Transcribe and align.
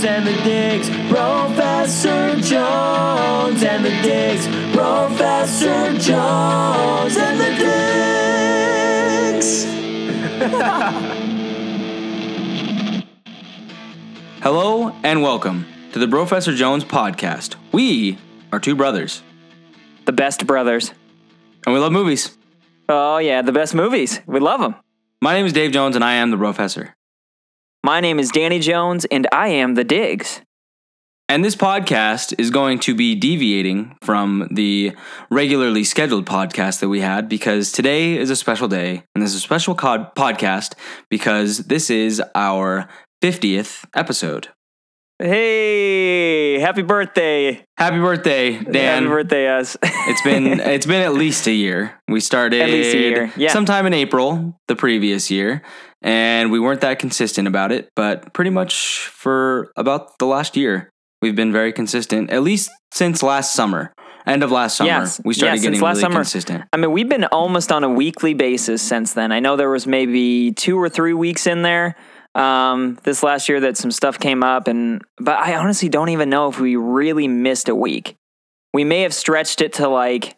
Jones 0.00 0.16
and 0.16 0.26
the 0.26 0.32
Digs. 0.44 0.88
Brofessor 0.88 2.42
Jones 2.42 3.62
and 3.62 3.84
the 3.84 3.90
Digs. 4.02 4.46
Brofessor 4.74 6.00
Jones 6.00 7.16
and 7.18 7.38
the 7.38 7.50
Digs. 9.36 9.66
Hello 14.42 14.94
and 15.02 15.20
welcome 15.20 15.66
to 15.92 15.98
the 15.98 16.06
Brofessor 16.06 16.56
Jones 16.56 16.82
podcast. 16.82 17.56
We 17.72 18.16
are 18.52 18.58
two 18.60 18.74
brothers 18.74 19.22
The 20.06 20.12
best 20.12 20.46
brothers. 20.46 20.94
and 21.66 21.74
we 21.74 21.80
love 21.80 21.92
movies. 21.92 22.38
Oh, 22.88 23.18
yeah, 23.18 23.42
the 23.42 23.52
best 23.52 23.74
movies. 23.74 24.22
We 24.26 24.40
love 24.40 24.62
them. 24.62 24.76
My 25.20 25.34
name 25.34 25.44
is 25.44 25.52
Dave 25.52 25.72
Jones 25.72 25.94
and 25.94 26.02
I 26.02 26.14
am 26.14 26.30
the 26.30 26.38
Brofessor. 26.38 26.94
My 27.82 28.00
name 28.00 28.18
is 28.18 28.30
Danny 28.30 28.58
Jones, 28.58 29.06
and 29.06 29.26
I 29.32 29.48
am 29.48 29.74
the 29.74 29.84
Diggs. 29.84 30.42
And 31.30 31.42
this 31.42 31.56
podcast 31.56 32.34
is 32.38 32.50
going 32.50 32.78
to 32.80 32.94
be 32.94 33.14
deviating 33.14 33.96
from 34.02 34.48
the 34.50 34.94
regularly 35.30 35.84
scheduled 35.84 36.26
podcast 36.26 36.80
that 36.80 36.90
we 36.90 37.00
had 37.00 37.26
because 37.26 37.72
today 37.72 38.18
is 38.18 38.28
a 38.28 38.36
special 38.36 38.68
day 38.68 39.04
and 39.14 39.22
this 39.22 39.30
is 39.30 39.36
a 39.36 39.40
special 39.40 39.74
podcast 39.74 40.74
because 41.08 41.58
this 41.58 41.88
is 41.88 42.20
our 42.34 42.86
50th 43.22 43.86
episode. 43.94 44.48
Hey, 45.22 46.58
happy 46.60 46.80
birthday. 46.80 47.62
Happy 47.76 47.98
birthday, 47.98 48.58
Dan. 48.58 49.02
Happy 49.02 49.06
birthday, 49.06 49.48
us. 49.48 49.76
It's 49.82 50.22
been 50.22 50.46
it's 50.60 50.86
been 50.86 51.02
at 51.02 51.12
least 51.12 51.46
a 51.46 51.52
year. 51.52 52.00
We 52.08 52.20
started 52.20 52.62
At 52.62 52.70
least 52.70 52.94
a 52.94 52.98
year, 52.98 53.32
yeah. 53.36 53.52
sometime 53.52 53.84
in 53.84 53.92
April 53.92 54.58
the 54.66 54.76
previous 54.76 55.30
year, 55.30 55.60
and 56.00 56.50
we 56.50 56.58
weren't 56.58 56.80
that 56.80 57.00
consistent 57.00 57.46
about 57.46 57.70
it. 57.70 57.90
But 57.94 58.32
pretty 58.32 58.50
much 58.50 59.08
for 59.12 59.70
about 59.76 60.18
the 60.18 60.24
last 60.24 60.56
year, 60.56 60.88
we've 61.20 61.36
been 61.36 61.52
very 61.52 61.74
consistent. 61.74 62.30
At 62.30 62.42
least 62.42 62.70
since 62.90 63.22
last 63.22 63.54
summer, 63.54 63.92
end 64.26 64.42
of 64.42 64.50
last 64.50 64.78
summer, 64.78 64.88
Yes, 64.88 65.20
we 65.22 65.34
started 65.34 65.56
yes, 65.56 65.64
getting 65.64 65.80
really 65.82 66.00
summer. 66.00 66.14
consistent. 66.14 66.64
I 66.72 66.78
mean, 66.78 66.92
we've 66.92 67.10
been 67.10 67.24
almost 67.26 67.70
on 67.70 67.84
a 67.84 67.90
weekly 67.90 68.32
basis 68.32 68.80
since 68.80 69.12
then. 69.12 69.32
I 69.32 69.40
know 69.40 69.56
there 69.56 69.68
was 69.68 69.86
maybe 69.86 70.52
two 70.52 70.78
or 70.78 70.88
three 70.88 71.12
weeks 71.12 71.46
in 71.46 71.60
there 71.60 71.94
um, 72.40 72.98
this 73.02 73.22
last 73.22 73.48
year 73.48 73.60
that 73.60 73.76
some 73.76 73.90
stuff 73.90 74.18
came 74.18 74.42
up, 74.42 74.66
and 74.66 75.02
but 75.18 75.38
I 75.38 75.56
honestly 75.56 75.88
don't 75.88 76.08
even 76.08 76.30
know 76.30 76.48
if 76.48 76.58
we 76.58 76.76
really 76.76 77.28
missed 77.28 77.68
a 77.68 77.74
week. 77.74 78.16
We 78.72 78.84
may 78.84 79.02
have 79.02 79.12
stretched 79.12 79.60
it 79.60 79.74
to 79.74 79.88
like 79.88 80.36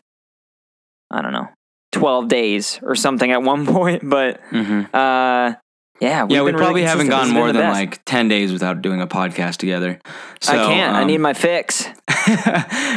I 1.11 1.23
don't 1.23 1.33
know, 1.33 1.49
twelve 1.93 2.29
days 2.29 2.81
or 2.83 2.95
something 2.95 3.31
at 3.31 3.43
one 3.43 3.67
point, 3.77 4.09
but 4.09 4.41
hmm 4.51 4.83
uh, 4.93 5.55
yeah, 6.03 6.25
we've 6.25 6.33
Yeah, 6.33 6.43
we 6.43 6.51
really 6.51 6.63
probably 6.65 6.83
haven't 6.83 7.09
gone 7.09 7.31
more 7.31 7.47
than 7.53 7.63
best. 7.63 7.79
like 7.79 8.05
ten 8.05 8.27
days 8.27 8.53
without 8.53 8.83
doing 8.83 9.01
a 9.01 9.07
podcast 9.07 9.59
together. 9.59 10.01
So, 10.41 10.53
I 10.53 10.57
can't. 10.57 10.97
I 10.97 11.03
um, 11.03 11.07
need 11.07 11.19
my 11.19 11.33
fix. 11.33 11.87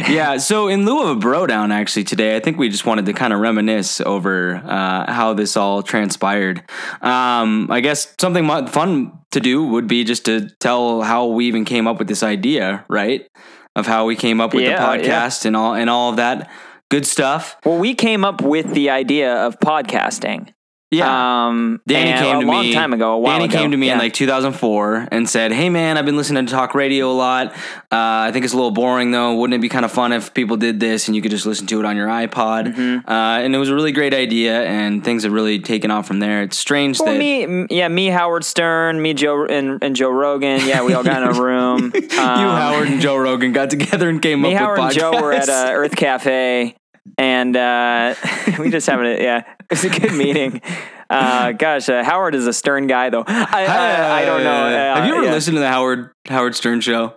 yeah. 0.09 0.38
So 0.38 0.67
in 0.67 0.86
lieu 0.86 1.03
of 1.03 1.09
a 1.17 1.20
bro 1.20 1.45
down, 1.45 1.72
actually 1.72 2.03
today, 2.03 2.36
I 2.36 2.39
think 2.39 2.58
we 2.58 2.67
just 2.67 2.88
wanted 2.88 3.06
to 3.06 3.14
kind 3.14 3.31
of 3.31 3.39
reminisce 3.39 4.02
over 4.02 4.56
uh, 4.56 5.12
how 5.12 5.34
this 5.34 5.56
all 5.56 5.84
transpired. 5.84 6.64
Um, 7.03 7.67
I 7.70 7.81
guess 7.81 8.16
something 8.20 8.47
fun 8.67 9.19
to 9.31 9.40
do 9.40 9.67
would 9.67 9.86
be 9.88 10.03
just 10.03 10.25
to 10.25 10.50
tell 10.59 11.03
how 11.03 11.28
we 11.28 11.45
even 11.45 11.64
came 11.64 11.88
up 11.88 12.00
with 12.00 12.08
this 12.08 12.23
idea, 12.23 12.86
right? 12.90 13.28
Of 13.75 13.86
how 13.86 14.06
we 14.06 14.16
came 14.16 14.42
up 14.42 14.56
with 14.56 14.64
Yeah, 14.64 14.97
the 14.97 15.03
yeah. 15.03 15.28
podcast 15.28 15.45
and 15.45 15.56
all 15.56 15.75
and 15.75 15.92
all 15.92 16.09
of 16.09 16.16
that 16.16 16.50
good 16.90 17.06
stuff. 17.06 17.58
Well, 17.66 17.78
we 17.78 17.94
came 17.94 18.25
up 18.25 18.42
with 18.42 18.73
the 18.73 18.90
idea 18.90 19.31
of 19.45 19.59
podcasting. 19.59 20.55
Yeah. 20.91 21.47
Um, 21.47 21.81
Danny 21.88 22.14
came 22.23 22.38
a 22.38 22.41
to 22.41 22.47
long 22.47 22.61
me. 22.66 22.73
time 22.73 22.94
ago. 22.94 23.14
A 23.14 23.17
while 23.19 23.33
Danny 23.39 23.45
ago. 23.45 23.58
came 23.58 23.72
to 23.72 23.78
me 23.78 23.89
in 23.89 23.97
like 23.97 24.14
2004 24.14 25.08
and 25.11 25.28
said, 25.28 25.52
"Hey 25.52 25.69
man, 25.69 25.97
I've 25.97 26.05
been 26.05 26.16
listening 26.16 26.45
to 26.45 26.52
talk 26.52 26.73
radio 26.75 27.11
a 27.11 27.14
lot. 27.14 27.47
Uh, 27.91 28.28
I 28.28 28.30
think 28.31 28.45
it's 28.45 28.53
a 28.53 28.58
little 28.58 28.72
boring 28.72 29.11
though. 29.11 29.36
Wouldn't 29.36 29.56
it 29.56 29.61
be 29.61 29.67
kind 29.67 29.83
of 29.83 29.91
fun 29.91 30.13
if 30.13 30.33
people 30.33 30.58
did 30.58 30.80
this 30.80 31.08
and 31.08 31.16
you 31.16 31.22
could 31.22 31.31
just 31.31 31.46
listen 31.46 31.68
to 31.68 31.79
it 31.79 31.85
on 31.85 31.97
your 31.97 32.07
iPod?" 32.07 32.73
Mm-hmm. 32.75 33.09
Uh, 33.09 33.40
and 33.40 33.53
it 33.53 33.57
was 33.57 33.69
a 33.69 33.75
really 33.75 33.91
great 33.91 34.13
idea, 34.13 34.63
and 34.63 35.03
things 35.03 35.23
have 35.23 35.34
really 35.34 35.59
taken 35.59 35.91
off 35.91 36.07
from 36.07 36.19
there. 36.19 36.44
It's 36.44 36.57
strange 36.57 37.00
Well, 37.00 37.12
that 37.12 37.19
me, 37.19 37.66
yeah, 37.69 37.88
me, 37.88 38.07
Howard 38.07 38.46
Stern, 38.46 39.02
me, 39.02 39.13
Joe, 39.16 39.46
and, 39.46 39.84
and 39.84 39.96
Joe 39.96 40.12
Rogan. 40.12 40.66
Yeah, 40.66 40.84
we 40.84 40.94
all 40.94 41.03
got 41.03 41.23
in 41.23 41.35
a 41.35 41.41
room. 41.41 41.91
you, 41.96 42.07
Howard, 42.12 42.88
and 42.90 43.02
Joe 43.02 43.17
Rogan 43.17 43.52
got 43.53 43.69
together 43.69 44.07
and 44.07 44.22
came 44.22 44.35
Um, 44.46 44.52
Me, 44.52 44.56
up 44.56 44.62
Howard, 44.62 44.78
with 44.79 44.85
and 44.91 44.94
Joe 44.94 45.12
were 45.22 45.34
at 45.34 45.44
podcasts. 45.47 45.66
uh, 45.67 45.73
Earth 45.73 45.96
Cafe, 45.96 46.75
and 47.17 47.55
uh, 47.55 48.16
we 48.59 48.69
just 48.69 48.88
having 48.88 49.05
it. 49.07 49.21
Yeah, 49.21 49.39
it 49.39 49.69
was 49.69 49.83
a 49.85 49.89
good 49.89 50.13
meeting. 50.13 50.61
Uh, 51.09 51.51
gosh, 51.51 51.88
uh, 51.89 52.03
Howard 52.03 52.35
is 52.35 52.47
a 52.47 52.53
stern 52.53 52.88
guy, 52.88 53.09
though. 53.09 53.23
I, 53.27 53.66
I, 53.66 54.21
I 54.21 54.25
don't 54.25 54.43
know. 54.43 54.66
Uh, 54.66 54.95
have 54.95 55.05
you 55.07 55.13
ever 55.16 55.25
yeah. 55.25 55.31
listened 55.31 55.55
to 55.55 55.59
the 55.61 55.67
Howard 55.69 56.11
Howard 56.27 56.55
Stern 56.55 56.81
show? 56.81 57.13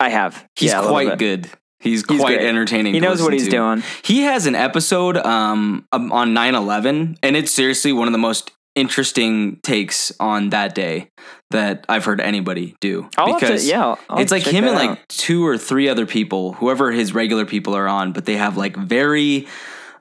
I 0.00 0.08
have. 0.08 0.46
He's 0.56 0.70
Yeah, 0.70 0.82
quite 0.86 1.18
good. 1.18 1.48
He's, 1.80 2.02
He's 2.08 2.18
quite 2.20 2.38
great. 2.38 2.48
entertaining. 2.48 2.94
He 2.94 3.00
knows 3.00 3.20
what 3.20 3.32
he's 3.34 3.44
to. 3.44 3.50
doing. 3.50 3.82
He 4.02 4.22
has 4.22 4.46
an 4.46 4.54
episode 4.54 5.18
um, 5.18 5.86
um, 5.92 6.10
on 6.12 6.32
9/11 6.34 7.18
and 7.22 7.36
it's 7.36 7.50
seriously 7.50 7.92
one 7.92 8.08
of 8.08 8.12
the 8.12 8.18
most 8.18 8.52
interesting 8.74 9.60
takes 9.62 10.12
on 10.18 10.50
that 10.50 10.74
day 10.74 11.10
that 11.54 11.84
I've 11.88 12.04
heard 12.04 12.20
anybody 12.20 12.76
do 12.80 13.08
I'll 13.16 13.28
have 13.32 13.40
to- 13.40 13.46
because 13.46 13.68
yeah, 13.68 13.94
I'll- 14.10 14.18
it's 14.20 14.30
like 14.30 14.42
him 14.44 14.64
and 14.64 14.76
that 14.76 14.86
like 14.90 15.08
two 15.08 15.46
or 15.46 15.56
three 15.58 15.88
other 15.88 16.06
people, 16.06 16.52
whoever 16.54 16.92
his 16.92 17.14
regular 17.14 17.44
people 17.46 17.74
are 17.74 17.88
on, 17.88 18.12
but 18.12 18.24
they 18.26 18.36
have 18.36 18.56
like 18.56 18.76
very 18.76 19.46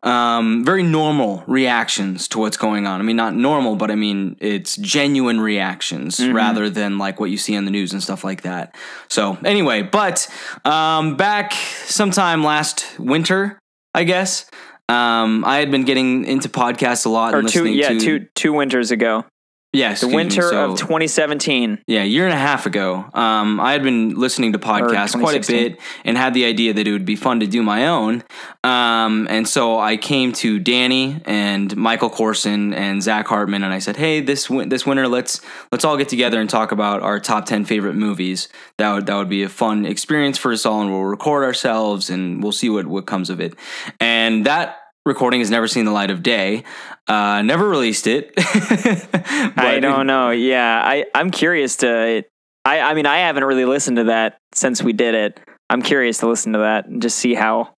um, 0.03 0.65
very 0.65 0.83
normal 0.83 1.45
reactions 1.47 2.27
to 2.27 2.39
what's 2.39 2.57
going 2.57 2.85
on. 2.85 2.99
I 2.99 3.03
mean, 3.05 3.15
not 3.15 3.33
normal, 3.35 3.77
but 3.77 3.89
I 3.89 3.95
mean, 3.95 4.35
it's 4.41 4.75
genuine 4.75 5.39
reactions 5.39 6.17
Mm-hmm. 6.19 6.35
rather 6.35 6.69
than 6.69 6.97
like 6.97 7.21
what 7.21 7.29
you 7.29 7.37
see 7.37 7.55
on 7.55 7.63
the 7.63 7.71
news 7.71 7.93
and 7.93 8.03
stuff 8.03 8.21
like 8.25 8.41
that. 8.41 8.75
So, 9.07 9.37
anyway, 9.45 9.81
but 9.81 10.27
um, 10.65 11.15
back 11.15 11.53
sometime 11.85 12.43
last 12.43 12.99
winter, 12.99 13.57
I 13.93 14.03
guess, 14.03 14.49
um, 14.89 15.45
I 15.45 15.59
had 15.59 15.71
been 15.71 15.85
getting 15.85 16.25
into 16.25 16.49
podcasts 16.49 17.05
a 17.05 17.09
lot 17.09 17.33
Or 17.33 17.39
and 17.39 17.47
two, 17.47 17.65
yeah, 17.67 17.89
to. 17.89 17.99
two 17.99 18.27
two 18.35 18.51
winters 18.51 18.91
ago. 18.91 19.23
Yeah, 19.73 19.93
The 19.95 20.07
winter 20.07 20.43
so- 20.43 20.71
of 20.71 20.77
2017. 20.79 21.79
yeah, 21.87 22.03
a 22.03 22.05
year 22.05 22.25
and 22.25 22.33
a 22.33 22.37
half 22.37 22.65
ago, 22.65 23.05
um, 23.13 23.59
I 23.59 23.71
had 23.73 23.83
been 23.83 24.15
listening 24.15 24.53
to 24.53 24.59
podcasts 24.59 25.19
quite 25.19 25.43
a 25.49 25.51
bit 25.51 25.79
and 26.05 26.17
had 26.17 26.33
the 26.33 26.45
idea 26.45 26.73
that 26.73 26.87
it 26.87 26.91
would 26.91 27.05
be 27.05 27.15
fun 27.15 27.39
to 27.39 27.47
do 27.47 27.63
my 27.63 27.87
own. 27.87 28.23
Um, 28.63 29.27
and 29.29 29.47
so 29.47 29.79
I 29.79 29.97
came 29.97 30.31
to 30.33 30.59
Danny 30.59 31.21
and 31.25 31.75
Michael 31.75 32.09
Corson 32.09 32.73
and 32.73 33.01
Zach 33.03 33.27
Hartman, 33.27 33.63
and 33.63 33.73
I 33.73 33.79
said, 33.79 33.97
"Hey, 33.97 34.21
this 34.21 34.49
win- 34.49 34.69
this 34.69 34.85
winter, 34.85 35.07
let's 35.07 35.41
let's 35.71 35.83
all 35.83 35.97
get 35.97 36.07
together 36.07 36.39
and 36.39 36.49
talk 36.49 36.71
about 36.71 37.01
our 37.01 37.19
top 37.19 37.45
ten 37.45 37.65
favorite 37.65 37.95
movies. 37.95 38.47
That 38.77 38.93
would 38.93 39.05
that 39.07 39.15
would 39.17 39.29
be 39.29 39.43
a 39.43 39.49
fun 39.49 39.85
experience 39.85 40.37
for 40.37 40.51
us 40.53 40.65
all, 40.65 40.81
and 40.81 40.91
we'll 40.91 41.01
record 41.03 41.43
ourselves 41.43 42.09
and 42.09 42.41
we'll 42.41 42.51
see 42.53 42.69
what 42.69 42.87
what 42.87 43.05
comes 43.05 43.29
of 43.29 43.41
it." 43.41 43.55
And 43.99 44.45
that 44.45 44.77
recording 45.05 45.41
has 45.41 45.49
never 45.49 45.67
seen 45.67 45.85
the 45.85 45.91
light 45.91 46.11
of 46.11 46.23
day. 46.23 46.63
Uh, 47.07 47.41
never 47.41 47.67
released 47.67 48.07
it. 48.07 48.33
I 48.37 49.79
don't 49.81 50.07
know. 50.07 50.31
Yeah, 50.31 50.81
I 50.83 51.05
I'm 51.13 51.31
curious 51.31 51.77
to. 51.77 52.23
I 52.65 52.79
I 52.79 52.93
mean 52.93 53.05
I 53.05 53.17
haven't 53.19 53.43
really 53.43 53.65
listened 53.65 53.97
to 53.97 54.05
that 54.05 54.37
since 54.53 54.81
we 54.81 54.93
did 54.93 55.15
it. 55.15 55.39
I'm 55.69 55.81
curious 55.81 56.19
to 56.19 56.27
listen 56.27 56.53
to 56.53 56.59
that 56.59 56.85
and 56.85 57.01
just 57.01 57.17
see 57.17 57.33
how. 57.33 57.73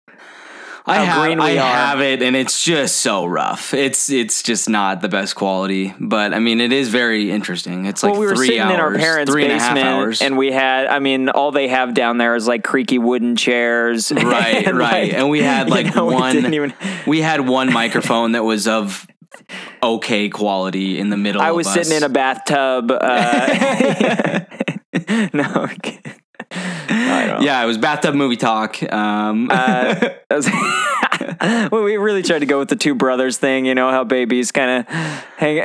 I 0.87 0.97
how 0.97 1.05
have, 1.05 1.23
green 1.25 1.41
I 1.41 1.53
we 1.53 1.59
are. 1.59 1.63
have 1.67 2.01
it, 2.03 2.21
and 2.23 2.37
it's 2.37 2.63
just 2.63 2.99
so 2.99 3.25
rough. 3.25 3.73
It's 3.73 4.11
it's 4.11 4.43
just 4.43 4.69
not 4.69 5.01
the 5.01 5.09
best 5.09 5.35
quality, 5.35 5.95
but 5.99 6.35
I 6.35 6.41
mean, 6.41 6.61
it 6.61 6.73
is 6.73 6.91
very 6.91 7.31
interesting. 7.31 7.87
It's 7.87 8.03
like 8.03 8.13
well, 8.13 8.21
we 8.21 8.27
were 8.27 8.37
sitting 8.37 8.61
hours, 8.61 8.75
in 8.75 8.81
our 8.81 8.95
parents' 8.95 9.33
three 9.33 9.45
and 9.45 9.53
a 9.53 9.59
half 9.59 9.75
basement, 9.75 9.95
hours. 9.97 10.21
and 10.21 10.37
we 10.37 10.53
had. 10.53 10.87
I 10.87 10.99
mean, 10.99 11.31
all 11.31 11.53
they 11.53 11.69
have 11.69 11.95
down 11.95 12.19
there 12.19 12.35
is 12.37 12.47
like 12.47 12.65
creaky 12.65 12.99
wooden 12.99 13.35
chairs. 13.37 14.13
right, 14.13 14.67
and, 14.67 14.77
right, 14.77 15.09
like, 15.09 15.15
and 15.15 15.31
we 15.31 15.41
had 15.43 15.69
you 15.69 15.75
like 15.75 15.95
know, 15.95 16.05
one. 16.05 16.35
didn't 16.35 16.53
even- 16.53 16.75
we 17.07 17.23
had 17.23 17.49
one 17.49 17.73
microphone 17.73 18.33
that 18.33 18.45
was 18.45 18.69
of 18.69 19.07
okay 19.83 20.29
quality 20.29 20.99
in 20.99 21.09
the 21.09 21.17
middle. 21.17 21.41
I 21.41 21.53
was 21.53 21.67
sitting 21.67 21.97
in 21.97 22.03
a 22.03 22.09
bathtub. 22.11 22.91
Uh, 22.93 24.41
no. 25.33 25.69
I'm 26.55 26.87
kidding. 26.89 27.09
I 27.11 27.27
don't 27.27 27.41
know. 27.41 27.47
Yeah, 27.47 27.63
it 27.63 27.67
was 27.67 27.79
bathtub 27.79 28.15
movie 28.15 28.37
talk. 28.37 28.83
Um, 28.93 29.49
Uh, 29.51 29.95
well, 31.71 31.83
we 31.85 31.97
really 31.97 32.23
tried 32.23 32.41
to 32.41 32.47
go 32.47 32.59
with 32.59 32.69
the 32.69 32.77
two 32.77 32.95
brothers 32.95 33.39
thing, 33.39 33.67
you 33.67 33.75
know, 33.75 33.91
how 33.91 34.05
babies 34.05 34.51
kind 34.53 34.71
of 34.81 34.95
hang. 35.37 35.59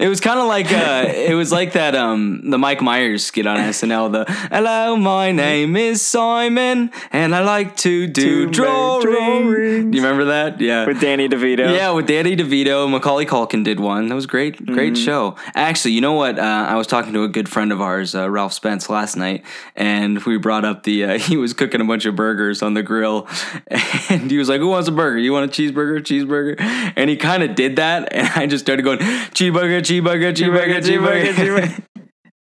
it 0.00 0.08
was 0.08 0.20
kind 0.20 0.38
of 0.40 0.46
like 0.46 0.72
uh, 0.72 1.04
it 1.08 1.34
was 1.34 1.52
like 1.52 1.72
that 1.72 1.94
um 1.94 2.50
the 2.50 2.58
Mike 2.58 2.80
Myers 2.80 3.24
skit 3.24 3.46
on 3.46 3.58
SNL. 3.58 4.12
The 4.12 4.24
hello, 4.50 4.96
my 4.96 5.32
name 5.32 5.76
is 5.76 6.02
Simon, 6.02 6.90
and 7.12 7.34
I 7.34 7.42
like 7.42 7.76
to 7.78 8.06
do 8.06 8.46
To 8.46 8.50
drawing. 8.50 9.02
drawings. 9.02 9.90
Do 9.90 9.96
you 9.98 10.02
remember 10.02 10.24
that? 10.26 10.60
Yeah. 10.60 10.86
with 10.86 11.00
Danny 11.00 11.28
DeVito. 11.28 11.74
yeah, 11.74 11.90
with 11.90 12.06
Danny 12.06 12.36
DeVito, 12.36 12.90
Macaulay 12.90 13.26
Culkin 13.26 13.64
did 13.64 13.80
one. 13.80 14.08
That 14.08 14.14
was 14.14 14.26
great, 14.26 14.64
great 14.66 14.94
Mm-hmm. 14.94 15.04
show. 15.04 15.36
Actually, 15.54 15.92
you 15.92 16.00
know 16.00 16.14
what? 16.14 16.38
Uh, 16.38 16.42
I 16.68 16.74
was 16.76 16.86
talking 16.86 17.12
to 17.12 17.22
a 17.22 17.28
good 17.28 17.48
friend 17.48 17.70
of 17.72 17.80
ours, 17.80 18.14
uh, 18.14 18.28
Ralph 18.30 18.52
Spence, 18.52 18.88
last 18.90 19.16
night, 19.16 19.44
and 19.76 20.22
we 20.24 20.36
brought 20.36 20.64
up 20.64 20.82
the 20.82 21.04
uh, 21.04 21.18
he 21.18 21.36
was 21.36 21.52
cooking 21.52 21.80
a 21.80 21.84
bunch 21.84 22.04
of 22.04 22.16
burgers 22.16 22.62
on 22.62 22.74
the 22.74 22.82
grill, 22.82 23.28
and 24.10 24.30
he 24.30 24.38
was 24.38 24.48
like, 24.48 24.60
"Who 24.60 24.68
wants 24.68 24.88
a 24.88 24.92
burger? 24.92 25.18
You 25.18 25.32
want 25.32 25.56
a 25.56 25.62
cheeseburger? 25.62 26.00
Cheeseburger?" 26.00 26.92
And 26.96 27.08
he 27.08 27.16
kind 27.16 27.42
of 27.42 27.54
did 27.54 27.76
that, 27.76 28.12
and 28.12 28.28
I 28.34 28.46
just 28.46 28.64
started 28.64 28.82
going, 28.82 28.98
"Cheeseburger, 28.98 29.80
cheeseburger, 29.80 30.34
cheeseburger, 30.34 30.82
cheeseburger." 30.82 31.84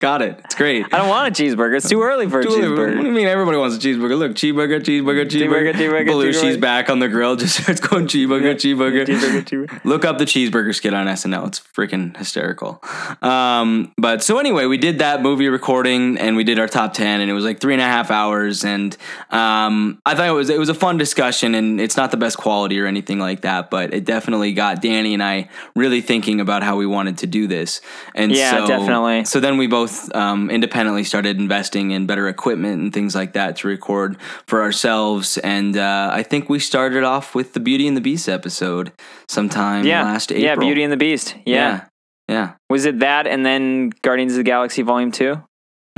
Got 0.02 0.20
it. 0.20 0.40
It's 0.44 0.56
great. 0.56 0.84
I 0.92 0.98
don't 0.98 1.08
want 1.08 1.28
a 1.28 1.42
cheeseburger. 1.42 1.76
It's 1.76 1.88
too 1.88 2.02
early 2.02 2.28
for 2.28 2.40
a 2.40 2.44
cheeseburger. 2.44 2.96
What 2.96 3.02
do 3.02 3.06
you 3.06 3.12
mean 3.12 3.28
everybody 3.28 3.56
wants 3.56 3.76
a 3.76 3.78
cheeseburger? 3.78 4.18
Look, 4.18 4.32
cheeseburger, 4.32 4.80
cheeseburger, 4.80 5.28
cheeseburger. 5.28 5.72
Cheeseburger, 5.72 5.74
cheeseburger, 5.74 6.06
Belushi's 6.08 6.42
cheeseburger. 6.42 6.60
back 6.60 6.90
on 6.90 6.98
the 6.98 7.06
grill, 7.08 7.36
just 7.42 7.62
starts 7.62 7.80
going 7.80 8.08
cheeseburger, 8.08 8.56
cheeseburger. 8.56 9.06
Cheeseburger, 9.06 9.44
cheeseburger. 9.44 9.84
Look 9.84 10.04
up 10.04 10.18
the 10.18 10.24
cheeseburger 10.24 10.74
skit 10.74 10.92
on 10.92 11.06
SNL. 11.06 11.46
It's 11.46 11.60
freaking 11.60 12.16
hysterical. 12.16 12.82
Um, 13.22 13.92
but 13.96 14.24
so 14.24 14.40
anyway, 14.40 14.66
we 14.66 14.76
did 14.76 14.98
that 14.98 15.22
movie 15.22 15.48
recording 15.48 16.18
and 16.18 16.34
we 16.34 16.42
did 16.42 16.58
our 16.58 16.66
top 16.66 16.94
ten, 16.94 17.20
and 17.20 17.30
it 17.30 17.34
was 17.34 17.44
like 17.44 17.60
three 17.60 17.74
and 17.74 17.80
a 17.80 17.86
half 17.86 18.10
hours. 18.10 18.64
And 18.64 18.96
um, 19.30 20.02
I 20.04 20.16
thought 20.16 20.26
it 20.26 20.32
was 20.32 20.50
it 20.50 20.58
was 20.58 20.68
a 20.68 20.74
fun 20.74 20.96
discussion, 20.96 21.54
and 21.54 21.80
it's 21.80 21.96
not 21.96 22.10
the 22.10 22.16
best 22.16 22.38
quality 22.38 22.80
or 22.80 22.86
anything 22.86 23.20
like 23.20 23.42
that, 23.42 23.70
but 23.70 23.94
it 23.94 24.04
definitely 24.04 24.52
got 24.52 24.82
Danny 24.82 25.14
and 25.14 25.22
I 25.22 25.48
really 25.76 26.00
thinking 26.00 26.40
about 26.40 26.64
how 26.64 26.74
we 26.74 26.88
wanted 26.88 27.18
to 27.18 27.28
do 27.28 27.46
this. 27.46 27.80
And 28.16 28.32
Yeah, 28.32 28.50
so, 28.50 28.66
definitely. 28.66 29.26
So 29.26 29.38
then 29.38 29.58
we 29.58 29.68
both 29.68 29.91
um, 30.14 30.50
independently 30.50 31.04
started 31.04 31.38
investing 31.38 31.90
in 31.90 32.06
better 32.06 32.28
equipment 32.28 32.80
and 32.82 32.92
things 32.92 33.14
like 33.14 33.32
that 33.34 33.56
to 33.56 33.68
record 33.68 34.16
for 34.46 34.62
ourselves. 34.62 35.38
And 35.38 35.76
uh, 35.76 36.10
I 36.12 36.22
think 36.22 36.48
we 36.48 36.58
started 36.58 37.04
off 37.04 37.34
with 37.34 37.52
the 37.54 37.60
Beauty 37.60 37.86
and 37.88 37.96
the 37.96 38.00
Beast 38.00 38.28
episode 38.28 38.92
sometime 39.28 39.84
Yeah. 39.84 40.02
last 40.04 40.30
April. 40.32 40.44
Yeah, 40.44 40.54
Beauty 40.56 40.82
and 40.82 40.92
the 40.92 40.96
Beast. 40.96 41.34
Yeah. 41.46 41.54
Yeah. 41.54 41.84
Yeah. 42.28 42.52
Was 42.70 42.84
it 42.84 43.00
that 43.00 43.26
and 43.26 43.44
then 43.44 43.90
Guardians 44.02 44.32
of 44.32 44.38
the 44.38 44.44
Galaxy 44.44 44.82
Volume 44.82 45.10
2? 45.12 45.42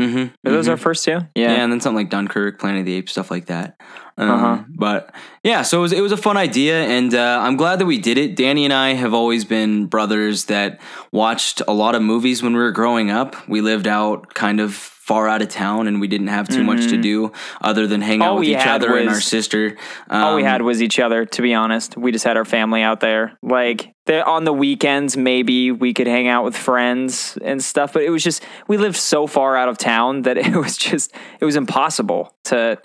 Mm-hmm. 0.01 0.19
Were 0.43 0.51
those 0.51 0.69
our 0.69 0.77
first 0.77 1.05
two? 1.05 1.13
yeah. 1.13 1.53
Yeah. 1.53 1.63
and 1.63 1.71
then 1.71 1.81
something 1.81 1.97
like 2.05 2.11
Dunkirk, 2.11 2.59
Planet 2.59 2.81
of 2.81 2.87
the 2.87 2.95
Apes, 2.95 3.13
stuff 3.13 3.31
like 3.31 3.47
that. 3.47 3.77
Um, 4.17 4.31
Uh-huh. 4.31 4.59
But 4.69 5.15
yeah, 5.43 5.63
so 5.63 5.79
it 5.79 5.83
was 5.83 5.93
it 5.93 6.01
was 6.01 6.13
a 6.13 6.17
fun 6.17 6.37
idea, 6.37 6.85
and 6.85 7.15
uh, 7.15 7.41
I'm 7.43 7.57
glad 7.57 7.79
that 7.81 7.87
we 7.87 7.99
did 7.99 8.17
it. 8.19 8.37
Danny 8.37 8.65
and 8.65 8.73
I 8.73 8.95
have 8.95 9.13
always 9.15 9.45
been 9.45 9.87
brothers 9.87 10.45
that 10.47 10.81
watched 11.13 11.63
a 11.67 11.73
lot 11.73 11.95
of 11.95 12.03
movies 12.03 12.43
when 12.43 12.53
we 12.55 12.61
were 12.61 12.73
growing 12.73 13.11
up. 13.11 13.37
We 13.49 13.61
lived 13.61 13.87
out 13.87 14.35
kind 14.35 14.61
of 14.61 14.75
far 14.75 15.29
out 15.29 15.43
of 15.43 15.49
town, 15.49 15.87
and 15.87 16.01
we 16.01 16.07
didn't 16.09 16.29
have 16.29 16.49
too 16.49 16.65
much 16.65 16.87
to 16.89 16.97
do 16.97 17.31
other 17.61 17.87
than 17.87 18.01
hang 18.01 18.21
Mm-hmm. 18.21 18.23
All 18.29 18.35
out 18.37 18.39
with 18.41 18.49
each 18.49 18.67
other 18.67 18.97
and 18.97 19.09
our 19.09 19.17
was- 19.17 19.25
sister. 19.27 19.77
All 20.09 20.37
we 20.37 20.43
Um, 20.43 20.49
had 20.49 20.63
was 20.63 20.81
each 20.81 20.99
other, 20.99 21.27
to 21.27 21.43
be 21.43 21.53
honest. 21.53 21.97
We 21.97 22.11
just 22.11 22.25
had 22.25 22.37
our 22.39 22.47
family 22.47 22.81
out 22.83 23.01
there. 23.01 23.37
Like 23.43 23.93
the, 24.07 24.25
on 24.25 24.45
the 24.45 24.53
weekends, 24.53 25.15
maybe 25.17 25.71
we 25.73 25.93
could 25.93 26.07
hang 26.07 26.27
out 26.29 26.43
with 26.45 26.57
friends 26.57 27.37
and 27.45 27.63
stuff, 27.63 27.93
but 27.93 28.03
it 28.03 28.11
was 28.11 28.23
just, 28.23 28.43
we 28.67 28.79
lived 28.79 28.97
so 28.97 29.27
far 29.27 29.57
out 29.57 29.69
of 29.69 29.77
town 29.77 30.23
that 30.23 30.39
it 30.47 30.57
was 30.57 30.79
just, 30.79 31.13
it 31.39 31.45
was 31.45 31.57
impossible 31.57 32.35
to, 32.45 32.79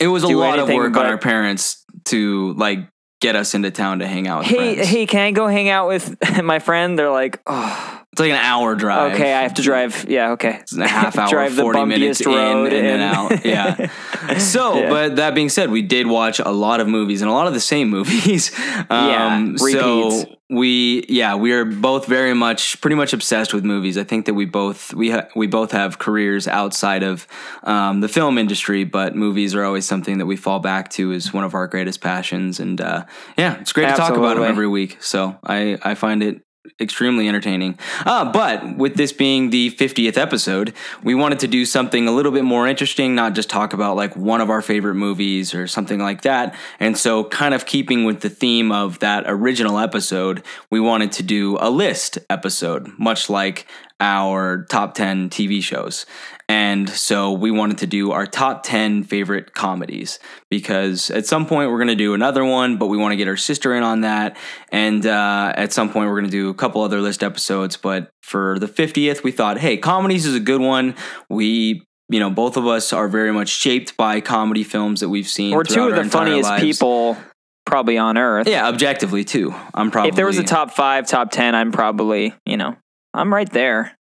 It 0.00 0.08
was 0.08 0.22
a 0.24 0.28
lot 0.28 0.58
of 0.58 0.68
work 0.68 0.96
on 0.96 1.06
our 1.06 1.18
parents 1.18 1.84
to 2.06 2.54
like 2.54 2.88
get 3.20 3.36
us 3.36 3.54
into 3.54 3.70
town 3.70 3.98
to 3.98 4.06
hang 4.06 4.26
out 4.26 4.40
with 4.40 4.48
hey, 4.48 4.74
friends. 4.74 4.88
hey, 4.88 5.06
can 5.06 5.20
I 5.20 5.30
go 5.30 5.46
hang 5.46 5.68
out 5.68 5.88
with 5.88 6.16
my 6.42 6.58
friend? 6.58 6.98
They're 6.98 7.10
like, 7.10 7.40
oh, 7.46 8.02
It's 8.12 8.18
like 8.20 8.32
an 8.32 8.38
hour 8.38 8.74
drive. 8.74 9.12
okay, 9.14 9.32
I 9.32 9.42
have 9.42 9.54
to 9.54 9.62
drive. 9.62 10.06
Yeah, 10.08 10.32
okay. 10.32 10.58
It's 10.62 10.76
a 10.76 10.86
half 10.88 11.16
hour, 11.18 11.28
drive 11.28 11.54
the 11.54 11.62
40 11.62 11.84
minutes 11.84 12.20
in 12.20 12.32
and 12.32 12.66
then 12.66 13.00
and- 13.00 13.02
out. 13.02 13.44
Yeah. 13.44 13.90
So, 14.38 14.78
Yeah. 14.78 14.90
but 14.90 15.16
that 15.16 15.34
being 15.34 15.48
said, 15.48 15.70
we 15.70 15.80
did 15.82 16.06
watch 16.06 16.40
a 16.40 16.50
lot 16.50 16.80
of 16.80 16.86
movies 16.86 17.20
and 17.22 17.30
a 17.30 17.32
lot 17.34 17.46
of 17.46 17.54
the 17.54 17.60
same 17.60 17.88
movies. 17.98 18.52
Um, 18.90 19.08
Yeah, 19.08 19.56
so 19.56 20.36
we, 20.48 21.04
yeah, 21.08 21.34
we 21.36 21.52
are 21.52 21.64
both 21.64 22.06
very 22.06 22.34
much, 22.34 22.80
pretty 22.80 22.96
much 22.96 23.12
obsessed 23.12 23.54
with 23.54 23.64
movies. 23.64 23.96
I 23.96 24.04
think 24.04 24.26
that 24.26 24.34
we 24.34 24.44
both, 24.44 24.92
we, 24.94 25.10
ha- 25.10 25.26
we 25.34 25.46
both 25.46 25.72
have 25.72 25.98
careers 25.98 26.46
outside 26.46 27.02
of 27.02 27.26
um, 27.64 28.00
the 28.02 28.08
film 28.08 28.36
industry, 28.38 28.84
but 28.84 29.16
movies 29.16 29.54
are 29.54 29.64
always 29.64 29.86
something 29.86 30.18
that 30.18 30.26
we 30.26 30.36
fall 30.36 30.60
back 30.60 30.90
to 30.90 31.12
as 31.12 31.32
one 31.32 31.42
of 31.44 31.54
our 31.54 31.66
greatest 31.66 32.00
passions. 32.00 32.60
And 32.60 32.80
uh, 32.80 33.06
yeah, 33.38 33.58
it's 33.60 33.72
great 33.72 33.88
to 33.88 33.94
talk 33.96 34.16
about 34.16 34.34
them 34.34 34.44
every 34.44 34.68
week. 34.68 35.02
So 35.02 35.38
I, 35.42 35.78
I 35.82 35.94
find 35.94 36.22
it 36.22 36.42
extremely 36.78 37.28
entertaining. 37.28 37.78
Uh, 38.04 38.30
but 38.30 38.76
with 38.76 38.94
this 38.96 39.12
being 39.12 39.50
the 39.50 39.70
50th 39.70 40.18
episode, 40.18 40.74
we 41.02 41.14
wanted 41.14 41.40
to 41.40 41.48
do 41.48 41.64
something 41.64 42.06
a 42.06 42.12
little 42.12 42.32
bit 42.32 42.44
more 42.44 42.66
interesting, 42.66 43.14
not 43.14 43.34
just 43.34 43.48
talk 43.48 43.72
about 43.72 43.96
like 43.96 44.14
one 44.16 44.40
of 44.40 44.50
our 44.50 44.62
favorite 44.62 44.94
movies 44.94 45.54
or 45.54 45.66
something 45.66 46.00
like 46.00 46.22
that. 46.22 46.54
And 46.78 46.96
so, 46.96 47.24
kind 47.24 47.54
of 47.54 47.66
keeping 47.66 48.04
with 48.04 48.20
the 48.20 48.30
theme 48.30 48.72
of 48.72 48.98
that 48.98 49.24
original 49.26 49.78
episode, 49.78 50.42
we 50.70 50.80
wanted 50.80 51.12
to 51.12 51.22
do 51.22 51.56
a 51.60 51.70
list 51.70 52.18
episode, 52.28 52.92
much 52.98 53.30
like 53.30 53.66
our 54.00 54.64
top 54.64 54.94
10 54.94 55.30
TV 55.30 55.62
shows. 55.62 56.06
And 56.50 56.90
so 56.90 57.30
we 57.30 57.52
wanted 57.52 57.78
to 57.78 57.86
do 57.86 58.10
our 58.10 58.26
top 58.26 58.64
10 58.64 59.04
favorite 59.04 59.54
comedies 59.54 60.18
because 60.50 61.08
at 61.08 61.24
some 61.24 61.46
point 61.46 61.70
we're 61.70 61.76
going 61.76 61.86
to 61.86 61.94
do 61.94 62.12
another 62.12 62.44
one, 62.44 62.76
but 62.76 62.88
we 62.88 62.98
want 62.98 63.12
to 63.12 63.16
get 63.16 63.28
our 63.28 63.36
sister 63.36 63.72
in 63.72 63.84
on 63.84 64.00
that. 64.00 64.36
And 64.72 65.06
uh, 65.06 65.52
at 65.54 65.72
some 65.72 65.92
point 65.92 66.08
we're 66.08 66.18
going 66.18 66.24
to 66.24 66.36
do 66.36 66.48
a 66.48 66.54
couple 66.54 66.82
other 66.82 67.00
list 67.00 67.22
episodes. 67.22 67.76
But 67.76 68.10
for 68.24 68.58
the 68.58 68.66
50th, 68.66 69.22
we 69.22 69.30
thought, 69.30 69.58
hey, 69.58 69.76
comedies 69.76 70.26
is 70.26 70.34
a 70.34 70.40
good 70.40 70.60
one. 70.60 70.96
We, 71.28 71.86
you 72.08 72.18
know, 72.18 72.30
both 72.30 72.56
of 72.56 72.66
us 72.66 72.92
are 72.92 73.06
very 73.06 73.32
much 73.32 73.50
shaped 73.50 73.96
by 73.96 74.20
comedy 74.20 74.64
films 74.64 74.98
that 75.02 75.08
we've 75.08 75.28
seen. 75.28 75.54
We're 75.54 75.62
two 75.62 75.86
of 75.86 75.94
the 75.94 76.10
funniest 76.10 76.50
lives. 76.50 76.64
people 76.64 77.16
probably 77.64 77.96
on 77.96 78.18
earth. 78.18 78.48
Yeah, 78.48 78.66
objectively 78.66 79.22
too. 79.22 79.54
I'm 79.72 79.92
probably. 79.92 80.08
if 80.08 80.16
there 80.16 80.26
was 80.26 80.38
a 80.38 80.42
top 80.42 80.72
five, 80.72 81.06
top 81.06 81.30
10, 81.30 81.54
I'm 81.54 81.70
probably, 81.70 82.34
you 82.44 82.56
know, 82.56 82.76
I'm 83.14 83.32
right 83.32 83.48
there. 83.52 83.96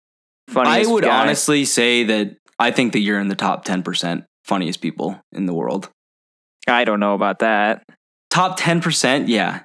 I 0.56 0.86
would 0.86 1.04
guy. 1.04 1.22
honestly 1.22 1.66
say 1.66 2.04
that 2.06 2.38
I 2.60 2.72
think 2.72 2.94
that 2.94 3.00
you're 3.00 3.20
in 3.20 3.30
the 3.30 3.36
top 3.36 3.66
10% 3.66 4.26
funniest 4.46 4.82
people 4.82 5.20
in 5.32 5.46
the 5.46 5.54
world. 5.54 5.90
I 6.68 6.84
don't 6.84 7.00
know 7.00 7.14
about 7.14 7.40
that. 7.40 7.84
Top 8.30 8.60
10%, 8.60 9.28
yeah. 9.28 9.62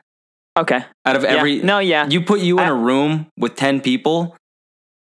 Okay. 0.57 0.85
Out 1.05 1.17
of 1.17 1.23
Yeah. 1.25 1.29
every 1.31 1.61
No, 1.63 1.81
yeah. 1.81 2.07
you 2.09 2.21
put 2.23 2.41
you 2.41 2.59
in 2.59 2.65
I- 2.65 2.69
a 2.69 2.75
room 2.75 3.27
with 3.39 3.57
10 3.57 3.81
people, 3.81 4.37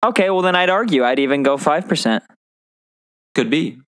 Okay, 0.05 0.31
well 0.31 0.43
then 0.43 0.57
I'd 0.57 0.69
argue 0.71 1.05
I'd 1.05 1.21
even 1.21 1.43
go 1.45 1.57
5%. 1.57 2.23
could 3.37 3.49
be. 3.51 3.79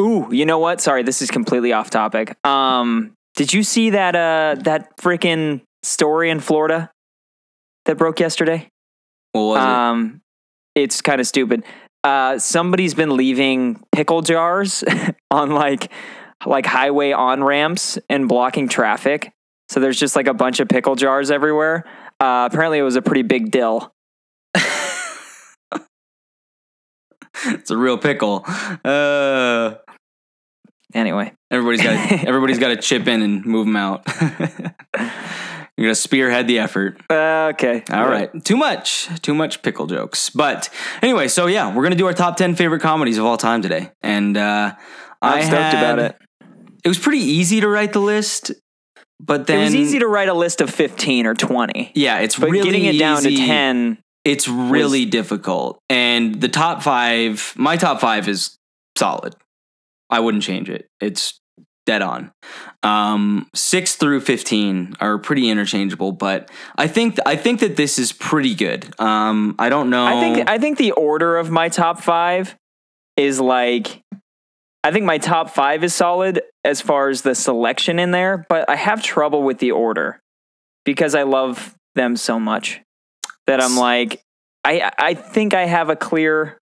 Ooh, 0.00 0.28
you 0.30 0.46
know 0.46 0.58
what? 0.58 0.80
Sorry, 0.80 1.02
this 1.02 1.20
is 1.22 1.30
completely 1.30 1.72
off 1.72 1.90
topic. 1.90 2.34
Um, 2.46 3.12
did 3.36 3.52
you 3.52 3.62
see 3.62 3.90
that 3.90 4.14
uh 4.16 4.56
that 4.62 4.96
freaking 4.96 5.60
story 5.82 6.30
in 6.30 6.40
Florida 6.40 6.90
that 7.84 7.96
broke 7.98 8.20
yesterday? 8.20 8.68
What 9.32 9.42
was 9.42 9.58
Um, 9.60 10.20
it's 10.74 11.00
kind 11.02 11.20
of 11.20 11.26
stupid. 11.26 11.64
Uh, 12.08 12.38
somebody's 12.38 12.94
been 12.94 13.14
leaving 13.18 13.84
pickle 13.92 14.22
jars 14.22 14.82
on 15.30 15.50
like 15.50 15.92
like 16.46 16.64
highway 16.64 17.12
on 17.12 17.44
ramps 17.44 17.98
and 18.08 18.26
blocking 18.26 18.66
traffic. 18.66 19.30
So 19.68 19.78
there's 19.78 20.00
just 20.00 20.16
like 20.16 20.26
a 20.26 20.32
bunch 20.32 20.58
of 20.58 20.70
pickle 20.70 20.96
jars 20.96 21.30
everywhere. 21.30 21.84
Uh, 22.18 22.48
apparently, 22.50 22.78
it 22.78 22.82
was 22.82 22.96
a 22.96 23.02
pretty 23.02 23.20
big 23.20 23.50
dill. 23.50 23.92
it? 24.54 24.62
It's 27.44 27.70
a 27.70 27.76
real 27.76 27.98
pickle. 27.98 28.42
Uh 28.84 29.74
Anyway, 30.94 31.34
everybody's 31.50 31.82
got 31.82 32.12
everybody's 32.26 32.58
got 32.58 32.68
to 32.68 32.76
chip 32.76 33.06
in 33.06 33.20
and 33.20 33.44
move 33.44 33.66
them 33.66 33.76
out. 33.76 34.06
You're 35.78 35.84
going 35.86 35.94
to 35.94 36.00
spearhead 36.00 36.48
the 36.48 36.58
effort. 36.58 37.00
uh, 37.08 37.52
okay, 37.54 37.84
All 37.92 38.08
right. 38.08 38.30
Too 38.44 38.56
much. 38.56 39.06
Too 39.22 39.32
much 39.32 39.62
pickle 39.62 39.86
jokes. 39.86 40.28
But 40.28 40.70
anyway, 41.02 41.28
so 41.28 41.46
yeah, 41.46 41.68
we're 41.68 41.82
going 41.82 41.92
to 41.92 41.96
do 41.96 42.06
our 42.08 42.12
top 42.12 42.36
10 42.36 42.56
favorite 42.56 42.80
comedies 42.82 43.16
of 43.16 43.24
all 43.24 43.36
time 43.36 43.62
today. 43.62 43.92
And 44.02 44.36
uh 44.36 44.74
I'm 45.22 45.38
I 45.38 45.40
stoked 45.42 45.52
had- 45.54 45.74
about 45.98 45.98
it. 46.00 46.16
It 46.84 46.88
was 46.88 46.98
pretty 46.98 47.20
easy 47.20 47.60
to 47.60 47.68
write 47.68 47.92
the 47.92 48.00
list, 48.00 48.50
but 49.20 49.46
then 49.46 49.60
it 49.60 49.64
was 49.66 49.74
easy 49.76 49.98
to 50.00 50.08
write 50.08 50.28
a 50.28 50.34
list 50.34 50.60
of 50.60 50.68
15 50.70 51.26
or 51.26 51.34
20, 51.34 51.92
Yeah, 51.94 52.18
it's 52.20 52.36
but 52.36 52.50
really 52.50 52.64
getting 52.64 52.84
it 52.84 52.98
down 52.98 53.22
to 53.22 53.34
10. 53.36 53.98
It's 54.24 54.48
really 54.48 55.04
difficult. 55.04 55.78
And 55.88 56.40
the 56.40 56.48
top 56.48 56.82
5, 56.82 57.54
my 57.56 57.76
top 57.76 58.00
5 58.00 58.28
is 58.28 58.56
solid. 58.96 59.34
I 60.10 60.18
wouldn't 60.20 60.42
change 60.42 60.68
it. 60.70 60.86
It's 61.00 61.38
dead 61.88 62.02
on. 62.02 62.30
Um 62.82 63.48
6 63.54 63.96
through 63.96 64.20
15 64.20 64.96
are 65.00 65.18
pretty 65.18 65.48
interchangeable, 65.48 66.12
but 66.12 66.50
I 66.76 66.86
think 66.86 67.16
I 67.24 67.34
think 67.34 67.60
that 67.60 67.76
this 67.76 67.98
is 67.98 68.12
pretty 68.12 68.54
good. 68.54 68.94
Um 69.00 69.54
I 69.58 69.70
don't 69.70 69.88
know. 69.88 70.04
I 70.04 70.20
think 70.20 70.48
I 70.48 70.58
think 70.58 70.76
the 70.76 70.92
order 70.92 71.38
of 71.38 71.50
my 71.50 71.70
top 71.70 72.00
five 72.02 72.54
is 73.16 73.40
like 73.40 74.02
I 74.84 74.92
think 74.92 75.06
my 75.06 75.16
top 75.16 75.48
five 75.48 75.82
is 75.82 75.94
solid 75.94 76.42
as 76.62 76.82
far 76.82 77.08
as 77.08 77.22
the 77.22 77.34
selection 77.34 77.98
in 77.98 78.10
there, 78.10 78.44
but 78.50 78.68
I 78.68 78.76
have 78.76 79.02
trouble 79.02 79.42
with 79.42 79.58
the 79.58 79.72
order 79.72 80.20
because 80.84 81.14
I 81.14 81.22
love 81.22 81.74
them 81.94 82.16
so 82.16 82.38
much 82.38 82.82
that 83.46 83.62
I'm 83.62 83.76
like 83.78 84.20
I 84.62 84.92
I 84.98 85.14
think 85.14 85.54
I 85.54 85.64
have 85.64 85.88
a 85.88 85.96
clear 85.96 86.58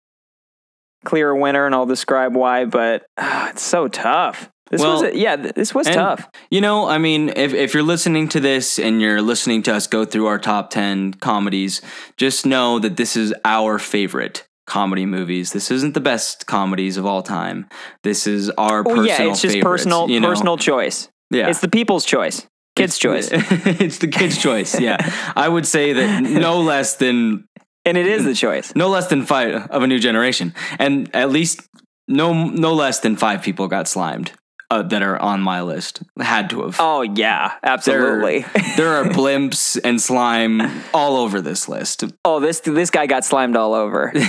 clear 1.05 1.35
winner 1.35 1.67
and 1.67 1.75
I'll 1.75 1.87
describe 1.87 2.37
why, 2.37 2.65
but 2.65 3.07
ah, 3.19 3.51
it's 3.51 3.63
so 3.63 3.89
tough. 3.89 4.51
This 4.71 4.81
Well, 4.81 5.03
was 5.03 5.13
a, 5.15 5.17
yeah, 5.17 5.37
this 5.37 5.75
was 5.75 5.87
and- 5.87 5.95
tough. 5.95 6.29
You 6.51 6.61
know, 6.61 6.89
I 6.89 6.99
mean, 6.99 7.29
if, 7.37 7.55
if 7.55 7.73
you're 7.73 7.83
listening 7.85 8.29
to 8.31 8.41
this 8.41 8.79
and 8.79 9.01
you're 9.01 9.23
listening 9.23 9.63
to 9.65 9.75
us 9.75 9.87
go 9.87 10.05
through 10.05 10.27
our 10.27 10.39
top 10.39 10.71
10 10.71 11.15
comedies, 11.15 11.81
just 12.17 12.45
know 12.45 12.79
that 12.81 12.97
this 12.97 13.17
is 13.17 13.33
our 13.45 13.79
favorite 13.79 14.47
comedy 14.67 15.07
movies. 15.07 15.53
This 15.53 15.71
isn't 15.71 15.95
the 15.95 16.01
best 16.01 16.47
comedies 16.47 16.97
of 16.97 17.07
all 17.07 17.23
time. 17.23 17.69
This 18.03 18.27
is 18.27 18.51
our 18.51 18.81
Oh 18.81 18.85
personal 18.85 19.05
yeah, 19.07 19.23
it's 19.31 19.41
just 19.41 19.61
personal 19.61 20.11
you 20.11 20.19
know? 20.19 20.29
personal 20.29 20.57
choice. 20.57 21.09
Yeah. 21.31 21.49
It's 21.49 21.61
the 21.61 21.69
people's 21.69 22.05
choice. 22.05 22.47
Kids' 22.75 22.99
choice. 22.99 23.29
it's 23.33 23.99
the 23.99 24.09
kid's 24.09 24.37
choice. 24.37 24.79
Yeah. 24.79 24.99
I 25.37 25.49
would 25.49 25.67
say 25.67 25.93
that 25.93 26.23
no 26.25 26.61
less 26.61 26.97
than 26.97 27.47
and 27.85 27.97
it 27.97 28.07
is 28.07 28.25
the 28.25 28.35
choice. 28.35 28.75
no 28.75 28.89
less 28.89 29.07
than 29.07 29.25
five 29.25 29.69
of 29.71 29.83
a 29.83 29.87
new 29.87 29.99
generation, 30.01 30.53
and 30.79 31.09
at 31.15 31.31
least 31.31 31.61
no 32.09 32.33
no 32.35 32.75
less 32.75 32.99
than 33.01 33.17
five 33.17 33.43
people 33.43 33.69
got 33.69 33.87
slimed 33.89 34.33
uh, 34.71 34.83
that 34.83 35.03
are 35.03 35.19
on 35.19 35.41
my 35.41 35.63
list. 35.63 36.03
Had 36.21 36.51
to 36.51 36.63
have. 36.63 36.77
Oh 36.79 37.03
yeah, 37.03 37.55
absolutely. 37.63 38.45
there 38.77 38.95
are 38.95 39.05
blimps 39.05 39.79
and 39.83 40.01
slime 40.01 40.63
all 40.93 41.17
over 41.17 41.41
this 41.41 41.69
list. 41.69 42.05
oh, 42.25 42.41
this 42.41 42.61
this 42.61 42.91
guy 42.91 43.07
got 43.07 43.25
slimed 43.25 43.57
all 43.57 43.75
over. 43.75 44.13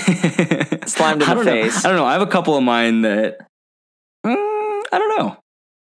Slimed 0.88 1.22
in 1.22 1.27
I 1.27 1.34
the 1.34 1.36
don't 1.36 1.46
know. 1.46 1.51
face. 1.63 1.84
I 1.84 1.89
don't 1.89 1.98
know. 1.98 2.06
I 2.06 2.13
have 2.13 2.22
a 2.22 2.27
couple 2.27 2.56
of 2.56 2.63
mine 2.63 3.01
that 3.01 3.39
mm, 4.25 4.34
I 4.91 4.98
don't 4.98 5.17
know. 5.17 5.38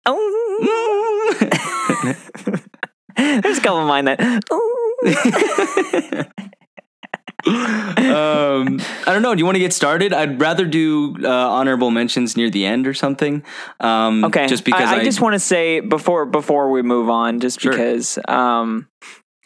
Oh. 0.07 0.33
There's 3.17 3.59
a 3.59 3.61
couple 3.61 3.81
of 3.81 3.87
mine 3.87 4.07
that. 4.07 4.43
um, 7.47 8.81
I 9.07 9.13
don't 9.13 9.23
know. 9.23 9.35
Do 9.35 9.39
you 9.39 9.45
want 9.45 9.57
to 9.57 9.61
get 9.61 9.73
started? 9.73 10.13
I'd 10.13 10.41
rather 10.41 10.65
do 10.67 11.17
uh, 11.23 11.29
honorable 11.29 11.91
mentions 11.91 12.37
near 12.37 12.51
the 12.51 12.65
end 12.65 12.87
or 12.87 12.95
something. 12.95 13.43
Um, 13.81 14.25
Okay. 14.25 14.47
Just 14.47 14.65
because 14.65 14.89
I, 14.89 14.97
I, 14.97 15.01
I 15.01 15.05
just 15.05 15.21
want 15.21 15.35
to 15.35 15.39
say 15.41 15.81
before 15.81 16.27
before 16.27 16.71
we 16.71 16.83
move 16.83 17.09
on, 17.11 17.41
just 17.41 17.61
Sure. 17.61 17.73
because 17.73 18.19
um, 18.27 18.89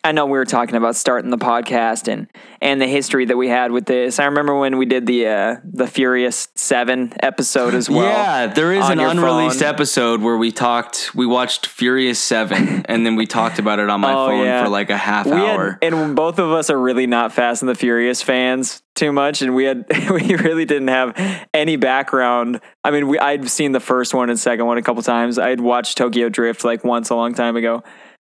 I 0.02 0.12
know 0.12 0.24
we 0.24 0.32
were 0.32 0.46
talking 0.46 0.76
about 0.76 0.96
starting 0.96 1.30
the 1.30 1.36
podcast 1.38 2.08
and 2.08 2.26
and 2.62 2.80
the 2.80 2.86
history 2.86 3.26
that 3.26 3.36
we 3.36 3.48
had 3.48 3.70
with 3.70 3.84
this. 3.84 4.18
I 4.18 4.24
remember 4.24 4.58
when 4.58 4.78
we 4.78 4.86
did 4.86 5.04
the 5.06 5.26
uh, 5.26 5.56
the 5.64 5.86
Furious 5.86 6.48
Seven 6.54 7.12
episode 7.22 7.74
as 7.74 7.90
well. 7.90 8.04
yeah, 8.06 8.46
there 8.46 8.72
is 8.72 8.88
an 8.88 8.98
unreleased 8.98 9.60
phone. 9.60 9.68
episode 9.68 10.22
where 10.22 10.38
we 10.38 10.52
talked. 10.52 11.14
We 11.14 11.26
watched 11.26 11.66
Furious 11.66 12.18
Seven, 12.18 12.82
and 12.88 13.04
then 13.04 13.16
we 13.16 13.26
talked 13.26 13.58
about 13.58 13.78
it 13.78 13.90
on 13.90 14.00
my 14.00 14.12
Oh, 14.14 14.26
phone 14.28 14.44
yeah. 14.44 14.62
for 14.64 14.70
like 14.70 14.88
a 14.88 14.96
half 14.96 15.26
We 15.26 15.32
hour. 15.32 15.78
had, 15.82 15.92
and 15.92 16.16
both 16.16 16.38
of 16.38 16.50
us 16.50 16.70
are 16.70 16.80
really 16.80 17.06
not 17.06 17.32
Fast 17.32 17.60
and 17.62 17.68
the 17.68 17.74
Furious 17.74 18.22
fans 18.22 18.82
too 18.94 19.12
much, 19.12 19.42
and 19.42 19.54
we 19.54 19.64
had 19.64 19.84
we 20.10 20.34
really 20.36 20.64
didn't 20.64 20.88
have 20.88 21.14
any 21.52 21.76
background. 21.76 22.60
I 22.84 22.90
mean, 22.90 23.06
we 23.08 23.18
I'd 23.18 23.48
seen 23.50 23.72
the 23.72 23.80
first 23.80 24.14
one 24.14 24.30
and 24.30 24.38
second 24.38 24.64
one 24.64 24.78
a 24.78 24.82
couple 24.82 25.02
times. 25.02 25.38
I'd 25.38 25.60
watched 25.60 25.98
Tokyo 25.98 26.30
Drift 26.30 26.64
like 26.64 26.84
once 26.84 27.10
a 27.10 27.14
long 27.14 27.34
time 27.34 27.56
ago, 27.56 27.82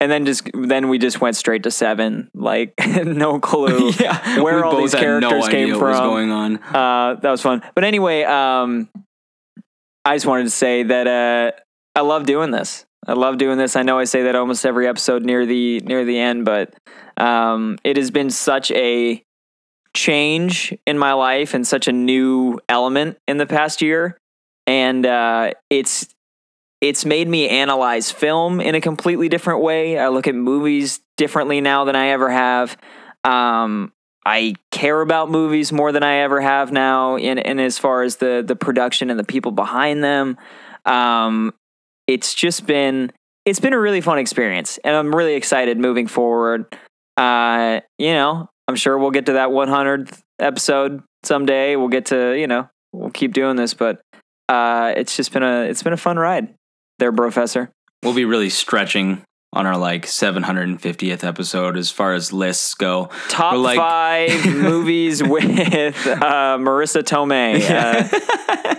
and 0.01 0.11
then 0.11 0.27
just 0.27 0.49
then 0.55 0.89
we 0.89 0.99
just 0.99 1.21
went 1.21 1.37
straight 1.37 1.63
to 1.63 1.71
seven, 1.71 2.31
like 2.35 2.75
no 3.05 3.41
clue 3.41 3.91
yeah, 4.01 4.41
where 4.41 4.65
all 4.65 4.77
these 4.77 4.95
characters 4.95 5.31
no 5.31 5.49
came 5.49 5.79
from. 5.79 5.97
going 5.97 6.31
on. 6.31 6.57
Uh, 6.57 7.19
that 7.21 7.31
was 7.31 7.41
fun. 7.41 7.63
But 7.75 7.85
anyway, 7.85 8.23
um, 8.25 8.89
I 10.05 10.17
just 10.17 10.27
wanted 10.27 10.45
to 10.45 10.51
say 10.51 10.83
that 10.83 11.07
uh, 11.07 11.53
I 11.95 12.03
love 12.03 12.27
doing 12.27 12.51
this. 12.51 12.85
I 13.07 13.15
love 13.15 13.39
doing 13.39 13.57
this. 13.57 13.77
I 13.77 13.83
know 13.83 13.99
I 13.99 14.05
say 14.05 14.25
that 14.25 14.35
almost 14.35 14.67
every 14.67 14.87
episode 14.87 15.25
near 15.25 15.47
the 15.47 15.81
near 15.81 16.05
the 16.05 16.19
end, 16.19 16.45
but 16.45 16.75
um, 17.17 17.79
it 17.85 17.97
has 17.97 18.11
been 18.11 18.31
such 18.31 18.71
a 18.73 19.23
change 19.95 20.77
in 20.87 20.99
my 20.99 21.15
life 21.15 21.55
and 21.55 21.67
such 21.67 21.89
a 21.89 21.93
new 21.93 22.61
element 22.69 23.17
in 23.27 23.39
the 23.39 23.47
past 23.47 23.81
year, 23.81 24.19
and 24.67 25.07
uh, 25.07 25.53
it's 25.71 26.15
it's 26.89 27.05
made 27.05 27.29
me 27.29 27.49
analyze 27.49 28.11
film 28.11 28.61
in 28.61 28.75
a 28.75 28.81
completely 28.81 29.29
different 29.29 29.61
way. 29.61 29.99
I 29.99 30.09
look 30.09 30.29
at 30.29 30.35
movies 30.35 31.01
differently 31.17 31.61
now 31.61 31.85
than 31.85 31.97
I 31.97 32.09
ever 32.09 32.31
have. 32.31 32.77
Um, 33.25 33.93
I 34.25 34.55
care 34.71 35.01
about 35.01 35.31
movies 35.31 35.73
more 35.73 35.93
than 35.93 36.03
I 36.03 36.19
ever 36.19 36.41
have 36.41 36.73
now, 36.73 37.17
in, 37.17 37.39
in 37.39 37.61
as 37.61 37.79
far 37.79 38.03
as 38.03 38.17
the 38.17 38.45
the 38.47 38.57
production 38.57 39.11
and 39.11 39.19
the 39.19 39.25
people 39.25 39.53
behind 39.53 40.03
them. 40.03 40.37
Um, 40.85 41.55
it's 42.07 42.35
just 42.35 42.67
been 42.67 43.13
it's 43.45 43.61
been 43.61 43.73
a 43.73 43.79
really 43.79 44.01
fun 44.01 44.19
experience, 44.19 44.79
and 44.85 44.95
I'm 44.95 45.15
really 45.15 45.35
excited 45.35 45.79
moving 45.79 46.07
forward. 46.07 46.67
Uh, 47.17 47.81
you 47.99 48.13
know, 48.13 48.49
I'm 48.69 48.77
sure 48.77 48.99
we'll 48.99 49.13
get 49.13 49.27
to 49.27 49.35
that 49.35 49.51
100th 49.51 50.21
episode 50.39 51.03
someday. 51.23 51.77
We'll 51.77 51.89
get 51.89 52.07
to 52.07 52.35
you 52.39 52.47
know 52.47 52.69
we'll 52.93 53.11
keep 53.11 53.33
doing 53.33 53.57
this, 53.57 53.75
but 53.75 54.01
uh, 54.49 54.93
it's 54.97 55.17
just 55.17 55.33
been 55.33 55.43
a 55.43 55.63
it's 55.63 55.83
been 55.83 55.93
a 55.93 55.97
fun 55.97 56.19
ride, 56.19 56.55
there, 56.99 57.13
Brofessor. 57.13 57.69
We'll 58.03 58.15
be 58.15 58.25
really 58.25 58.51
stretching 58.51 59.23
on 59.53 59.65
our 59.67 59.77
like 59.79 60.05
750th 60.07 61.25
episode 61.25 61.77
as 61.77 61.91
far 61.91 62.13
as 62.15 62.33
lists 62.33 62.75
go. 62.75 63.09
Top 63.29 63.53
We're 63.55 63.59
like- 63.59 63.79
five 63.79 64.47
movies 64.55 65.23
with 65.23 65.45
uh, 66.07 66.59
Marisa 66.59 67.03
Tomei. 67.03 67.63
Uh, 67.69 68.07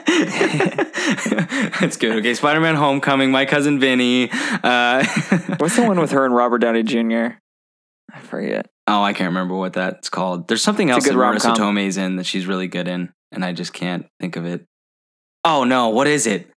That's 1.80 1.98
good. 1.98 2.18
Okay, 2.18 2.34
Spider-Man: 2.34 2.76
Homecoming, 2.76 3.32
My 3.32 3.46
Cousin 3.46 3.80
Vinny. 3.80 4.30
Uh, 4.32 5.06
what's 5.58 5.76
the 5.76 5.84
one 5.86 6.00
with 6.00 6.12
her 6.12 6.26
and 6.26 6.36
Robert 6.36 6.60
Downey 6.60 6.84
Jr.? 6.84 7.38
I 8.14 8.20
forget. 8.22 8.68
oh, 8.88 9.04
I 9.04 9.14
can't 9.14 9.28
remember 9.30 9.56
what 9.56 9.74
that's 9.74 10.10
called. 10.10 10.48
There's 10.48 10.64
something 10.64 10.90
else 10.90 11.06
that 11.06 11.14
Marisa 11.14 11.18
rom-com. 11.18 11.56
Tomei's 11.56 11.98
in 11.98 12.16
that 12.18 12.26
she's 12.26 12.46
really 12.46 12.68
good 12.68 12.88
in, 12.88 13.12
and 13.32 13.44
I 13.44 13.54
just 13.54 13.74
can't 13.74 14.06
think 14.20 14.36
of 14.36 14.46
it. 14.46 14.66
Oh 15.44 15.64
no, 15.66 15.90
what 15.90 16.08
is 16.08 16.26
it? 16.28 16.50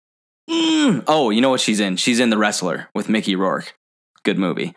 Mm. 0.48 1.04
Oh, 1.06 1.30
you 1.30 1.40
know 1.40 1.50
what 1.50 1.60
she's 1.60 1.80
in? 1.80 1.96
She's 1.96 2.20
in 2.20 2.30
The 2.30 2.38
Wrestler 2.38 2.88
with 2.94 3.08
Mickey 3.08 3.36
Rourke. 3.36 3.74
Good 4.24 4.38
movie. 4.38 4.74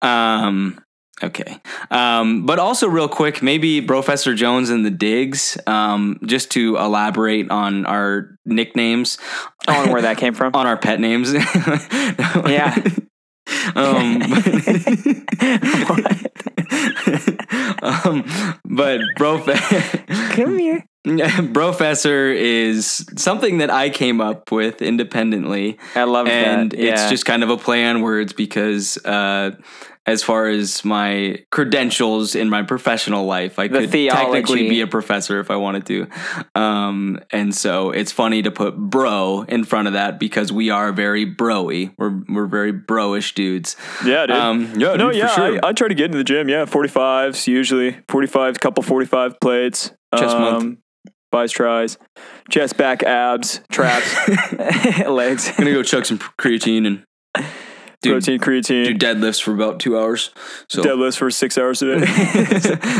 Um, 0.00 0.82
okay. 1.22 1.60
Um, 1.90 2.44
but 2.44 2.58
also, 2.58 2.88
real 2.88 3.08
quick, 3.08 3.42
maybe 3.42 3.80
Brofessor 3.80 4.36
Jones 4.36 4.68
and 4.70 4.84
the 4.84 4.90
Digs, 4.90 5.56
um, 5.66 6.18
just 6.26 6.50
to 6.52 6.76
elaborate 6.76 7.50
on 7.50 7.86
our 7.86 8.36
nicknames. 8.44 9.18
I 9.68 9.76
don't 9.84 9.92
where 9.92 10.02
that 10.02 10.18
came 10.18 10.34
from. 10.34 10.52
on 10.56 10.66
our 10.66 10.76
pet 10.76 11.00
names. 11.00 11.32
Yeah. 12.46 12.74
um, 13.74 14.22
um, 17.82 18.24
but 18.64 19.00
bro, 19.16 19.40
Come 20.34 20.58
here. 20.58 20.84
Brofessor 21.06 22.34
is 22.34 23.04
something 23.16 23.58
that 23.58 23.70
I 23.70 23.90
came 23.90 24.20
up 24.20 24.52
with 24.52 24.80
independently, 24.80 25.78
I 25.94 26.04
love 26.04 26.28
and 26.28 26.70
that. 26.70 26.78
it's 26.78 27.10
just 27.10 27.24
kind 27.24 27.42
of 27.42 27.50
a 27.50 27.56
play 27.56 27.84
on 27.84 28.02
words 28.02 28.32
because. 28.32 28.98
Uh, 29.04 29.52
as 30.04 30.22
far 30.22 30.48
as 30.48 30.84
my 30.84 31.38
credentials 31.50 32.34
in 32.34 32.50
my 32.50 32.64
professional 32.64 33.24
life, 33.24 33.58
I 33.58 33.68
The 33.68 33.86
could 33.86 34.10
technically 34.10 34.68
be 34.68 34.80
a 34.80 34.88
professor 34.88 35.38
if 35.38 35.48
I 35.48 35.56
wanted 35.56 35.86
to. 35.86 36.08
Um, 36.56 37.20
and 37.30 37.54
so 37.54 37.92
it's 37.92 38.10
funny 38.10 38.42
to 38.42 38.50
put 38.50 38.76
bro 38.76 39.42
in 39.42 39.62
front 39.62 39.86
of 39.86 39.94
that 39.94 40.18
because 40.18 40.50
we 40.50 40.70
are 40.70 40.92
very 40.92 41.24
broy. 41.24 41.94
We're 41.96 42.20
we're 42.28 42.46
very 42.46 42.72
broish 42.72 43.32
dudes. 43.34 43.76
yeah, 44.04 44.26
dude. 44.26 44.36
Um, 44.36 44.72
yeah, 44.76 44.96
no, 44.96 45.12
dude, 45.12 45.16
yeah, 45.16 45.28
sure. 45.28 45.64
I, 45.64 45.68
I 45.68 45.72
try 45.72 45.86
to 45.86 45.94
get 45.94 46.06
into 46.06 46.18
the 46.18 46.24
gym. 46.24 46.48
Yeah, 46.48 46.64
45s 46.64 47.46
usually. 47.46 47.98
45, 48.08 48.58
couple 48.58 48.82
45 48.82 49.38
plates. 49.40 49.92
Chest 50.18 50.36
month. 50.36 50.78
Buys 51.32 51.50
tries. 51.50 51.96
Chest, 52.50 52.76
back, 52.76 53.02
abs, 53.02 53.62
traps, 53.72 54.28
legs, 55.08 55.48
I'm 55.48 55.54
gonna 55.56 55.72
go 55.72 55.82
chuck 55.82 56.04
some 56.04 56.18
creatine 56.18 56.86
and 56.86 57.04
do, 58.02 58.10
protein, 58.12 58.38
creatine. 58.40 58.84
do 58.84 58.94
deadlifts 58.94 59.40
for 59.42 59.52
about 59.54 59.80
two 59.80 59.98
hours. 59.98 60.30
So 60.68 60.82
Deadlifts 60.82 61.16
for 61.16 61.30
six 61.30 61.56
hours 61.56 61.80
a 61.82 62.00
day. 62.00 62.06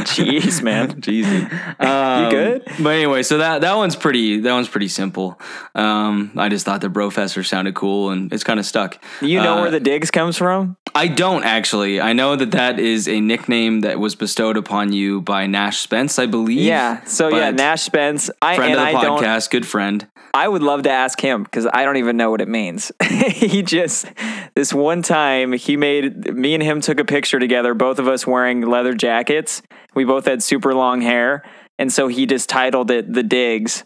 Jeez, 0.07 0.63
man. 0.63 0.89
Jeez, 1.01 1.81
um, 1.81 2.31
good? 2.31 2.65
But 2.81 2.91
anyway, 2.91 3.23
so 3.23 3.39
that 3.39 3.61
that 3.63 3.75
one's 3.77 3.97
pretty. 3.97 4.41
That 4.41 4.53
one's 4.53 4.69
pretty 4.69 4.89
simple. 4.89 5.41
Um, 5.75 6.33
I 6.37 6.49
just 6.49 6.65
thought 6.65 6.81
the 6.81 6.89
brofessor 6.89 7.45
sounded 7.47 7.75
cool, 7.75 8.11
and 8.11 8.33
it's 8.33 8.45
kind 8.45 8.61
of 8.61 8.67
stuck. 8.67 9.03
You 9.21 9.41
know 9.43 9.59
Uh, 9.59 9.63
where 9.63 9.71
the 9.71 9.81
digs 9.81 10.11
comes 10.11 10.37
from? 10.37 10.77
I 10.95 11.09
don't 11.09 11.45
actually. 11.45 12.01
I 12.01 12.13
know 12.13 12.37
that 12.37 12.51
that 12.53 12.79
is 12.79 13.09
a 13.09 13.21
nickname 13.21 13.81
that 13.81 13.99
was 13.99 14.15
bestowed 14.15 14.57
upon 14.57 14.93
you 14.93 15.21
by 15.23 15.47
Nash 15.47 15.79
Spence, 15.79 16.19
I 16.19 16.27
believe. 16.27 16.59
Yeah. 16.61 17.03
So 17.05 17.29
yeah, 17.29 17.51
Nash 17.51 17.83
Spence. 17.83 18.31
I 18.41 18.57
friend 18.57 18.73
and 18.73 18.81
of 18.81 18.93
the 18.93 18.99
I 18.99 19.03
don't. 19.03 19.23
podcast, 19.23 19.51
good 19.51 19.67
friend. 19.67 20.07
I 20.35 20.49
would 20.49 20.63
love 20.63 20.85
to 20.85 20.91
ask 20.91 21.21
him 21.21 21.43
because 21.43 21.67
I 21.73 21.85
don't 21.85 21.99
even 21.99 22.17
know 22.17 22.31
what 22.31 22.41
it 22.41 22.49
means. 22.49 22.91
he 23.03 23.63
just 23.63 24.07
this 24.55 24.73
one 24.73 24.92
time 25.01 25.53
he 25.55 25.79
made 25.79 26.35
me 26.35 26.53
and 26.53 26.63
him 26.63 26.83
took 26.83 27.01
a 27.01 27.05
picture 27.05 27.39
together, 27.39 27.73
both 27.73 27.99
of 27.99 28.09
us 28.09 28.27
wearing 28.27 28.61
leather 28.61 28.93
jackets. 28.93 29.63
We 29.95 30.05
both 30.05 30.27
had 30.27 30.43
super 30.43 30.75
long 30.75 31.01
hair, 31.01 31.43
and 31.79 31.91
so 31.91 32.09
he 32.09 32.27
just 32.27 32.51
titled 32.51 32.91
it 32.91 33.11
"The 33.11 33.23
Digs." 33.23 33.85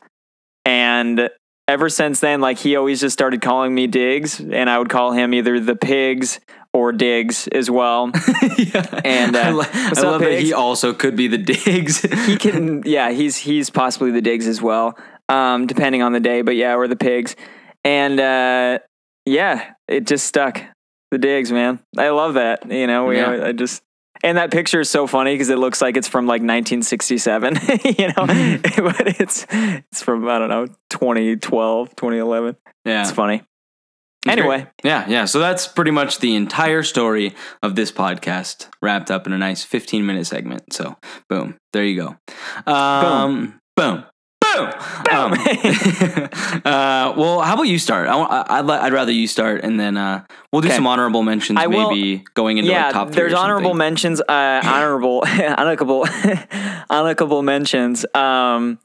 And 0.65 1.31
ever 1.69 1.89
since 1.89 2.19
then, 2.19 2.41
like 2.41 2.59
he 2.59 2.75
always 2.75 3.01
just 3.01 3.13
started 3.13 3.41
calling 3.43 3.73
me 3.73 3.87
Digs, 3.87 4.41
and 4.41 4.69
I 4.69 4.79
would 4.79 4.89
call 4.89 5.13
him 5.13 5.33
either 5.35 5.61
the 5.61 5.77
Pigs 5.77 6.41
or 6.77 6.93
Digs 6.93 7.49
as 7.49 7.71
well. 7.71 8.11
yeah. 8.59 9.01
And, 9.05 9.35
uh, 9.35 9.41
I, 9.41 9.51
lo- 9.51 9.65
I 9.73 9.91
up, 9.91 10.05
love 10.05 10.21
that 10.21 10.41
he 10.41 10.53
also 10.53 10.93
could 10.93 11.17
be 11.17 11.27
the 11.27 11.39
digs. 11.39 12.01
he 12.27 12.37
can 12.37 12.83
yeah 12.85 13.11
he's 13.11 13.37
he's 13.37 13.71
possibly 13.71 14.11
the 14.11 14.21
digs 14.21 14.47
as 14.47 14.61
well 14.61 14.99
um 15.29 15.67
depending 15.67 16.03
on 16.03 16.13
the 16.13 16.21
day 16.21 16.43
but 16.43 16.55
yeah 16.55 16.77
we're 16.77 16.87
the 16.87 16.97
pigs 16.97 17.35
and 17.85 18.21
uh 18.21 18.79
yeah 19.25 19.73
it 19.89 20.07
just 20.07 20.27
stuck 20.27 20.63
the 21.11 21.19
digs 21.19 21.53
man 21.53 21.79
i 21.97 22.09
love 22.11 22.35
that 22.35 22.71
you 22.71 22.87
know 22.87 23.07
we 23.07 23.17
Yeah. 23.17 23.47
i 23.47 23.53
just 23.53 23.83
and 24.23 24.39
that 24.39 24.51
picture 24.51 24.81
is 24.81 24.89
so 24.89 25.07
funny 25.07 25.35
because 25.35 25.51
it 25.51 25.59
looks 25.59 25.83
like 25.83 25.97
it's 25.97 26.09
from 26.09 26.27
like 26.27 26.41
1967 26.41 27.55
you 27.99 28.09
know 28.09 28.15
but 28.83 29.21
it's 29.21 29.47
it's 29.51 30.03
from 30.03 30.29
i 30.29 30.39
don't 30.39 30.49
know 30.49 30.67
2012 30.91 31.91
2011 31.97 32.57
yeah. 32.85 33.03
it's 33.03 33.11
funny 33.11 33.43
Anyway, 34.29 34.67
Yeah, 34.83 35.05
yeah. 35.09 35.25
So 35.25 35.39
that's 35.39 35.69
pretty 35.69 35.93
much 35.93 36.19
the 36.19 36.35
entire 36.35 36.83
story 36.83 37.35
of 37.63 37.77
this 37.77 37.93
podcast 37.93 38.69
wrapped 38.83 39.09
up 39.11 39.27
in 39.27 39.33
a 39.33 39.39
nice 39.39 39.63
15 39.63 40.05
minute 40.05 40.27
segment. 40.27 40.73
So, 40.73 40.97
boom. 41.29 41.57
There 41.73 41.85
you 41.85 41.97
go. 42.03 42.17
Um, 42.73 43.05
boom. 43.07 43.61
Boom. 43.77 44.05
Um, 44.57 45.33
uh, 46.65 47.15
well, 47.17 47.41
how 47.41 47.55
about 47.55 47.65
you 47.65 47.79
start? 47.79 48.09
I, 48.09 48.17
I, 48.17 48.59
I'd, 48.59 48.71
I'd 48.71 48.93
rather 48.93 49.13
you 49.13 49.27
start, 49.27 49.63
and 49.65 49.79
then 49.79 49.97
uh, 49.97 50.25
we'll 50.53 50.63
do 50.63 50.69
Okay. 50.69 50.77
some 50.77 50.87
honorable 50.87 51.23
mentions, 51.23 51.59
I 51.59 51.67
will- 51.67 51.91
maybe 51.91 52.25
going 52.35 52.59
into 52.59 52.71
yeah, 52.71 52.85
like 52.87 52.93
top 52.93 53.09
three. 53.09 53.17
there's 53.17 53.33
or 53.33 53.37
honorable 53.39 53.75
mentions. 53.75 54.21
Uh, 54.21 54.25
honorable, 54.65 55.23
honorable, 55.59 56.07
honorable 56.91 57.43
mentions. 57.55 58.05
Um, 58.15 58.79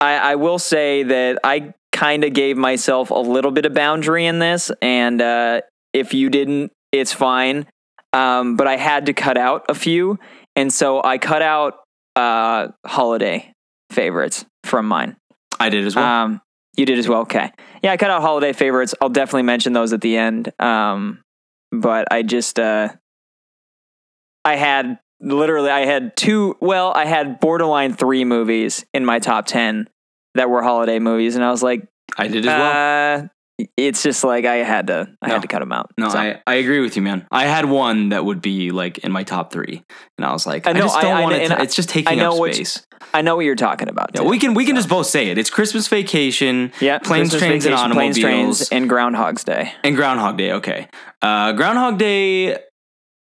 I, 0.00 0.16
I 0.16 0.34
will 0.36 0.58
say 0.58 1.02
that 1.02 1.38
I 1.44 1.74
kind 1.92 2.24
of 2.24 2.32
gave 2.32 2.56
myself 2.56 3.10
a 3.10 3.14
little 3.14 3.50
bit 3.50 3.66
of 3.66 3.74
boundary 3.74 4.26
in 4.26 4.38
this, 4.38 4.70
and 4.82 5.20
uh, 5.22 5.60
if 5.92 6.12
you 6.14 6.30
didn't, 6.30 6.72
it's 6.92 7.12
fine. 7.12 7.66
Um, 8.12 8.56
but 8.56 8.66
I 8.68 8.76
had 8.76 9.06
to 9.06 9.12
cut 9.12 9.36
out 9.36 9.64
a 9.68 9.74
few, 9.74 10.18
and 10.54 10.72
so 10.72 11.02
I 11.02 11.18
cut 11.18 11.42
out 11.42 11.80
uh, 12.16 12.68
holiday 12.86 13.52
favorites 13.90 14.44
from 14.64 14.86
mine. 14.86 15.16
I 15.60 15.68
did 15.68 15.86
as 15.86 15.94
well. 15.94 16.04
Um, 16.04 16.40
you 16.76 16.86
did 16.86 16.98
as 16.98 17.08
well. 17.08 17.20
Okay. 17.20 17.50
Yeah, 17.82 17.92
I 17.92 17.96
cut 17.96 18.10
out 18.10 18.22
holiday 18.22 18.52
favorites. 18.52 18.94
I'll 19.00 19.08
definitely 19.08 19.42
mention 19.44 19.72
those 19.72 19.92
at 19.92 20.00
the 20.00 20.16
end. 20.16 20.52
Um, 20.60 21.22
but 21.70 22.08
I 22.10 22.22
just, 22.22 22.58
uh, 22.58 22.88
I 24.44 24.56
had 24.56 24.98
literally, 25.20 25.70
I 25.70 25.86
had 25.86 26.16
two, 26.16 26.56
well, 26.60 26.92
I 26.94 27.04
had 27.04 27.38
borderline 27.40 27.94
three 27.94 28.24
movies 28.24 28.84
in 28.92 29.04
my 29.04 29.18
top 29.20 29.46
10 29.46 29.88
that 30.34 30.50
were 30.50 30.62
holiday 30.62 30.98
movies. 30.98 31.36
And 31.36 31.44
I 31.44 31.50
was 31.50 31.62
like, 31.62 31.86
I 32.18 32.26
did 32.28 32.44
as 32.44 32.46
well. 32.46 33.20
uh, 33.20 33.28
it's 33.76 34.02
just 34.02 34.24
like 34.24 34.44
I 34.44 34.56
had 34.56 34.88
to, 34.88 35.08
I 35.22 35.28
No. 35.28 35.34
had 35.34 35.42
to 35.42 35.48
cut 35.48 35.60
them 35.60 35.72
out. 35.72 35.90
No, 35.96 36.08
So- 36.08 36.18
I, 36.18 36.40
I 36.46 36.54
agree 36.54 36.80
with 36.80 36.96
you, 36.96 37.02
man. 37.02 37.26
I 37.30 37.44
had 37.46 37.66
one 37.66 38.08
that 38.08 38.24
would 38.24 38.40
be 38.42 38.70
like 38.72 38.98
in 38.98 39.12
my 39.12 39.22
top 39.22 39.52
three, 39.52 39.84
and 40.18 40.26
I 40.26 40.32
was 40.32 40.46
like, 40.46 40.66
I 40.66 40.70
I, 40.70 40.72
just 40.74 41.00
don't 41.00 41.16
I- 41.16 41.20
want 41.22 41.34
it. 41.36 41.48
To, 41.48 41.62
it's 41.62 41.76
just 41.76 41.88
taking 41.88 42.18
know 42.18 42.44
up 42.44 42.52
space. 42.54 42.84
I 43.12 43.22
know 43.22 43.36
what 43.36 43.44
you're 43.44 43.54
talking 43.54 43.88
about. 43.88 44.10
Yeah, 44.14 44.22
we 44.22 44.38
can 44.38 44.54
we 44.54 44.64
can 44.64 44.74
just 44.76 44.88
both 44.88 45.06
say 45.06 45.28
it. 45.28 45.38
It's 45.38 45.50
Christmas 45.50 45.86
Vacation, 45.88 46.72
yeah, 46.80 46.98
planes, 46.98 47.30
Christmas 47.30 47.40
trains, 47.40 47.66
and 47.66 47.74
Vacation, 47.74 47.92
planes, 47.92 48.18
trains, 48.18 48.68
and 48.70 48.88
Groundhog's 48.88 49.44
Day. 49.44 49.72
and 49.84 49.94
Groundhog 49.94 50.36
Day. 50.38 50.52
Okay, 50.52 50.88
uh, 51.22 51.52
Groundhog 51.52 51.98
Day. 51.98 52.58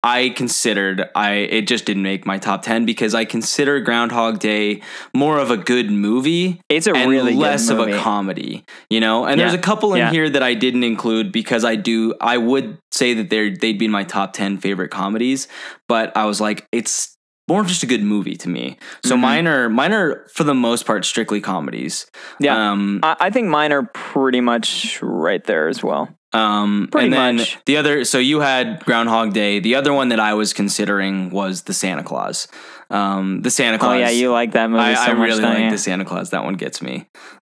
I 0.06 0.30
considered 0.30 1.10
I 1.16 1.32
it 1.32 1.68
just 1.68 1.86
didn't 1.86 2.04
make 2.04 2.26
my 2.28 2.38
top 2.38 2.62
ten 2.62 2.86
because 2.86 3.16
I 3.16 3.26
consider 3.26 3.80
Groundhog 3.80 4.40
Day 4.40 4.82
more 5.16 5.40
of 5.40 5.50
a 5.50 5.58
good 5.58 5.90
movie 5.90 6.62
It's 6.70 6.86
a 6.86 6.94
and 6.94 7.10
really 7.10 7.34
less 7.34 7.70
of 7.70 7.80
a 7.80 7.98
comedy, 8.00 8.64
you 8.90 9.00
know. 9.00 9.26
And 9.26 9.40
there's 9.42 9.54
a 9.56 9.58
couple 9.58 9.94
in 9.94 10.00
Yeah. 10.00 10.12
here 10.12 10.30
that 10.30 10.44
I 10.44 10.54
didn't 10.54 10.84
include 10.84 11.32
because 11.32 11.66
I 11.66 11.76
do. 11.76 12.14
I 12.22 12.38
would 12.38 12.78
say 12.92 13.16
that 13.16 13.30
they're 13.32 13.50
they'd 13.56 13.80
be 13.80 13.86
in 13.86 13.92
my 13.92 14.04
top 14.04 14.34
ten 14.34 14.58
favorite 14.60 14.90
comedies, 14.92 15.48
but 15.90 16.16
I 16.16 16.26
was 16.26 16.40
like, 16.40 16.68
it's 16.72 17.18
more 17.48 17.62
of 17.62 17.68
just 17.68 17.84
a 17.84 17.88
good 17.88 18.04
movie 18.04 18.36
to 18.36 18.50
me. 18.50 18.78
So 19.04 19.16
Mhm. 19.16 19.20
mine 19.22 19.48
are 19.48 19.70
mine 19.70 19.94
are 19.94 20.26
for 20.34 20.44
the 20.44 20.56
most 20.56 20.86
part 20.86 21.04
strictly 21.06 21.42
comedies. 21.42 22.06
Yeah. 22.40 22.72
Um, 22.72 23.00
I, 23.04 23.16
I 23.20 23.30
think 23.32 23.48
mine 23.48 23.72
are 23.72 23.84
pretty 23.94 24.42
much 24.42 25.00
right 25.02 25.44
there 25.44 25.68
as 25.68 25.84
well. 25.84 26.10
Um, 26.36 26.90
Pretty 26.92 27.06
and 27.08 27.14
then 27.14 27.36
much. 27.38 27.58
the 27.66 27.78
other. 27.78 28.04
So 28.06 28.18
you 28.18 28.40
had 28.42 28.84
Groundhog 28.86 29.34
Day. 29.34 29.60
The 29.60 29.76
other 29.76 29.94
one 29.94 30.10
that 30.10 30.20
I 30.20 30.34
was 30.34 30.54
considering 30.54 31.30
was 31.30 31.64
the 31.64 31.74
Santa 31.74 32.04
Claus. 32.04 32.48
Um, 32.90 33.42
the 33.42 33.50
Santa 33.50 33.78
Claus. 33.80 33.94
Oh 33.96 33.98
yeah, 33.98 34.10
you 34.10 34.32
like 34.32 34.52
that 34.52 34.70
movie 34.70 34.82
I, 34.84 34.94
so 34.96 35.02
I 35.02 35.14
much, 35.14 35.28
really 35.30 35.42
like 35.44 35.60
you? 35.66 35.70
the 35.72 35.78
Santa 35.78 36.06
Claus. 36.06 36.30
That 36.32 36.44
one 36.44 36.56
gets 36.56 36.82
me. 36.82 37.08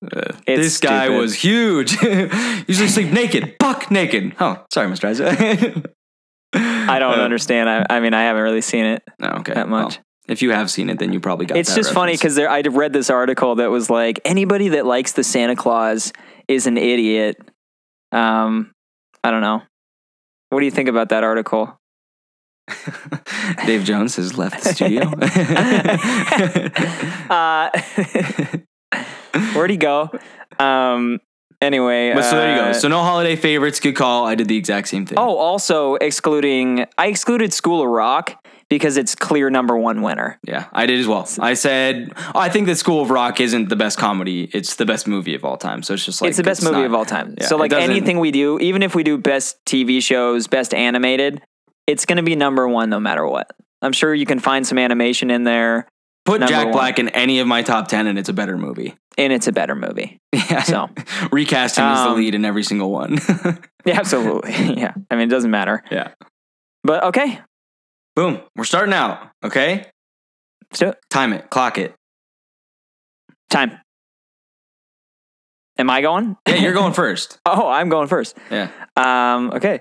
Uh, 0.04 0.32
It's 0.46 0.62
this 0.62 0.78
guy 0.78 1.10
was 1.10 1.34
huge. 1.34 1.92
Usually 2.02 2.88
sleep 2.88 3.12
naked, 3.12 3.56
buck 3.58 3.90
naked. 3.90 4.34
Oh, 4.40 4.64
sorry, 4.72 4.88
Mr. 4.88 5.04
Isaac. 5.08 5.94
I 6.54 6.99
don't 6.99 7.18
Uh, 7.18 7.22
understand. 7.22 7.68
I, 7.70 7.87
I 7.88 8.00
mean, 8.00 8.14
I 8.14 8.22
haven't 8.22 8.42
really 8.42 8.60
seen 8.60 8.84
it 8.84 9.02
No, 9.20 9.28
okay. 9.40 9.54
that 9.54 9.68
much. 9.68 9.96
Well, 9.96 10.04
if 10.28 10.42
you 10.42 10.50
have 10.52 10.70
seen 10.70 10.90
it, 10.90 10.99
then 10.99 11.12
you 11.12 11.20
probably 11.20 11.46
got. 11.46 11.56
It. 11.56 11.60
It's 11.60 11.75
just 11.75 11.92
funny 11.92 12.12
because 12.12 12.38
I 12.38 12.60
read 12.62 12.92
this 12.92 13.10
article 13.10 13.56
that 13.56 13.70
was 13.70 13.90
like 13.90 14.20
anybody 14.25 14.68
that 14.70 14.87
likes 14.87 15.12
the 15.12 15.22
Santa 15.25 15.54
Claus 15.56 16.12
is 16.48 16.66
an 16.66 16.76
idiot. 16.76 17.37
Um, 18.12 18.73
I 19.23 19.31
don't 19.31 19.42
know. 19.42 19.62
What 20.51 20.61
do 20.61 20.64
you 20.64 20.70
think 20.70 20.88
about 20.88 21.11
that 21.11 21.23
article? 21.25 21.77
Dave 23.66 23.83
Jones 23.85 24.16
has 24.16 24.38
left 24.38 24.62
the 24.62 24.73
studio. 24.73 25.03
uh, 27.31 27.70
where'd 29.55 29.70
he 29.70 29.77
go? 29.77 30.11
Um, 30.59 31.20
anyway, 31.61 32.12
but 32.14 32.23
so 32.23 32.37
there 32.37 32.55
you 32.55 32.62
go. 32.62 32.68
uh, 32.70 32.75
So 32.75 32.88
no 32.88 33.01
holiday 33.03 33.37
favorites. 33.37 33.81
Good 33.81 33.96
call. 33.96 34.27
I 34.27 34.35
did 34.35 34.49
the 34.49 34.57
exact 34.57 34.88
same 34.88 35.07
thing. 35.07 35.18
Oh, 35.18 35.37
also 35.37 35.94
excluding, 35.96 36.87
I 36.99 37.07
excluded 37.09 37.53
School 37.53 37.83
of 37.83 37.88
Rock 37.88 38.39
because 38.70 38.96
it's 38.96 39.14
clear 39.14 39.50
number 39.50 39.76
one 39.76 40.00
winner. 40.00 40.38
Yeah, 40.46 40.68
I 40.72 40.87
did 40.87 40.98
as 41.00 41.06
well. 41.06 41.28
I 41.40 41.52
said 41.54 42.12
oh, 42.16 42.38
I 42.38 42.48
think 42.48 42.66
that 42.68 42.76
School 42.76 43.02
of 43.02 43.11
Rock 43.11 43.40
isn't 43.40 43.68
the 43.68 43.76
best 43.76 43.98
comedy; 43.98 44.44
it's 44.54 44.76
the 44.76 44.87
best 44.87 45.06
movie 45.06 45.35
of 45.35 45.44
all 45.44 45.56
time. 45.59 45.83
So 45.83 45.92
it's 45.94 46.04
just 46.06 46.22
like 46.22 46.28
it's 46.28 46.38
the 46.38 46.42
best 46.44 46.62
movie 46.62 46.76
not- 46.76 46.87
of 46.87 46.94
all 46.94 47.04
time. 47.04 47.35
yeah, 47.38 47.46
so 47.46 47.56
like 47.56 47.72
anything 47.72 48.18
we 48.20 48.30
do, 48.30 48.59
even 48.61 48.83
if 48.83 48.94
we 48.94 49.02
do 49.02 49.18
best 49.18 49.59
TV 49.66 50.02
shows, 50.02 50.46
best 50.46 50.72
animated, 50.72 51.42
it's 51.87 52.06
going 52.06 52.16
to 52.16 52.22
be 52.22 52.37
number 52.37 52.66
one 52.68 52.88
no 52.88 53.00
matter 53.00 53.26
what. 53.26 53.50
I'm 53.83 53.92
sure 53.92 54.14
you 54.14 54.26
can 54.26 54.38
find 54.38 54.66
some 54.66 54.78
animation 54.78 55.30
in 55.30 55.44
there, 55.44 55.88
Put 56.26 56.40
number 56.40 56.52
Jack 56.52 56.64
one. 56.66 56.72
Black 56.74 56.98
in 56.98 57.09
any 57.11 57.40
of 57.40 57.46
my 57.46 57.62
top 57.62 57.88
ten, 57.88 58.06
and 58.06 58.18
it's 58.18 58.28
a 58.28 58.33
better 58.35 58.56
movie. 58.56 58.94
and 59.18 59.33
it's 59.33 59.48
a 59.48 59.52
better 59.52 59.74
movie. 59.74 60.18
Yeah. 60.50 60.62
So. 60.62 60.88
recast 61.33 61.76
him 61.78 61.85
as 61.85 62.02
the 62.04 62.11
Um, 62.11 62.16
lead 62.16 62.35
in 62.35 62.44
every 62.44 62.62
single 62.64 62.90
one. 62.90 63.18
Yeah, 63.87 63.98
absolutely. 63.98 64.52
yeah, 64.78 64.92
I 65.11 65.14
mean 65.14 65.28
it 65.28 65.30
doesn't 65.30 65.50
matter. 65.50 65.83
yeah. 65.90 66.09
But 66.85 67.02
okay, 67.04 67.40
Boom. 68.16 68.40
We're 68.57 68.64
starting 68.64 68.92
out. 68.94 69.31
Okay. 69.44 69.87
let's 70.70 70.81
do 70.81 70.88
it. 70.88 70.99
Time 71.11 71.33
it. 71.33 71.49
Clock 71.51 71.79
it. 71.79 71.94
Time. 73.51 73.79
Am 75.79 75.88
I 75.90 76.01
going? 76.03 76.37
Yeah, 76.46 76.57
you're 76.57 76.73
going 76.75 76.92
first. 77.03 77.38
oh, 77.46 77.68
I'm 77.68 77.88
going 77.88 78.09
first. 78.09 78.37
Yeah. 78.51 78.68
Um. 78.96 79.53
Okay. 79.55 79.81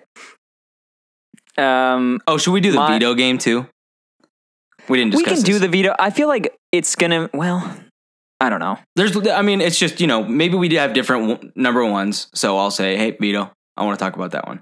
Um. 1.57 2.21
Oh, 2.27 2.37
should 2.37 2.51
we 2.51 2.61
do 2.61 2.71
the 2.71 2.77
My- 2.77 2.93
veto 2.93 3.13
game 3.15 3.37
too? 3.37 3.67
We 4.87 4.97
didn't 4.97 5.15
we 5.15 5.23
can 5.23 5.39
do 5.41 5.59
the 5.59 5.67
veto. 5.67 5.93
I 5.99 6.09
feel 6.09 6.27
like 6.27 6.55
it's 6.71 6.95
gonna. 6.95 7.29
Well, 7.33 7.77
I 8.39 8.49
don't 8.49 8.59
know. 8.59 8.79
There's, 8.95 9.15
I 9.27 9.41
mean, 9.43 9.61
it's 9.61 9.77
just 9.77 9.99
you 10.01 10.07
know 10.07 10.23
maybe 10.23 10.55
we 10.55 10.67
do 10.69 10.77
have 10.77 10.93
different 10.93 11.27
w- 11.29 11.51
number 11.55 11.85
ones. 11.85 12.27
So 12.33 12.57
I'll 12.57 12.71
say, 12.71 12.95
hey, 12.97 13.11
veto. 13.19 13.51
I 13.77 13.83
want 13.85 13.99
to 13.99 14.03
talk 14.03 14.15
about 14.15 14.31
that 14.31 14.47
one. 14.47 14.61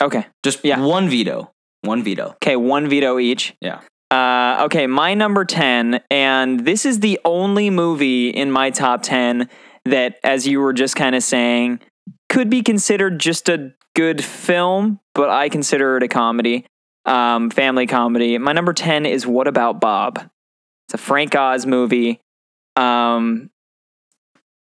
Okay. 0.00 0.26
Just 0.44 0.64
Yeah. 0.64 0.80
one 0.80 1.08
veto. 1.08 1.50
One 1.84 2.02
veto. 2.02 2.30
Okay. 2.42 2.56
One 2.56 2.88
veto 2.88 3.18
each. 3.18 3.54
Yeah. 3.60 3.80
Uh, 4.10 4.64
okay, 4.66 4.86
my 4.86 5.14
number 5.14 5.44
10, 5.44 6.00
and 6.08 6.60
this 6.60 6.86
is 6.86 7.00
the 7.00 7.18
only 7.24 7.68
movie 7.68 8.28
in 8.28 8.50
my 8.50 8.70
top 8.70 9.02
10 9.02 9.48
that, 9.86 10.18
as 10.22 10.46
you 10.46 10.60
were 10.60 10.72
just 10.72 10.94
kind 10.94 11.16
of 11.16 11.22
saying, 11.22 11.80
could 12.28 12.48
be 12.48 12.62
considered 12.62 13.18
just 13.18 13.48
a 13.48 13.72
good 13.94 14.22
film, 14.22 15.00
but 15.14 15.30
I 15.30 15.48
consider 15.48 15.96
it 15.96 16.02
a 16.02 16.08
comedy, 16.08 16.64
um, 17.04 17.50
family 17.50 17.86
comedy. 17.86 18.38
My 18.38 18.52
number 18.52 18.72
10 18.72 19.04
is 19.04 19.26
What 19.26 19.48
About 19.48 19.80
Bob? 19.80 20.18
It's 20.86 20.94
a 20.94 20.98
Frank 20.98 21.34
Oz 21.34 21.66
movie, 21.66 22.20
um, 22.76 23.50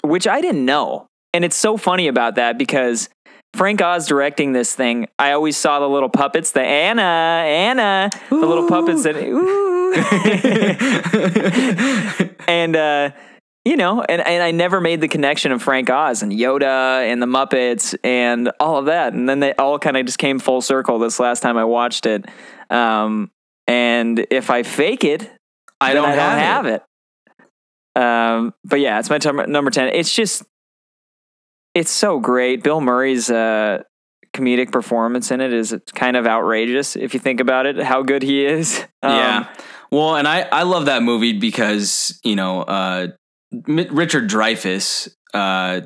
which 0.02 0.26
I 0.26 0.40
didn't 0.40 0.64
know. 0.64 1.06
And 1.32 1.44
it's 1.44 1.56
so 1.56 1.76
funny 1.76 2.08
about 2.08 2.34
that 2.34 2.58
because 2.58 3.08
Frank 3.58 3.82
Oz 3.82 4.06
directing 4.06 4.52
this 4.52 4.72
thing, 4.72 5.08
I 5.18 5.32
always 5.32 5.56
saw 5.56 5.80
the 5.80 5.88
little 5.88 6.08
puppets, 6.08 6.52
the 6.52 6.62
Anna, 6.62 7.02
Anna, 7.02 8.08
the 8.30 8.36
little 8.36 8.68
puppets 8.68 9.02
that, 9.02 9.16
ooh. 9.16 9.94
and, 12.48 12.76
uh, 12.76 13.10
you 13.64 13.76
know, 13.76 14.00
and, 14.08 14.24
and 14.24 14.42
I 14.44 14.52
never 14.52 14.80
made 14.80 15.00
the 15.00 15.08
connection 15.08 15.50
of 15.50 15.60
Frank 15.60 15.90
Oz 15.90 16.22
and 16.22 16.30
Yoda 16.30 17.02
and 17.10 17.20
the 17.20 17.26
Muppets 17.26 17.96
and 18.04 18.52
all 18.60 18.76
of 18.76 18.86
that. 18.86 19.12
And 19.12 19.28
then 19.28 19.40
they 19.40 19.52
all 19.54 19.80
kind 19.80 19.96
of 19.96 20.06
just 20.06 20.18
came 20.18 20.38
full 20.38 20.60
circle 20.60 21.00
this 21.00 21.18
last 21.18 21.40
time 21.40 21.56
I 21.56 21.64
watched 21.64 22.06
it. 22.06 22.26
Um, 22.70 23.32
and 23.66 24.24
if 24.30 24.50
I 24.50 24.62
fake 24.62 25.02
it, 25.02 25.28
I 25.80 25.94
don't, 25.94 26.04
I 26.04 26.14
don't 26.14 26.38
have, 26.38 26.64
have 26.64 26.66
it. 26.66 28.00
Um, 28.00 28.54
but 28.64 28.78
yeah, 28.78 29.00
it's 29.00 29.10
my 29.10 29.18
t- 29.18 29.32
number 29.32 29.72
10. 29.72 29.88
It's 29.88 30.14
just, 30.14 30.44
it's 31.74 31.90
so 31.90 32.18
great. 32.18 32.62
Bill 32.62 32.80
Murray's 32.80 33.30
uh, 33.30 33.82
comedic 34.34 34.72
performance 34.72 35.30
in 35.30 35.40
it 35.40 35.52
is 35.52 35.74
kind 35.94 36.16
of 36.16 36.26
outrageous 36.26 36.96
if 36.96 37.14
you 37.14 37.20
think 37.20 37.40
about 37.40 37.66
it, 37.66 37.78
how 37.78 38.02
good 38.02 38.22
he 38.22 38.44
is. 38.44 38.84
Um, 39.00 39.14
yeah. 39.14 39.54
Well, 39.92 40.16
and 40.16 40.26
I 40.26 40.40
I 40.40 40.64
love 40.64 40.86
that 40.86 41.04
movie 41.04 41.38
because 41.38 42.18
you 42.24 42.34
know 42.34 42.62
uh, 42.62 43.06
Richard 43.52 44.28
Dreyfuss 44.28 45.08
uh, 45.32 45.82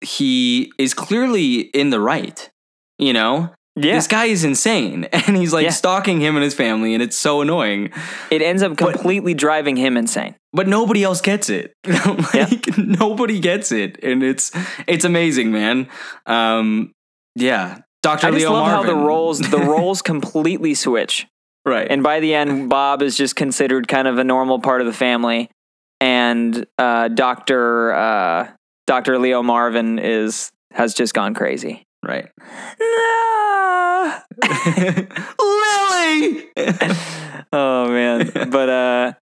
he 0.00 0.72
is 0.78 0.94
clearly 0.94 1.60
in 1.60 1.90
the 1.90 2.00
right. 2.00 2.50
You 2.98 3.12
know, 3.12 3.50
Yeah. 3.76 3.94
This 3.96 4.06
guy 4.06 4.24
is 4.26 4.42
insane. 4.44 5.06
And 5.12 5.36
he's 5.36 5.52
like 5.52 5.64
Yeah. 5.64 5.70
stalking 5.70 6.20
him 6.20 6.34
and 6.36 6.42
his 6.44 6.54
family, 6.54 6.94
and 6.94 7.02
it's 7.02 7.16
so 7.16 7.40
annoying. 7.42 7.90
It 8.30 8.40
ends 8.42 8.62
up 8.62 8.76
completely 8.76 9.34
driving 9.34 9.76
him 9.76 9.96
insane. 9.96 10.34
But 10.52 10.66
nobody 10.66 11.04
else 11.04 11.20
gets 11.20 11.50
it. 11.50 11.72
like 12.34 12.78
nobody 12.78 13.38
gets 13.40 13.72
it. 13.72 13.98
And 14.02 14.22
it's 14.22 14.50
it's 14.86 15.04
amazing, 15.04 15.52
man. 15.52 15.88
Um 16.26 16.92
yeah. 17.34 17.80
Dr. 18.02 18.28
I 18.28 18.30
just 18.30 18.40
Leo 18.40 18.52
love 18.52 18.66
how 18.68 18.76
Marvin. 18.82 18.96
the 18.98 19.04
roles 19.04 19.38
the 19.40 19.58
roles 19.74 20.00
completely 20.00 20.74
switch. 20.74 21.26
right. 21.66 21.86
And 21.90 22.02
by 22.02 22.20
the 22.20 22.34
end, 22.34 22.70
Bob 22.70 23.02
is 23.02 23.16
just 23.16 23.36
considered 23.36 23.88
kind 23.88 24.08
of 24.08 24.16
a 24.18 24.24
normal 24.24 24.58
part 24.60 24.80
of 24.80 24.86
the 24.86 24.92
family, 24.92 25.50
and 26.00 26.64
uh, 26.78 27.08
Doctor 27.08 27.92
uh, 27.92 28.48
Doctor 28.86 29.18
Leo 29.18 29.42
Marvin 29.42 29.98
is 29.98 30.50
has 30.72 30.94
just 30.94 31.12
gone 31.14 31.34
crazy. 31.34 31.82
Right. 32.04 32.28
No! 32.80 34.14
Lily 35.38 36.44
oh 37.52 37.88
man, 37.88 38.30
but 38.50 38.68
uh, 38.68 39.12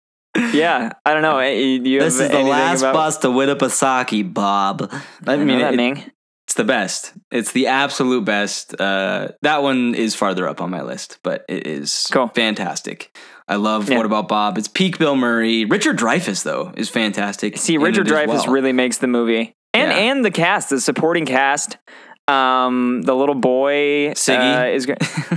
yeah, 0.52 0.92
I 1.04 1.12
don't 1.12 1.22
know. 1.22 1.40
You 1.40 1.82
you 1.82 2.00
This 2.00 2.18
is 2.20 2.30
the 2.30 2.40
last 2.42 2.80
about, 2.80 2.94
bus 2.94 3.18
to 3.18 3.28
Winnipesaukee, 3.28 4.32
Bob. 4.32 4.88
I 5.26 5.34
I 5.34 5.37
mean, 5.37 5.58
that 5.60 5.74
it- 5.74 6.10
it's 6.46 6.54
the 6.54 6.64
best. 6.64 7.14
It's 7.30 7.52
the 7.52 7.68
absolute 7.68 8.24
best. 8.24 8.78
Uh, 8.78 9.28
that 9.42 9.62
one 9.62 9.94
is 9.94 10.14
farther 10.14 10.46
up 10.46 10.60
on 10.60 10.70
my 10.70 10.82
list, 10.82 11.18
but 11.22 11.44
it 11.48 11.66
is 11.66 12.06
Cool. 12.12 12.28
fantastic. 12.34 13.16
I 13.48 13.56
love 13.56 13.88
Yeah. 13.88 13.96
What 13.96 14.06
About 14.06 14.28
Bob? 14.28 14.58
It's 14.58 14.68
peak 14.68 14.98
Bill 14.98 15.16
Murray. 15.16 15.64
Richard 15.64 15.96
Dreyfuss 15.98 16.42
though 16.44 16.72
is 16.76 16.90
fantastic. 16.90 17.56
See, 17.56 17.78
Richard 17.78 18.06
Dreyfuss 18.06 18.44
well. 18.44 18.46
really 18.48 18.72
makes 18.72 18.98
the 18.98 19.06
movie, 19.06 19.54
and 19.72 19.90
Yeah. 19.90 19.96
and 19.98 20.24
the 20.24 20.30
cast, 20.30 20.70
the 20.70 20.80
supporting 20.80 21.24
cast. 21.26 21.78
Um, 22.26 23.02
the 23.02 23.14
little 23.14 23.34
boy 23.34 24.12
Siggy. 24.14 24.62
uh, 24.62 24.74
is 24.74 24.87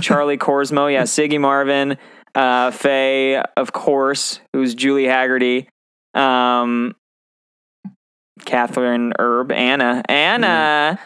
Charlie 0.02 0.38
Korsmo. 0.38 0.90
Yeah, 0.90 1.02
Siggy 1.02 1.38
Marvin, 1.40 1.98
uh, 2.34 2.70
Faye, 2.70 3.42
of 3.56 3.72
course, 3.72 4.40
who's 4.52 4.74
Julie 4.74 5.04
Hagerty. 5.04 5.66
Um, 6.14 6.94
Kathryn 8.40 9.12
Erbe, 9.18 9.52
Anna, 9.52 10.02
Anna. 10.08 10.98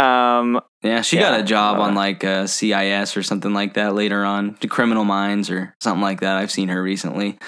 Um, 0.00 0.60
Yeah, 0.82 1.02
she 1.02 1.18
got 1.18 1.38
a 1.40 1.42
job 1.42 1.78
Uh, 1.78 1.82
on 1.82 1.94
like 1.94 2.22
uh, 2.24 2.46
CIS 2.46 3.16
or 3.16 3.22
something 3.22 3.52
like 3.52 3.74
that 3.74 3.94
later 3.94 4.24
on, 4.24 4.54
to 4.56 4.68
Criminal 4.68 5.04
Minds 5.04 5.50
or 5.50 5.74
something 5.80 6.02
like 6.02 6.20
that. 6.20 6.36
I've 6.36 6.50
seen 6.52 6.68
her 6.68 6.82
recently, 6.82 7.38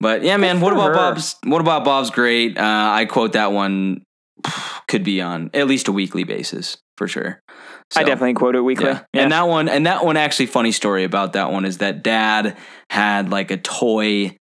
but 0.00 0.22
yeah, 0.22 0.36
man. 0.36 0.60
What 0.60 0.72
about 0.72 0.88
her. 0.88 0.94
Bob's? 0.94 1.36
What 1.44 1.60
about 1.60 1.84
Bob's? 1.84 2.10
Great. 2.10 2.56
Uh, 2.58 2.62
I 2.62 3.06
quote 3.06 3.32
that 3.32 3.52
one. 3.52 4.02
Could 4.88 5.04
be 5.04 5.20
on 5.20 5.50
at 5.54 5.66
least 5.66 5.88
a 5.88 5.92
weekly 5.92 6.24
basis 6.24 6.78
for 6.96 7.08
sure. 7.08 7.40
I 7.96 8.02
definitely 8.02 8.34
quote 8.34 8.56
it 8.56 8.62
weekly. 8.62 8.86
Yeah. 8.86 9.02
And 9.14 9.32
that 9.32 9.46
one, 9.46 9.68
and 9.68 9.86
that 9.86 10.04
one, 10.04 10.16
actually, 10.16 10.46
funny 10.46 10.72
story 10.72 11.04
about 11.04 11.34
that 11.34 11.52
one 11.52 11.64
is 11.64 11.78
that 11.78 12.02
Dad 12.02 12.56
had 12.90 13.30
like 13.30 13.50
a 13.50 13.56
toy 13.56 14.36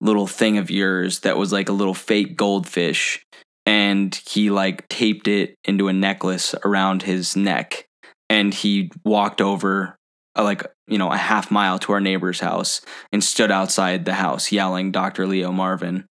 little 0.00 0.26
thing 0.26 0.58
of 0.58 0.70
yours 0.70 1.20
that 1.20 1.36
was 1.36 1.52
like 1.52 1.68
a 1.68 1.72
little 1.72 1.94
fake 1.94 2.36
goldfish, 2.36 3.24
and 3.66 4.14
he 4.28 4.50
like 4.50 4.88
taped 4.88 5.28
it 5.28 5.54
into 5.64 5.88
a 5.88 5.92
necklace 5.92 6.54
around 6.64 7.02
his 7.02 7.36
neck, 7.36 7.86
and 8.28 8.52
he 8.52 8.90
walked 9.04 9.40
over 9.40 9.96
uh, 10.36 10.42
like 10.42 10.66
you 10.86 10.98
know 10.98 11.10
a 11.10 11.16
half 11.16 11.50
mile 11.50 11.78
to 11.80 11.92
our 11.92 12.00
neighbor's 12.00 12.40
house 12.40 12.80
and 13.12 13.22
stood 13.22 13.50
outside 13.50 14.04
the 14.04 14.14
house 14.14 14.50
yelling 14.50 14.90
Dr. 14.90 15.26
Leo 15.26 15.52
Marvin 15.52 16.06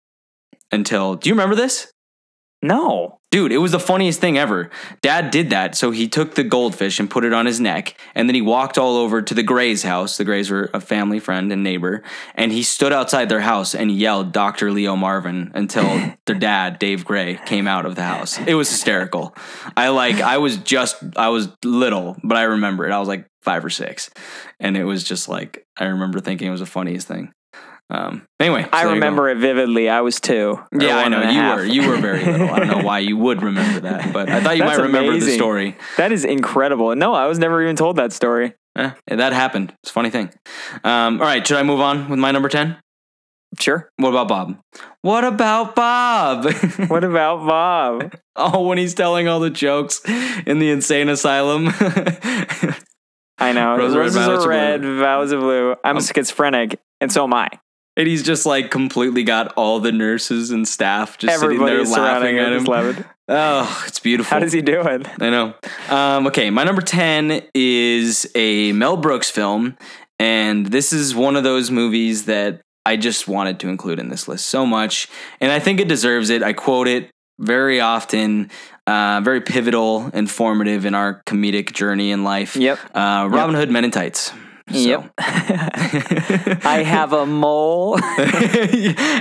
until 0.71 1.15
do 1.15 1.29
you 1.29 1.33
remember 1.33 1.55
this? 1.55 1.91
No, 2.61 3.17
Dude, 3.29 3.51
it 3.51 3.57
was 3.57 3.73
the 3.73 3.79
funniest 3.79 4.21
thing 4.21 4.37
ever. 4.37 4.69
Dad 5.01 5.31
did 5.31 5.49
that, 5.49 5.75
so 5.75 5.91
he 5.91 6.07
took 6.07 6.35
the 6.35 6.45
goldfish 6.45 6.97
and 6.97 7.09
put 7.09 7.25
it 7.25 7.33
on 7.33 7.45
his 7.45 7.59
neck, 7.59 7.99
and 8.15 8.29
then 8.29 8.35
he 8.35 8.41
walked 8.41 8.77
all 8.77 8.95
over 8.95 9.21
to 9.21 9.33
the 9.33 9.43
Grays' 9.43 9.83
house. 9.83 10.15
The 10.15 10.23
Grays 10.23 10.49
were 10.49 10.69
a 10.73 10.79
family 10.79 11.19
friend 11.19 11.51
and 11.51 11.61
neighbor, 11.61 12.03
and 12.35 12.53
he 12.53 12.63
stood 12.63 12.93
outside 12.93 13.27
their 13.27 13.41
house 13.41 13.75
and 13.75 13.91
yelled 13.91 14.31
Dr. 14.31 14.71
Leo 14.71 14.95
Marvin 14.95 15.51
until 15.53 16.13
their 16.25 16.37
dad, 16.37 16.79
Dave 16.79 17.03
Gray, 17.03 17.37
came 17.45 17.67
out 17.67 17.85
of 17.85 17.95
the 17.95 18.03
house. 18.03 18.39
It 18.39 18.53
was 18.53 18.69
hysterical. 18.69 19.35
I 19.75 19.89
like 19.89 20.21
I 20.21 20.37
was 20.37 20.55
just 20.55 20.95
I 21.17 21.27
was 21.27 21.49
little, 21.65 22.15
but 22.23 22.37
I 22.37 22.43
remember 22.43 22.87
it. 22.87 22.93
I 22.93 22.99
was 22.99 23.09
like 23.09 23.27
five 23.41 23.63
or 23.63 23.69
six. 23.69 24.09
And 24.59 24.77
it 24.77 24.85
was 24.85 25.03
just 25.03 25.27
like 25.27 25.65
I 25.77 25.85
remember 25.85 26.21
thinking 26.21 26.47
it 26.47 26.51
was 26.51 26.61
the 26.61 26.65
funniest 26.65 27.09
thing. 27.09 27.33
Um 27.89 28.27
anyway. 28.39 28.67
I 28.73 28.83
remember 28.83 29.29
it 29.29 29.37
vividly. 29.37 29.87
I 29.89 30.01
was 30.01 30.19
two. 30.19 30.59
Yeah, 30.77 30.97
I 30.97 31.07
know 31.07 31.21
you 31.21 31.25
half. 31.39 31.57
were. 31.59 31.63
You 31.65 31.87
were 31.89 31.97
very 31.97 32.23
little. 32.25 32.49
I 32.49 32.59
don't 32.59 32.67
know 32.67 32.83
why 32.85 32.99
you 32.99 33.15
would 33.17 33.41
remember 33.41 33.79
that, 33.81 34.11
but 34.11 34.29
I 34.29 34.41
thought 34.41 34.57
you 34.57 34.63
That's 34.63 34.77
might 34.77 34.83
remember 34.83 35.17
the 35.17 35.31
story. 35.31 35.77
That 35.95 36.11
is 36.11 36.25
incredible. 36.25 36.93
No, 36.95 37.13
I 37.13 37.27
was 37.27 37.39
never 37.39 37.61
even 37.63 37.75
told 37.77 37.95
that 37.95 38.11
story. 38.11 38.53
Eh, 38.75 38.91
that 39.07 39.31
happened. 39.33 39.73
It's 39.83 39.89
a 39.89 39.93
funny 39.93 40.09
thing. 40.09 40.31
Um, 40.83 41.19
all 41.21 41.25
right, 41.27 41.45
should 41.47 41.57
I 41.57 41.63
move 41.63 41.79
on 41.79 42.09
with 42.09 42.19
my 42.19 42.31
number 42.31 42.49
ten? 42.49 42.77
Sure. 43.59 43.89
What 43.95 44.09
about 44.09 44.27
Bob? 44.27 44.59
What 45.01 45.23
about 45.23 45.73
Bob? 45.73 46.45
What 46.89 47.05
about 47.05 47.47
Bob? 47.47 48.13
oh, 48.35 48.67
when 48.67 48.77
he's 48.77 48.93
telling 48.93 49.29
all 49.29 49.39
the 49.39 49.49
jokes 49.49 50.01
in 50.45 50.59
the 50.59 50.69
insane 50.69 51.07
asylum. 51.07 51.69
I 53.39 53.53
know. 53.53 53.77
Roses 53.77 53.95
are 54.17 54.29
red, 54.31 54.45
are 54.45 54.49
red, 54.49 54.81
blue. 54.81 54.99
vows 54.99 55.31
are 55.31 55.39
blue. 55.39 55.75
I'm 55.83 55.97
Um, 55.97 56.03
schizophrenic, 56.03 56.79
and 56.99 57.11
so 57.11 57.23
am 57.23 57.33
I. 57.33 57.49
and 57.97 58.07
he's 58.07 58.23
just 58.23 58.45
like 58.45 58.71
completely 58.71 59.23
got 59.23 59.51
all 59.53 59.79
the 59.79 59.91
nurses 59.91 60.51
and 60.51 60.65
staff 60.67 61.17
just 61.17 61.33
Everybody 61.33 61.83
sitting 61.83 61.91
there 61.93 62.03
laughing 62.03 62.39
at 62.39 62.53
him. 62.53 62.63
laughing. 62.63 63.05
Oh, 63.27 63.83
it's 63.87 63.99
beautiful. 63.99 64.29
How 64.29 64.39
does 64.39 64.53
he 64.53 64.61
do 64.61 64.81
it? 64.81 65.05
I 65.21 65.29
know. 65.29 65.53
Um, 65.89 66.27
okay, 66.27 66.49
my 66.49 66.63
number 66.63 66.81
10 66.81 67.41
is 67.53 68.31
a 68.35 68.71
Mel 68.71 68.95
Brooks 68.95 69.29
film. 69.29 69.77
And 70.19 70.67
this 70.67 70.93
is 70.93 71.13
one 71.13 71.35
of 71.35 71.43
those 71.43 71.69
movies 71.69 72.25
that 72.25 72.61
I 72.85 72.95
just 72.95 73.27
wanted 73.27 73.59
to 73.61 73.67
include 73.67 73.99
in 73.99 74.09
this 74.09 74.27
list 74.27 74.45
so 74.45 74.65
much. 74.65 75.09
And 75.41 75.51
I 75.51 75.59
think 75.59 75.79
it 75.79 75.87
deserves 75.87 76.29
it. 76.29 76.41
I 76.41 76.53
quote 76.53 76.87
it 76.87 77.09
very 77.39 77.81
often, 77.81 78.49
uh, 78.87 79.21
very 79.23 79.41
pivotal, 79.41 80.07
informative 80.13 80.85
in 80.85 80.95
our 80.95 81.21
comedic 81.27 81.73
journey 81.73 82.11
in 82.11 82.23
life. 82.23 82.55
Yep. 82.55 82.79
Uh, 82.95 83.27
Robin 83.29 83.55
Hood 83.55 83.69
Men 83.69 83.83
in 83.83 83.91
Tights. 83.91 84.31
So- 84.71 84.77
Yep. 84.77 85.13
I 86.65 86.83
have 86.85 87.13
a 87.13 87.25
mole. 87.25 87.99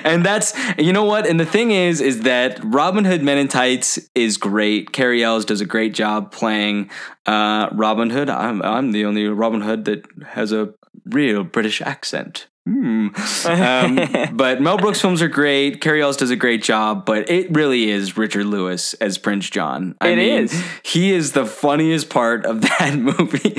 and 0.04 0.24
that's 0.24 0.54
you 0.78 0.92
know 0.92 1.04
what 1.04 1.26
and 1.26 1.38
the 1.38 1.46
thing 1.46 1.70
is 1.70 2.00
is 2.00 2.22
that 2.22 2.58
robin 2.64 3.04
hood 3.04 3.22
men 3.22 3.38
in 3.38 3.46
tights 3.48 3.98
is 4.14 4.36
great 4.36 4.92
cary 4.92 5.22
elwes 5.22 5.44
does 5.44 5.60
a 5.60 5.64
great 5.64 5.94
job 5.94 6.32
playing 6.32 6.90
uh, 7.26 7.68
robin 7.72 8.10
hood 8.10 8.28
I'm, 8.28 8.60
I'm 8.62 8.92
the 8.92 9.04
only 9.04 9.26
robin 9.28 9.60
hood 9.60 9.84
that 9.84 10.04
has 10.26 10.52
a 10.52 10.74
real 11.04 11.44
british 11.44 11.80
accent 11.80 12.48
Hmm. 12.66 13.08
Um, 13.44 14.00
but 14.36 14.60
Mel 14.60 14.76
Brooks 14.76 15.00
films 15.00 15.22
are 15.22 15.28
great. 15.28 15.80
Cary 15.80 16.02
Elwes 16.02 16.16
does 16.16 16.30
a 16.30 16.36
great 16.36 16.64
job, 16.64 17.06
but 17.06 17.30
it 17.30 17.54
really 17.54 17.90
is 17.90 18.16
Richard 18.16 18.46
Lewis 18.46 18.94
as 18.94 19.18
Prince 19.18 19.48
John. 19.48 19.94
I 20.00 20.08
It 20.08 20.16
mean, 20.16 20.42
is. 20.44 20.64
He 20.82 21.12
is 21.12 21.30
the 21.30 21.46
funniest 21.46 22.10
part 22.10 22.44
of 22.44 22.60
that 22.62 22.96
movie. 22.98 23.54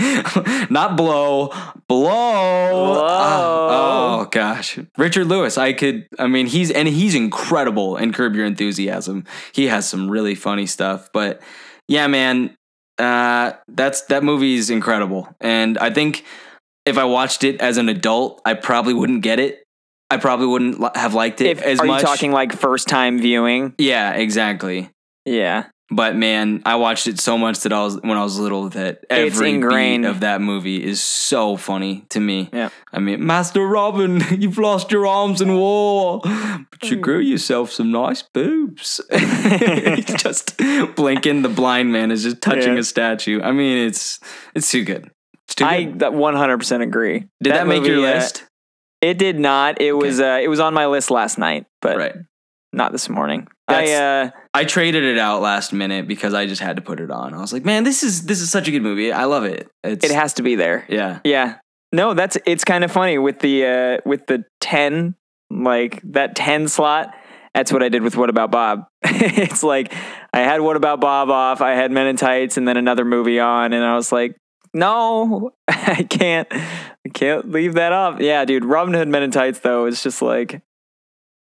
Not 0.69 0.97
blow, 0.97 1.47
blow. 1.87 2.07
Blow. 2.67 3.07
Oh, 3.07 4.19
oh, 4.21 4.27
gosh, 4.29 4.77
Richard 4.97 5.27
Lewis. 5.27 5.57
I 5.57 5.71
could. 5.71 6.05
I 6.19 6.27
mean, 6.27 6.47
he's 6.47 6.69
and 6.69 6.87
he's 6.87 7.15
incredible 7.15 7.95
in 7.95 8.11
Curb 8.11 8.35
Your 8.35 8.45
Enthusiasm. 8.45 9.23
He 9.53 9.67
has 9.67 9.87
some 9.87 10.11
really 10.11 10.35
funny 10.35 10.65
stuff. 10.65 11.09
But 11.13 11.41
yeah, 11.87 12.07
man, 12.07 12.57
uh, 12.97 13.53
that's 13.69 14.01
that 14.03 14.23
movie 14.23 14.55
is 14.55 14.69
incredible, 14.69 15.33
and 15.39 15.77
I 15.77 15.91
think 15.91 16.25
if 16.87 16.97
I 16.97 17.03
watched 17.03 17.43
it 17.43 17.61
as 17.61 17.77
an 17.77 17.89
adult, 17.89 18.41
I 18.45 18.53
probably 18.53 18.93
wouldn't 18.93 19.21
get 19.21 19.39
it. 19.39 19.63
I 20.09 20.17
probably 20.17 20.47
wouldn't 20.47 20.79
li- 20.79 20.89
have 20.95 21.13
liked 21.13 21.41
it 21.41 21.57
if, 21.57 21.61
as 21.61 21.79
are 21.79 21.85
much. 21.85 22.01
you 22.01 22.07
talking 22.07 22.31
like 22.31 22.53
first 22.53 22.87
time 22.87 23.19
viewing? 23.19 23.75
Yeah, 23.77 24.13
exactly. 24.13 24.89
Yeah. 25.25 25.65
But 25.89 26.17
man, 26.17 26.61
I 26.65 26.75
watched 26.75 27.07
it 27.07 27.19
so 27.19 27.37
much 27.37 27.61
that 27.61 27.71
I 27.71 27.81
was 27.81 27.95
when 28.01 28.17
I 28.17 28.23
was 28.23 28.37
little 28.37 28.67
that 28.69 29.05
every 29.09 29.57
beat 29.57 30.03
of 30.03 30.19
that 30.19 30.41
movie 30.41 30.83
is 30.83 31.01
so 31.01 31.55
funny 31.55 32.05
to 32.09 32.19
me. 32.19 32.49
Yeah. 32.51 32.69
I 32.91 32.99
mean, 32.99 33.25
Master 33.25 33.65
Robin, 33.65 34.21
you've 34.37 34.57
lost 34.57 34.91
your 34.91 35.07
arms 35.07 35.39
in 35.39 35.55
war, 35.55 36.19
but 36.23 36.83
you 36.83 36.97
mm. 36.97 37.01
grew 37.01 37.19
yourself 37.19 37.71
some 37.71 37.91
nice 37.91 38.21
boobs. 38.21 38.99
Just 39.11 40.57
blinking. 40.95 41.43
The 41.43 41.49
blind 41.49 41.93
man 41.93 42.11
is 42.11 42.23
just 42.23 42.41
touching 42.41 42.73
Yeah. 42.73 42.79
a 42.79 42.83
statue. 42.83 43.41
I 43.41 43.53
mean, 43.53 43.87
it's 43.87 44.19
it's 44.53 44.69
too 44.69 44.83
good. 44.83 45.09
Too 45.55 45.65
I 45.65 45.85
that 45.97 46.11
100% 46.11 46.83
agree. 46.83 47.25
Did 47.41 47.53
that, 47.53 47.67
make 47.67 47.83
your 47.83 47.97
movie, 47.97 48.07
uh, 48.07 48.15
list? 48.15 48.43
It 49.01 49.17
did 49.17 49.39
not. 49.39 49.81
It 49.81 49.93
was 49.93 50.19
uh, 50.19 50.39
it 50.41 50.47
was 50.47 50.59
on 50.59 50.73
my 50.73 50.87
list 50.87 51.09
last 51.11 51.37
night, 51.37 51.65
but 51.81 51.97
right. 51.97 52.15
not 52.73 52.91
this 52.91 53.09
morning. 53.09 53.47
That's- 53.67 53.89
I 53.89 53.93
uh, 53.93 54.29
I 54.53 54.65
traded 54.65 55.03
it 55.03 55.17
out 55.17 55.41
last 55.41 55.71
minute 55.71 56.07
because 56.07 56.33
I 56.33 56.47
just 56.47 56.61
had 56.61 56.77
to 56.77 56.81
put 56.81 56.99
it 56.99 57.11
on. 57.11 57.33
I 57.33 57.39
was 57.39 57.53
like, 57.53 57.63
man, 57.63 57.83
this 57.83 58.03
is 58.03 58.25
this 58.25 58.41
is 58.41 58.49
such 58.49 58.67
a 58.67 58.71
good 58.71 58.81
movie. 58.81 59.11
I 59.11 59.25
love 59.25 59.43
it. 59.43 59.69
It's 59.83 60.05
it 60.05 60.11
has 60.11 60.33
to 60.33 60.43
be 60.43 60.55
there. 60.55 60.85
yeah. 60.89 61.19
Yeah. 61.23 61.55
No, 61.93 62.13
that's 62.13 62.37
it's 62.45 62.65
kind 62.65 62.83
of 62.83 62.91
funny 62.91 63.17
with 63.17 63.39
the 63.39 63.65
uh 63.65 63.97
with 64.05 64.27
the 64.27 64.43
10 64.61 65.15
like 65.49 66.01
that 66.03 66.35
10 66.35 66.67
slot. 66.67 67.13
That's 67.53 67.71
what 67.71 67.81
I 67.81 67.89
did 67.89 68.03
with 68.03 68.15
What 68.17 68.29
About 68.29 68.51
Bob. 68.51 68.85
it's 69.03 69.63
like 69.63 69.93
I 70.33 70.39
had 70.39 70.61
What 70.61 70.75
About 70.75 70.99
Bob 70.99 71.29
off, 71.29 71.61
I 71.61 71.71
had 71.71 71.91
Men 71.91 72.07
in 72.07 72.17
Tights 72.17 72.57
and 72.57 72.67
then 72.67 72.77
another 72.77 73.05
movie 73.05 73.39
on 73.39 73.73
and 73.73 73.83
I 73.83 73.95
was 73.95 74.11
like 74.11 74.35
no, 74.73 75.51
I 75.67 76.03
can't. 76.09 76.47
I 76.51 77.09
can't 77.13 77.51
leave 77.51 77.73
that 77.75 77.91
off. 77.93 78.19
Yeah, 78.19 78.45
dude. 78.45 78.65
Robin 78.65 78.93
Hood 78.93 79.07
Men 79.07 79.23
in 79.23 79.31
Tights 79.31 79.59
though 79.59 79.85
is 79.85 80.01
just 80.03 80.21
like 80.21 80.61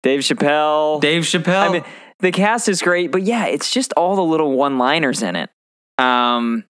Dave 0.01 0.21
Chappelle. 0.21 0.99
Dave 1.01 1.23
Chappelle. 1.23 1.69
I 1.69 1.71
mean, 1.71 1.83
the 2.19 2.31
cast 2.31 2.67
is 2.69 2.81
great, 2.81 3.11
but 3.11 3.23
yeah, 3.23 3.45
it's 3.45 3.71
just 3.71 3.93
all 3.93 4.15
the 4.15 4.23
little 4.23 4.51
one-liners 4.57 5.21
in 5.23 5.35
it. 5.35 5.49
Um, 5.97 6.65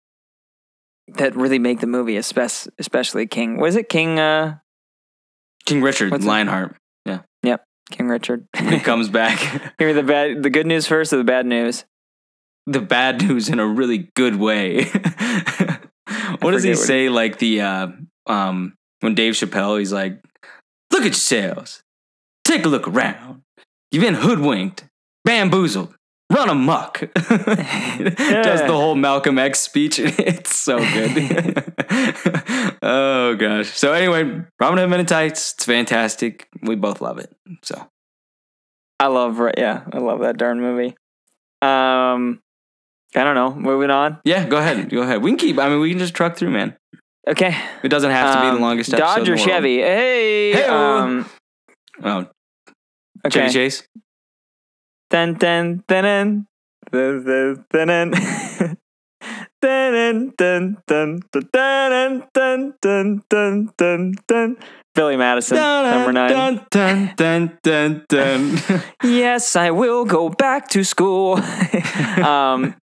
that 1.16 1.36
really 1.36 1.60
make 1.60 1.80
the 1.80 1.88
movie, 1.88 2.18
especially, 2.18 2.72
especially 2.80 3.28
King. 3.28 3.58
Was 3.58 3.76
it 3.76 3.90
King? 3.90 4.20
Uh, 4.20 4.58
King 5.66 5.82
Richard 5.82 6.12
What's 6.12 6.26
Lionheart. 6.26 6.72
it- 6.72 7.22
Yep. 7.44 7.64
King 7.92 8.08
Richard. 8.08 8.48
He 8.58 8.80
comes 8.80 9.10
back. 9.10 9.38
Give 9.78 9.88
me 9.88 9.94
the 9.94 10.02
bad, 10.04 10.44
the 10.44 10.50
good 10.50 10.66
news 10.66 10.88
first, 10.88 11.12
or 11.14 11.18
the 11.18 11.24
bad 11.26 11.46
news? 11.46 11.86
the 12.66 12.80
bad 12.80 13.22
news 13.22 13.50
in 13.50 13.60
a 13.60 13.68
really 13.68 14.10
good 14.16 14.38
way. 14.38 14.86
what 16.44 16.52
does 16.52 16.64
he 16.64 16.76
say? 16.76 17.10
Like 17.10 17.40
the 17.40 17.62
uh, 17.62 17.88
um, 18.28 18.76
when 19.02 19.16
Dave 19.16 19.34
Chappelle, 19.34 19.80
he's 19.80 19.94
like, 19.94 20.22
"Look 20.92 21.02
at 21.02 21.08
yourselves. 21.08 21.82
Take 22.44 22.66
a 22.66 22.70
look 22.70 22.88
around. 22.88 23.42
You've 23.92 24.04
been 24.04 24.16
hoodwinked, 24.16 24.86
bamboozled, 25.26 25.96
run 26.32 26.50
amok." 26.50 27.00
Does 27.14 28.62
the 28.62 28.68
whole 28.70 28.96
Malcolm 28.96 29.38
X 29.38 29.60
speech? 29.60 30.00
It's 30.04 30.56
so 30.56 30.78
good. 30.78 31.74
oh 32.82 33.36
gosh. 33.36 33.70
So 33.70 33.94
anyway, 33.94 34.42
Robin 34.60 34.78
Hood 34.78 34.90
Men 34.90 35.00
in 35.02 35.06
Tights. 35.06 35.54
It's 35.54 35.66
fantastic. 35.66 36.48
We 36.62 36.76
both 36.76 37.02
love 37.02 37.18
it. 37.20 37.36
So 37.62 37.88
I 39.00 39.08
love, 39.08 39.42
yeah, 39.58 39.84
I 39.92 39.98
love 39.98 40.22
that 40.22 40.38
darn 40.38 40.62
movie. 40.62 40.96
Um, 41.62 42.40
I 43.16 43.24
don't 43.24 43.36
know. 43.36 43.54
Moving 43.54 43.90
on. 43.92 44.20
yeah, 44.26 44.46
go 44.48 44.58
ahead. 44.58 44.90
Go 44.90 45.02
ahead. 45.02 45.22
We 45.22 45.32
can 45.32 45.38
keep. 45.38 45.60
I 45.60 45.70
mean, 45.70 45.80
we 45.80 45.90
can 45.90 46.00
just 46.00 46.14
truck 46.14 46.36
through, 46.36 46.52
man. 46.52 46.76
Okay. 47.28 47.56
It 47.84 47.90
doesn't 47.90 48.12
have 48.12 48.36
to 48.36 48.42
be 48.42 48.48
Um, 48.48 48.56
the 48.56 48.62
longest 48.62 48.94
episode. 48.94 49.06
Dodge 49.06 49.26
the 49.28 49.34
or. 49.34 49.38
Chevy? 49.38 49.78
Hey. 49.80 50.52
Hey-o. 50.54 50.98
Um, 50.98 51.26
Oh, 52.04 52.26
okay. 53.26 53.48
Chevy 53.48 53.54
Chase. 53.54 53.88
Dun 55.10 55.36
dun 55.36 55.84
dun 55.88 56.48
dun 56.92 57.24
dun 57.24 57.24
dun 57.24 57.66
dun 57.72 58.12
dun. 58.12 58.78
Dun, 59.62 60.34
dun, 60.36 60.76
dun, 60.86 61.22
dun, 61.32 62.74
dun, 62.82 63.24
dun, 63.30 63.72
dun, 63.78 64.14
dun. 64.28 64.58
Billy 64.94 65.16
Madison, 65.16 65.56
number 65.56 66.12
nine. 66.12 66.30
Dun, 66.30 66.66
dun, 66.70 67.14
dun, 67.16 67.58
dun, 67.64 68.06
dun. 68.10 68.60
Yes, 69.04 69.56
I 69.56 69.72
will 69.72 70.04
go 70.04 70.28
back 70.28 70.68
to 70.72 70.84
school. 70.84 71.40
um, 72.22 72.76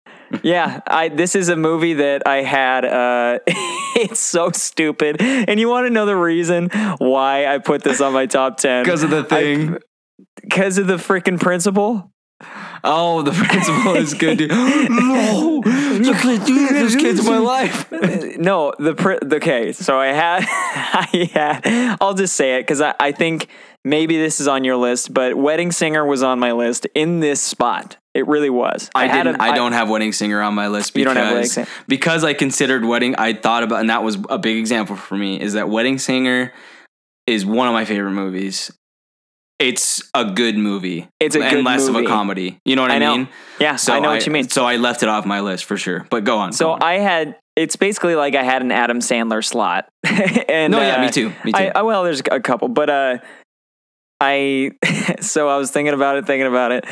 yeah, 0.42 0.80
I 0.86 1.08
this 1.08 1.34
is 1.34 1.48
a 1.48 1.56
movie 1.56 1.94
that 1.94 2.26
I 2.26 2.42
had. 2.42 2.84
Uh, 2.84 3.38
it's 3.96 4.20
so 4.20 4.50
stupid, 4.52 5.20
and 5.20 5.58
you 5.58 5.68
want 5.68 5.86
to 5.86 5.90
know 5.90 6.06
the 6.06 6.16
reason 6.16 6.70
why 6.98 7.46
I 7.46 7.58
put 7.58 7.82
this 7.82 8.00
on 8.00 8.12
my 8.12 8.26
top 8.26 8.58
ten? 8.58 8.84
Because 8.84 9.02
of 9.02 9.10
the 9.10 9.24
thing. 9.24 9.78
Because 10.40 10.78
of 10.78 10.86
the 10.86 10.96
freaking 10.96 11.40
principal. 11.40 12.12
oh, 12.84 13.22
the 13.22 13.32
principal 13.32 13.94
is 13.96 14.14
good. 14.14 14.38
Dude. 14.38 14.50
no, 14.50 15.62
you 15.64 16.14
can't 16.14 16.46
do 16.46 16.68
this. 16.68 16.94
Those 16.94 16.96
kids 16.96 17.20
in 17.20 17.26
my 17.26 17.38
life. 17.38 17.90
no, 18.38 18.72
the 18.78 18.94
pri- 18.94 19.18
okay. 19.22 19.72
So 19.72 19.98
I 19.98 20.08
had, 20.08 20.44
I 20.48 21.30
had. 21.32 21.98
I'll 22.00 22.14
just 22.14 22.36
say 22.36 22.56
it 22.56 22.62
because 22.62 22.80
I, 22.80 22.94
I 22.98 23.12
think 23.12 23.48
maybe 23.84 24.16
this 24.16 24.40
is 24.40 24.48
on 24.48 24.64
your 24.64 24.76
list, 24.76 25.12
but 25.12 25.36
Wedding 25.36 25.72
Singer 25.72 26.04
was 26.06 26.22
on 26.22 26.38
my 26.38 26.52
list 26.52 26.86
in 26.94 27.20
this 27.20 27.40
spot. 27.40 27.98
It 28.12 28.26
really 28.26 28.50
was. 28.50 28.90
I, 28.94 29.06
had 29.06 29.24
didn't. 29.24 29.40
a- 29.40 29.44
I 29.44 29.54
don't 29.54 29.72
have 29.72 29.88
Wedding 29.88 30.12
Singer 30.12 30.42
on 30.42 30.54
my 30.54 30.66
list 30.68 30.94
because 30.94 31.58
because 31.86 32.24
I 32.24 32.34
considered 32.34 32.84
Wedding. 32.84 33.14
I 33.16 33.34
thought 33.34 33.62
about, 33.62 33.80
and 33.80 33.90
that 33.90 34.02
was 34.02 34.18
a 34.28 34.38
big 34.38 34.56
example 34.56 34.96
for 34.96 35.16
me. 35.16 35.40
Is 35.40 35.52
that 35.52 35.68
Wedding 35.68 35.98
Singer 35.98 36.52
is 37.26 37.46
one 37.46 37.68
of 37.68 37.72
my 37.72 37.84
favorite 37.84 38.12
movies. 38.12 38.72
It's 39.60 40.02
a 40.14 40.24
good 40.24 40.56
movie. 40.56 41.06
It's 41.20 41.36
a 41.36 41.42
and 41.42 41.64
less 41.64 41.86
of 41.86 41.94
a 41.94 42.04
comedy. 42.04 42.58
You 42.64 42.76
know 42.76 42.82
what 42.82 42.90
I, 42.90 42.96
I 42.96 43.16
mean? 43.16 43.28
Yeah, 43.60 43.76
So 43.76 43.92
I 43.92 44.00
know 44.00 44.08
what 44.08 44.24
you 44.24 44.32
mean. 44.32 44.48
So 44.48 44.64
I 44.64 44.76
left 44.76 45.02
it 45.02 45.08
off 45.10 45.26
my 45.26 45.40
list 45.40 45.66
for 45.66 45.76
sure. 45.76 46.06
But 46.08 46.24
go 46.24 46.38
on. 46.38 46.52
So 46.52 46.66
go 46.66 46.72
on. 46.72 46.82
I 46.82 46.94
had. 46.94 47.36
It's 47.56 47.76
basically 47.76 48.14
like 48.14 48.34
I 48.34 48.42
had 48.42 48.62
an 48.62 48.72
Adam 48.72 49.00
Sandler 49.00 49.44
slot. 49.44 49.86
and 50.04 50.72
no, 50.72 50.80
yeah, 50.80 50.96
uh, 50.96 51.02
me 51.02 51.10
too. 51.10 51.28
Me 51.44 51.52
too. 51.52 51.58
I, 51.58 51.72
I 51.74 51.82
well, 51.82 52.04
there's 52.04 52.22
a 52.30 52.40
couple, 52.40 52.68
but 52.68 52.88
uh, 52.88 53.18
I 54.20 54.72
so 55.20 55.48
I 55.48 55.56
was 55.56 55.70
thinking 55.70 55.94
about 55.94 56.16
it, 56.16 56.26
thinking 56.26 56.46
about 56.46 56.72
it, 56.72 56.84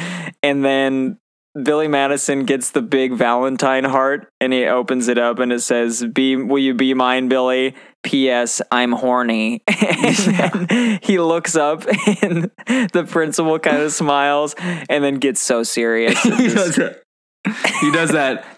and 0.43 0.64
then 0.64 1.19
Billy 1.62 1.88
Madison 1.88 2.45
gets 2.45 2.71
the 2.71 2.83
big 2.83 3.12
Valentine 3.12 3.85
heart, 3.85 4.31
and 4.41 4.53
he 4.53 4.67
opens 4.67 5.09
it 5.09 5.19
up, 5.19 5.38
and 5.38 5.53
it 5.53 5.61
says, 5.61 6.05
"Be 6.05 6.37
will 6.37 6.59
you 6.59 6.75
be 6.75 6.95
mine, 6.95 7.29
Billy?" 7.29 7.75
P.S. 8.05 8.62
I'm 8.71 8.93
horny. 8.93 9.62
and 9.69 10.17
then 10.17 10.99
he 11.03 11.19
looks 11.19 11.57
up, 11.57 11.85
and 12.23 12.51
the 12.67 13.07
principal 13.09 13.59
kind 13.59 13.83
of 13.83 13.93
smiles, 13.93 14.55
and 14.59 15.03
then 15.03 15.17
gets 15.17 15.41
so 15.41 15.62
serious. 15.62 16.21
he 16.23 16.49
does 16.49 16.77
that. 16.77 17.03
He 17.81 17.91
does 17.93 18.11
that. 18.12 18.58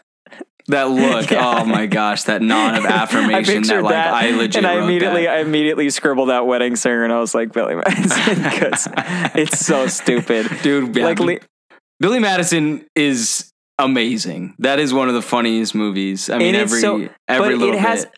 That 0.70 0.90
look. 0.90 1.30
Yeah. 1.30 1.61
Oh 1.61 1.64
my 1.64 1.87
gosh, 1.87 2.24
that 2.24 2.42
nod 2.42 2.78
of 2.78 2.85
affirmation 2.87 3.62
that 3.62 3.83
like 3.83 3.92
that, 3.92 4.12
I 4.14 4.30
legit 4.30 4.56
and 4.56 4.66
I 4.66 4.83
immediately, 4.83 5.24
that. 5.24 5.37
I 5.37 5.40
immediately 5.40 5.90
scribbled 5.90 6.30
out 6.30 6.46
wedding 6.46 6.76
singer, 6.76 7.04
and 7.04 7.12
I 7.12 7.18
was 7.20 7.35
like, 7.35 7.52
Billy 7.52 7.74
Madison, 7.76 8.42
because 8.42 8.88
it's 9.35 9.59
so 9.59 9.87
stupid, 9.87 10.48
dude. 10.62 10.96
Like, 10.96 11.20
le- 11.20 11.38
Billy 12.00 12.18
Madison 12.18 12.87
is 12.96 13.50
amazing. 13.78 14.54
That 14.59 14.78
is 14.78 14.92
one 14.94 15.09
of 15.09 15.14
the 15.14 15.22
funniest 15.22 15.74
movies. 15.74 16.30
I 16.30 16.38
mean, 16.38 16.54
every 16.54 16.80
so- 16.80 17.09
every 17.28 17.54
but 17.54 17.59
little 17.59 17.74
it 17.74 17.80
has, 17.80 18.04
bit. 18.06 18.14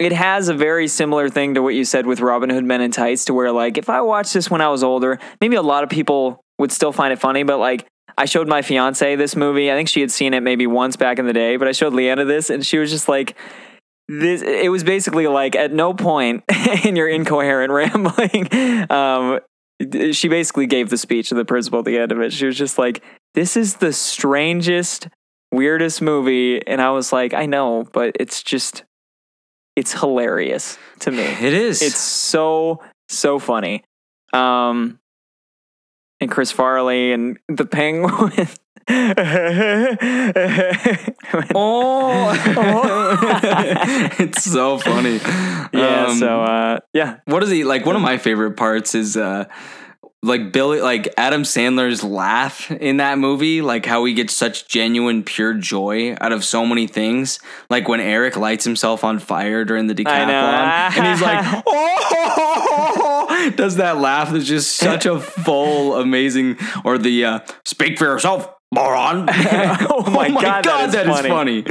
it 0.00 0.12
has 0.12 0.48
a 0.48 0.54
very 0.54 0.88
similar 0.88 1.28
thing 1.28 1.54
to 1.54 1.62
what 1.62 1.74
you 1.74 1.84
said 1.84 2.06
with 2.06 2.20
Robin 2.20 2.50
Hood 2.50 2.64
Men 2.64 2.80
in 2.80 2.90
Tights, 2.90 3.24
to 3.26 3.34
where 3.34 3.52
like 3.52 3.78
if 3.78 3.88
I 3.88 4.00
watched 4.00 4.34
this 4.34 4.50
when 4.50 4.60
I 4.60 4.68
was 4.68 4.82
older, 4.82 5.18
maybe 5.40 5.56
a 5.56 5.62
lot 5.62 5.84
of 5.84 5.90
people 5.90 6.40
would 6.58 6.72
still 6.72 6.92
find 6.92 7.12
it 7.12 7.18
funny, 7.18 7.42
but 7.42 7.58
like. 7.58 7.86
I 8.16 8.24
showed 8.24 8.48
my 8.48 8.62
fiance 8.62 9.14
this 9.16 9.36
movie. 9.36 9.70
I 9.70 9.74
think 9.74 9.88
she 9.88 10.00
had 10.00 10.10
seen 10.10 10.34
it 10.34 10.42
maybe 10.42 10.66
once 10.66 10.96
back 10.96 11.18
in 11.18 11.26
the 11.26 11.32
day, 11.32 11.56
but 11.56 11.68
I 11.68 11.72
showed 11.72 11.92
Leanna 11.92 12.24
this 12.24 12.50
and 12.50 12.64
she 12.64 12.78
was 12.78 12.90
just 12.90 13.08
like, 13.08 13.36
this 14.08 14.40
it 14.40 14.70
was 14.70 14.82
basically 14.84 15.26
like 15.26 15.54
at 15.54 15.70
no 15.72 15.92
point 15.92 16.42
in 16.84 16.96
your 16.96 17.08
incoherent 17.08 17.70
rambling 17.72 18.48
um 18.90 19.38
she 20.12 20.28
basically 20.28 20.66
gave 20.66 20.88
the 20.88 20.96
speech 20.96 21.28
to 21.28 21.34
the 21.34 21.44
principal 21.44 21.80
at 21.80 21.84
the 21.84 21.98
end 21.98 22.10
of 22.10 22.18
it 22.20 22.32
she 22.32 22.46
was 22.46 22.56
just 22.56 22.78
like 22.78 23.02
this 23.34 23.54
is 23.54 23.76
the 23.76 23.92
strangest 23.92 25.08
weirdest 25.52 26.00
movie 26.00 26.66
and 26.66 26.80
i 26.80 26.88
was 26.90 27.12
like 27.12 27.34
i 27.34 27.44
know 27.44 27.86
but 27.92 28.16
it's 28.18 28.42
just 28.42 28.82
it's 29.76 29.92
hilarious 30.00 30.78
to 31.00 31.10
me 31.10 31.22
It 31.22 31.52
is. 31.52 31.82
it's 31.82 31.98
so 32.00 32.80
so 33.10 33.38
funny 33.38 33.84
um 34.32 34.98
and 36.20 36.30
chris 36.30 36.50
farley 36.50 37.12
and 37.12 37.38
the 37.48 37.64
penguin 37.66 38.48
oh, 41.54 42.32
it's 44.18 44.44
so 44.44 44.78
funny. 44.78 45.18
yeah 45.72 46.06
Um, 46.08 46.16
so 46.16 46.42
uh 46.42 46.78
yeah 46.94 47.16
what 47.26 47.42
is 47.42 47.50
he 47.50 47.64
like? 47.64 47.84
One 47.84 47.96
of 47.96 48.02
my 48.02 48.16
favorite 48.16 48.56
parts 48.56 48.94
is 48.94 49.14
uh 49.16 49.44
like 50.22 50.52
Billy, 50.52 50.80
like 50.80 51.14
Adam 51.16 51.42
Sandler's 51.44 52.02
laugh 52.02 52.70
in 52.72 52.96
that 52.96 53.18
movie, 53.18 53.62
like 53.62 53.86
how 53.86 54.04
he 54.04 54.14
gets 54.14 54.34
such 54.34 54.66
genuine, 54.66 55.22
pure 55.22 55.54
joy 55.54 56.16
out 56.20 56.32
of 56.32 56.44
so 56.44 56.66
many 56.66 56.88
things. 56.88 57.38
Like 57.70 57.86
when 57.88 58.00
Eric 58.00 58.36
lights 58.36 58.64
himself 58.64 59.04
on 59.04 59.20
fire 59.20 59.64
during 59.64 59.86
the 59.86 59.94
decathlon, 59.94 60.96
and 60.96 61.06
he's 61.06 61.22
like, 61.22 61.62
"Oh!" 61.66 63.14
Does 63.56 63.76
that 63.76 63.98
laugh? 63.98 64.30
That's 64.32 64.44
just 64.46 64.76
such 64.76 65.06
a 65.06 65.18
full, 65.20 65.96
amazing. 65.96 66.56
Or 66.84 66.98
the 66.98 67.24
uh, 67.24 67.40
"Speak 67.64 67.98
for 67.98 68.04
yourself, 68.04 68.48
moron!" 68.72 69.28
Oh 69.90 70.10
my 70.10 70.28
God, 70.30 70.64
that 70.64 70.86
is 70.88 70.92
that 70.92 71.08
is 71.08 71.26
funny. 71.26 71.64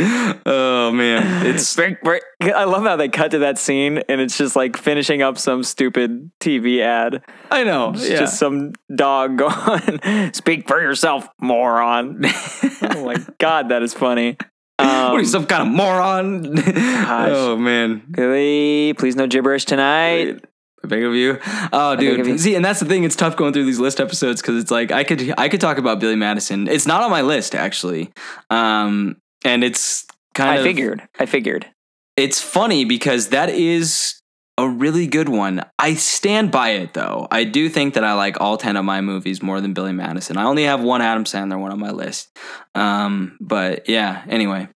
Oh 0.45 0.91
man, 0.91 1.45
it's 1.45 1.77
I 1.79 2.63
love 2.65 2.83
how 2.83 2.95
they 2.95 3.09
cut 3.09 3.31
to 3.31 3.39
that 3.39 3.57
scene 3.57 3.99
and 4.09 4.21
it's 4.21 4.37
just 4.37 4.55
like 4.55 4.77
finishing 4.77 5.21
up 5.21 5.37
some 5.37 5.63
stupid 5.63 6.31
TV 6.39 6.81
ad. 6.81 7.23
I 7.51 7.63
know. 7.63 7.91
It's 7.91 8.09
yeah. 8.09 8.17
just 8.19 8.37
some 8.37 8.73
dog 8.93 9.37
going, 9.37 10.33
"Speak 10.33 10.67
for 10.67 10.81
yourself, 10.81 11.27
moron." 11.39 12.21
oh 12.25 13.05
my 13.05 13.15
god, 13.39 13.69
that 13.69 13.81
is 13.83 13.93
funny. 13.93 14.37
what 14.79 14.87
are 14.87 15.11
Um, 15.13 15.19
you, 15.19 15.25
some 15.25 15.45
kind 15.47 15.63
of 15.63 15.69
moron? 15.73 16.53
oh 17.07 17.57
man. 17.57 18.03
Billy, 18.11 18.93
please 18.97 19.15
no 19.15 19.27
gibberish 19.27 19.65
tonight. 19.65 20.43
I 20.87 20.89
beg 20.89 21.03
of 21.03 21.15
you. 21.15 21.37
Oh, 21.73 21.97
dude. 21.97 22.25
you. 22.25 22.37
See, 22.37 22.55
and 22.55 22.63
that's 22.63 22.79
the 22.79 22.85
thing. 22.85 23.03
It's 23.03 23.15
tough 23.15 23.35
going 23.35 23.51
through 23.51 23.65
these 23.65 23.79
list 23.79 23.99
episodes 23.99 24.41
because 24.41 24.61
it's 24.61 24.71
like 24.71 24.91
I 24.91 25.03
could 25.03 25.33
I 25.37 25.49
could 25.49 25.59
talk 25.59 25.77
about 25.77 25.99
Billy 25.99 26.15
Madison. 26.15 26.67
It's 26.67 26.87
not 26.87 27.03
on 27.03 27.11
my 27.11 27.21
list 27.21 27.55
actually, 27.55 28.11
um, 28.49 29.17
and 29.43 29.65
it's 29.65 30.05
kind 30.33 30.51
I 30.51 30.55
of 30.55 30.61
I 30.61 30.63
figured. 30.63 31.07
I 31.19 31.25
figured. 31.25 31.67
It's 32.15 32.41
funny 32.41 32.85
because 32.85 33.29
that 33.29 33.49
is 33.49 34.21
a 34.57 34.67
really 34.67 35.07
good 35.07 35.27
one. 35.27 35.61
I 35.77 35.95
stand 35.95 36.51
by 36.51 36.69
it 36.69 36.93
though. 36.93 37.27
I 37.29 37.43
do 37.43 37.67
think 37.67 37.95
that 37.95 38.05
I 38.05 38.13
like 38.13 38.39
all 38.39 38.57
ten 38.57 38.77
of 38.77 38.85
my 38.85 39.01
movies 39.01 39.43
more 39.43 39.59
than 39.59 39.73
Billy 39.73 39.93
Madison. 39.93 40.37
I 40.37 40.45
only 40.45 40.63
have 40.63 40.81
one 40.81 41.01
Adam 41.01 41.25
Sandler 41.25 41.59
one 41.59 41.73
on 41.73 41.79
my 41.79 41.91
list. 41.91 42.29
Um, 42.75 43.37
but 43.41 43.89
yeah. 43.89 44.23
Anyway, 44.29 44.69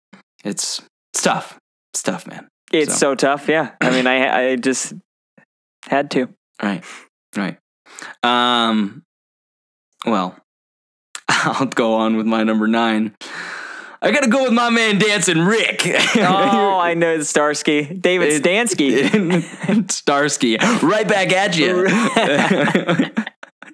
it's 0.42 0.80
it's 1.12 1.22
tough. 1.22 1.58
It's 1.92 2.02
tough, 2.02 2.26
man. 2.26 2.48
It's 2.72 2.98
so, 2.98 3.14
tough. 3.14 3.48
Yeah. 3.48 3.72
I 3.80 3.90
mean, 3.90 4.06
I 4.06 4.50
I 4.52 4.56
just 4.56 4.94
had 5.88 6.10
to. 6.12 6.28
Right. 6.62 6.84
Right. 7.36 7.58
Um 8.22 9.02
well, 10.06 10.36
I'll 11.28 11.66
go 11.66 11.94
on 11.94 12.16
with 12.16 12.26
my 12.26 12.44
number 12.44 12.66
9. 12.66 13.14
I 14.00 14.12
got 14.12 14.22
to 14.22 14.30
go 14.30 14.44
with 14.44 14.52
my 14.52 14.70
man 14.70 14.98
Dancing 14.98 15.40
Rick. 15.40 15.82
Oh, 15.84 16.78
I 16.78 16.94
know 16.96 17.20
Starsky. 17.20 17.82
David 17.82 18.32
Starsky. 18.40 19.08
Starsky. 19.88 20.56
Right 20.56 21.08
back 21.08 21.32
at 21.32 21.56
you. 21.58 21.88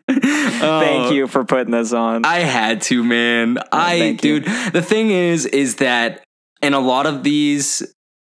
Thank 0.09 1.13
you 1.13 1.27
for 1.27 1.45
putting 1.45 1.73
this 1.73 1.93
on. 1.93 2.25
I 2.25 2.41
had 2.41 2.81
to, 2.83 3.05
man. 3.05 3.59
I 3.71 3.99
thank 3.99 4.25
you. 4.25 4.41
dude, 4.41 4.73
the 4.73 4.83
thing 4.83 5.11
is 5.11 5.45
is 5.47 5.77
that 5.77 6.25
in 6.63 6.73
a 6.73 6.81
lot 6.81 7.07
of 7.07 7.23
these 7.23 7.83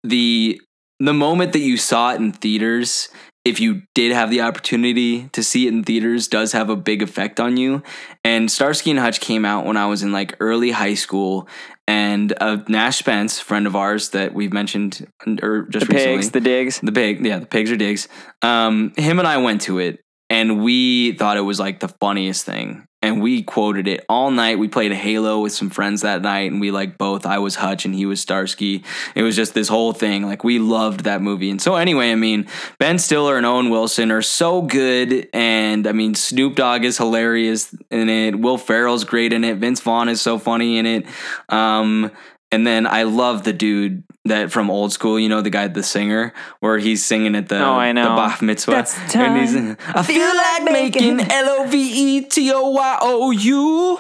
the 0.03 0.59
the 0.99 1.13
moment 1.13 1.53
that 1.53 1.59
you 1.59 1.77
saw 1.77 2.11
it 2.13 2.15
in 2.15 2.31
theaters, 2.33 3.09
if 3.47 3.59
you 3.59 3.83
did 3.95 4.11
have 4.11 4.29
the 4.29 4.41
opportunity 4.41 5.29
to 5.29 5.41
see 5.43 5.67
it 5.67 5.73
in 5.73 5.83
theaters 5.83 6.27
does 6.27 6.51
have 6.51 6.69
a 6.69 6.75
big 6.75 7.01
effect 7.01 7.39
on 7.39 7.57
you. 7.57 7.81
And 8.23 8.51
Starsky 8.51 8.91
and 8.91 8.99
Hutch 8.99 9.21
came 9.21 9.45
out 9.45 9.65
when 9.65 9.77
I 9.77 9.85
was 9.85 10.03
in 10.03 10.11
like 10.11 10.35
early 10.39 10.71
high 10.71 10.95
school 10.95 11.47
and 11.87 12.33
uh, 12.41 12.57
Nash 12.67 12.97
Spence, 12.97 13.39
friend 13.39 13.65
of 13.65 13.75
ours 13.75 14.09
that 14.09 14.33
we've 14.33 14.51
mentioned 14.51 15.07
or 15.41 15.67
just 15.69 15.87
the 15.87 15.93
recently. 15.93 16.17
pigs, 16.17 16.31
the 16.31 16.41
digs. 16.41 16.79
The 16.81 16.91
pig, 16.91 17.25
yeah, 17.25 17.39
the 17.39 17.45
pigs 17.45 17.71
are 17.71 17.77
digs. 17.77 18.09
Um, 18.41 18.91
him 18.97 19.19
and 19.19 19.27
I 19.27 19.37
went 19.37 19.61
to 19.61 19.79
it, 19.79 20.01
and 20.29 20.61
we 20.61 21.13
thought 21.13 21.37
it 21.37 21.41
was 21.41 21.59
like 21.59 21.79
the 21.79 21.87
funniest 21.87 22.45
thing, 22.45 22.85
and 23.01 23.21
we 23.21 23.43
quoted 23.43 23.87
it 23.87 24.05
all 24.09 24.31
night. 24.31 24.59
We 24.59 24.67
played 24.67 24.91
Halo 24.91 25.41
with 25.41 25.53
some 25.53 25.69
friends 25.69 26.01
that 26.01 26.21
night, 26.21 26.51
and 26.51 26.59
we 26.59 26.71
like 26.71 26.97
both. 26.97 27.25
I 27.25 27.37
was 27.39 27.55
Hutch, 27.55 27.85
and 27.85 27.93
he 27.93 28.05
was 28.05 28.21
Starsky. 28.21 28.83
It 29.15 29.23
was 29.23 29.35
just 29.35 29.53
this 29.53 29.67
whole 29.67 29.93
thing. 29.93 30.25
Like 30.25 30.43
we 30.43 30.59
loved 30.59 31.01
that 31.01 31.21
movie, 31.21 31.49
and 31.49 31.61
so 31.61 31.75
anyway, 31.75 32.11
I 32.11 32.15
mean, 32.15 32.47
Ben 32.79 32.99
Stiller 32.99 33.37
and 33.37 33.45
Owen 33.45 33.69
Wilson 33.69 34.11
are 34.11 34.21
so 34.21 34.61
good, 34.61 35.29
and 35.33 35.87
I 35.87 35.91
mean, 35.91 36.15
Snoop 36.15 36.55
Dogg 36.55 36.83
is 36.83 36.97
hilarious 36.97 37.75
in 37.91 38.09
it. 38.09 38.39
Will 38.39 38.57
Ferrell's 38.57 39.03
great 39.03 39.33
in 39.33 39.43
it. 39.43 39.57
Vince 39.57 39.79
Vaughn 39.81 40.09
is 40.09 40.21
so 40.21 40.39
funny 40.39 40.77
in 40.77 40.85
it. 40.85 41.05
Um, 41.49 42.11
and 42.51 42.65
then 42.65 42.87
I 42.87 43.03
love 43.03 43.43
the 43.43 43.53
dude 43.53 44.03
that 44.25 44.51
from 44.51 44.69
old 44.69 44.91
school, 44.91 45.17
you 45.19 45.29
know, 45.29 45.41
the 45.41 45.49
guy, 45.49 45.67
the 45.67 45.83
singer, 45.83 46.33
where 46.59 46.77
he's 46.79 47.05
singing 47.05 47.33
at 47.35 47.47
the, 47.47 47.59
Oh, 47.63 47.73
I 47.73 47.91
know. 47.93 48.09
the 48.09 48.15
Bat 48.15 48.41
Mitzvah. 48.41 48.71
That's 48.71 48.93
the 49.13 49.19
And 49.19 49.39
he's. 49.39 49.55
I 49.87 50.03
feel 50.03 50.35
like 50.35 50.63
making 50.71 51.21
L 51.21 51.49
O 51.61 51.67
V 51.67 52.17
E 52.17 52.21
T 52.25 52.51
O 52.53 52.69
Y 52.71 52.97
O 53.01 53.31
U. 53.31 53.97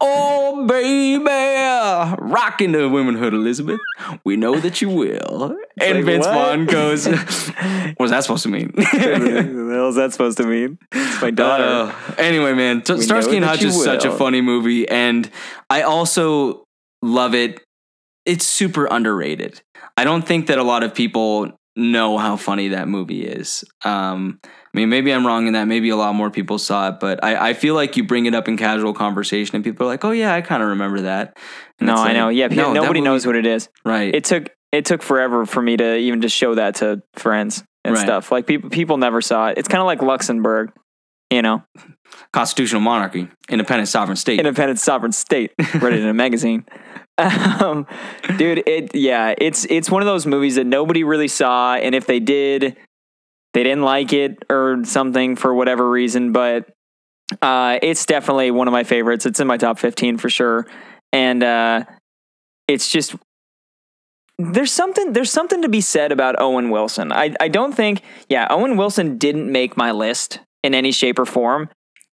Oh, 0.00 0.66
baby. 0.66 2.22
Rocking 2.22 2.72
the 2.72 2.88
womanhood, 2.88 3.32
Elizabeth. 3.32 3.80
We 4.24 4.36
know 4.36 4.58
that 4.60 4.82
you 4.82 4.90
will. 4.90 5.56
and 5.80 5.96
like, 5.96 6.04
Vince 6.04 6.26
what? 6.26 6.34
Vaughn 6.34 6.66
goes, 6.66 7.06
What's 7.96 8.10
that 8.12 8.22
supposed 8.22 8.42
to 8.42 8.48
mean? 8.50 8.72
what 8.74 8.92
the 8.92 9.70
hell 9.74 9.88
is 9.88 9.96
that 9.96 10.12
supposed 10.12 10.36
to 10.38 10.44
mean? 10.46 10.78
It's 10.92 11.22
my 11.22 11.30
daughter. 11.30 11.64
Uh, 11.64 12.14
anyway, 12.18 12.52
man, 12.52 12.82
T- 12.82 13.00
Starsky 13.00 13.36
and 13.36 13.44
Hutch 13.46 13.62
is 13.62 13.82
such 13.82 14.04
a 14.04 14.12
funny 14.12 14.40
movie, 14.42 14.86
and 14.88 15.30
I 15.70 15.82
also 15.82 16.64
love 17.00 17.34
it. 17.34 17.60
It's 18.24 18.46
super 18.46 18.86
underrated. 18.86 19.62
I 19.96 20.04
don't 20.04 20.26
think 20.26 20.46
that 20.46 20.58
a 20.58 20.62
lot 20.62 20.82
of 20.82 20.94
people 20.94 21.50
know 21.74 22.18
how 22.18 22.36
funny 22.36 22.68
that 22.68 22.86
movie 22.86 23.24
is. 23.24 23.64
Um, 23.84 24.38
I 24.44 24.48
mean, 24.74 24.88
maybe 24.88 25.12
I'm 25.12 25.26
wrong 25.26 25.46
in 25.46 25.54
that. 25.54 25.66
Maybe 25.66 25.88
a 25.90 25.96
lot 25.96 26.14
more 26.14 26.30
people 26.30 26.58
saw 26.58 26.88
it, 26.90 27.00
but 27.00 27.22
I, 27.24 27.50
I 27.50 27.54
feel 27.54 27.74
like 27.74 27.96
you 27.96 28.04
bring 28.04 28.26
it 28.26 28.34
up 28.34 28.46
in 28.48 28.56
casual 28.56 28.92
conversation, 28.94 29.56
and 29.56 29.64
people 29.64 29.86
are 29.86 29.90
like, 29.90 30.04
"Oh 30.04 30.10
yeah, 30.12 30.34
I 30.34 30.40
kind 30.40 30.62
of 30.62 30.70
remember 30.70 31.02
that." 31.02 31.36
And 31.80 31.86
no, 31.88 31.94
it's 31.94 32.00
I 32.00 32.04
like, 32.06 32.14
know. 32.14 32.28
Yeah, 32.28 32.46
no, 32.48 32.72
nobody 32.72 33.00
movie- 33.00 33.00
knows 33.02 33.26
what 33.26 33.36
it 33.36 33.46
is. 33.46 33.68
Right. 33.84 34.14
It 34.14 34.24
took 34.24 34.48
it 34.70 34.84
took 34.86 35.02
forever 35.02 35.44
for 35.44 35.60
me 35.60 35.76
to 35.76 35.96
even 35.96 36.20
just 36.22 36.36
show 36.36 36.54
that 36.54 36.76
to 36.76 37.02
friends 37.14 37.64
and 37.84 37.94
Right. 37.94 38.02
stuff. 38.02 38.30
Like 38.32 38.46
people 38.46 38.70
people 38.70 38.96
never 38.98 39.20
saw 39.20 39.48
it. 39.48 39.58
It's 39.58 39.68
kind 39.68 39.80
of 39.80 39.86
like 39.86 40.00
Luxembourg, 40.02 40.72
you 41.30 41.42
know, 41.42 41.62
Constitutional 42.32 42.80
monarchy, 42.80 43.28
independent 43.50 43.88
sovereign 43.88 44.16
state. 44.16 44.38
independent 44.38 44.78
sovereign 44.78 45.12
state. 45.12 45.52
Read 45.80 45.92
it 45.94 46.00
in 46.00 46.06
a 46.08 46.14
magazine. 46.24 46.64
Um, 47.18 47.86
dude, 48.38 48.62
it 48.66 48.94
yeah, 48.94 49.34
it's 49.38 49.64
it's 49.66 49.90
one 49.90 50.02
of 50.02 50.06
those 50.06 50.26
movies 50.26 50.56
that 50.56 50.66
nobody 50.66 51.04
really 51.04 51.28
saw, 51.28 51.74
and 51.74 51.94
if 51.94 52.06
they 52.06 52.20
did, 52.20 52.76
they 53.54 53.62
didn't 53.62 53.82
like 53.82 54.12
it 54.12 54.42
or 54.50 54.84
something 54.84 55.36
for 55.36 55.54
whatever 55.54 55.88
reason. 55.88 56.32
But 56.32 56.68
uh, 57.40 57.78
it's 57.82 58.06
definitely 58.06 58.50
one 58.50 58.66
of 58.66 58.72
my 58.72 58.84
favorites. 58.84 59.26
It's 59.26 59.40
in 59.40 59.46
my 59.46 59.56
top 59.56 59.78
fifteen 59.78 60.16
for 60.18 60.30
sure, 60.30 60.66
and 61.12 61.42
uh, 61.42 61.84
it's 62.66 62.90
just 62.90 63.14
there's 64.38 64.72
something 64.72 65.12
there's 65.12 65.30
something 65.30 65.62
to 65.62 65.68
be 65.68 65.80
said 65.80 66.12
about 66.12 66.40
Owen 66.40 66.70
Wilson. 66.70 67.12
I 67.12 67.34
I 67.40 67.48
don't 67.48 67.74
think 67.74 68.02
yeah 68.28 68.46
Owen 68.50 68.76
Wilson 68.76 69.18
didn't 69.18 69.52
make 69.52 69.76
my 69.76 69.92
list 69.92 70.40
in 70.64 70.74
any 70.74 70.92
shape 70.92 71.18
or 71.18 71.26
form. 71.26 71.68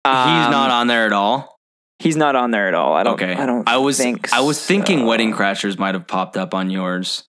He's 0.04 0.12
Um, 0.14 0.50
not 0.52 0.70
on 0.70 0.86
there 0.86 1.04
at 1.06 1.12
all. 1.12 1.55
He's 1.98 2.16
not 2.16 2.36
on 2.36 2.50
there 2.50 2.68
at 2.68 2.74
all. 2.74 2.92
I 2.94 3.02
don't. 3.04 3.14
Okay. 3.14 3.34
I 3.34 3.46
don't. 3.46 3.68
I 3.68 3.78
was 3.78 3.96
think 3.96 4.32
I 4.32 4.40
was 4.40 4.64
thinking 4.64 5.00
so. 5.00 5.06
Wedding 5.06 5.32
Crashers 5.32 5.78
might 5.78 5.94
have 5.94 6.06
popped 6.06 6.36
up 6.36 6.52
on 6.54 6.68
yours, 6.70 7.24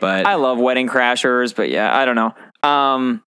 but 0.00 0.24
I 0.26 0.36
love 0.36 0.58
Wedding 0.58 0.88
Crashers, 0.88 1.54
but 1.54 1.68
yeah, 1.68 1.94
I 1.96 2.04
don't 2.04 2.14
know. 2.14 2.32
Um, 2.68 3.22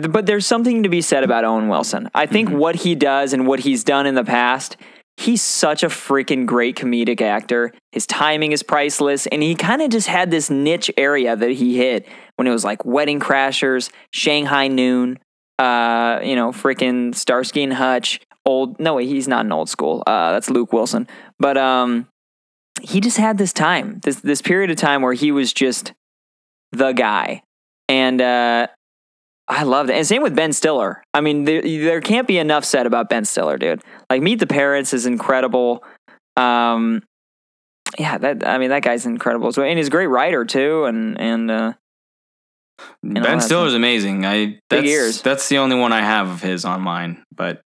th- 0.00 0.10
but 0.10 0.26
there's 0.26 0.46
something 0.46 0.82
to 0.84 0.88
be 0.88 1.00
said 1.02 1.24
about 1.24 1.44
Owen 1.44 1.68
Wilson. 1.68 2.08
I 2.14 2.26
think 2.26 2.48
Mhm. 2.50 2.56
what 2.56 2.74
he 2.76 2.94
does 2.94 3.32
and 3.32 3.46
what 3.46 3.60
he's 3.60 3.84
done 3.84 4.06
in 4.06 4.14
the 4.14 4.24
past, 4.24 4.76
he's 5.18 5.42
such 5.42 5.82
a 5.82 5.88
freaking 5.88 6.46
great 6.46 6.76
comedic 6.76 7.20
actor. 7.20 7.72
His 7.92 8.06
timing 8.06 8.52
is 8.52 8.62
priceless, 8.62 9.26
and 9.26 9.42
he 9.42 9.54
kind 9.54 9.82
of 9.82 9.90
just 9.90 10.08
had 10.08 10.30
this 10.30 10.48
niche 10.50 10.90
area 10.96 11.36
that 11.36 11.50
he 11.50 11.76
hit 11.76 12.08
when 12.36 12.46
it 12.46 12.50
was 12.50 12.64
like 12.64 12.84
Wedding 12.86 13.20
Crashers, 13.20 13.90
Shanghai 14.10 14.68
Noon, 14.68 15.18
uh, 15.58 16.20
you 16.22 16.34
know, 16.34 16.50
freaking 16.52 17.14
Starsky 17.14 17.62
and 17.62 17.74
Hutch. 17.74 18.20
Old, 18.46 18.78
no, 18.78 18.94
wait, 18.94 19.08
he's 19.08 19.26
not 19.26 19.44
an 19.44 19.52
old 19.52 19.68
school. 19.68 20.02
Uh, 20.06 20.32
that's 20.32 20.48
Luke 20.48 20.72
Wilson. 20.72 21.08
But 21.38 21.58
um, 21.58 22.06
he 22.80 23.00
just 23.00 23.16
had 23.16 23.38
this 23.38 23.52
time, 23.52 24.00
this 24.04 24.20
this 24.20 24.40
period 24.40 24.70
of 24.70 24.76
time 24.76 25.02
where 25.02 25.14
he 25.14 25.32
was 25.32 25.52
just 25.52 25.92
the 26.72 26.92
guy, 26.92 27.42
and 27.88 28.20
uh, 28.20 28.68
I 29.48 29.62
loved 29.64 29.90
it. 29.90 29.96
And 29.96 30.06
same 30.06 30.22
with 30.22 30.36
Ben 30.36 30.52
Stiller. 30.52 31.02
I 31.12 31.20
mean, 31.20 31.44
there, 31.44 31.60
there 31.60 32.00
can't 32.00 32.28
be 32.28 32.38
enough 32.38 32.64
said 32.64 32.86
about 32.86 33.08
Ben 33.08 33.24
Stiller, 33.24 33.58
dude. 33.58 33.82
Like 34.08 34.22
Meet 34.22 34.40
the 34.40 34.46
Parents 34.46 34.92
is 34.92 35.06
incredible. 35.06 35.84
Um, 36.36 37.02
yeah, 37.98 38.18
that 38.18 38.46
I 38.46 38.58
mean 38.58 38.70
that 38.70 38.82
guy's 38.82 39.06
incredible 39.06 39.48
as 39.48 39.56
well, 39.56 39.66
and 39.66 39.78
he's 39.78 39.88
a 39.88 39.90
great 39.90 40.08
writer 40.08 40.44
too. 40.44 40.84
And 40.84 41.20
and 41.20 41.50
uh, 41.50 41.72
Ben 43.02 43.40
Stiller's 43.40 43.74
amazing. 43.74 44.26
I 44.26 44.60
that's, 44.68 44.86
ears. 44.86 45.22
That's 45.22 45.48
the 45.48 45.58
only 45.58 45.76
one 45.76 45.92
I 45.92 46.02
have 46.02 46.28
of 46.28 46.42
his 46.42 46.64
on 46.64 46.82
mine, 46.82 47.24
but 47.34 47.62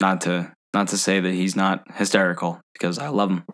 not 0.00 0.20
to 0.22 0.52
not 0.74 0.88
to 0.88 0.98
say 0.98 1.20
that 1.20 1.32
he's 1.32 1.56
not 1.56 1.84
hysterical 1.94 2.60
because 2.74 2.98
I 2.98 3.08
love 3.08 3.30
him. 3.30 3.44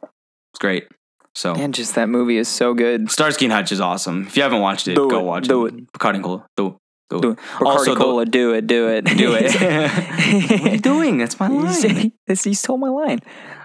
It's 0.53 0.59
great. 0.61 0.87
So 1.35 1.55
and 1.55 1.75
just 1.75 1.95
that 1.97 2.09
movie 2.09 2.37
is 2.39 2.49
so 2.49 2.73
good. 2.75 3.11
Starsky 3.11 3.47
and 3.47 3.53
Hutch 3.53 3.73
is 3.73 3.81
awesome. 3.81 4.27
If 4.27 4.37
you 4.37 4.43
haven't 4.43 4.61
watched 4.61 4.89
it, 4.89 4.95
Do 4.95 5.09
go 5.09 5.21
it, 5.21 5.25
watch 5.25 5.49
do 5.49 5.67
it. 5.67 5.93
Bacardi 5.93 6.15
and 6.17 6.25
Cola. 6.25 6.47
Do, 6.57 6.79
do, 7.11 7.21
Do 7.21 7.31
it. 7.31 7.33
it. 7.33 7.39
Also, 7.63 7.91
Bacardi 7.91 7.95
the- 7.95 8.01
Cola, 8.05 8.25
do 8.27 8.53
it, 8.55 8.67
do 8.67 8.89
it, 8.89 9.05
Do 9.05 9.35
it. 9.35 9.53
what 10.51 10.61
are 10.63 10.69
you 10.75 10.79
doing? 10.79 11.19
That's 11.19 11.39
my 11.39 11.49
line. 11.49 11.73
say- 11.75 12.13
this- 12.27 12.45
he 12.45 12.55
stole 12.55 12.79
my 12.79 12.89
line. 12.89 13.19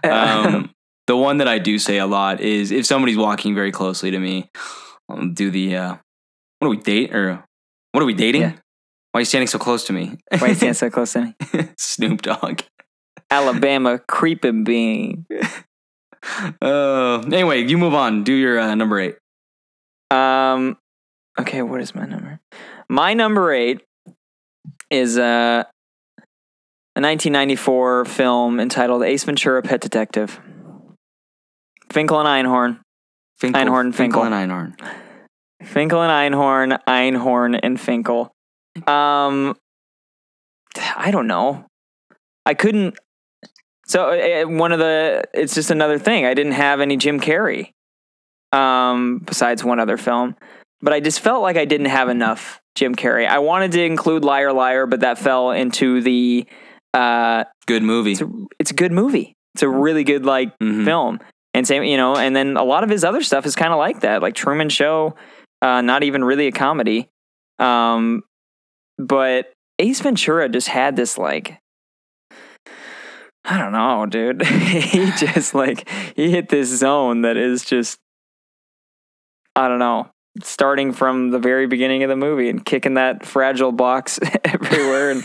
um, 0.04 0.70
the 1.08 1.16
one 1.18 1.38
that 1.38 1.48
I 1.48 1.60
do 1.60 1.78
say 1.80 1.98
a 1.98 2.06
lot 2.06 2.42
is 2.42 2.72
if 2.72 2.86
somebody's 2.86 3.18
walking 3.18 3.56
very 3.56 3.72
closely 3.72 4.12
to 4.12 4.20
me, 4.20 4.50
I'll 5.10 5.28
do 5.30 5.50
the 5.52 5.76
uh, 5.76 5.96
what 6.60 6.68
do 6.68 6.70
we 6.70 6.78
date 6.78 7.14
or 7.16 7.44
what 7.92 8.02
are 8.02 8.06
we 8.06 8.14
dating? 8.14 8.42
Yeah. 8.42 8.54
Why 9.12 9.20
are 9.20 9.22
you 9.22 9.26
standing 9.26 9.48
so 9.48 9.60
close 9.60 9.84
to 9.86 9.94
me? 9.94 10.18
Why 10.32 10.40
are 10.40 10.48
you 10.50 10.56
standing 10.56 10.74
so 10.74 10.90
close 10.92 11.14
to 11.14 11.22
me? 11.22 11.36
Snoop 11.78 12.22
Dogg. 12.22 12.62
Alabama 13.30 14.00
creeping 14.08 14.64
bean. 14.64 15.26
Uh, 16.62 17.20
anyway, 17.32 17.62
you 17.64 17.78
move 17.78 17.94
on. 17.94 18.24
Do 18.24 18.34
your 18.34 18.60
uh, 18.60 18.76
number 18.76 19.00
eight. 19.00 19.16
Um, 20.12 20.78
okay, 21.40 21.62
what 21.62 21.82
is 21.82 21.96
my 21.96 22.06
number? 22.06 22.40
My 22.90 23.14
number 23.14 23.54
eight 23.54 23.82
is 24.90 25.18
uh, 25.18 25.64
a 26.96 27.00
1994 27.00 28.06
film 28.06 28.60
entitled 28.60 29.04
Ace 29.04 29.24
Ventura: 29.24 29.62
Pet 29.62 29.82
Detective. 29.82 30.40
Finkel 31.92 32.20
and 32.20 32.28
Einhorn, 32.48 32.80
Finkel, 33.38 33.62
Einhorn 33.62 33.86
and 33.86 33.96
Finkel. 33.96 34.24
and 34.24 34.34
Einhorn. 34.34 34.76
Finkel 35.64 36.02
and 36.02 36.34
Einhorn, 36.34 36.80
Einhorn 36.88 37.60
and 37.62 37.80
Finkel. 37.80 38.32
Um, 38.88 39.56
I 40.96 41.12
don't 41.12 41.28
know. 41.28 41.66
I 42.46 42.54
couldn't. 42.54 42.98
So 43.86 44.10
uh, 44.12 44.46
one 44.48 44.72
of 44.72 44.80
the, 44.80 45.24
it's 45.34 45.54
just 45.54 45.70
another 45.72 46.00
thing. 46.00 46.26
I 46.26 46.34
didn't 46.34 46.54
have 46.54 46.80
any 46.80 46.98
Jim 46.98 47.20
Carrey. 47.20 47.72
Um, 48.54 49.20
besides 49.24 49.64
one 49.64 49.80
other 49.80 49.96
film, 49.96 50.36
but 50.82 50.92
I 50.92 51.00
just 51.00 51.22
felt 51.22 51.42
like 51.42 51.56
I 51.56 51.64
didn't 51.64 51.86
have 51.86 52.10
enough 52.10 52.60
Jim 52.76 52.96
Carrey. 52.96 53.26
I 53.26 53.40
wanted 53.40 53.72
to 53.72 53.82
include 53.86 54.26
Liar 54.26 54.52
Liar, 54.52 54.86
but 54.88 55.00
that 55.02 55.18
fell 55.18 55.52
into 55.52 56.02
the. 56.02 56.46
Uh, 56.94 57.46
Good 57.66 57.82
movie. 57.82 58.12
it's 58.12 58.22
a, 58.22 58.30
it's 58.60 58.72
a 58.72 58.74
good 58.74 58.92
movie. 58.92 59.36
It's 59.56 59.64
a 59.64 59.70
really 59.70 60.04
good 60.04 60.26
like 60.26 60.52
Mhm. 60.60 60.84
film. 60.84 61.20
And 61.54 61.66
same, 61.66 61.84
you 61.84 61.96
know, 61.96 62.18
and 62.18 62.36
then 62.36 62.58
a 62.58 62.64
lot 62.66 62.84
of 62.84 62.90
his 62.90 63.06
other 63.06 63.22
stuff 63.22 63.46
is 63.46 63.56
kind 63.56 63.72
of 63.72 63.78
like 63.80 64.02
that, 64.02 64.22
like 64.22 64.36
Truman 64.36 64.68
Show. 64.70 65.16
uh, 65.62 65.80
not 65.82 66.04
even 66.04 66.24
really 66.26 66.48
a 66.48 66.52
comedy. 66.52 67.08
Um, 67.60 68.24
but 69.08 69.52
Ace 69.80 70.00
Ventura 70.02 70.48
just 70.50 70.68
had 70.68 70.96
this 70.96 71.18
like 71.18 71.58
I 73.44 73.58
don't 73.58 73.72
know, 73.72 74.06
dude. 74.06 74.46
he 74.46 75.12
just 75.18 75.54
like 75.56 75.90
he 76.16 76.30
hit 76.32 76.50
this 76.50 76.70
zone 76.70 77.22
that 77.22 77.38
is 77.38 77.66
just 77.66 77.98
I 79.56 79.68
don't 79.68 79.80
know. 79.80 80.10
Starting 80.44 80.94
from 80.94 81.32
the 81.32 81.40
very 81.40 81.68
beginning 81.68 82.04
of 82.04 82.10
the 82.10 82.16
movie 82.16 82.50
and 82.50 82.64
kicking 82.64 82.94
that 82.94 83.26
fragile 83.26 83.74
box 83.74 84.18
everywhere 84.46 85.12
and 85.12 85.24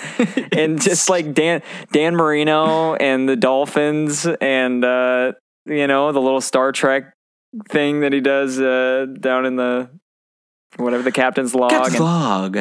and 0.53 0.83
just 0.83 1.09
like 1.09 1.33
Dan 1.33 1.63
Dan 1.93 2.17
Marino 2.17 2.95
and 2.95 3.29
the 3.29 3.37
Dolphins 3.37 4.27
and 4.41 4.85
uh 4.85 5.33
you 5.65 5.87
know 5.87 6.11
the 6.11 6.21
little 6.21 6.41
Star 6.41 6.73
Trek 6.73 7.13
thing 7.69 8.01
that 8.01 8.13
he 8.13 8.21
does 8.21 8.59
uh 8.59 9.07
down 9.21 9.47
in 9.47 9.55
the 9.55 9.91
whatever 10.77 11.05
the 11.05 11.13
captain's 11.13 11.55
log 11.55 11.71
Get 11.71 11.87
and- 11.87 12.01
log. 12.01 12.59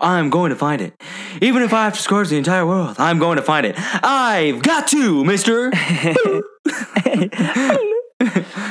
I'm 0.00 0.30
going 0.30 0.50
to 0.50 0.56
find 0.56 0.80
it. 0.80 0.94
Even 1.40 1.62
if 1.62 1.72
I 1.72 1.84
have 1.84 1.94
to 1.94 2.00
scourge 2.02 2.28
the 2.28 2.36
entire 2.36 2.66
world, 2.66 2.96
I'm 2.98 3.18
going 3.18 3.36
to 3.36 3.42
find 3.42 3.66
it. 3.66 3.74
I've 3.78 4.62
got 4.62 4.88
to, 4.88 5.24
mister. 5.24 5.70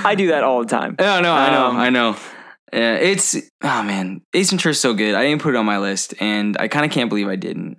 I 0.03 0.15
do 0.15 0.27
that 0.27 0.43
all 0.43 0.59
the 0.61 0.67
time. 0.67 0.95
No, 0.99 1.21
no, 1.21 1.33
I 1.33 1.49
know, 1.51 1.65
Um, 1.67 1.77
I 1.77 1.89
know. 1.89 2.15
Yeah, 2.73 2.95
it's 2.95 3.33
oh 3.63 3.83
man, 3.83 4.21
Ace 4.33 4.49
Ventura's 4.49 4.79
so 4.79 4.93
good. 4.93 5.15
I 5.15 5.23
didn't 5.23 5.41
put 5.41 5.55
it 5.55 5.57
on 5.57 5.65
my 5.65 5.77
list, 5.79 6.13
and 6.19 6.57
I 6.59 6.67
kind 6.67 6.85
of 6.85 6.91
can't 6.91 7.09
believe 7.09 7.27
I 7.29 7.37
didn't. 7.37 7.77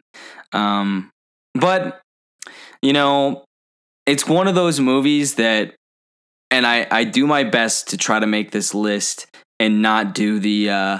Um, 0.55 1.11
but 1.55 2.01
you 2.81 2.95
know, 2.95 3.45
it's 4.07 4.27
one 4.27 4.49
of 4.49 4.55
those 4.55 4.81
movies 4.81 5.35
that, 5.35 5.75
and 6.51 6.67
I 6.67 6.87
I 6.91 7.05
do 7.05 7.27
my 7.27 7.45
best 7.45 7.89
to 7.91 7.99
try 7.99 8.19
to 8.19 8.27
make 8.27 8.51
this 8.51 8.75
list 8.75 9.27
and 9.61 9.83
not 9.83 10.15
do 10.15 10.39
the. 10.39 10.71
uh 10.71 10.99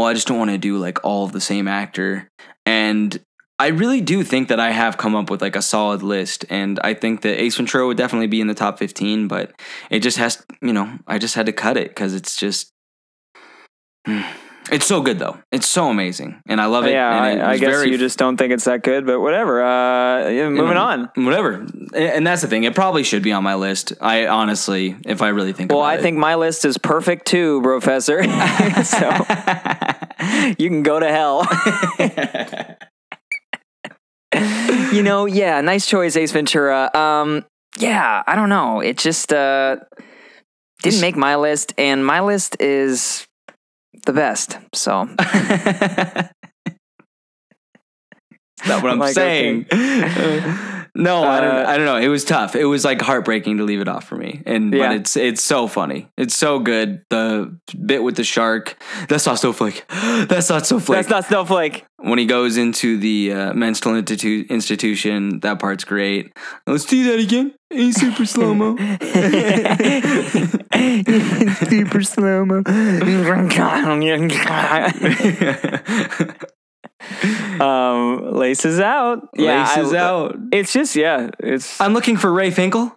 Well, 0.00 0.08
I 0.08 0.14
just 0.14 0.26
don't 0.26 0.38
want 0.38 0.50
to 0.50 0.56
do 0.56 0.78
like 0.78 1.04
all 1.04 1.26
the 1.26 1.42
same 1.42 1.68
actor, 1.68 2.26
and 2.64 3.20
I 3.58 3.66
really 3.66 4.00
do 4.00 4.24
think 4.24 4.48
that 4.48 4.58
I 4.58 4.70
have 4.70 4.96
come 4.96 5.14
up 5.14 5.28
with 5.28 5.42
like 5.42 5.56
a 5.56 5.60
solid 5.60 6.02
list, 6.02 6.46
and 6.48 6.80
I 6.82 6.94
think 6.94 7.20
that 7.20 7.38
Ace 7.38 7.58
Ventura 7.58 7.86
would 7.86 7.98
definitely 7.98 8.26
be 8.26 8.40
in 8.40 8.46
the 8.46 8.54
top 8.54 8.78
fifteen, 8.78 9.28
but 9.28 9.52
it 9.90 10.00
just 10.00 10.16
has, 10.16 10.42
you 10.62 10.72
know, 10.72 10.98
I 11.06 11.18
just 11.18 11.34
had 11.34 11.44
to 11.44 11.52
cut 11.52 11.76
it 11.76 11.88
because 11.88 12.14
it's 12.14 12.34
just, 12.34 12.70
hmm. 14.06 14.22
It's 14.70 14.86
so 14.86 15.00
good 15.00 15.18
though. 15.18 15.38
It's 15.50 15.66
so 15.66 15.88
amazing, 15.88 16.40
and 16.46 16.60
I 16.60 16.66
love 16.66 16.86
it. 16.86 16.92
yeah, 16.92 17.26
it 17.26 17.40
I, 17.40 17.52
I 17.52 17.58
guess 17.58 17.84
you 17.86 17.98
just 17.98 18.18
don't 18.18 18.36
think 18.36 18.52
it's 18.52 18.64
that 18.64 18.82
good, 18.82 19.06
but 19.06 19.20
whatever. 19.20 19.64
Uh, 19.64 20.28
yeah, 20.28 20.48
moving 20.48 20.76
on. 20.76 21.10
Whatever, 21.16 21.66
and 21.94 22.26
that's 22.26 22.42
the 22.42 22.48
thing. 22.48 22.64
It 22.64 22.74
probably 22.74 23.02
should 23.02 23.22
be 23.22 23.32
on 23.32 23.42
my 23.42 23.54
list. 23.54 23.94
I 24.00 24.26
honestly, 24.26 24.96
if 25.06 25.22
I 25.22 25.28
really 25.30 25.52
think, 25.52 25.72
Well, 25.72 25.82
I 25.82 25.94
it. 25.94 26.02
think 26.02 26.18
my 26.18 26.36
list 26.36 26.64
is 26.64 26.78
perfect 26.78 27.26
too, 27.26 27.60
Brofessor. 27.62 28.22
so 28.84 30.54
you 30.58 30.68
can 30.68 30.82
go 30.82 31.00
to 31.00 31.08
hell. 31.08 31.46
you 34.92 35.02
know, 35.02 35.26
yeah, 35.26 35.60
nice 35.60 35.86
choice, 35.86 36.16
Ace 36.16 36.32
Ventura. 36.32 36.90
Um, 36.96 37.44
yeah, 37.78 38.22
I 38.26 38.34
don't 38.36 38.48
know. 38.48 38.80
It 38.80 38.98
just 38.98 39.32
uh, 39.32 39.76
didn't 40.82 41.00
make 41.00 41.16
my 41.16 41.36
list, 41.36 41.72
and 41.78 42.04
my 42.04 42.20
list 42.20 42.56
is 42.60 43.26
the 44.06 44.12
best. 44.12 44.58
So 44.74 45.08
That's 45.18 46.32
what 48.82 48.84
I'm 48.92 48.98
Like, 48.98 49.14
saying. 49.14 49.66
no, 50.94 51.22
I 51.24 51.40
don't. 51.40 51.54
Uh, 51.56 51.64
I 51.68 51.76
don't 51.76 51.86
know. 51.86 51.96
It 51.96 52.08
was 52.08 52.24
tough. 52.24 52.54
It 52.56 52.64
was 52.64 52.84
like 52.84 53.00
heartbreaking 53.00 53.58
to 53.58 53.64
leave 53.64 53.80
it 53.80 53.88
off 53.88 54.04
for 54.04 54.16
me. 54.16 54.42
And 54.46 54.72
Yeah. 54.72 54.88
but 54.88 54.96
it's 54.96 55.16
it's 55.16 55.42
so 55.42 55.66
funny. 55.66 56.08
It's 56.16 56.34
so 56.36 56.58
good. 56.58 57.02
The 57.10 57.56
bit 57.86 58.02
with 58.02 58.16
the 58.16 58.24
shark. 58.24 58.76
That's 59.08 59.26
not 59.26 59.38
snowflake. 59.38 59.84
That's 59.90 60.48
not 60.50 60.66
snowflake. 60.66 60.96
that's 61.06 61.10
not 61.10 61.24
Snowflake. 61.26 61.84
when 61.98 62.18
he 62.18 62.26
goes 62.26 62.56
into 62.56 62.96
the 62.98 63.32
uh, 63.32 63.54
mental 63.54 63.92
institu- 63.92 64.48
institution. 64.48 65.40
That 65.40 65.58
part's 65.60 65.84
great. 65.84 66.32
Let's 66.66 66.84
do 66.84 67.04
that 67.10 67.18
again. 67.20 67.54
In 67.70 67.92
super 67.92 68.26
slow 68.26 68.52
mo. 68.54 68.76
Super 71.70 72.02
slow 72.02 72.44
mo. 72.44 72.62
um, 77.60 78.32
laces 78.32 78.80
out. 78.80 79.28
Yeah, 79.36 79.64
I- 79.68 79.76
Laces 79.80 79.94
out. 79.94 80.36
It's 80.52 80.72
just 80.72 80.96
yeah. 80.96 81.30
It's 81.38 81.80
I'm 81.80 81.92
looking 81.92 82.16
for 82.16 82.32
Ray 82.32 82.50
Finkel 82.50 82.96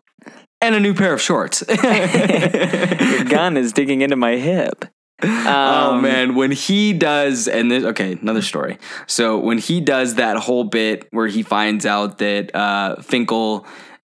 and 0.61 0.75
a 0.75 0.79
new 0.79 0.93
pair 0.93 1.13
of 1.13 1.21
shorts. 1.21 1.63
your 1.67 3.23
gun 3.25 3.57
is 3.57 3.73
digging 3.73 4.01
into 4.01 4.15
my 4.15 4.37
hip. 4.37 4.85
oh 5.23 5.91
Um, 5.95 6.01
man, 6.01 6.35
when 6.35 6.51
he 6.51 6.91
does, 6.93 7.47
and 7.47 7.71
this, 7.71 7.83
okay, 7.85 8.17
another 8.21 8.41
story. 8.41 8.77
So 9.07 9.37
when 9.37 9.57
he 9.57 9.79
does 9.81 10.15
that 10.15 10.37
whole 10.37 10.63
bit 10.65 11.07
where 11.11 11.27
he 11.27 11.43
finds 11.43 11.85
out 11.85 12.17
that 12.19 12.53
uh, 12.55 13.01
Finkel 13.01 13.65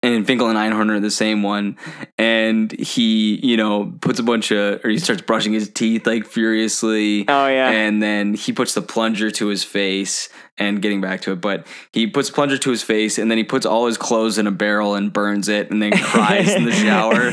and 0.02 0.26
Finkel 0.26 0.48
and 0.48 0.56
Einhorn 0.56 0.90
are 0.90 1.00
the 1.00 1.10
same 1.10 1.42
one, 1.42 1.76
and 2.16 2.70
he, 2.72 3.34
you 3.44 3.56
know, 3.56 3.92
puts 4.00 4.20
a 4.20 4.22
bunch 4.22 4.52
of, 4.52 4.84
or 4.84 4.90
he 4.90 4.98
starts 4.98 5.22
brushing 5.22 5.52
his 5.52 5.68
teeth 5.68 6.06
like 6.06 6.24
furiously. 6.24 7.24
Oh, 7.28 7.46
yeah. 7.48 7.70
and 7.70 8.02
then 8.02 8.34
he 8.34 8.52
puts 8.52 8.74
the 8.74 8.82
plunger 8.82 9.30
to 9.32 9.46
his 9.48 9.64
face. 9.64 10.28
And 10.58 10.82
getting 10.82 11.00
back 11.00 11.20
to 11.22 11.32
it, 11.32 11.40
but 11.40 11.66
he 11.92 12.06
puts 12.06 12.30
plunger 12.30 12.58
to 12.58 12.70
his 12.70 12.82
face, 12.82 13.16
and 13.18 13.30
then 13.30 13.38
he 13.38 13.44
puts 13.44 13.64
all 13.64 13.86
his 13.86 13.96
clothes 13.96 14.38
in 14.38 14.46
a 14.46 14.50
barrel 14.50 14.94
and 14.94 15.12
burns 15.12 15.48
it, 15.48 15.70
and 15.70 15.80
then 15.80 15.92
cries 15.92 16.52
in 16.52 16.64
the 16.64 16.72
shower 16.84 17.30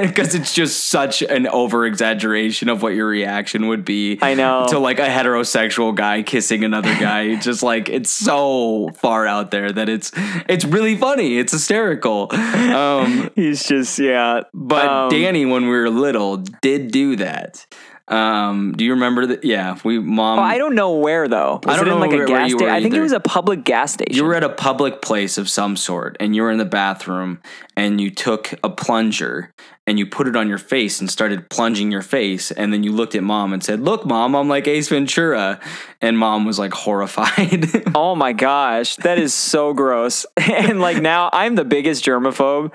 because 0.06 0.34
it's 0.34 0.52
just 0.52 0.84
such 0.84 1.22
an 1.22 1.46
over 1.46 1.86
exaggeration 1.86 2.68
of 2.68 2.82
what 2.82 2.94
your 2.94 3.06
reaction 3.06 3.68
would 3.68 3.84
be. 3.84 4.18
I 4.20 4.34
know. 4.34 4.66
to 4.68 4.78
like 4.78 4.98
a 4.98 5.06
heterosexual 5.06 5.94
guy 5.94 6.22
kissing 6.22 6.64
another 6.64 6.94
guy. 6.94 7.36
just 7.40 7.62
like 7.62 7.88
it's 7.88 8.10
so 8.10 8.90
far 8.96 9.26
out 9.26 9.50
there 9.50 9.70
that 9.70 9.88
it's 9.88 10.10
it's 10.48 10.64
really 10.64 10.96
funny. 10.96 11.38
It's 11.38 11.52
hysterical. 11.52 12.28
Um, 12.32 13.30
He's 13.34 13.64
just 13.64 13.98
yeah. 13.98 14.42
but 14.52 14.86
Um, 14.86 15.10
Danny, 15.10 15.46
when 15.46 15.62
we 15.64 15.70
were 15.70 15.90
little, 15.90 16.38
did 16.38 16.90
do 16.90 17.16
that. 17.16 17.66
Um, 18.06 18.72
do 18.76 18.84
you 18.84 18.92
remember 18.92 19.24
that? 19.26 19.44
Yeah, 19.44 19.78
we 19.82 19.98
mom. 19.98 20.38
Oh, 20.38 20.42
I 20.42 20.58
don't 20.58 20.74
know 20.74 20.96
where 20.98 21.26
though. 21.26 21.60
Was 21.64 21.74
I 21.74 21.78
don't 21.78 21.88
know 21.88 21.98
like 21.98 22.10
where- 22.10 22.24
a 22.24 22.26
gas 22.26 22.50
station? 22.50 22.68
I 22.68 22.82
think 22.82 22.94
it 22.94 23.00
was 23.00 23.12
a 23.12 23.20
public 23.20 23.64
gas 23.64 23.94
station. 23.94 24.14
you 24.14 24.24
were 24.24 24.34
at 24.34 24.44
a 24.44 24.50
public 24.50 25.00
place 25.00 25.38
of 25.38 25.48
some 25.48 25.74
sort, 25.76 26.16
and 26.20 26.36
you 26.36 26.42
were 26.42 26.50
in 26.50 26.58
the 26.58 26.66
bathroom, 26.66 27.40
and 27.76 28.00
you 28.00 28.10
took 28.10 28.52
a 28.62 28.68
plunger 28.68 29.52
and 29.86 29.98
you 29.98 30.06
put 30.06 30.26
it 30.26 30.34
on 30.36 30.48
your 30.48 30.56
face 30.58 31.00
and 31.00 31.10
started 31.10 31.48
plunging 31.50 31.90
your 31.92 32.00
face, 32.02 32.50
and 32.50 32.72
then 32.72 32.82
you 32.82 32.92
looked 32.92 33.14
at 33.14 33.22
mom 33.22 33.52
and 33.54 33.62
said, 33.64 33.80
"Look, 33.80 34.04
mom, 34.04 34.34
I'm 34.34 34.48
like 34.48 34.66
Ace 34.68 34.88
Ventura," 34.88 35.58
and 36.02 36.18
mom 36.18 36.44
was 36.44 36.58
like 36.58 36.72
horrified. 36.74 37.68
Oh 37.96 38.14
my 38.16 38.32
gosh, 38.32 38.96
that 38.96 39.18
is 39.18 39.32
so 39.32 39.72
gross. 39.72 40.26
and 40.36 40.80
like 40.80 41.00
now 41.00 41.30
I'm 41.32 41.54
the 41.54 41.64
biggest 41.64 42.04
germaphobe. 42.04 42.70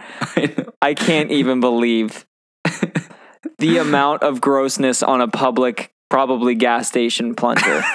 I 0.82 0.94
can't 0.96 1.30
even 1.32 1.60
believe 1.60 2.26
the 3.60 3.78
amount 3.82 4.24
of 4.24 4.42
grossness 4.42 5.04
on 5.04 5.22
a 5.22 5.28
public, 5.28 5.92
probably 6.10 6.56
gas 6.56 6.88
station 6.88 7.36
plunger. 7.36 7.84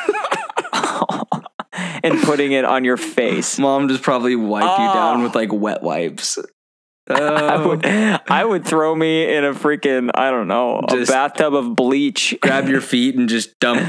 and 2.04 2.20
putting 2.22 2.52
it 2.52 2.64
on 2.64 2.84
your 2.84 2.96
face. 2.96 3.58
Mom 3.58 3.88
just 3.88 4.02
probably 4.02 4.36
wiped 4.36 4.64
you 4.64 4.70
ah. 4.86 4.94
down 4.94 5.20
Oh. 5.20 5.24
with 5.24 5.34
like 5.34 5.52
wet 5.52 5.82
wipes. 5.82 6.38
I 7.08 7.54
Oh. 7.56 7.68
would, 7.68 7.84
I 7.84 8.44
would 8.44 8.64
throw 8.64 8.94
me 8.94 9.34
in 9.34 9.44
a 9.44 9.52
freaking, 9.52 10.10
I 10.14 10.30
don't 10.30 10.48
know, 10.48 10.78
a 10.88 11.04
bathtub 11.04 11.54
of 11.54 11.74
bleach. 11.76 12.34
grab 12.40 12.68
your 12.68 12.80
feet 12.80 13.14
and 13.16 13.28
just 13.28 13.58
dump, 13.60 13.82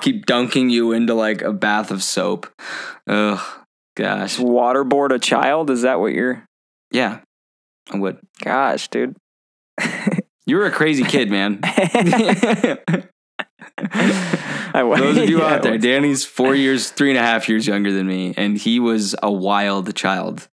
keep 0.00 0.24
dunking 0.26 0.70
you 0.70 0.92
into 0.92 1.14
like 1.14 1.42
a 1.42 1.52
bath 1.52 1.90
of 1.90 2.02
soap. 2.02 2.50
Ugh, 3.06 3.40
gosh. 3.96 4.38
Waterboard 4.38 5.10
a 5.12 5.18
child? 5.18 5.68
Is 5.68 5.82
that 5.82 6.00
what 6.00 6.12
you're. 6.12 6.46
Yeah, 6.92 7.20
I 7.92 7.98
would. 7.98 8.18
Gosh, 8.42 8.88
dude. 8.88 9.16
You 10.46 10.56
were 10.56 10.66
a 10.66 10.70
crazy 10.70 11.04
kid, 11.04 11.30
man. 11.30 11.60
I 14.74 14.82
was. 14.82 15.00
Those 15.00 15.16
of 15.18 15.28
you 15.28 15.38
yeah, 15.38 15.46
out 15.46 15.62
there. 15.62 15.78
Danny's 15.78 16.24
four 16.24 16.54
years, 16.54 16.90
three 16.90 17.10
and 17.10 17.18
a 17.18 17.22
half 17.22 17.48
years 17.48 17.66
younger 17.66 17.92
than 17.92 18.06
me, 18.06 18.34
and 18.36 18.58
he 18.58 18.80
was 18.80 19.14
a 19.22 19.30
wild 19.30 19.94
child 19.94 20.48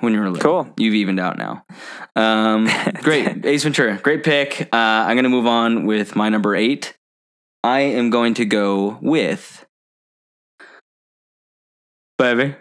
when 0.00 0.12
you 0.12 0.20
were 0.20 0.30
little. 0.30 0.62
Cool. 0.64 0.72
You've 0.76 0.94
evened 0.94 1.18
out 1.18 1.38
now. 1.38 1.64
Um, 2.14 2.68
great. 3.02 3.44
Ace 3.44 3.64
Ventura, 3.64 3.98
great 3.98 4.22
pick. 4.22 4.68
Uh, 4.72 4.76
I'm 4.76 5.16
going 5.16 5.24
to 5.24 5.30
move 5.30 5.46
on 5.46 5.86
with 5.86 6.14
my 6.14 6.28
number 6.28 6.54
eight. 6.54 6.96
I 7.62 7.80
am 7.80 8.10
going 8.10 8.34
to 8.34 8.44
go 8.44 8.98
with. 9.00 9.64
Baby. 12.18 12.54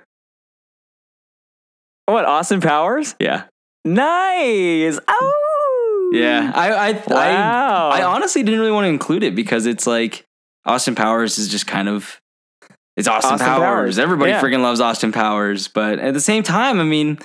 What, 2.05 2.25
Austin 2.25 2.61
Powers? 2.61 3.15
Yeah. 3.19 3.43
Nice. 3.85 4.99
Oh. 5.07 6.11
Yeah. 6.13 6.51
I, 6.53 6.71
I, 6.89 6.91
Wow. 7.07 7.89
I, 7.89 7.99
I 7.99 8.03
honestly 8.03 8.43
didn't 8.43 8.59
really 8.59 8.71
want 8.71 8.85
to 8.85 8.89
include 8.89 9.23
it 9.23 9.35
because 9.35 9.65
it's 9.65 9.87
like 9.87 10.25
Austin 10.65 10.95
Powers 10.95 11.37
is 11.37 11.49
just 11.49 11.67
kind 11.67 11.89
of 11.89 12.19
it's 12.95 13.07
Austin, 13.07 13.33
Austin 13.33 13.47
Powers. 13.47 13.59
Powers. 13.61 13.99
Everybody 13.99 14.31
Yeah. 14.31 14.41
freaking 14.41 14.61
loves 14.61 14.79
Austin 14.79 15.11
Powers, 15.11 15.67
but 15.67 15.99
at 15.99 16.13
the 16.13 16.21
same 16.21 16.43
time, 16.43 16.79
I 16.79 16.83
mean, 16.83 17.17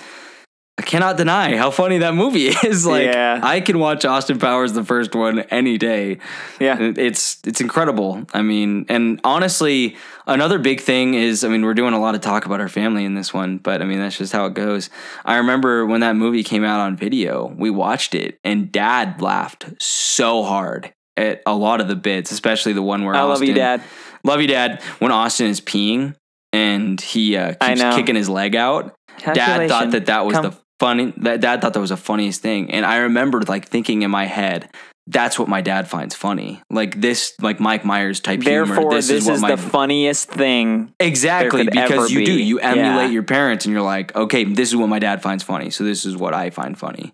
I 0.79 0.81
cannot 0.81 1.17
deny 1.17 1.57
how 1.57 1.71
funny 1.71 1.97
that 1.97 2.13
movie 2.15 2.47
is. 2.63 2.85
Like 2.85 3.03
Yeah. 3.03 3.41
I 3.43 3.59
can 3.59 3.79
watch 3.79 4.05
Austin 4.05 4.39
Powers 4.39 4.71
the 4.71 4.85
first 4.85 5.13
one 5.13 5.39
any 5.51 5.77
day. 5.77 6.19
Yeah. 6.57 6.77
It's 6.79 7.41
it's 7.45 7.59
incredible. 7.59 8.25
I 8.33 8.43
mean, 8.43 8.85
and 8.87 9.19
honestly, 9.25 9.97
another 10.25 10.57
big 10.57 10.79
thing 10.79 11.15
is 11.15 11.43
I 11.43 11.49
mean, 11.49 11.65
we're 11.65 11.73
doing 11.73 11.93
a 11.93 11.99
lot 11.99 12.15
of 12.15 12.21
talk 12.21 12.45
about 12.45 12.61
our 12.61 12.69
family 12.69 13.03
in 13.03 13.13
this 13.13 13.33
one, 13.33 13.57
but 13.57 13.81
I 13.81 13.85
mean, 13.85 13.99
that's 13.99 14.17
just 14.17 14.31
how 14.31 14.45
it 14.45 14.53
goes. 14.53 14.89
I 15.25 15.35
remember 15.35 15.85
when 15.85 15.99
that 15.99 16.15
movie 16.15 16.45
came 16.45 16.63
out 16.63 16.79
on 16.79 16.95
video, 16.95 17.53
we 17.57 17.69
watched 17.69 18.15
it 18.15 18.39
and 18.45 18.71
dad 18.71 19.21
laughed 19.21 19.65
so 19.81 20.43
hard 20.43 20.93
at 21.17 21.43
a 21.45 21.53
lot 21.53 21.81
of 21.81 21.89
the 21.89 21.97
bits, 21.97 22.31
especially 22.31 22.71
the 22.71 22.81
one 22.81 23.03
where 23.03 23.15
I 23.15 23.23
love 23.23 23.43
you, 23.43 23.53
Dad. 23.53 23.83
Love 24.23 24.39
you, 24.39 24.47
Dad. 24.47 24.81
When 24.99 25.11
Austin 25.11 25.47
is 25.47 25.59
peeing 25.59 26.15
and 26.53 27.01
he 27.01 27.35
uh, 27.35 27.55
keeps 27.55 27.81
kicking 27.97 28.15
his 28.15 28.29
leg 28.29 28.55
out, 28.55 28.95
Dad 29.33 29.67
thought 29.67 29.91
that 29.91 30.05
that 30.05 30.25
was 30.25 30.35
Come- 30.35 30.43
the 30.51 30.57
funny. 30.79 31.13
That 31.17 31.41
Dad 31.41 31.61
thought 31.61 31.73
that 31.73 31.79
was 31.79 31.89
the 31.91 31.97
funniest 31.97 32.41
thing, 32.41 32.71
and 32.71 32.85
I 32.85 32.97
remember 32.97 33.41
like 33.41 33.67
thinking 33.67 34.01
in 34.01 34.11
my 34.11 34.25
head, 34.25 34.69
"That's 35.07 35.37
what 35.37 35.47
my 35.47 35.61
dad 35.61 35.87
finds 35.87 36.15
funny." 36.15 36.61
Like 36.69 36.99
this, 37.01 37.33
like 37.41 37.59
Mike 37.59 37.83
Myers 37.85 38.19
type 38.19 38.41
humor. 38.41 38.65
Therefore, 38.65 38.93
this, 38.93 39.09
is, 39.09 39.27
what 39.27 39.41
my 39.41 39.51
the 39.55 39.57
funniest 39.57 40.29
thing. 40.29 40.93
exactly 40.99 41.65
because 41.65 42.11
you 42.11 42.25
do 42.25 42.33
you 42.33 42.59
emulate 42.59 43.07
Yeah. 43.07 43.13
your 43.13 43.23
parents, 43.23 43.65
and 43.65 43.73
you're 43.73 43.81
like, 43.81 44.15
okay, 44.15 44.43
this 44.45 44.69
is 44.69 44.75
what 44.75 44.89
my 44.89 44.99
dad 44.99 45.21
finds 45.21 45.43
funny, 45.43 45.69
so 45.69 45.83
this 45.83 46.05
is 46.05 46.15
what 46.15 46.33
I 46.33 46.49
find 46.49 46.77
funny, 46.77 47.13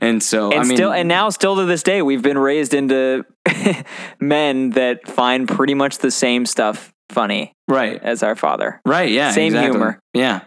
and 0.00 0.22
so 0.22 0.50
And 0.50 0.60
I 0.60 0.64
mean, 0.64 0.76
still, 0.76 0.92
and 0.92 1.08
now, 1.08 1.30
still 1.30 1.56
to 1.56 1.64
this 1.64 1.82
day, 1.82 2.02
we've 2.02 2.22
been 2.22 2.38
raised 2.38 2.74
into 2.74 3.24
men 4.20 4.70
that 4.70 5.08
find 5.08 5.48
pretty 5.48 5.74
much 5.74 5.98
the 5.98 6.10
same 6.10 6.46
stuff 6.46 6.92
funny 7.10 7.52
right, 7.68 8.02
as 8.02 8.22
our 8.22 8.34
father. 8.34 8.80
Right, 8.84 9.10
yeah. 9.10 9.30
Same 9.30 9.48
exactly. 9.48 9.70
humor. 9.72 10.00
Yeah. 10.14 10.42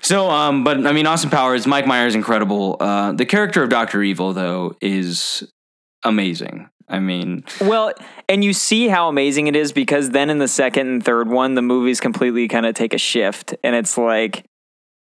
So, 0.00 0.30
um, 0.30 0.64
but 0.64 0.86
I 0.86 0.92
mean, 0.92 1.06
Austin 1.06 1.30
Powers, 1.30 1.66
Mike 1.66 1.86
Myers, 1.86 2.14
incredible. 2.14 2.76
Uh, 2.80 3.12
the 3.12 3.26
character 3.26 3.62
of 3.62 3.68
Doctor 3.68 4.02
Evil, 4.02 4.32
though, 4.32 4.76
is 4.80 5.48
amazing. 6.04 6.68
I 6.88 6.98
mean, 6.98 7.44
Well, 7.60 7.92
and 8.28 8.44
you 8.44 8.52
see 8.52 8.88
how 8.88 9.08
amazing 9.08 9.46
it 9.46 9.56
is 9.56 9.72
because 9.72 10.10
then 10.10 10.28
in 10.28 10.38
the 10.38 10.48
second 10.48 10.88
and 10.88 11.04
third 11.04 11.28
one, 11.28 11.54
the 11.54 11.62
movies 11.62 12.00
completely 12.00 12.48
kind 12.48 12.66
of 12.66 12.74
take 12.74 12.92
a 12.92 12.98
shift, 12.98 13.54
and 13.64 13.74
it's 13.74 13.96
like, 13.96 14.44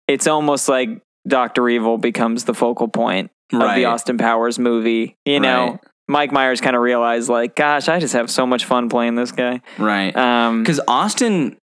it's 0.08 0.28
almost 0.28 0.70
like 0.70 1.02
Doctor 1.28 1.68
Evil 1.68 1.98
becomes 1.98 2.46
the 2.46 2.54
focal 2.54 2.88
point 2.88 3.32
of 3.52 3.76
the 3.76 3.86
Austin 3.86 4.18
Powers 4.18 4.58
movie. 4.60 5.18
You 5.26 5.39
know, 5.39 5.72
Right. 5.72 5.80
Mike 6.08 6.32
Myers 6.32 6.62
kind 6.62 6.76
of 6.76 6.82
realized, 6.82 7.30
like, 7.30 7.56
gosh, 7.56 7.88
I 7.88 7.99
just 7.99 8.14
have 8.14 8.30
so 8.30 8.45
much 8.45 8.66
fun 8.66 8.89
playing 8.89 9.16
this 9.16 9.32
guy. 9.32 9.62
right? 9.80 10.16
Um, 10.16 10.62
Because 10.64 10.80
Austin, 10.88 11.58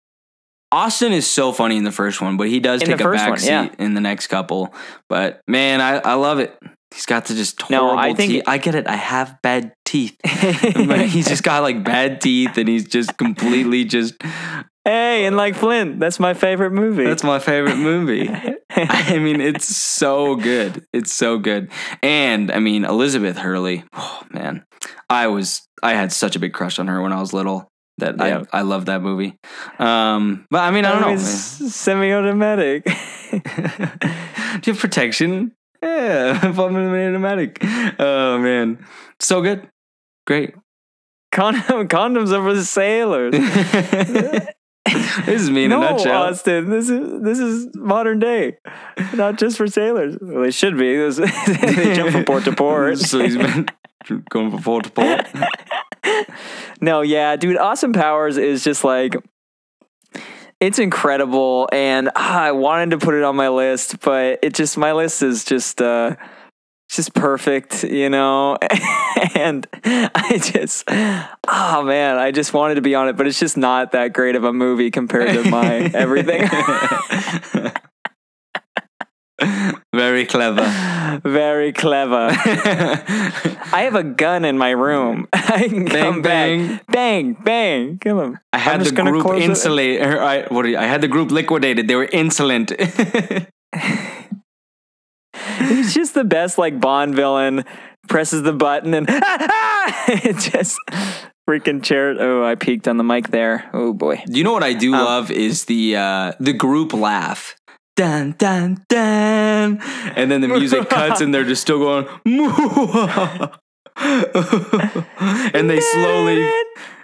Austin 0.72 1.12
is 1.12 1.30
so 1.30 1.52
funny 1.52 1.76
in 1.76 1.84
the 1.84 1.92
first 1.92 2.20
one, 2.20 2.36
but 2.36 2.48
he 2.48 2.58
does 2.60 2.80
take 2.80 3.00
a 3.00 3.04
backseat 3.04 3.46
yeah. 3.46 3.68
in 3.78 3.94
the 3.94 4.00
next 4.00 4.26
couple. 4.28 4.74
But 5.08 5.40
man, 5.46 5.80
I, 5.80 5.98
I 5.98 6.14
love 6.14 6.38
it. 6.38 6.58
He's 6.92 7.06
got 7.06 7.24
the 7.26 7.34
just 7.34 7.70
No, 7.70 7.96
I 7.96 8.12
think- 8.14 8.32
teeth. 8.32 8.42
I 8.46 8.58
get 8.58 8.74
it. 8.74 8.86
I 8.86 8.96
have 8.96 9.40
bad 9.42 9.72
teeth, 9.84 10.16
but 10.24 11.06
he's 11.06 11.26
just 11.28 11.42
got 11.42 11.62
like 11.62 11.84
bad 11.84 12.20
teeth, 12.20 12.58
and 12.58 12.68
he's 12.68 12.86
just 12.86 13.16
completely 13.16 13.84
just. 13.84 14.14
Hey, 14.84 15.24
and 15.26 15.36
like 15.36 15.54
Flint, 15.54 16.00
that's 16.00 16.18
my 16.20 16.34
favorite 16.34 16.72
movie. 16.72 17.04
That's 17.04 17.24
my 17.24 17.38
favorite 17.38 17.76
movie. 17.76 18.28
I 18.70 19.18
mean, 19.18 19.40
it's 19.40 19.74
so 19.74 20.36
good. 20.36 20.84
It's 20.92 21.12
so 21.12 21.38
good. 21.38 21.70
And 22.02 22.50
I 22.50 22.58
mean, 22.58 22.84
Elizabeth 22.84 23.36
Hurley, 23.38 23.84
oh 23.92 24.22
man, 24.30 24.64
I 25.10 25.26
was 25.28 25.66
I 25.82 25.94
had 25.94 26.12
such 26.12 26.36
a 26.36 26.38
big 26.38 26.52
crush 26.52 26.78
on 26.78 26.88
her 26.88 27.02
when 27.02 27.12
I 27.12 27.20
was 27.20 27.32
little 27.32 27.68
that 27.98 28.16
Yeah. 28.18 28.44
I 28.52 28.60
I 28.60 28.62
love 28.62 28.86
that 28.86 29.02
movie. 29.02 29.38
Um, 29.78 30.46
but 30.50 30.60
I 30.60 30.70
mean, 30.70 30.84
I 30.84 30.92
don't 30.92 31.02
know. 31.02 31.14
It's 31.14 31.22
semi-automatic. 31.74 32.84
Do 32.84 32.90
you 34.66 34.72
have 34.72 34.78
protection? 34.78 35.52
Yeah, 35.82 36.40
automatic. 36.58 37.58
Oh 37.98 38.38
man, 38.38 38.84
so 39.18 39.42
good, 39.42 39.68
great. 40.26 40.54
Condom, 41.32 41.62
condoms 41.88 42.32
are 42.32 42.42
for 42.42 42.54
the 42.54 42.64
sailors. 42.64 43.34
this 45.26 45.42
is 45.42 45.50
me 45.50 45.64
in 45.64 45.70
no, 45.70 45.82
a 45.82 45.90
nutshell. 45.90 46.22
Austin, 46.24 46.70
this 46.70 46.88
is 46.88 47.22
this 47.22 47.38
is 47.38 47.74
modern 47.74 48.18
day, 48.18 48.58
not 49.14 49.38
just 49.38 49.56
for 49.56 49.66
sailors. 49.66 50.16
Well, 50.20 50.42
they 50.42 50.50
should 50.50 50.76
be. 50.78 50.92
They 50.92 51.94
jump 51.94 52.12
from 52.12 52.24
port 52.24 52.44
to 52.44 52.52
port. 52.52 52.98
so 52.98 53.20
he's 53.20 53.36
been 53.36 53.68
going 54.28 54.50
from 54.50 54.62
port 54.62 54.84
to 54.84 54.90
port. 54.90 55.26
No, 56.80 57.02
yeah, 57.02 57.36
dude, 57.36 57.56
Awesome 57.56 57.92
Powers 57.92 58.36
is 58.36 58.64
just 58.64 58.82
like 58.84 59.14
it's 60.60 60.78
incredible 60.78 61.68
and 61.72 62.10
ah, 62.14 62.42
I 62.42 62.52
wanted 62.52 62.90
to 62.90 62.98
put 62.98 63.14
it 63.14 63.24
on 63.24 63.36
my 63.36 63.48
list, 63.48 64.00
but 64.00 64.38
it 64.42 64.54
just 64.54 64.76
my 64.76 64.92
list 64.92 65.22
is 65.22 65.44
just 65.44 65.80
uh 65.82 66.16
just 66.92 67.14
perfect, 67.14 67.84
you 67.84 68.08
know. 68.10 68.56
and 69.34 69.66
I 69.84 70.38
just 70.42 70.84
oh 70.88 71.82
man, 71.84 72.18
I 72.18 72.30
just 72.30 72.52
wanted 72.52 72.74
to 72.76 72.82
be 72.82 72.94
on 72.94 73.08
it, 73.08 73.16
but 73.16 73.26
it's 73.26 73.40
just 73.40 73.56
not 73.56 73.92
that 73.92 74.12
great 74.12 74.36
of 74.36 74.44
a 74.44 74.52
movie 74.52 74.90
compared 74.90 75.32
to 75.32 75.50
my 75.50 75.66
everything. 75.94 76.48
Very 79.94 80.24
clever. 80.26 81.20
Very 81.24 81.72
clever. 81.72 82.28
I 82.30 83.82
have 83.82 83.96
a 83.96 84.04
gun 84.04 84.44
in 84.44 84.56
my 84.56 84.70
room. 84.70 85.26
I 85.32 85.66
can 85.68 85.86
come 85.88 86.22
bang. 86.22 86.68
back. 86.68 86.86
Bang, 86.86 87.32
bang. 87.34 87.98
Come 87.98 88.18
on. 88.18 88.38
I 88.52 88.58
had 88.58 88.80
I'm 88.80 88.84
the 88.84 89.02
group 89.02 89.26
insulate. 89.42 90.00
Er, 90.00 90.20
I, 90.22 90.42
what? 90.44 90.66
you- 90.66 90.78
I 90.78 90.84
had 90.84 91.00
the 91.00 91.08
group 91.08 91.32
liquidated. 91.32 91.88
They 91.88 91.96
were 91.96 92.08
insolent. 92.12 92.72
He's 95.68 95.94
just 95.94 96.14
the 96.14 96.24
best, 96.24 96.58
like 96.58 96.80
Bond 96.80 97.14
villain. 97.14 97.64
Presses 98.08 98.42
the 98.42 98.52
button 98.52 98.94
and 98.94 99.06
it 99.10 100.36
just 100.38 100.76
freaking 101.48 101.82
chair. 101.82 102.16
Oh, 102.18 102.44
I 102.44 102.56
peaked 102.56 102.88
on 102.88 102.96
the 102.96 103.04
mic 103.04 103.28
there. 103.28 103.70
Oh 103.72 103.92
boy. 103.92 104.22
you 104.26 104.42
know 104.42 104.52
what 104.52 104.64
I 104.64 104.72
do 104.72 104.92
Um, 104.92 105.04
love 105.04 105.30
is 105.30 105.66
the 105.66 105.96
uh, 105.96 106.32
the 106.40 106.52
group 106.52 106.92
laugh. 106.92 107.54
Dun 107.94 108.34
dun 108.38 108.84
dun, 108.88 109.78
and 110.16 110.30
then 110.30 110.40
the 110.40 110.48
music 110.48 110.88
cuts, 110.88 111.20
and 111.20 111.32
they're 111.32 111.44
just 111.44 111.62
still 111.62 111.78
going. 111.78 112.08
and 113.96 115.68
they 115.70 115.78
slowly 115.80 116.50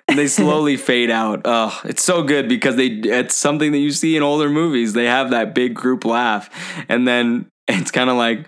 they 0.08 0.26
slowly 0.26 0.76
fade 0.78 1.10
out. 1.10 1.42
Oh, 1.44 1.78
it's 1.84 2.02
so 2.02 2.22
good 2.22 2.48
because 2.48 2.76
they 2.76 2.86
it's 2.86 3.34
something 3.34 3.72
that 3.72 3.78
you 3.78 3.90
see 3.90 4.16
in 4.16 4.22
older 4.22 4.48
movies. 4.48 4.94
They 4.94 5.04
have 5.04 5.30
that 5.30 5.54
big 5.54 5.74
group 5.74 6.04
laugh, 6.04 6.48
and 6.88 7.06
then 7.06 7.46
it's 7.80 7.90
kind 7.90 8.10
of 8.10 8.16
like, 8.16 8.46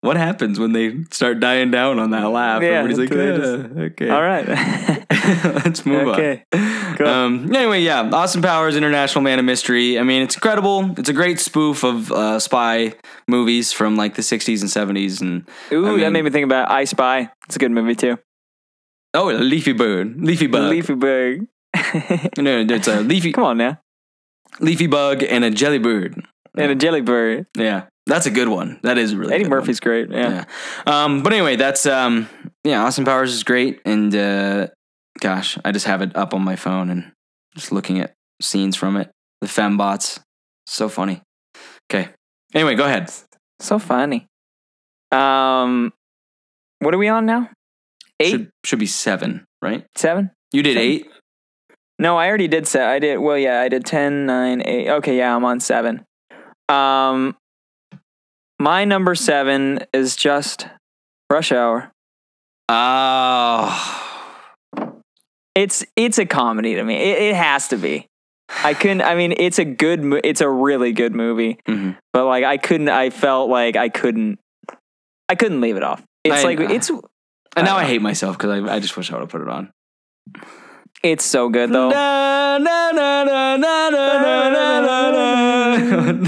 what 0.00 0.16
happens 0.16 0.58
when 0.58 0.72
they 0.72 1.04
start 1.12 1.38
dying 1.38 1.70
down 1.70 1.98
on 2.00 2.10
that 2.10 2.26
laugh? 2.28 2.60
Yeah, 2.62 2.80
Everybody's 2.82 2.98
like, 2.98 3.10
they 3.10 3.80
"Ah, 3.80 3.82
okay, 3.84 4.08
All 4.08 4.20
right. 4.22 4.48
let's 5.64 5.86
move 5.86 6.08
okay. 6.08 6.44
on. 6.52 6.96
Cool. 6.96 7.06
Um, 7.06 7.54
anyway, 7.54 7.82
yeah, 7.82 8.02
Austin 8.12 8.42
Powers, 8.42 8.74
International 8.76 9.22
Man 9.22 9.38
of 9.38 9.44
Mystery. 9.44 9.98
I 9.98 10.02
mean, 10.02 10.22
it's 10.22 10.34
incredible. 10.34 10.92
It's 10.98 11.08
a 11.08 11.12
great 11.12 11.38
spoof 11.38 11.84
of 11.84 12.10
uh, 12.10 12.40
spy 12.40 12.94
movies 13.28 13.72
from 13.72 13.94
like 13.96 14.16
the 14.16 14.22
'60s 14.22 14.60
and 14.60 14.96
'70s, 14.96 15.20
and 15.20 15.48
Ooh, 15.72 15.96
I 15.96 16.00
that 16.00 16.10
made 16.10 16.22
me 16.24 16.30
think 16.30 16.44
about 16.44 16.70
I 16.70 16.82
Spy. 16.84 17.30
It's 17.46 17.54
a 17.56 17.60
good 17.60 17.70
movie 17.70 17.94
too. 17.94 18.18
oh, 19.14 19.26
Leafy 19.26 19.72
Bird, 19.72 20.20
Leafy 20.20 20.48
Bug. 20.48 20.68
Leafy 20.70 20.94
Bug. 20.94 21.46
no, 22.38 22.66
it's 22.68 22.88
a 22.88 23.00
leafy 23.00 23.32
Come 23.32 23.44
on 23.44 23.56
now. 23.58 23.80
leafy 24.60 24.86
bug 24.86 25.22
and 25.22 25.42
a 25.44 25.50
jelly 25.50 25.78
bird. 25.78 26.22
And 26.56 26.70
a 26.70 26.74
jelly 26.74 27.00
bird. 27.00 27.46
Yeah, 27.56 27.84
that's 28.06 28.26
a 28.26 28.30
good 28.30 28.48
one. 28.48 28.80
That 28.82 28.98
is 28.98 29.14
really 29.14 29.34
Eddie 29.34 29.48
Murphy's 29.48 29.80
great. 29.80 30.10
Yeah. 30.10 30.44
Yeah. 30.86 31.04
Um, 31.04 31.22
but 31.22 31.32
anyway, 31.32 31.56
that's 31.56 31.86
um, 31.86 32.28
yeah. 32.64 32.82
Austin 32.84 33.04
Powers 33.04 33.32
is 33.32 33.42
great, 33.44 33.80
and 33.84 34.14
uh, 34.14 34.68
gosh, 35.20 35.58
I 35.64 35.72
just 35.72 35.86
have 35.86 36.02
it 36.02 36.14
up 36.16 36.34
on 36.34 36.42
my 36.42 36.56
phone 36.56 36.90
and 36.90 37.12
just 37.56 37.72
looking 37.72 38.00
at 38.00 38.14
scenes 38.40 38.76
from 38.76 38.96
it. 38.96 39.10
The 39.40 39.46
fembots, 39.46 40.20
so 40.66 40.88
funny. 40.88 41.22
Okay. 41.90 42.08
Anyway, 42.54 42.74
go 42.74 42.84
ahead. 42.84 43.10
So 43.60 43.78
funny. 43.78 44.26
Um, 45.10 45.92
what 46.80 46.94
are 46.94 46.98
we 46.98 47.08
on 47.08 47.26
now? 47.26 47.50
Eight, 48.20 48.30
Should 48.30 48.50
should 48.64 48.78
be 48.78 48.86
seven, 48.86 49.44
right? 49.60 49.84
seven? 49.96 50.30
You 50.52 50.62
did 50.62 50.74
Seven. 50.76 50.88
eight. 50.88 51.06
No, 51.98 52.16
I 52.16 52.28
already 52.28 52.48
did 52.48 52.66
set. 52.66 52.88
I 52.88 52.98
did. 52.98 53.18
Well, 53.18 53.38
yeah, 53.38 53.60
I 53.60 53.68
did 53.68 53.84
ten, 53.84 54.26
nine, 54.26 54.62
8. 54.64 54.88
Okay, 54.90 55.18
yeah, 55.18 55.34
I'm 55.36 55.44
on 55.44 55.60
seven. 55.60 56.04
Um, 56.68 57.36
my 58.62 58.84
number 58.84 59.16
seven 59.16 59.80
is 59.92 60.14
just 60.14 60.68
Rush 61.28 61.50
Hour. 61.50 61.90
Oh, 62.68 64.38
it's 65.56 65.84
it's 65.96 66.18
a 66.18 66.26
comedy 66.26 66.76
to 66.76 66.84
me. 66.84 66.94
It, 66.94 67.22
it 67.22 67.34
has 67.34 67.66
to 67.68 67.76
be. 67.76 68.06
I 68.62 68.74
couldn't. 68.74 69.02
I 69.02 69.16
mean, 69.16 69.34
it's 69.36 69.58
a 69.58 69.64
good. 69.64 70.20
It's 70.22 70.40
a 70.40 70.48
really 70.48 70.92
good 70.92 71.12
movie. 71.12 71.58
Mm-hmm. 71.68 71.98
But 72.12 72.26
like, 72.26 72.44
I 72.44 72.56
couldn't. 72.56 72.88
I 72.88 73.10
felt 73.10 73.50
like 73.50 73.74
I 73.74 73.88
couldn't. 73.88 74.38
I 75.28 75.34
couldn't 75.34 75.60
leave 75.60 75.76
it 75.76 75.82
off. 75.82 76.00
It's 76.22 76.44
I, 76.44 76.44
like 76.44 76.60
it's. 76.60 76.88
And 76.88 77.66
now 77.66 77.78
I, 77.78 77.80
I 77.82 77.84
hate 77.86 78.00
myself 78.00 78.38
because 78.38 78.50
I, 78.50 78.76
I 78.76 78.78
just 78.78 78.96
wish 78.96 79.10
I 79.10 79.14
would 79.14 79.22
have 79.22 79.28
put 79.28 79.40
it 79.40 79.48
on. 79.48 79.72
It's 81.02 81.24
so 81.24 81.48
good 81.48 81.72
though. 81.72 81.88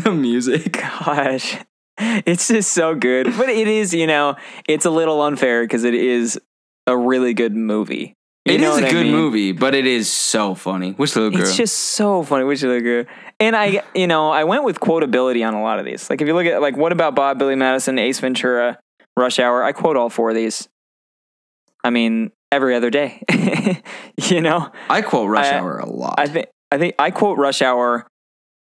the 0.03 0.11
music. 0.11 0.73
Gosh 0.73 1.59
it's 1.99 2.49
just 2.49 2.73
so 2.73 2.95
good. 2.95 3.27
But 3.37 3.49
it 3.49 3.69
is, 3.69 3.95
you 3.95 4.07
know, 4.07 4.37
it's 4.69 4.85
a 4.85 4.91
little 4.91 5.23
unfair 5.23 5.63
because 5.63 5.85
it 5.85 5.95
is 5.95 6.41
a 6.87 6.97
really 6.97 7.35
good 7.35 7.55
movie. 7.55 8.15
You 8.47 8.57
It 8.57 8.61
know 8.61 8.75
a 8.77 8.85
I 8.85 8.91
good 8.91 9.05
mean? 9.07 9.13
movie, 9.13 9.53
but 9.53 9.75
it 9.75 9.87
is 9.87 10.11
so 10.13 10.55
funny. 10.55 10.93
Which 10.93 11.17
little 11.17 11.31
girl? 11.31 11.41
It's 11.43 11.57
just 11.57 11.77
so 11.77 12.23
funny. 12.23 12.45
Which 12.45 12.63
little 12.63 12.81
girl? 12.83 13.05
And 13.41 13.57
I, 13.57 13.83
you 13.95 14.07
know, 14.07 14.31
I 14.31 14.45
went 14.45 14.65
with 14.65 14.81
quotability 14.81 15.47
on 15.47 15.55
a 15.55 15.63
lot 15.63 15.79
of 15.79 15.87
these. 15.87 16.11
Like 16.11 16.21
if 16.21 16.29
you 16.29 16.35
look 16.35 16.45
at 16.47 16.61
like 16.61 16.77
what 16.77 16.93
about 16.93 17.15
Bob, 17.15 17.39
Billy 17.39 17.55
Madison, 17.55 17.99
Ace 17.99 18.21
Ventura, 18.21 18.79
Rush 19.17 19.39
Hour? 19.39 19.65
I 19.65 19.73
quote 19.73 19.97
all 19.97 20.11
four 20.11 20.29
of 20.31 20.37
these. 20.37 20.69
I 21.83 21.89
mean, 21.91 22.33
every 22.53 22.75
other 22.75 22.91
day. 22.91 23.23
you 24.19 24.41
know, 24.43 24.71
I 24.91 25.01
quote 25.01 25.29
Rush 25.31 25.47
I- 25.47 25.59
Hour 25.59 25.79
a 25.79 25.89
lot. 25.89 26.17
I 26.19 26.27
think 26.27 26.47
I 26.71 26.77
think 26.79 26.95
I 26.99 27.11
quote 27.11 27.39
Rush 27.39 27.63
Hour. 27.63 28.07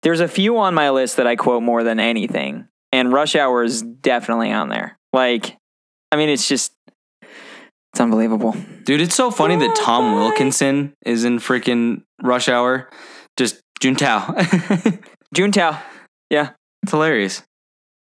There's 0.04 0.22
a 0.22 0.28
few 0.28 0.58
on 0.58 0.74
my 0.74 0.90
list 0.92 1.18
that 1.18 1.28
I 1.28 1.36
quote 1.36 1.64
more 1.64 1.84
than 1.84 2.00
anything, 2.00 2.68
and 2.96 3.12
Rush 3.12 3.36
Hour 3.36 3.64
is 3.64 3.82
definitely 3.82 4.52
on 4.52 4.70
there. 4.70 4.98
Like, 5.12 5.58
I 6.12 6.16
mean, 6.16 6.30
it's 6.30 6.48
just 6.48 6.72
it's 7.22 8.00
unbelievable. 8.00 8.56
Dude, 8.84 9.02
it's 9.02 9.16
so 9.16 9.32
funny 9.32 9.58
that 9.58 9.76
Tom 9.76 10.14
Bye. 10.14 10.20
Wilkinson 10.22 10.94
is 11.06 11.26
in 11.26 11.40
freaking 11.40 12.04
Rush 12.22 12.48
Hour. 12.48 12.90
Just 13.38 13.62
Juntao. 13.82 15.02
Juntao, 15.36 15.82
yeah, 16.30 16.52
it's 16.84 16.92
hilarious. 16.92 17.44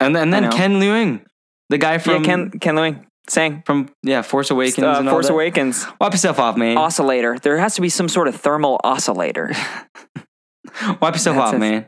And, 0.00 0.16
and 0.16 0.32
then. 0.32 0.50
Ken 0.52 0.74
Leung, 0.74 1.22
the 1.70 1.78
guy 1.78 1.98
from 1.98 2.22
yeah, 2.22 2.26
Ken 2.28 2.50
Ken 2.60 2.74
Leung 2.76 3.04
sang 3.28 3.62
from 3.66 3.90
yeah 4.04 4.22
Force 4.22 4.50
Awakens. 4.50 4.84
uh, 4.84 4.94
and 4.98 5.08
all 5.08 5.14
Force 5.16 5.26
that. 5.26 5.32
Awakens 5.32 5.86
Wipe 6.00 6.12
yourself 6.12 6.38
off, 6.38 6.56
man. 6.56 6.76
oscillator. 6.78 7.36
There 7.38 7.58
has 7.58 7.74
to 7.74 7.80
be 7.80 7.88
some 7.88 8.08
sort 8.08 8.28
of 8.28 8.36
thermal 8.36 8.80
oscillator. 8.84 9.52
Wipe 11.00 11.14
yourself 11.14 11.36
That's 11.36 11.48
off, 11.48 11.54
it. 11.54 11.58
man. 11.58 11.86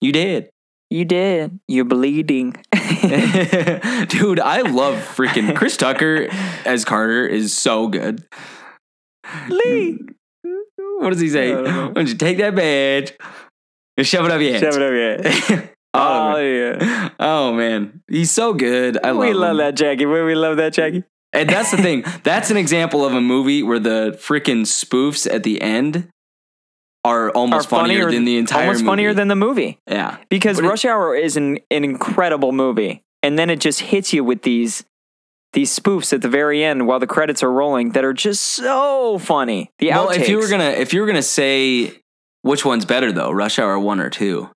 You 0.00 0.10
did. 0.10 0.50
You 0.92 1.06
did. 1.06 1.58
You're 1.68 1.86
bleeding. 1.86 2.50
Dude, 2.72 4.40
I 4.40 4.60
love 4.60 4.96
freaking 4.96 5.56
Chris 5.56 5.78
Tucker 5.78 6.28
as 6.66 6.84
Carter 6.84 7.26
is 7.26 7.56
so 7.56 7.88
good. 7.88 8.22
Lee. 9.48 9.98
What 10.98 11.08
does 11.08 11.20
he 11.20 11.30
say? 11.30 11.52
I 11.52 11.54
don't. 11.54 11.64
Why 11.64 11.92
don't 11.92 12.08
you 12.08 12.14
take 12.14 12.36
that 12.38 12.54
badge 12.54 13.14
and 13.96 14.06
shove 14.06 14.26
it 14.26 14.32
up 14.32 14.42
your 14.42 14.54
ass? 14.54 14.60
Shove 14.60 14.76
it 14.76 14.82
up 14.82 15.48
your 15.48 15.70
oh, 15.94 16.34
Oh 16.34 16.36
yeah. 16.36 17.08
oh 17.18 17.54
man, 17.54 18.02
he's 18.06 18.30
so 18.30 18.52
good. 18.52 18.98
I 19.02 19.12
love 19.12 19.20
we 19.20 19.32
love 19.32 19.52
him. 19.52 19.56
that 19.56 19.74
Jackie. 19.76 20.04
We, 20.04 20.22
we 20.22 20.34
love 20.34 20.58
that 20.58 20.74
Jackie. 20.74 21.04
And 21.32 21.48
that's 21.48 21.70
the 21.70 21.78
thing. 21.78 22.04
That's 22.22 22.50
an 22.50 22.58
example 22.58 23.02
of 23.06 23.14
a 23.14 23.20
movie 23.22 23.62
where 23.62 23.78
the 23.78 24.18
freaking 24.20 24.66
spoofs 24.66 25.26
at 25.32 25.42
the 25.42 25.62
end 25.62 26.10
are 27.04 27.30
almost 27.30 27.66
Are 27.72 27.78
funnier, 27.80 28.10
than 28.10 28.24
the 28.24 28.38
entire 28.38 28.62
almost 28.66 28.80
movie. 28.82 28.90
funnier 28.92 29.14
than 29.14 29.28
the 29.28 29.34
movie. 29.36 29.78
yeah. 29.88 30.18
because 30.28 30.58
But 30.58 30.66
it- 30.66 30.68
Rush 30.68 30.84
Hour 30.84 31.14
is 31.16 31.36
an, 31.36 31.58
an 31.70 31.84
incredible 31.84 32.52
movie, 32.52 33.02
and 33.22 33.38
then 33.38 33.50
it 33.50 33.60
just 33.60 33.80
hits 33.80 34.12
you 34.12 34.22
with 34.24 34.42
these 34.42 34.84
these 35.52 35.78
spoofs 35.78 36.14
at 36.14 36.22
the 36.22 36.30
very 36.30 36.64
end 36.64 36.86
while 36.86 36.98
the 36.98 37.06
credits 37.06 37.42
are 37.42 37.52
rolling 37.52 37.90
that 37.90 38.04
are 38.06 38.14
just 38.14 38.40
so 38.42 39.18
funny. 39.18 39.70
The 39.80 39.88
Well, 39.90 40.08
outtakes. 40.08 40.16
if 40.20 40.28
you 40.30 40.38
were 40.38 40.48
gonna 40.48 40.70
if 40.70 40.94
you 40.94 41.00
were 41.02 41.06
gonna 41.06 41.20
say 41.22 42.00
which 42.42 42.64
one's 42.64 42.86
better 42.86 43.12
though, 43.12 43.30
Rush 43.30 43.58
Hour 43.58 43.78
one 43.78 44.00
or 44.00 44.08
two, 44.08 44.48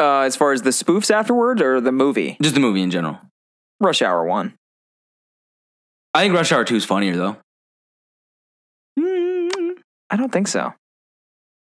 uh, 0.00 0.20
as 0.20 0.34
far 0.36 0.52
as 0.52 0.62
the 0.62 0.70
spoofs 0.70 1.10
afterwards 1.10 1.60
or 1.60 1.80
the 1.82 1.92
movie, 1.92 2.38
just 2.40 2.54
the 2.54 2.60
movie 2.60 2.80
in 2.82 2.90
general. 2.90 3.18
Rush 3.80 4.00
Hour 4.00 4.24
one. 4.24 4.54
I 6.14 6.22
think 6.22 6.34
Rush 6.34 6.52
Hour 6.52 6.64
two 6.64 6.76
is 6.76 6.84
funnier 6.86 7.14
though. 7.16 7.36
I 8.98 10.16
don't 10.16 10.32
think 10.32 10.48
so. 10.48 10.72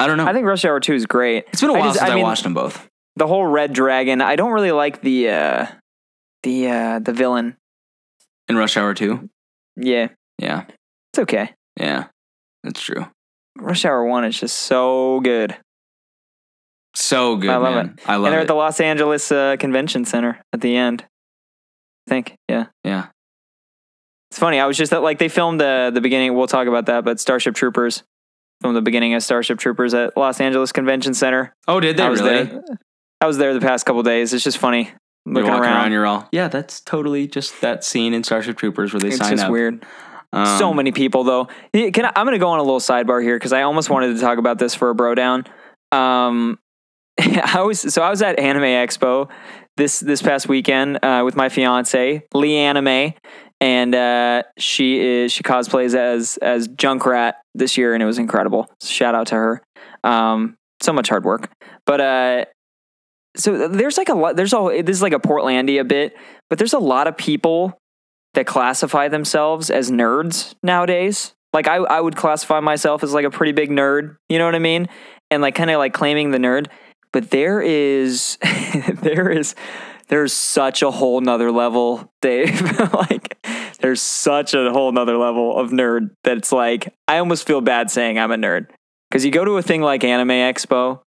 I 0.03 0.07
don't 0.07 0.17
know. 0.17 0.27
I 0.27 0.33
think 0.33 0.47
Rush 0.47 0.65
Hour 0.65 0.81
two 0.81 0.95
is 0.95 1.07
great. 1.07 1.45
It's 1.53 1.61
been 1.61 1.71
a 1.71 1.75
while 1.75 1.85
just- 1.85 1.99
since 1.99 2.09
I 2.09 2.13
I, 2.13 2.17
mean- 2.17 2.25
watched 2.25 2.43
them 2.45 2.55
both. 2.55 2.89
The 3.17 3.27
whole 3.27 3.47
Red 3.47 3.73
Dragon. 3.75 4.23
I 4.23 4.37
don't 4.37 4.53
really 4.53 4.73
like 4.73 5.03
the 5.03 5.29
uh, 5.29 5.67
the 6.43 6.69
uh, 6.69 6.99
the 6.99 7.13
villain. 7.13 7.57
In 8.49 8.57
Rush 8.57 8.77
Hour 8.77 8.95
two, 8.95 9.29
Yeah, 9.77 10.09
yeah, 10.39 10.65
it's 11.13 11.19
okay. 11.19 11.53
yeah, 11.79 12.07
that's 12.65 12.81
true. 12.81 13.07
Rush 13.59 13.85
Hour 13.85 14.05
one 14.07 14.25
is 14.25 14.41
just 14.41 14.57
so 14.57 15.21
good. 15.21 15.57
So 16.95 17.37
good. 17.37 17.51
I 17.51 17.57
love 17.57 17.75
man. 17.75 17.99
I 18.07 18.17
love 18.17 18.25
it. 18.25 18.27
and 18.27 18.33
they're 18.33 18.41
it. 18.41 18.43
at 18.43 18.49
the 18.49 18.55
Los 18.55 18.81
Angeles 18.81 19.31
uh, 19.33 19.57
Convention 19.59 20.05
Center 20.05 20.41
at 20.53 20.61
the 20.61 20.77
end. 20.77 21.05
I 22.09 22.11
think, 22.11 22.35
yeah. 22.49 22.67
yeah. 22.85 23.07
It's 24.31 24.39
funny. 24.39 24.59
I 24.59 24.67
was 24.67 24.77
just 24.77 24.93
at, 24.93 25.03
like 25.03 25.19
they 25.19 25.29
filmed 25.29 25.61
the 25.61 25.91
the 25.93 26.01
beginning. 26.01 26.35
We'll 26.35 26.47
talk 26.47 26.67
about 26.67 26.87
that, 26.87 27.05
but 27.05 27.21
Starship 27.21 27.55
Troopers 27.55 28.03
filmed 28.63 28.77
the 28.77 28.83
beginning 28.83 29.15
of 29.15 29.23
Starship 29.23 29.59
Troopers 29.59 29.93
at 29.93 30.17
Los 30.17 30.41
Angeles 30.41 30.73
Convention 30.73 31.15
Center. 31.15 31.55
Oh, 31.69 31.81
did 31.81 31.97
they 31.97 32.05
I 32.05 32.09
was 32.09 32.23
really? 32.23 32.45
there. 32.45 32.63
I 33.21 33.27
was 33.27 33.39
there 33.39 33.53
the 33.55 33.61
past 33.61 33.85
couple 33.85 34.03
days. 34.03 34.33
It's 34.33 34.45
just 34.45 34.59
funny 34.59 34.91
looking 35.27 35.51
walking 35.51 35.65
around. 35.65 35.77
around. 35.77 35.93
You're 35.93 36.07
all 36.07 36.29
yeah. 36.33 36.49
That's 36.49 36.81
totally 36.81 37.29
just 37.29 37.61
that 37.61 37.85
scene 37.85 38.15
in 38.15 38.25
Starship 38.25 38.57
Troopers 38.57 38.93
where 38.93 39.01
they 39.01 39.09
it's 39.09 39.19
sign 39.19 39.33
just 39.33 39.45
up. 39.45 39.51
weird. 39.51 39.85
Um, 40.33 40.59
so 40.59 40.73
many 40.73 40.93
people 40.93 41.25
though. 41.25 41.49
Can 41.75 42.07
I, 42.07 42.13
I'm 42.17 42.25
going 42.25 42.33
to 42.33 42.39
go 42.39 42.49
on 42.49 42.59
a 42.59 42.63
little 42.63 42.81
sidebar 42.81 43.23
here 43.23 43.37
because 43.37 43.53
I 43.53 43.63
almost 43.63 43.91
wanted 43.91 44.15
to 44.15 44.21
talk 44.21 44.39
about 44.39 44.59
this 44.59 44.75
for 44.75 44.89
a 44.91 44.95
bro 44.95 45.15
down. 45.15 45.45
Um, 45.91 46.59
I 47.21 47.63
was 47.63 47.81
so 47.81 48.03
I 48.03 48.11
was 48.11 48.23
at 48.23 48.39
Anime 48.39 48.63
Expo 48.63 49.31
this 49.77 50.01
this 50.01 50.23
past 50.23 50.49
weekend 50.49 51.05
uh, 51.05 51.23
with 51.25 51.37
my 51.37 51.49
fiance 51.49 52.23
Lee 52.35 52.57
Anime, 52.57 53.13
and 53.63 53.95
uh, 53.95 54.43
she 54.59 54.99
is 54.99 55.33
she 55.33 55.45
cosplays 55.45 55.95
as 55.95 56.37
as 56.39 56.67
Junkrat 56.67 57.35
this 57.55 57.79
year, 57.79 57.95
and 57.95 58.03
it 58.03 58.07
was 58.07 58.19
incredible. 58.19 58.69
Shout 58.83 59.15
out 59.15 59.29
to 59.29 59.37
her. 59.37 59.63
Um, 60.03 60.57
so 60.81 60.93
much 60.93 61.09
hard 61.09 61.25
work, 61.25 61.49
but 61.87 62.01
uh, 62.01 62.45
so 63.37 63.69
there's 63.69 63.97
like 63.97 64.09
a 64.09 64.15
lot. 64.15 64.35
There's 64.35 64.53
all 64.53 64.67
this 64.67 64.97
is 64.97 65.03
like 65.03 65.13
a 65.13 65.21
Portlandia 65.21 65.87
bit, 65.87 66.17
but 66.51 66.59
there's 66.59 66.73
a 66.73 66.81
lot 66.81 67.07
of 67.07 67.17
people 67.17 67.79
that 68.35 68.47
classify 68.47 69.07
themselves 69.07 69.71
as 69.71 69.93
nerds 69.93 70.55
nowadays. 70.65 71.33
Like 71.53 71.69
I, 71.69 71.77
I 71.77 72.01
would 72.01 72.17
classify 72.17 72.59
myself 72.59 73.05
as 73.05 73.13
like 73.13 73.27
a 73.27 73.31
pretty 73.31 73.53
big 73.53 73.71
nerd. 73.71 74.17
You 74.29 74.39
know 74.39 74.47
what 74.47 74.57
I 74.57 74.59
mean? 74.59 74.89
And 75.31 75.41
like 75.41 75.55
kind 75.55 75.71
of 75.71 75.79
like 75.79 75.93
claiming 75.93 76.33
the 76.33 76.39
nerd. 76.39 76.67
But 77.13 77.31
there 77.31 77.61
is, 77.61 78.39
there 79.03 79.31
is, 79.31 79.55
there's 80.09 80.33
such 80.33 80.83
a 80.83 80.91
whole 80.91 81.21
nother 81.21 81.51
level, 81.51 82.13
Dave. 82.21 82.61
like 82.95 83.39
there's 83.81 84.03
such 84.03 84.55
a 84.55 84.71
whole 84.73 84.93
nother 84.93 85.17
level 85.17 85.57
of 85.59 85.71
nerd 85.71 86.11
that 86.25 86.39
it's 86.39 86.53
like 86.53 86.95
I 87.09 87.19
almost 87.19 87.47
feel 87.47 87.61
bad 87.61 87.91
saying 87.91 88.19
I'm 88.19 88.33
a 88.33 88.37
nerd 88.37 88.67
because 89.11 89.25
you 89.25 89.31
go 89.31 89.45
to 89.45 89.57
a 89.57 89.63
thing 89.63 89.83
like 89.83 90.05
Anime 90.05 90.29
Expo 90.29 91.01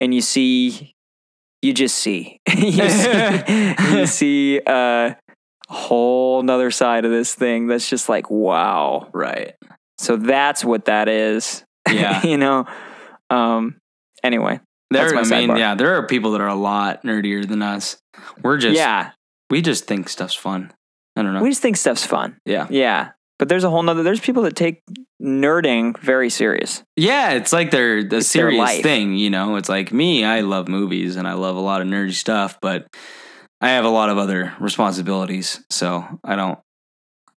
and 0.00 0.14
you 0.14 0.20
see, 0.20 0.94
you 1.62 1.72
just 1.72 1.96
see, 1.96 2.40
you 2.56 2.88
see, 2.88 3.74
you 3.92 4.06
see 4.06 4.60
uh, 4.66 4.70
a 4.70 5.16
whole 5.68 6.42
nother 6.42 6.70
side 6.70 7.04
of 7.04 7.10
this 7.10 7.34
thing 7.34 7.66
that's 7.66 7.88
just 7.88 8.08
like 8.08 8.30
wow. 8.30 9.08
right. 9.12 9.54
So 9.98 10.16
that's 10.16 10.64
what 10.64 10.84
that 10.84 11.08
is. 11.08 11.64
Yeah. 11.90 12.24
you 12.24 12.36
know. 12.36 12.66
Um. 13.30 13.78
Anyway. 14.22 14.60
There, 14.90 15.10
That's 15.10 15.30
I 15.30 15.40
mean, 15.40 15.50
sidebar. 15.50 15.58
yeah, 15.58 15.74
there 15.74 15.94
are 15.94 16.06
people 16.06 16.32
that 16.32 16.40
are 16.40 16.48
a 16.48 16.54
lot 16.54 17.02
nerdier 17.02 17.46
than 17.46 17.62
us. 17.62 17.98
We're 18.42 18.56
just, 18.56 18.76
yeah. 18.76 19.10
we 19.50 19.60
just 19.60 19.84
think 19.84 20.08
stuff's 20.08 20.34
fun. 20.34 20.72
I 21.16 21.22
don't 21.22 21.34
know. 21.34 21.42
We 21.42 21.50
just 21.50 21.62
think 21.62 21.76
stuff's 21.76 22.06
fun. 22.06 22.38
yeah, 22.44 22.66
Yeah. 22.70 23.10
But 23.38 23.48
there's 23.48 23.62
a 23.62 23.70
whole 23.70 23.84
nother. 23.84 24.02
There's 24.02 24.18
people 24.18 24.42
that 24.44 24.56
take 24.56 24.82
nerding 25.22 25.96
very 25.98 26.28
serious. 26.28 26.82
yeah, 26.96 27.32
it's 27.32 27.52
like 27.52 27.70
they're 27.70 28.02
the 28.02 28.08
their 28.08 28.20
serious 28.20 28.80
thing, 28.80 29.14
you 29.14 29.30
know. 29.30 29.54
It's 29.56 29.68
like 29.68 29.92
me, 29.92 30.24
I 30.24 30.40
love 30.40 30.66
movies 30.66 31.14
and 31.14 31.28
I 31.28 31.34
love 31.34 31.54
a 31.54 31.60
lot 31.60 31.80
of 31.80 31.86
nerdy 31.86 32.14
stuff, 32.14 32.58
but 32.60 32.88
I 33.60 33.68
have 33.70 33.84
a 33.84 33.90
lot 33.90 34.08
of 34.10 34.18
other 34.18 34.54
responsibilities, 34.58 35.64
so 35.70 36.04
I 36.24 36.34
don't 36.34 36.58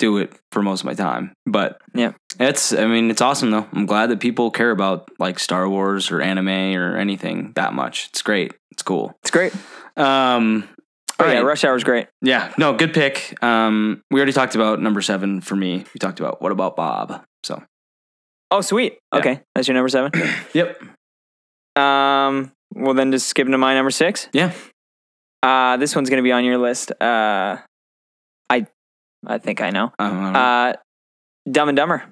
do 0.01 0.19
it 0.19 0.33
for 0.51 0.63
most 0.63 0.81
of 0.81 0.87
my 0.87 0.95
time. 0.95 1.33
But 1.47 1.81
Yeah. 1.95 2.13
it's, 2.41 2.73
I 2.73 2.87
mean, 2.87 3.11
it's 3.11 3.21
awesome 3.23 3.51
though. 3.53 3.67
I'm 3.73 3.87
glad 3.87 4.11
that 4.11 4.19
people 4.19 4.51
care 4.51 4.73
about 4.73 5.09
like 5.21 5.39
Star 5.39 5.69
Wars 5.69 6.11
or 6.11 6.21
anime 6.21 6.49
or 6.77 6.97
anything 6.97 7.53
that 7.55 7.73
much. 7.73 8.09
It's 8.11 8.23
great. 8.23 8.53
It's 8.73 8.83
cool. 8.83 9.15
It's 9.23 9.31
great. 9.31 9.55
Um, 9.97 10.69
Oh 11.19 11.25
all 11.25 11.31
yeah, 11.31 11.37
right. 11.41 11.45
Rush 11.45 11.65
Hour's 11.65 11.85
great. 11.85 12.07
Yeah, 12.23 12.51
no, 12.57 12.73
good 12.73 12.95
pick. 12.95 13.37
Um, 13.45 14.03
we 14.11 14.19
already 14.21 14.33
talked 14.33 14.55
about 14.55 14.81
number 14.81 15.03
seven 15.03 15.43
for 15.43 15.55
me. 15.55 15.85
We 15.93 15.99
talked 15.99 16.19
about 16.19 16.41
what 16.41 16.51
about 16.51 16.77
Bob? 16.77 17.23
So, 17.43 17.63
Oh 18.51 18.63
sweet. 18.63 18.97
Yeah. 19.13 19.19
Okay, 19.19 19.41
that's 19.55 19.69
your 19.69 19.75
number 19.75 19.91
seven. 19.91 20.13
yep, 20.55 20.81
um. 21.77 22.53
Well 22.75 22.95
then, 22.95 23.13
just 23.13 23.27
skip 23.29 23.45
into 23.45 23.59
my 23.59 23.75
number 23.75 23.91
six. 23.91 24.29
yeah, 24.33 24.53
Uh, 25.43 25.77
this 25.77 25.95
one's 25.95 26.09
gonna 26.09 26.23
be 26.23 26.33
on 26.33 26.45
your 26.45 26.57
list. 26.57 26.91
Uh, 27.03 27.59
I 29.27 29.39
think 29.39 29.61
I 29.61 29.71
know. 29.71 29.93
um, 29.99 30.35
Uh, 30.37 30.73
Dumb 31.51 31.69
and 31.69 31.77
Dumber. 31.77 32.05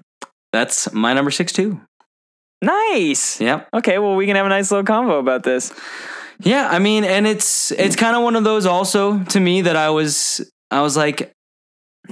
that's 0.52 0.92
my 0.92 1.12
number 1.14 1.30
six 1.30 1.52
too. 1.52 1.80
Nice. 2.62 3.40
Yep, 3.40 3.68
Okay, 3.74 3.98
well 3.98 4.16
we 4.16 4.26
can 4.26 4.36
have 4.36 4.46
a 4.46 4.48
nice 4.48 4.70
little 4.70 4.84
convo 4.84 5.20
about 5.20 5.42
this. 5.44 5.72
yeah. 6.40 6.68
I 6.70 6.78
mean, 6.80 7.04
and 7.04 7.26
it's 7.26 7.70
it's 7.72 7.94
kind 7.96 8.16
of 8.16 8.22
one 8.22 8.34
of 8.36 8.44
those 8.44 8.66
also 8.66 9.22
to 9.24 9.40
me 9.40 9.62
that 9.62 9.76
I 9.76 9.90
was 9.90 10.50
I 10.70 10.80
was 10.82 10.96
like, 10.96 11.32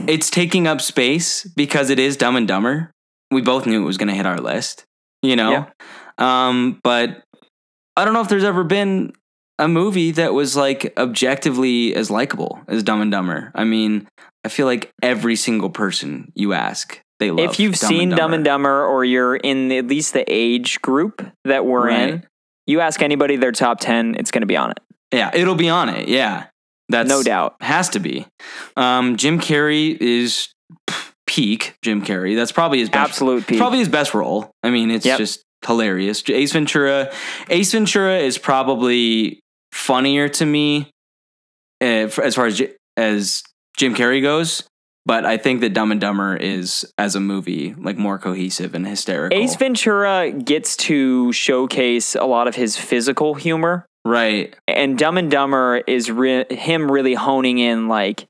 it's 0.07 0.31
taking 0.31 0.67
up 0.67 0.81
space 0.81 1.45
because 1.57 1.91
it 1.91 1.99
is 1.99 2.17
Dumb 2.17 2.37
and 2.37 2.47
Dumber. 2.47 2.91
We 3.33 3.43
both 3.43 3.67
knew 3.67 3.83
it 3.83 3.87
was 3.87 3.97
going 3.99 4.09
to 4.09 4.15
hit 4.15 4.25
our 4.27 4.39
list, 4.41 4.85
you 5.23 5.35
know. 5.35 5.51
Yeah. 5.51 5.67
Um, 6.19 6.79
but 6.85 7.23
I 7.97 8.05
don't 8.05 8.15
know 8.15 8.21
if 8.21 8.29
there's 8.29 8.45
ever 8.45 8.63
been 8.63 9.13
a 9.59 9.69
movie 9.69 10.11
that 10.13 10.35
was 10.35 10.57
like 10.57 10.93
objectively 10.97 11.95
as 11.95 12.11
likable 12.11 12.61
as 12.69 12.83
Dumb 12.83 13.01
and 13.01 13.11
Dumber. 13.11 13.51
I 13.55 13.65
mean, 13.65 14.07
I 14.45 14.49
feel 14.49 14.67
like 14.67 14.93
every 15.03 15.37
single 15.37 15.71
person 15.71 16.31
you 16.35 16.53
ask, 16.53 17.01
they 17.19 17.31
love. 17.31 17.51
if 17.51 17.59
you've 17.59 17.75
Dumb 17.79 17.89
seen 17.89 18.09
and 18.13 18.17
Dumb 18.19 18.35
and 18.35 18.45
Dumber 18.45 18.85
or 18.85 19.05
you're 19.05 19.37
in 19.37 19.73
at 19.73 19.87
least 19.87 20.13
the 20.13 20.25
age 20.29 20.81
group 20.83 21.27
that 21.45 21.65
we're 21.65 21.89
in, 21.89 22.27
you 22.67 22.81
ask 22.81 23.01
anybody 23.03 23.37
their 23.37 23.53
top 23.53 23.81
10, 23.81 24.17
it's 24.17 24.31
going 24.31 24.43
to 24.43 24.47
be 24.47 24.57
on 24.57 24.71
it. 24.73 24.79
yeah, 25.13 25.31
it'll 25.35 25.55
be 25.55 25.69
on 25.71 25.89
it. 25.89 26.09
Yeah, 26.09 26.47
that's 26.89 27.09
No 27.09 27.23
doubt. 27.23 27.57
has 27.61 27.89
to 27.91 27.99
be. 28.01 28.27
Um, 28.77 29.17
Jim 29.17 29.41
Carrey 29.41 29.97
is 30.01 30.49
peak 31.27 31.77
Jim 31.83 32.03
Carrey. 32.05 32.37
That's 32.37 32.53
probably 32.53 32.79
his 32.81 32.91
best. 32.91 33.11
Absolute 33.11 33.47
peak. 33.47 33.59
Probably 33.59 33.79
his 33.79 33.89
best 33.89 34.15
role. 34.15 34.51
I 34.63 34.71
mean, 34.71 34.91
it's 34.91 35.07
Yep. 35.07 35.19
just 35.19 35.43
hilarious. 35.67 36.23
Ace 36.29 36.53
Ventura. 36.53 37.13
Ace 37.49 37.73
Ventura 37.73 38.19
is 38.19 38.39
probably 38.39 39.41
funnier 39.77 40.29
to 40.31 40.47
me 40.47 40.91
uh, 41.83 42.09
as 42.23 42.35
far 42.35 42.47
as 42.47 42.59
J- 42.59 42.75
as 42.97 43.43
Jim 43.77 43.95
Carrey 43.95 44.23
goes. 44.23 44.65
But 45.05 45.25
I 45.25 45.37
think 45.37 45.61
that 45.61 45.73
Dumb 45.73 45.93
and 45.93 46.01
Dumber 46.01 46.35
is, 46.37 46.85
as 46.99 47.15
a 47.15 47.21
movie, 47.21 47.75
like 47.79 47.97
more 47.97 48.19
cohesive 48.19 48.75
and 48.75 48.85
hysterical. 48.85 49.39
Ace 49.39 49.55
Ventura 49.55 50.33
gets 50.33 50.77
to 50.79 51.33
showcase 51.33 52.17
a 52.17 52.25
lot 52.25 52.49
of 52.49 52.57
his 52.57 52.77
physical 52.77 53.35
humor, 53.35 53.87
right? 54.05 54.53
and 54.67 54.99
Dumb 54.99 55.17
and 55.17 55.31
Dumber 55.31 55.81
is 55.87 56.11
re- 56.11 56.47
him 56.51 56.91
really 56.91 57.15
honing 57.15 57.59
in 57.59 57.87
like 57.87 58.27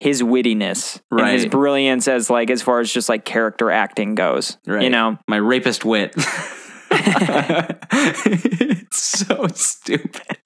his 0.00 0.20
wittiness 0.22 1.00
and 1.10 1.30
his 1.30 1.46
brilliance 1.46 2.06
as 2.08 2.28
like 2.28 2.50
as 2.50 2.60
far 2.60 2.80
as 2.80 2.92
just 2.92 3.08
like 3.08 3.24
character 3.24 3.70
acting 3.70 4.14
goes. 4.14 4.58
Right. 4.66 4.82
You 4.82 4.90
know, 4.90 5.16
My 5.28 5.36
rapist 5.36 5.82
wit. 5.86 6.14
it's 7.92 9.02
so 9.02 9.46
stupid. 9.54 10.38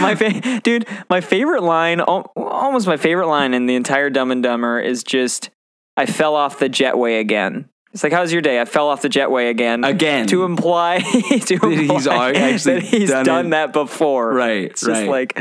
my 0.00 0.14
fa- 0.14 0.60
dude, 0.62 0.86
my 1.10 1.20
favorite 1.20 1.62
line, 1.62 2.00
almost 2.00 2.86
my 2.86 2.96
favorite 2.96 3.28
line 3.28 3.54
in 3.54 3.66
the 3.66 3.74
entire 3.74 4.10
Dumb 4.10 4.30
and 4.30 4.42
Dumber 4.42 4.80
is 4.80 5.02
just, 5.02 5.50
"I 5.96 6.06
fell 6.06 6.34
off 6.34 6.58
the 6.58 6.68
jetway 6.68 7.20
again." 7.20 7.68
It's 7.92 8.02
like, 8.02 8.12
"How's 8.12 8.32
your 8.32 8.42
day?" 8.42 8.60
I 8.60 8.64
fell 8.64 8.88
off 8.88 9.02
the 9.02 9.08
jetway 9.08 9.50
again. 9.50 9.84
Again. 9.84 10.26
to 10.28 10.44
imply 10.44 10.98
to 11.46 11.54
imply 11.54 11.74
he's 11.74 12.06
actually 12.06 12.74
that 12.74 12.82
he's 12.82 13.10
done 13.10 13.24
done, 13.24 13.50
that 13.50 13.72
before. 13.72 14.32
Right, 14.32 14.64
It's 14.64 14.80
just 14.80 14.90
right. 15.02 15.08
like, 15.08 15.38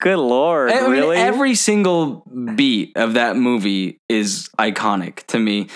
good 0.00 0.18
lord, 0.18 0.70
I 0.72 0.80
mean, 0.82 0.90
really? 0.90 1.16
every 1.16 1.54
single 1.54 2.24
beat 2.56 2.96
of 2.96 3.14
that 3.14 3.36
movie 3.36 4.00
is 4.08 4.48
iconic 4.58 5.24
to 5.28 5.38
me. 5.38 5.68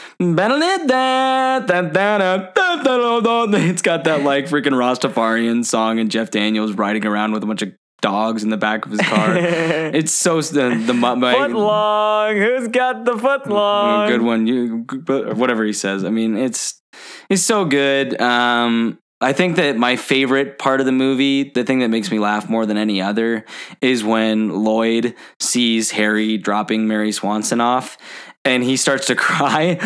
It's 3.54 3.82
got 3.82 4.04
that 4.04 4.22
like 4.22 4.46
freaking 4.46 4.74
Rastafarian 4.74 5.64
song 5.64 5.98
and 5.98 6.10
Jeff 6.10 6.30
Daniels 6.30 6.72
riding 6.72 7.06
around 7.06 7.32
with 7.32 7.42
a 7.42 7.46
bunch 7.46 7.62
of 7.62 7.72
dogs 8.00 8.42
in 8.44 8.50
the 8.50 8.56
back 8.56 8.84
of 8.84 8.92
his 8.92 9.00
car. 9.00 9.36
it's 9.38 10.12
so 10.12 10.40
the 10.40 10.82
the 10.86 10.94
my, 10.94 11.14
foot 11.32 11.52
long. 11.52 12.36
Who's 12.36 12.68
got 12.68 13.04
the 13.04 13.16
foot 13.16 13.48
long? 13.48 14.08
good 14.08 14.22
one. 14.22 14.46
You 14.46 14.86
whatever 15.06 15.64
he 15.64 15.72
says. 15.72 16.04
I 16.04 16.10
mean, 16.10 16.36
it's 16.36 16.80
it's 17.28 17.42
so 17.42 17.64
good. 17.64 18.20
Um, 18.20 18.98
I 19.20 19.32
think 19.32 19.56
that 19.56 19.76
my 19.76 19.96
favorite 19.96 20.58
part 20.58 20.80
of 20.80 20.86
the 20.86 20.92
movie, 20.92 21.50
the 21.50 21.64
thing 21.64 21.78
that 21.78 21.88
makes 21.88 22.10
me 22.10 22.18
laugh 22.18 22.50
more 22.50 22.66
than 22.66 22.76
any 22.76 23.00
other, 23.00 23.46
is 23.80 24.04
when 24.04 24.50
Lloyd 24.50 25.14
sees 25.40 25.92
Harry 25.92 26.36
dropping 26.36 26.86
Mary 26.86 27.12
Swanson 27.12 27.60
off. 27.60 27.96
And 28.44 28.62
he 28.62 28.76
starts 28.76 29.08
to 29.08 29.16
cry, 29.16 29.76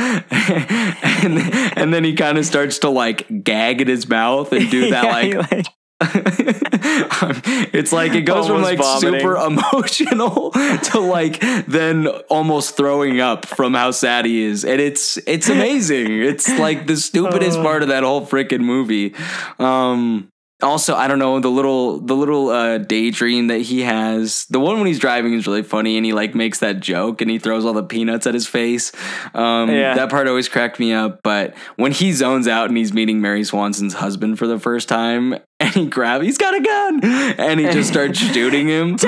and 1.22 1.38
and 1.78 1.94
then 1.94 2.04
he 2.04 2.14
kind 2.14 2.36
of 2.36 2.44
starts 2.44 2.80
to 2.80 2.90
like 2.90 3.42
gag 3.42 3.80
at 3.80 3.88
his 3.88 4.06
mouth 4.06 4.52
and 4.52 4.70
do 4.70 4.90
that 4.90 5.04
Yeah, 5.04 5.38
like 5.38 5.50
like 5.50 5.66
it's 7.72 7.92
like 7.92 8.12
it 8.14 8.22
goes 8.22 8.46
from 8.46 8.62
like 8.62 8.78
vomiting. 8.78 9.20
super 9.20 9.36
emotional 9.46 10.51
to 10.51 10.98
like 11.01 11.40
then 11.66 12.07
almost 12.28 12.76
throwing 12.76 13.20
up 13.20 13.44
from 13.46 13.74
how 13.74 13.90
sad 13.90 14.24
he 14.24 14.42
is 14.42 14.64
and 14.64 14.80
it's 14.80 15.18
it's 15.26 15.48
amazing 15.48 16.22
it's 16.22 16.48
like 16.59 16.86
the 16.86 16.96
stupidest 16.96 17.59
Oh. 17.59 17.62
part 17.62 17.82
of 17.82 17.88
that 17.88 18.03
whole 18.03 18.26
freaking 18.26 18.61
movie 18.61 19.14
um 19.59 20.30
also 20.62 20.94
i 20.94 21.06
don't 21.08 21.18
know 21.18 21.40
the 21.40 21.48
little 21.50 21.98
the 22.00 22.14
little 22.14 22.48
uh 22.50 22.78
daydream 22.78 23.46
that 23.48 23.61
he 23.61 23.82
has 23.82 24.44
the 24.50 24.61
one 24.61 24.76
when 24.78 24.86
he's 24.86 24.98
driving 24.98 25.32
is 25.34 25.46
really 25.46 25.62
funny 25.62 25.96
and 25.96 26.04
he 26.06 26.12
like 26.12 26.34
makes 26.34 26.58
that 26.61 26.80
joke 26.80 27.20
and 27.20 27.30
he 27.30 27.38
throws 27.38 27.64
all 27.64 27.72
the 27.72 27.82
peanuts 27.82 28.26
at 28.26 28.34
his 28.34 28.46
face 28.46 28.92
um 29.34 29.70
Yeah. 29.70 29.94
that 29.94 30.11
part 30.11 30.28
always 30.28 30.48
cracked 30.48 30.78
me 30.78 30.92
up 30.92 31.20
but 31.22 31.54
when 31.76 31.92
he 31.92 32.12
zones 32.12 32.46
out 32.48 32.68
and 32.68 32.76
he's 32.76 32.92
meeting 32.92 33.20
mary 33.20 33.44
swanson's 33.44 33.94
husband 33.94 34.38
for 34.38 34.46
the 34.46 34.58
first 34.58 34.88
time 34.88 35.34
and 35.61 35.74
he 35.74 35.86
grabs 35.86 36.24
he's 36.24 36.38
got 36.38 36.54
a 36.54 36.61
gun 36.61 37.00
and 37.04 37.61
he 37.61 37.66
just 37.70 37.88
starts 37.90 38.18
shooting 38.32 38.68
him 38.68 38.96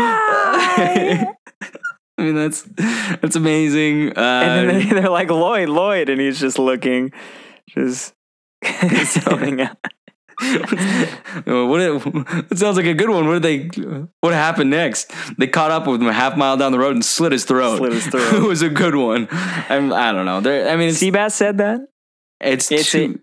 I 2.18 2.24
mean 2.24 2.34
that's 2.34 2.62
that's 3.20 3.36
amazing. 3.36 4.10
Uh, 4.16 4.20
and 4.20 4.70
then 4.70 4.78
they, 4.88 5.00
they're 5.00 5.08
like 5.10 5.30
Lloyd, 5.30 5.68
Lloyd, 5.70 6.08
and 6.08 6.20
he's 6.20 6.38
just 6.38 6.58
looking, 6.58 7.10
just 7.68 8.12
zoning 9.24 9.62
out. 9.62 9.76
What 11.44 11.80
it, 11.80 12.46
it 12.50 12.58
sounds 12.58 12.76
like 12.76 12.86
a 12.86 12.94
good 12.94 13.08
one. 13.10 13.26
What 13.26 13.42
did 13.42 13.72
they? 13.72 13.82
What 14.20 14.32
happened 14.34 14.70
next? 14.70 15.12
They 15.38 15.46
caught 15.46 15.70
up 15.70 15.86
with 15.86 16.00
him 16.00 16.08
a 16.08 16.12
half 16.12 16.36
mile 16.36 16.56
down 16.56 16.72
the 16.72 16.78
road 16.78 16.94
and 16.94 17.04
slit 17.04 17.32
his 17.32 17.44
throat. 17.44 17.78
Slit 17.78 17.92
his 17.92 18.06
throat. 18.08 18.34
it 18.34 18.42
was 18.42 18.62
a 18.62 18.68
good 18.68 18.94
one. 18.94 19.28
I'm, 19.30 19.92
I 19.92 20.12
don't 20.12 20.26
know. 20.26 20.40
There, 20.40 20.68
I 20.68 20.76
mean, 20.76 20.88
it's 20.90 21.02
Seabass 21.02 21.32
said 21.32 21.58
that. 21.58 21.80
it's, 22.40 22.70
it's 22.70 22.90
too 22.90 23.20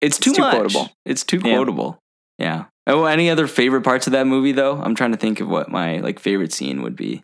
it's 0.00 0.18
too 0.18 0.32
too 0.32 0.42
much. 0.42 0.54
quotable. 0.54 0.90
It's 1.04 1.24
too 1.24 1.40
Yeah. 1.44 1.56
quotable. 1.56 1.98
Yeah. 2.38 2.64
Oh, 2.86 3.04
any 3.04 3.30
other 3.30 3.46
favorite 3.46 3.82
parts 3.82 4.06
of 4.06 4.12
that 4.12 4.26
movie 4.26 4.52
though? 4.52 4.76
I'm 4.80 4.94
trying 4.94 5.12
to 5.12 5.18
think 5.18 5.40
of 5.40 5.48
what 5.48 5.68
my 5.70 5.98
like 5.98 6.18
favorite 6.18 6.52
scene 6.52 6.82
would 6.82 6.96
be. 6.96 7.22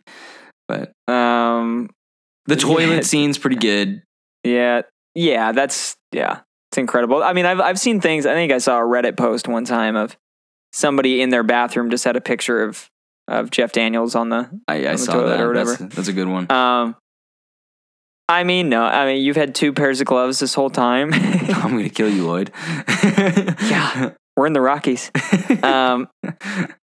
But 0.67 0.91
Um, 1.11 1.89
the 2.45 2.55
toilet 2.55 2.95
Yeah. 2.95 3.01
scene's 3.01 3.37
pretty 3.37 3.57
good. 3.57 4.01
yeah, 4.43 4.81
yeah, 5.15 5.51
that's 5.51 5.95
yeah, 6.13 6.39
it's 6.71 6.77
incredible. 6.77 7.21
I 7.21 7.33
mean, 7.33 7.45
I've 7.45 7.59
I've 7.59 7.79
seen 7.79 7.99
things. 7.99 8.25
I 8.25 8.33
think 8.33 8.51
I 8.51 8.57
saw 8.59 8.79
a 8.79 8.83
Reddit 8.83 9.17
post 9.17 9.47
one 9.47 9.65
time 9.65 9.95
of 9.97 10.15
somebody 10.71 11.21
in 11.21 11.29
their 11.29 11.43
bathroom 11.43 11.89
just 11.89 12.05
had 12.05 12.15
a 12.15 12.21
picture 12.21 12.63
of 12.63 12.89
of 13.27 13.51
Jeff 13.51 13.71
Daniels 13.73 14.15
on 14.15 14.29
the. 14.29 14.49
I, 14.67 14.75
I 14.75 14.85
On 14.87 14.91
the 14.93 14.97
saw 14.97 15.13
toilet 15.13 15.29
that. 15.37 15.41
or 15.41 15.53
That's, 15.53 15.69
whatever. 15.71 15.95
that's 15.95 16.07
a 16.07 16.13
good 16.13 16.27
one. 16.29 16.49
Um, 16.51 16.95
I 18.29 18.45
mean, 18.45 18.69
no, 18.69 18.83
I 18.83 19.05
mean 19.05 19.21
you've 19.21 19.35
had 19.35 19.53
two 19.53 19.73
pairs 19.73 19.99
of 19.99 20.07
gloves 20.07 20.39
this 20.39 20.53
whole 20.53 20.69
time. 20.69 21.13
I'm 21.13 21.71
gonna 21.75 21.89
kill 21.89 22.09
you, 22.09 22.25
Lloyd. 22.27 22.51
Yeah. 23.61 24.11
We're 24.37 24.47
in 24.47 24.53
the 24.53 24.61
Rockies. 24.61 25.11
Um, 25.61 26.07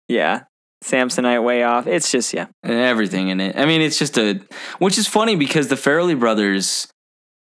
yeah, 0.07 0.43
Samsonite 0.83 1.43
way 1.43 1.63
off. 1.63 1.87
It's 1.87 2.11
just 2.11 2.31
yeah. 2.31 2.45
everything 2.63 3.29
in 3.29 3.39
it. 3.39 3.57
I 3.57 3.65
mean, 3.65 3.81
it's 3.81 3.97
just 3.97 4.17
a, 4.19 4.39
which 4.77 4.99
is 4.99 5.07
funny 5.07 5.35
because 5.35 5.67
the 5.67 5.75
Farrelly 5.75 6.17
brothers 6.17 6.87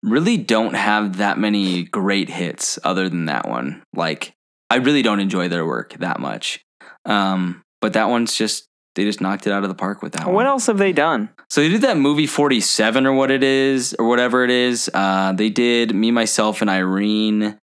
really 0.05 0.37
don't 0.37 0.75
have 0.75 1.17
that 1.17 1.39
many 1.39 1.85
great 1.85 2.29
hits 2.29 2.79
other 2.85 3.09
than 3.09 3.27
that 3.27 3.49
one. 3.49 3.83
Like, 3.95 4.35
I 4.71 4.77
really 4.77 5.03
don't 5.03 5.21
enjoy 5.21 5.49
their 5.49 5.67
work 5.67 5.95
that 5.95 6.21
much. 6.21 6.61
Um, 7.05 7.63
but 7.81 7.95
that 7.95 8.09
one's 8.09 8.35
just 8.35 8.67
they 8.95 9.05
just 9.05 9.21
knocked 9.21 9.47
it 9.47 9.53
out 9.53 9.65
of 9.65 9.69
the 9.69 9.75
park 9.75 10.03
with 10.03 10.13
that 10.13 10.27
one. 10.27 10.35
What 10.35 10.47
else 10.47 10.67
have 10.67 10.79
they 10.79 10.93
done? 10.93 11.29
So 11.51 11.61
they 11.61 11.69
did 11.69 11.83
that 11.83 11.97
movie 11.97 12.27
47 12.29 13.07
or 13.07 13.13
what 13.13 13.31
it 13.31 13.43
is 13.43 13.95
or 13.99 14.07
whatever 14.09 14.45
it 14.45 14.51
is. 14.51 14.89
Uh, 14.95 15.33
they 15.33 15.51
did 15.51 15.95
Me, 15.95 16.11
Myself, 16.13 16.61
and 16.61 16.71
Irene. 16.71 17.59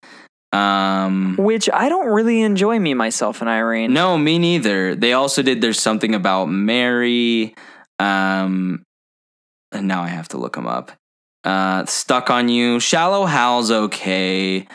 Um, 0.53 1.37
Which 1.39 1.71
I 1.73 1.89
don't 1.89 2.09
really 2.09 2.41
enjoy. 2.43 2.81
Me, 2.81 2.95
myself, 2.95 3.41
and 3.41 3.49
Irene. 3.49 3.93
no, 3.93 4.19
me 4.19 4.39
neither. 4.39 4.97
They 4.97 5.13
also 5.13 5.43
did 5.43 5.61
There's 5.61 5.79
Something 5.79 6.15
About 6.17 6.47
Mary. 6.47 7.55
Um, 8.01 8.83
and 9.71 9.87
now 9.87 10.03
I 10.03 10.09
have 10.09 10.29
to 10.29 10.39
look 10.39 10.55
them 10.55 10.67
up. 10.67 10.91
Uh, 11.45 11.85
Stuck 11.87 12.31
on 12.31 12.49
You. 12.49 12.81
Shallow 12.81 13.25
Hal's 13.27 13.71
okay. 13.71 14.67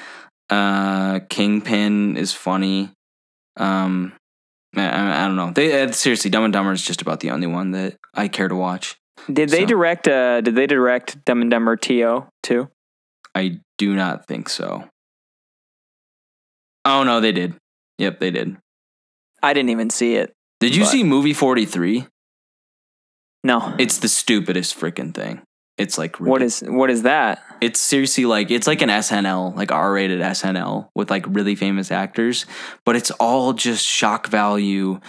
Uh, 0.49 1.20
Kingpin 1.30 2.18
is 2.18 2.34
funny. 2.34 2.91
Um, 3.57 4.13
I, 4.76 5.24
I 5.24 5.28
don't 5.28 5.36
know. 5.36 5.51
They 5.51 5.84
uh, 5.84 5.91
seriously, 5.91 6.30
Dumb 6.30 6.43
and 6.43 6.53
Dumber 6.53 6.72
is 6.74 6.82
just 6.82 7.01
about 7.01 7.20
the 7.20 7.32
only 7.32 7.47
one 7.47 7.72
that 7.72 7.95
I 8.13 8.28
care 8.28 8.47
to 8.47 8.55
watch. 8.55 8.95
Did 9.32 9.49
they 9.49 9.61
So- 9.61 9.68
direct? 9.68 10.07
Uh, 10.07 10.41
did 10.41 10.55
they 10.55 10.68
direct 10.68 11.24
Dumb 11.26 11.41
and 11.41 11.49
Dumber 11.51 11.76
To 11.78 12.26
too? 12.43 12.70
I 13.34 13.59
do 13.78 13.95
not 13.95 14.28
think 14.28 14.49
so. 14.49 14.86
Oh 16.84 17.03
no, 17.03 17.20
they 17.20 17.32
did. 17.32 17.55
Yep, 17.97 18.20
they 18.20 18.32
did. 18.32 18.57
I 19.41 19.53
didn't 19.53 19.70
even 19.70 19.89
see 19.89 20.16
it. 20.16 20.34
Did 20.59 20.76
you 20.76 20.84
But- 20.84 20.89
see 20.89 21.03
movie 21.03 21.34
43? 21.34 22.07
No. 23.43 23.76
It's 23.78 23.99
the 23.99 24.07
stupidest 24.09 24.78
freaking 24.80 25.13
thing. 25.13 25.41
It's 25.78 25.98
like 25.98 26.20
what 26.20 26.42
is 26.42 26.64
what 26.66 26.90
is 26.90 27.04
that? 27.04 27.42
it's 27.62 27.80
seriously 27.80 28.26
like 28.26 28.52
it's 28.52 28.68
like 28.68 28.82
an 28.82 28.90
SNL, 28.90 29.56
like 29.56 29.72
R-rated 29.72 30.20
SNL 30.20 30.90
with 30.96 31.10
like 31.10 31.26
really 31.28 31.56
famous 31.56 31.92
actors, 31.92 32.46
but 32.86 32.96
it's 32.96 33.12
all 33.12 33.54
just 33.54 33.86
shock 33.86 34.28
value 34.28 35.00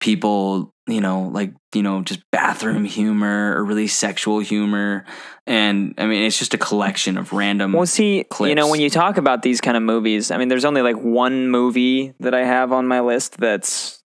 people, 0.00 0.72
you 0.86 1.00
know, 1.00 1.22
like, 1.22 1.52
you 1.74 1.82
know, 1.82 2.02
just 2.02 2.22
bathroom 2.30 2.84
humor 2.84 3.54
or 3.54 3.64
really 3.64 3.86
sexual 3.86 4.40
humor 4.40 5.04
and 5.46 5.94
I 5.98 6.06
mean, 6.06 6.22
it's 6.22 6.38
just 6.38 6.54
a 6.54 6.58
collection 6.58 7.18
of 7.18 7.32
random 7.32 7.72
Well, 7.72 7.86
see, 7.86 8.24
you 8.40 8.54
know, 8.54 8.68
when 8.68 8.80
you 8.80 8.90
talk 8.90 9.16
about 9.18 9.42
these 9.42 9.60
kind 9.60 9.76
of 9.76 9.82
movies, 9.82 10.30
I 10.30 10.36
mean, 10.38 10.48
there's 10.48 10.64
only 10.64 10.82
like 10.82 10.96
one 10.96 11.48
movie 11.48 12.14
that 12.20 12.34
I 12.34 12.44
have 12.44 12.72
on 12.72 12.86
my 12.86 13.00
list 13.00 13.38
that's 13.38 14.02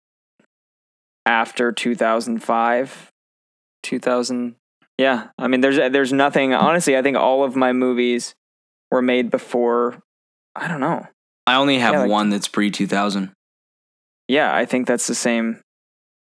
after 1.26 1.72
2005, 1.72 3.12
2000. 3.84 4.56
Yeah, 5.00 5.28
I 5.38 5.48
mean, 5.48 5.62
there's 5.62 5.78
there's 5.78 6.12
nothing. 6.12 6.54
Honestly, 6.54 6.98
I 6.98 7.02
think 7.02 7.16
all 7.16 7.46
of 7.46 7.56
my 7.56 7.72
movies 7.72 8.36
were 8.92 9.02
made 9.02 9.32
before. 9.32 10.02
I 10.56 10.68
don't 10.68 10.82
know. 10.82 11.08
I 11.48 11.56
only 11.56 11.80
have 11.80 11.94
Yeah, 11.94 12.00
like- 12.02 12.12
one 12.12 12.30
that's 12.30 12.50
pre 12.50 12.70
two 12.70 12.86
thousand. 12.86 13.32
Yeah, 14.28 14.54
I 14.54 14.66
think 14.66 14.88
that's 14.88 15.08
the 15.08 15.16
same. 15.16 15.62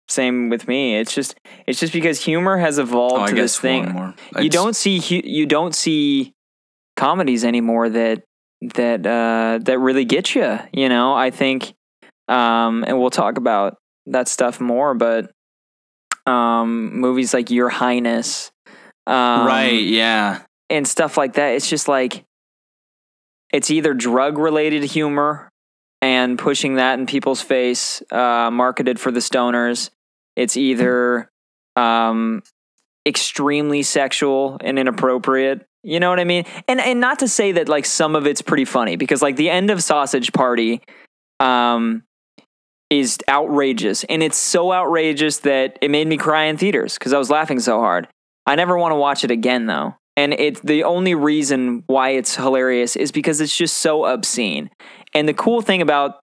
Same 0.08 0.48
with 0.48 0.68
me. 0.68 0.94
It's 0.96 1.12
just 1.12 1.34
it's 1.66 1.80
just 1.80 1.92
because 1.92 2.24
humor 2.24 2.56
has 2.58 2.78
evolved 2.78 3.24
Oh, 3.24 3.26
to 3.26 3.34
this 3.34 3.58
thing. 3.58 4.14
you 4.38 4.48
don't 4.48 4.76
see 4.76 4.98
you 4.98 5.44
don't 5.46 5.74
see 5.74 6.32
comedies 6.96 7.44
anymore 7.44 7.88
that 7.88 8.22
that 8.76 9.04
uh 9.04 9.58
that 9.64 9.78
really 9.80 10.04
get 10.04 10.36
you 10.36 10.58
you 10.72 10.88
know 10.88 11.14
i 11.14 11.30
think 11.30 11.72
um 12.28 12.84
and 12.86 13.00
we'll 13.00 13.10
talk 13.10 13.36
about 13.38 13.76
that 14.06 14.28
stuff 14.28 14.60
more 14.60 14.94
but 14.94 15.32
um 16.26 16.94
movies 17.00 17.34
like 17.34 17.50
your 17.50 17.68
highness 17.70 18.51
um 19.06 19.46
right. 19.46 19.82
Yeah. 19.82 20.42
and 20.70 20.86
stuff 20.86 21.16
like 21.16 21.34
that. 21.34 21.54
It's 21.54 21.68
just 21.68 21.88
like 21.88 22.24
it's 23.52 23.70
either 23.70 23.94
drug 23.94 24.38
related 24.38 24.84
humor 24.84 25.48
and 26.00 26.38
pushing 26.38 26.76
that 26.76 26.98
in 26.98 27.06
people's 27.06 27.42
face 27.42 28.02
uh 28.10 28.50
marketed 28.50 28.98
for 29.00 29.10
the 29.10 29.20
stoners. 29.20 29.90
It's 30.36 30.56
either 30.56 31.28
um 31.76 32.42
extremely 33.06 33.82
sexual 33.82 34.58
and 34.60 34.78
inappropriate. 34.78 35.66
You 35.82 35.98
know 35.98 36.10
what 36.10 36.20
i 36.20 36.24
mean? 36.24 36.44
And 36.68 36.80
and 36.80 37.00
not 37.00 37.18
to 37.20 37.28
say 37.28 37.52
that 37.52 37.68
like 37.68 37.84
some 37.86 38.14
of 38.14 38.26
it's 38.26 38.40
pretty 38.42 38.64
funny 38.64 38.94
because 38.96 39.20
like 39.20 39.34
the 39.36 39.50
end 39.50 39.70
of 39.70 39.82
sausage 39.82 40.32
party 40.32 40.80
um 41.40 42.04
is 42.88 43.18
outrageous. 43.28 44.04
And 44.04 44.22
it's 44.22 44.36
so 44.36 44.72
outrageous 44.72 45.38
that 45.38 45.78
it 45.80 45.90
made 45.90 46.06
me 46.06 46.16
cry 46.18 46.44
in 46.44 46.56
theaters 46.56 46.94
because 46.94 47.12
i 47.12 47.18
was 47.18 47.30
laughing 47.30 47.58
so 47.58 47.80
hard 47.80 48.06
i 48.46 48.54
never 48.54 48.76
want 48.76 48.92
to 48.92 48.96
watch 48.96 49.24
it 49.24 49.30
again 49.30 49.66
though. 49.66 49.96
And 50.14 50.34
it's 50.34 50.60
the 50.60 50.84
only 50.84 51.14
reason 51.14 51.84
why 51.86 52.10
it's 52.10 52.36
hilarious 52.36 52.96
is 52.96 53.10
because 53.10 53.40
it's 53.40 53.56
just 53.56 53.78
so 53.78 54.04
obscene. 54.04 54.68
And 55.14 55.26
the 55.26 55.32
cool 55.32 55.62
thing 55.62 55.80
about 55.80 56.20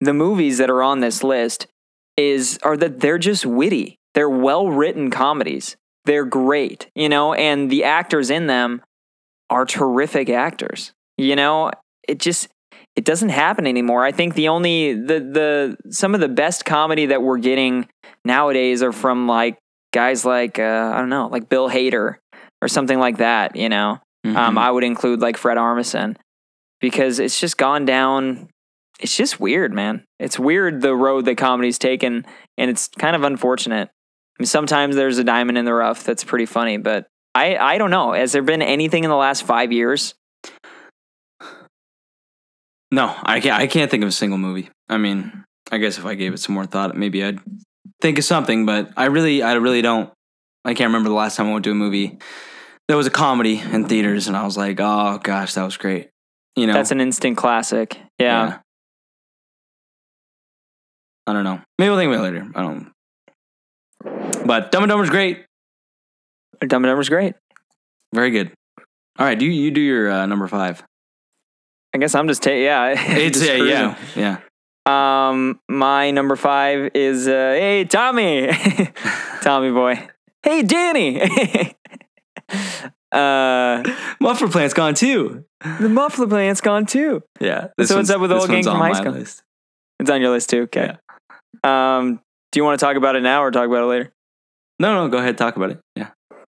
the 0.00 0.12
movies 0.12 0.58
that 0.58 0.68
are 0.68 0.82
on 0.82 0.98
this 0.98 1.22
list 1.22 1.68
is 2.16 2.58
are 2.64 2.76
that 2.76 2.98
they're 2.98 3.18
just 3.18 3.46
witty. 3.46 3.96
They're 4.14 4.28
well 4.28 4.68
written 4.68 5.08
comedies. 5.10 5.76
They're 6.04 6.24
great 6.24 6.90
you 6.96 7.08
know 7.08 7.32
and 7.32 7.70
the 7.70 7.84
actors 7.84 8.28
in 8.28 8.48
them 8.48 8.82
are 9.50 9.64
terrific 9.64 10.28
actors 10.28 10.92
you 11.16 11.36
know? 11.36 11.70
It 12.06 12.18
just 12.18 12.48
it 12.96 13.04
doesn't 13.04 13.30
happen 13.30 13.66
anymore. 13.66 14.04
I 14.04 14.12
think 14.12 14.34
the 14.34 14.48
only 14.48 14.92
the 14.92 15.20
the 15.20 15.76
some 15.90 16.14
of 16.14 16.20
the 16.20 16.28
best 16.28 16.64
comedy 16.64 17.06
that 17.06 17.22
we're 17.22 17.38
getting 17.38 17.88
nowadays 18.24 18.82
are 18.82 18.92
from 18.92 19.26
like 19.26 19.56
guys 19.92 20.24
like 20.24 20.58
uh, 20.58 20.92
i 20.94 20.98
don't 20.98 21.08
know 21.10 21.28
like 21.28 21.48
bill 21.48 21.68
hader 21.68 22.16
or 22.60 22.68
something 22.68 22.98
like 22.98 23.18
that 23.18 23.56
you 23.56 23.68
know 23.68 23.98
um, 24.24 24.34
Mhm. 24.34 24.58
i 24.58 24.70
would 24.70 24.84
include 24.84 25.20
like 25.20 25.36
fred 25.36 25.56
armisen 25.58 26.16
because 26.80 27.18
it's 27.18 27.38
just 27.40 27.56
gone 27.56 27.84
down 27.84 28.48
it's 29.00 29.16
just 29.16 29.40
weird 29.40 29.72
man 29.72 30.04
it's 30.18 30.38
weird 30.38 30.80
the 30.80 30.94
road 30.94 31.24
that 31.26 31.36
comedy's 31.36 31.78
taken 31.78 32.24
and 32.58 32.70
it's 32.70 32.88
kind 32.88 33.16
of 33.16 33.22
unfortunate 33.24 33.88
I 34.38 34.42
mean, 34.42 34.46
sometimes 34.46 34.96
there's 34.96 35.18
a 35.18 35.24
diamond 35.24 35.58
in 35.58 35.66
the 35.66 35.74
rough 35.74 36.04
that's 36.04 36.24
pretty 36.24 36.46
funny, 36.46 36.78
but 36.78 37.06
I, 37.34 37.54
I 37.56 37.76
don't 37.76 37.90
know. 37.90 38.12
Has 38.14 38.32
there 38.32 38.40
been 38.42 38.62
anything 38.62 39.04
in 39.04 39.10
the 39.10 39.16
last 39.16 39.42
five 39.42 39.72
years? 39.72 40.14
No, 42.90 43.14
I 43.22 43.40
can't. 43.40 43.60
I 43.60 43.66
can't 43.66 43.90
think 43.90 44.02
of 44.02 44.08
a 44.08 44.12
single 44.12 44.38
movie. 44.38 44.70
I 44.88 44.96
mean, 44.98 45.44
I 45.70 45.78
guess 45.78 45.98
if 45.98 46.04
I 46.06 46.14
gave 46.14 46.32
it 46.34 46.38
some 46.38 46.54
more 46.54 46.66
thought, 46.66 46.96
maybe 46.96 47.22
I'd 47.24 47.40
think 48.02 48.18
of 48.18 48.24
something. 48.24 48.66
But 48.66 48.90
I 48.96 49.06
really, 49.06 49.42
I 49.42 49.54
really 49.54 49.80
don't. 49.80 50.10
I 50.64 50.74
can't 50.74 50.88
remember 50.88 51.08
the 51.08 51.14
last 51.14 51.36
time 51.36 51.46
I 51.48 51.52
went 51.52 51.64
to 51.64 51.70
a 51.70 51.74
movie 51.74 52.18
There 52.88 52.96
was 52.96 53.06
a 53.06 53.10
comedy 53.10 53.58
in 53.58 53.86
theaters, 53.88 54.28
and 54.28 54.36
I 54.36 54.44
was 54.44 54.56
like, 54.56 54.78
"Oh 54.80 55.18
gosh, 55.22 55.54
that 55.54 55.64
was 55.64 55.76
great." 55.76 56.10
You 56.56 56.66
know, 56.66 56.74
That's 56.74 56.90
an 56.90 57.00
instant 57.00 57.38
classic. 57.38 57.98
Yeah. 58.18 58.58
I 61.26 61.32
don't 61.32 61.44
know. 61.44 61.60
Maybe 61.78 61.88
we'll 61.88 61.98
think 61.98 62.12
about 62.12 62.24
it 62.24 62.32
later. 62.32 62.50
I 62.54 62.62
don't. 62.62 64.46
But 64.46 64.72
Dumb 64.72 64.82
and 64.82 64.90
Dumber's 64.90 65.08
great. 65.08 65.46
Dumb 66.60 66.84
and 66.84 66.90
Dumber's 66.90 67.08
great. 67.08 67.34
Very 68.12 68.30
good. 68.30 68.52
All 69.18 69.26
right, 69.26 69.38
do 69.38 69.46
you, 69.46 69.52
you 69.52 69.70
do 69.70 69.80
your 69.80 70.10
uh, 70.10 70.26
number 70.26 70.48
five? 70.48 70.82
I 71.94 71.98
guess 71.98 72.14
I'm 72.14 72.26
just, 72.28 72.42
ta- 72.42 72.50
yeah. 72.50 72.88
It's 73.16 73.38
just 73.38 73.50
yeah, 73.50 73.64
yeah, 73.64 73.96
yeah. 74.16 74.38
Um, 74.86 75.60
my 75.68 76.10
number 76.10 76.36
five 76.36 76.90
is, 76.94 77.28
uh, 77.28 77.30
hey, 77.30 77.84
Tommy. 77.84 78.50
Tommy 79.42 79.70
boy. 79.70 80.08
Hey, 80.42 80.62
Danny. 80.62 81.20
uh, 83.12 83.82
Muffler 84.20 84.48
Plant's 84.48 84.74
gone 84.74 84.94
too. 84.94 85.44
the 85.80 85.88
muffler 85.88 86.26
plant's 86.26 86.60
gone 86.60 86.86
too. 86.86 87.22
Yeah. 87.40 87.68
So 87.84 87.96
what's 87.96 88.10
up 88.10 88.20
with 88.20 88.30
the 88.30 88.36
old 88.36 88.48
gang 88.48 88.64
from 88.64 88.78
high 88.78 88.92
school? 88.94 89.12
list. 89.12 89.42
It's 90.00 90.10
on 90.10 90.20
your 90.20 90.30
list 90.30 90.50
too. 90.50 90.62
Okay. 90.62 90.96
Um, 91.62 92.20
do 92.50 92.58
you 92.58 92.64
want 92.64 92.80
to 92.80 92.84
talk 92.84 92.96
about 92.96 93.14
it 93.14 93.22
now 93.22 93.42
or 93.44 93.50
talk 93.50 93.66
about 93.66 93.84
it 93.84 93.86
later? 93.86 94.12
No, 94.80 94.94
no, 94.94 95.08
go 95.08 95.18
ahead, 95.18 95.38
talk 95.38 95.56
about 95.56 95.70
it. 95.70 95.80
Yeah. 95.94 96.08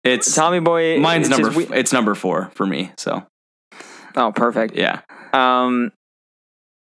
It's 0.03 0.33
Tommy 0.33 0.59
boy. 0.61 0.99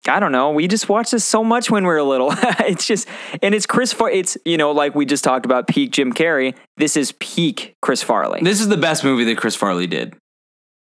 I 0.09 0.21
don't 0.21 0.33
know. 0.33 0.51
We 0.51 0.67
just 0.69 0.89
watched 0.89 1.11
this 1.13 1.25
so 1.25 1.45
much 1.45 1.71
when 1.71 1.85
we 1.85 1.89
were 1.89 2.03
little. 2.03 2.31
it's 2.61 2.87
just, 2.87 3.07
and 3.43 3.55
it's 3.55 3.67
Chris. 3.67 3.93
Far- 3.93 4.11
it's 4.11 4.37
you 4.45 4.57
know, 4.57 4.73
like 4.73 4.95
we 4.95 5.05
just 5.07 5.23
talked 5.25 5.45
about 5.45 5.67
peak 5.69 5.93
Jim 5.93 6.13
Carrey. 6.13 6.55
This 6.77 6.97
is 6.97 7.13
peak 7.21 7.75
Chris 7.83 8.03
Farley. 8.03 8.41
This 8.43 8.61
is 8.61 8.69
the 8.69 8.77
best 8.77 9.05
movie 9.05 9.25
that 9.25 9.37
Chris 9.39 9.55
Farley 9.57 9.87
did. 9.87 10.15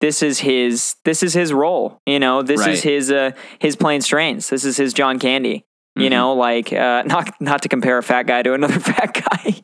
This 0.01 0.23
is 0.23 0.39
his. 0.41 0.95
This 1.05 1.23
is 1.23 1.35
his 1.35 1.53
role. 1.53 1.99
You 2.07 2.21
know, 2.21 2.43
this 2.43 2.61
Right. 2.61 2.71
is 2.71 2.83
his. 2.83 3.11
Uh, 3.11 3.33
his 3.59 3.75
Planes 3.77 4.07
Trains. 4.07 4.49
This 4.49 4.65
is 4.65 4.77
his 4.77 4.93
John 4.95 5.19
Candy. 5.19 5.65
You 5.97 6.07
Mhm. 6.07 6.11
know, 6.11 6.33
like 6.35 6.73
uh, 6.73 7.03
not 7.07 7.31
not 7.41 7.63
to 7.63 7.69
compare 7.69 7.99
a 7.99 8.03
fat 8.03 8.25
guy 8.25 8.43
to 8.43 8.53
another 8.55 8.79
fat 8.81 9.15
guy. 9.15 9.55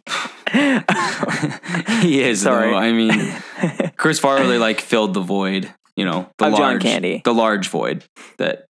he 2.01 2.21
is. 2.23 2.43
Sorry. 2.43 2.71
Though. 2.71 2.77
I 2.77 2.93
mean, 2.93 3.93
Chris 3.97 4.19
Farley 4.19 4.59
like 4.59 4.81
filled 4.81 5.15
the 5.15 5.21
void. 5.21 5.73
You 5.97 6.05
know, 6.05 6.29
the 6.39 6.47
Of 6.47 6.53
John 6.55 6.61
large, 6.61 6.83
Candy. 6.83 7.23
the 7.25 7.33
large 7.35 7.69
void 7.69 8.05
that. 8.39 8.67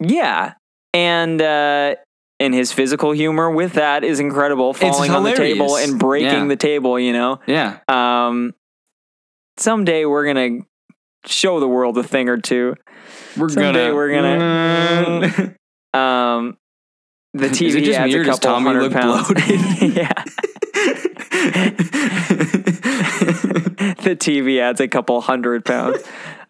Yeah, 0.00 0.54
and 0.94 1.40
uh, 1.40 1.94
and 2.38 2.54
his 2.54 2.72
physical 2.72 3.12
humor 3.12 3.50
with 3.50 3.74
that 3.74 4.02
is 4.02 4.18
incredible. 4.20 4.72
Falling 4.74 5.10
on 5.10 5.22
the 5.24 5.34
table 5.34 5.76
and 5.76 5.98
breaking 5.98 6.28
Yeah. 6.42 6.46
the 6.46 6.56
table. 6.56 6.98
You 6.98 7.12
know. 7.12 7.40
Yeah. 7.46 7.78
Um, 7.88 8.54
someday 9.58 10.04
we're 10.06 10.26
gonna 10.26 10.60
show 11.26 11.60
the 11.60 11.68
world 11.68 11.98
a 11.98 12.02
thing 12.02 12.28
or 12.30 12.38
two. 12.38 12.74
We're 13.36 13.48
Someday 13.50 13.88
gonna. 13.88 13.94
we're 13.94 14.12
gonna- 14.14 15.54
Um, 15.92 16.56
the 17.34 17.48
TV 17.48 17.66
Is 17.66 17.74
it 17.74 17.84
just 17.84 17.98
adds 17.98 18.12
me 18.12 18.18
a 18.18 18.20
or 18.22 18.24
does 18.24 18.38
couple 18.38 18.50
Tommy 18.54 18.66
hundred 18.66 18.82
look 18.84 18.92
pounds. 18.92 19.26
bloated? 19.26 19.60
yeah, 19.96 20.12
the 24.02 24.16
TV 24.18 24.60
adds 24.60 24.80
a 24.80 24.88
couple 24.88 25.20
hundred 25.20 25.64
pounds. 25.64 25.98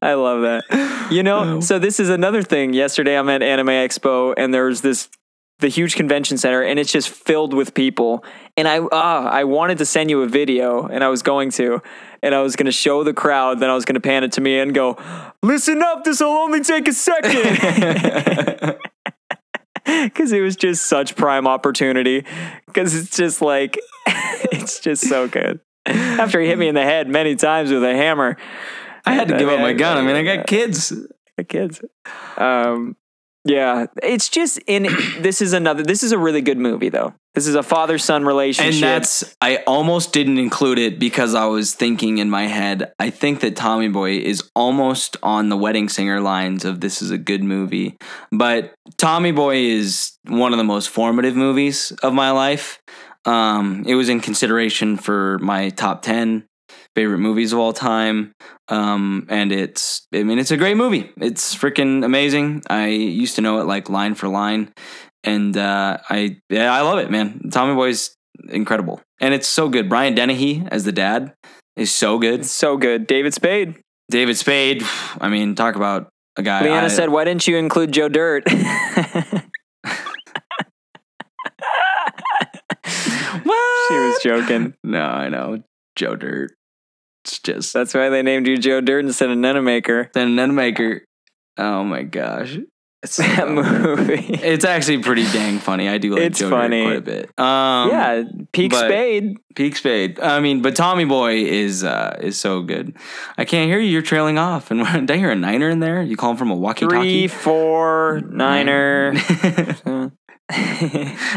I 0.02 0.14
love 0.14 0.42
that. 0.42 1.10
You 1.10 1.22
know, 1.22 1.60
so 1.60 1.78
this 1.78 2.00
is 2.00 2.08
another 2.08 2.42
thing. 2.42 2.72
Yesterday 2.72 3.18
I'm 3.18 3.28
at 3.28 3.42
Anime 3.42 3.66
Expo 3.66 4.32
and 4.36 4.54
there's 4.54 4.80
this 4.80 5.08
the 5.58 5.68
huge 5.68 5.94
convention 5.94 6.38
center 6.38 6.62
and 6.62 6.78
it's 6.78 6.90
just 6.90 7.10
filled 7.10 7.52
with 7.52 7.74
people. 7.74 8.24
And 8.56 8.66
I 8.66 8.78
ah, 8.92 9.28
I 9.28 9.44
wanted 9.44 9.78
to 9.78 9.84
send 9.84 10.08
you 10.10 10.22
a 10.22 10.26
video 10.26 10.86
and 10.86 11.04
I 11.04 11.08
was 11.08 11.22
going 11.22 11.50
to 11.52 11.82
and 12.22 12.34
I 12.34 12.40
was 12.40 12.56
going 12.56 12.66
to 12.66 12.72
show 12.72 13.04
the 13.04 13.12
crowd 13.12 13.60
then 13.60 13.70
I 13.70 13.74
was 13.74 13.84
going 13.84 13.94
to 13.94 14.00
pan 14.00 14.24
it 14.24 14.32
to 14.32 14.40
me 14.40 14.58
and 14.58 14.74
go, 14.74 14.96
"Listen 15.42 15.82
up, 15.82 16.04
this 16.04 16.20
will 16.20 16.28
only 16.28 16.60
take 16.60 16.88
a 16.88 16.92
second. 16.92 18.78
Cuz 20.14 20.32
it 20.32 20.40
was 20.40 20.56
just 20.56 20.86
such 20.86 21.16
prime 21.16 21.46
opportunity 21.46 22.24
cuz 22.72 22.94
it's 22.94 23.16
just 23.16 23.42
like 23.42 23.78
it's 24.52 24.80
just 24.80 25.08
so 25.08 25.26
good. 25.28 25.60
After 25.86 26.40
he 26.40 26.46
hit 26.46 26.58
me 26.58 26.68
in 26.68 26.74
the 26.74 26.84
head 26.84 27.08
many 27.08 27.34
times 27.34 27.72
with 27.72 27.82
a 27.82 27.94
hammer, 27.94 28.36
I 29.10 29.14
had 29.14 29.28
to 29.28 29.38
give 29.38 29.48
up 29.48 29.60
my 29.60 29.72
gun. 29.72 29.96
I 29.96 30.02
mean, 30.02 30.16
I 30.16 30.22
got 30.22 30.46
kids. 30.46 30.92
the 31.36 31.44
kids. 31.44 31.80
Um, 32.36 32.96
yeah, 33.44 33.86
it's 34.02 34.28
just 34.28 34.58
in. 34.66 34.82
this 35.20 35.40
is 35.40 35.52
another. 35.52 35.82
This 35.82 36.02
is 36.02 36.12
a 36.12 36.18
really 36.18 36.42
good 36.42 36.58
movie, 36.58 36.88
though. 36.88 37.14
This 37.34 37.46
is 37.46 37.54
a 37.54 37.62
father 37.62 37.96
son 37.96 38.24
relationship. 38.24 38.74
And 38.74 38.82
that's 38.82 39.36
I 39.40 39.58
almost 39.66 40.12
didn't 40.12 40.38
include 40.38 40.78
it 40.78 40.98
because 40.98 41.34
I 41.34 41.46
was 41.46 41.74
thinking 41.74 42.18
in 42.18 42.28
my 42.28 42.46
head, 42.48 42.92
I 42.98 43.10
think 43.10 43.40
that 43.40 43.56
Tommy 43.56 43.88
Boy 43.88 44.18
is 44.18 44.50
almost 44.54 45.16
on 45.22 45.48
the 45.48 45.56
wedding 45.56 45.88
singer 45.88 46.20
lines 46.20 46.64
of 46.64 46.80
this 46.80 47.00
is 47.00 47.10
a 47.10 47.18
good 47.18 47.42
movie. 47.42 47.96
But 48.32 48.74
Tommy 48.98 49.32
Boy 49.32 49.56
is 49.56 50.18
one 50.26 50.52
of 50.52 50.58
the 50.58 50.64
most 50.64 50.90
formative 50.90 51.36
movies 51.36 51.92
of 52.02 52.12
my 52.12 52.32
life. 52.32 52.80
Um, 53.24 53.84
it 53.86 53.94
was 53.94 54.08
in 54.08 54.20
consideration 54.20 54.96
for 54.96 55.38
my 55.38 55.68
top 55.70 56.02
10 56.02 56.46
favorite 56.96 57.18
movies 57.18 57.52
of 57.52 57.58
all 57.58 57.72
time. 57.72 58.32
Um, 58.68 59.26
and 59.28 59.52
it's, 59.52 60.06
I 60.14 60.22
mean, 60.22 60.38
it's 60.38 60.50
a 60.50 60.56
great 60.56 60.76
movie. 60.76 61.10
It's 61.18 61.54
freaking 61.54 62.04
amazing. 62.04 62.62
I 62.68 62.86
used 62.88 63.36
to 63.36 63.42
know 63.42 63.60
it 63.60 63.64
like 63.66 63.88
line 63.88 64.14
for 64.14 64.28
line. 64.28 64.72
and 65.24 65.56
uh, 65.56 65.98
I 66.08 66.38
yeah 66.48 66.72
I 66.72 66.80
love 66.82 66.98
it, 66.98 67.10
man. 67.10 67.50
Tommy 67.52 67.74
Boy's 67.74 68.14
incredible, 68.48 69.00
and 69.20 69.34
it's 69.34 69.46
so 69.48 69.68
good. 69.68 69.88
Brian 69.88 70.14
Dennehy 70.14 70.66
as 70.70 70.84
the 70.84 70.92
dad 70.92 71.34
is 71.76 71.92
so 71.94 72.18
good. 72.18 72.40
It's 72.40 72.50
so 72.50 72.76
good. 72.78 73.06
David 73.06 73.34
Spade. 73.34 73.78
David 74.10 74.36
Spade, 74.38 74.82
I 75.20 75.28
mean, 75.28 75.54
talk 75.54 75.76
about 75.76 76.08
a 76.36 76.42
guy. 76.42 76.62
Leanna 76.64 76.86
I- 76.86 76.88
said, 76.88 77.10
"Why 77.10 77.24
didn't 77.24 77.46
you 77.46 77.56
include 77.58 77.92
Joe 77.92 78.08
Dirt?" 78.08 78.44
what? 78.48 78.56
she 83.88 83.94
was 83.94 84.22
joking. 84.22 84.74
No, 84.82 85.02
I 85.02 85.28
know 85.28 85.62
Joe 85.96 86.16
Dirt. 86.16 86.52
It's 87.24 87.38
just 87.38 87.72
That's 87.74 87.92
why 87.94 88.08
they 88.08 88.22
named 88.22 88.46
you 88.46 88.56
Joe 88.58 88.80
Dirt 88.80 89.04
instead 89.04 89.30
of 89.30 89.36
Nenemaker. 89.38 90.12
then 90.12 90.36
Nenemaker. 90.36 91.00
Oh 91.58 91.84
my 91.84 92.02
gosh, 92.02 92.56
it's 93.02 93.14
so 93.14 93.22
That 93.22 93.48
movie. 93.48 94.14
It's 94.42 94.64
actually 94.64 95.02
pretty 95.02 95.24
dang 95.24 95.58
funny. 95.58 95.88
I 95.88 95.98
do 95.98 96.14
like 96.14 96.22
It's 96.22 96.38
Joe 96.38 96.50
funny. 96.50 96.82
Dirt 96.84 96.86
quite 96.86 96.96
a 96.96 97.00
bit. 97.00 97.38
Um, 97.38 97.90
yeah, 97.90 98.22
Peak 98.52 98.72
Spade. 98.74 99.36
Peak 99.54 99.76
Spade. 99.76 100.20
I 100.20 100.40
mean, 100.40 100.62
but 100.62 100.76
Tommy 100.76 101.04
Boy 101.04 101.44
is 101.44 101.82
uh, 101.84 102.16
is 102.20 102.38
so 102.38 102.62
good. 102.62 102.96
I 103.36 103.44
can't 103.44 103.68
hear 103.68 103.78
you. 103.80 103.90
You're 103.90 104.02
trailing 104.02 104.38
off. 104.38 104.70
And 104.70 104.84
did 105.06 105.10
I 105.10 105.16
hear 105.18 105.30
a 105.30 105.36
niner 105.36 105.68
in 105.68 105.80
there? 105.80 106.02
You 106.02 106.16
call 106.16 106.32
him 106.32 106.36
from 106.36 106.50
a 106.50 106.56
walkie-talkie. 106.56 107.28
Three, 107.28 107.28
four, 107.28 108.20
niner. 108.28 109.12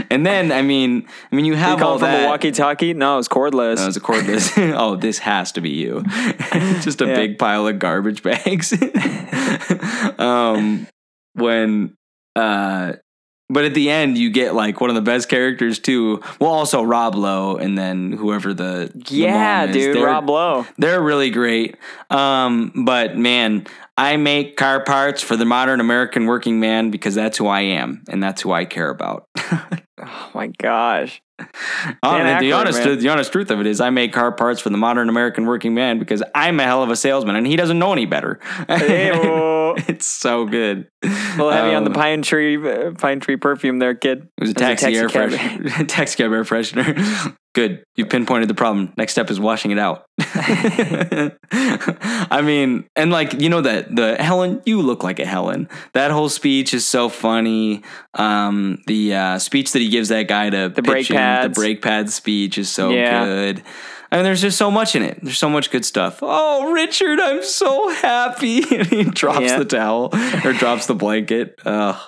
and 0.09 0.25
then, 0.25 0.51
I 0.51 0.61
mean, 0.61 1.07
I 1.31 1.35
mean, 1.35 1.45
you 1.45 1.53
you 1.53 1.57
have 1.59 1.79
call 1.79 1.91
all 1.93 1.99
from 1.99 2.07
that. 2.11 2.25
a 2.25 2.27
walkie-talkie? 2.27 2.93
No, 2.93 3.19
it's 3.19 3.27
cordless. 3.27 3.77
No, 3.77 3.87
it's 3.87 3.97
a 3.97 4.01
cordless. 4.01 4.73
oh, 4.77 4.95
this 4.95 5.19
has 5.19 5.51
to 5.53 5.61
be 5.61 5.69
you. 5.71 6.03
Just 6.81 7.01
a 7.01 7.05
Yeah. 7.07 7.15
big 7.15 7.37
pile 7.37 7.67
of 7.67 7.79
garbage 7.79 8.23
bags. 8.23 8.73
um, 10.19 10.87
when, 11.33 11.95
uh, 12.35 12.93
but 13.49 13.65
at 13.65 13.73
the 13.73 13.89
end, 13.91 14.17
you 14.17 14.31
get 14.31 14.55
like 14.55 14.81
one 14.81 14.89
of 14.89 14.95
the 14.95 15.01
best 15.01 15.29
characters 15.29 15.77
too. 15.79 16.21
Well, 16.39 16.49
also 16.51 16.81
Rob 16.81 17.13
Lowe, 17.15 17.57
and 17.57 17.77
then 17.77 18.11
whoever 18.13 18.53
the 18.53 18.91
the 18.95 19.15
yeah, 19.15 19.65
is. 19.65 19.75
dude, 19.75 19.95
They're- 19.97 20.05
Rob 20.05 20.29
Lowe. 20.29 20.65
They're 20.77 21.01
really 21.01 21.29
great. 21.29 21.75
Um, 22.09 22.71
but 22.85 23.17
man, 23.17 23.67
I 23.97 24.17
make 24.17 24.57
car 24.57 24.83
parts 24.83 25.21
for 25.21 25.37
the 25.37 25.45
modern 25.45 25.79
American 25.79 26.25
working 26.25 26.59
man 26.59 26.89
because 26.89 27.15
that's 27.15 27.37
who 27.37 27.47
I 27.47 27.61
am 27.61 28.03
and 28.09 28.21
that's 28.21 28.41
who 28.41 28.51
I 28.51 28.65
care 28.65 28.89
about. 28.89 29.27
Oh 30.05 30.31
my 30.33 30.47
gosh. 30.47 31.21
Oh, 31.39 32.17
the 32.39 32.51
honest, 32.51 32.83
man. 32.83 32.99
the 32.99 33.09
honest 33.09 33.31
truth 33.31 33.51
of 33.51 33.59
it 33.59 33.67
is, 33.67 33.79
I 33.79 33.89
make 33.89 34.11
car 34.11 34.31
parts 34.31 34.59
for 34.59 34.69
the 34.69 34.77
modern 34.77 35.07
American 35.07 35.45
working 35.45 35.73
man 35.73 35.99
because 35.99 36.21
I'm 36.35 36.59
a 36.59 36.63
hell 36.63 36.83
of 36.83 36.89
a 36.89 36.95
salesman, 36.95 37.35
and 37.35 37.47
he 37.47 37.55
doesn't 37.55 37.79
know 37.79 37.93
any 37.93 38.05
better. 38.05 38.39
It's 39.75 40.05
so 40.05 40.45
good. 40.45 40.87
We'll 41.37 41.49
have 41.49 41.67
you 41.67 41.75
on 41.75 41.83
the 41.83 41.89
Um, 41.89 41.95
pine 41.95 42.21
tree, 42.21 42.57
pine 42.93 43.19
tree 43.19 43.37
perfume 43.37 43.79
there, 43.79 43.95
kid. 43.95 44.19
It 44.19 44.41
was 44.41 44.49
a 44.49 44.51
was 44.51 44.51
a 44.51 44.53
taxi, 44.53 44.95
air 44.95 45.07
taxi 45.07 45.37
freshener. 45.37 45.87
taxi 45.87 46.17
cab 46.17 46.31
air 46.31 46.43
freshener. 46.43 47.35
Good. 47.53 47.83
You 47.95 48.05
pinpointed 48.07 48.49
the 48.49 48.55
problem. 48.55 48.91
Next 48.97 49.11
step 49.11 49.29
is 49.29 49.39
washing 49.39 49.69
it 49.71 49.77
out. 49.77 50.05
I 51.51 52.41
mean, 52.43 52.85
and 52.95 53.11
like 53.11 53.33
you 53.39 53.49
know 53.49 53.61
that 53.61 53.95
the 53.95 54.15
Helen, 54.15 54.61
you 54.65 54.81
look 54.81 55.03
like 55.03 55.19
a 55.19 55.25
Helen. 55.25 55.69
That 55.93 56.09
whole 56.11 56.29
speech 56.29 56.73
is 56.73 56.85
so 56.85 57.09
funny. 57.09 57.83
Um, 58.15 58.81
the 58.87 59.13
uh, 59.15 59.39
speech 59.39 59.71
that 59.73 59.79
he 59.79 59.89
gives 59.89 60.09
that 60.09 60.27
guy 60.27 60.49
to 60.49 60.69
The 60.73 60.81
brake 60.81 61.07
pads. 61.07 61.53
the 61.55 61.61
brake 61.61 61.81
pad 61.81 62.09
speech 62.09 62.57
is 62.57 62.69
so 62.69 62.89
Yeah. 62.89 63.23
good. 63.25 63.63
I 64.11 64.17
mean, 64.17 64.25
there's 64.25 64.41
just 64.41 64.57
so 64.57 64.69
much 64.69 64.95
in 64.95 65.01
it. 65.03 65.19
There's 65.23 65.37
so 65.39 65.49
much 65.49 65.71
good 65.71 65.85
stuff. 65.85 66.19
Oh, 66.21 66.71
Richard, 66.71 67.19
I'm 67.19 67.43
so 67.43 67.89
happy. 67.89 68.61
And 68.77 68.87
he 68.87 69.03
drops 69.05 69.41
Yeah. 69.41 69.57
the 69.59 69.65
towel 69.65 70.09
or 70.43 70.53
drops 70.53 70.85
the 70.85 70.95
blanket. 70.95 71.59
Ugh. 71.65 71.99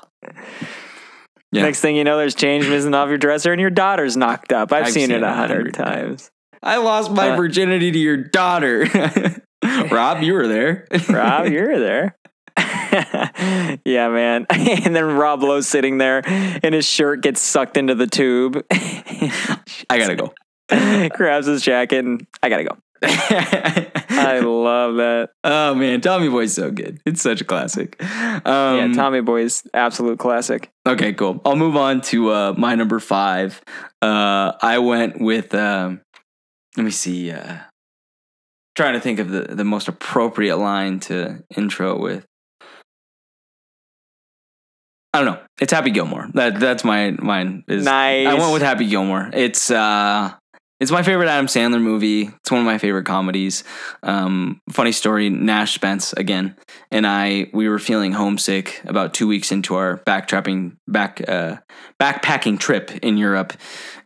Yeah. 1.56 1.62
Next 1.64 1.80
thing 1.80 1.95
you 1.95 2.03
know, 2.03 2.18
there's 2.18 2.36
change 2.36 2.68
missing 2.68 2.93
off 2.93 3.08
your 3.08 3.18
dresser 3.18 3.51
and 3.53 3.62
your 3.62 3.70
daughter's 3.70 4.18
knocked 4.18 4.51
up. 4.51 4.74
I've, 4.74 4.88
I've 4.88 4.91
seen, 4.91 5.08
seen 5.08 5.16
it 5.16 5.24
a 5.24 5.32
hundred 5.34 5.74
times. 5.74 6.30
I 6.62 6.78
lost 6.78 7.12
my 7.12 7.30
Uh, 7.32 7.36
virginity 7.38 7.91
to 7.91 7.97
your 7.97 8.18
daughter. 8.18 8.86
Rob, 9.91 10.22
you 10.22 10.34
were 10.34 10.47
there. 10.47 10.86
Rob, 11.10 11.47
you're 11.47 11.80
there. 11.80 12.16
yeah, 13.86 14.10
man. 14.10 14.45
and 14.49 14.95
then 14.95 15.06
Rob 15.16 15.43
Lowe's 15.43 15.68
sitting 15.68 15.97
there 15.97 16.22
and 16.26 16.74
his 16.76 16.86
shirt 16.86 17.22
gets 17.22 17.41
sucked 17.41 17.78
into 17.78 17.95
the 17.95 18.08
tube. 18.08 18.64
I 18.72 19.97
gotta 19.97 20.16
go. 20.16 20.34
Grabs 21.10 21.47
his 21.47 21.62
jacket 21.62 22.03
and 22.06 22.26
I 22.43 22.49
gotta 22.49 22.64
go. 22.66 22.78
I 24.10 24.39
love 24.39 24.95
that. 24.95 25.30
oh 25.43 25.76
man, 25.76 26.01
Tommy 26.01 26.30
Boy's 26.30 26.53
so 26.53 26.72
good. 26.72 26.99
It's 27.06 27.22
such 27.22 27.41
a 27.41 27.43
classic. 27.43 28.01
Um, 28.01 28.41
yeah, 28.45 28.91
Tommy 28.93 29.22
Boy's 29.22 29.64
absolute 29.74 30.20
classic. 30.20 30.72
Okay, 30.88 31.14
cool. 31.14 31.41
I'll 31.45 31.56
move 31.56 31.76
on 31.76 32.01
to 32.01 32.32
uh, 32.32 32.53
my 32.58 32.76
number 32.76 32.99
five. 32.99 33.62
Uh, 34.01 34.53
I 34.62 34.80
went 34.80 35.20
with. 35.22 35.53
Um, 35.53 36.01
let 36.78 36.84
me 36.84 36.91
see. 36.91 37.32
Uh, 37.32 37.58
trying 38.76 38.93
to 38.93 38.99
think 38.99 39.20
of 39.20 39.30
the 39.30 39.41
the 39.41 39.64
most 39.66 39.88
appropriate 39.88 40.58
line 40.58 40.99
to 41.01 41.43
intro 41.56 41.97
with. 41.99 42.26
I 45.14 45.20
don't 45.24 45.34
know. 45.34 45.41
It's 45.62 45.72
Happy 45.72 45.91
Gilmore. 45.91 46.28
That 46.34 46.60
that's 46.60 46.84
my 46.84 47.12
mine. 47.12 47.64
Is 47.70 47.86
Nice. 47.86 48.28
I 48.28 48.34
went 48.34 48.51
with 48.51 48.62
Happy 48.62 48.86
Gilmore. 48.88 49.30
It's 49.34 49.72
uh, 49.72 50.34
it's 50.80 50.92
my 50.92 51.04
favorite 51.04 51.30
Adam 51.30 51.48
Sandler 51.48 51.82
movie. 51.82 52.24
It's 52.24 52.52
one 52.52 52.60
of 52.60 52.66
my 52.66 52.78
favorite 52.78 53.06
comedies. 53.06 53.64
Um, 54.04 54.62
funny 54.72 54.92
story: 54.92 55.30
Nash 55.30 55.74
Spence 55.74 56.14
again, 56.14 56.56
and 56.92 57.08
I 57.08 57.50
we 57.54 57.70
were 57.70 57.80
feeling 57.80 58.12
homesick 58.12 58.82
about 58.86 59.14
two 59.14 59.28
weeks 59.28 59.52
into 59.52 59.76
our 59.76 59.98
backtrapping 60.06 60.76
back 60.88 61.22
uh, 61.28 61.58
backpacking 62.02 62.60
trip 62.60 62.92
in 63.02 63.18
Europe, 63.18 63.54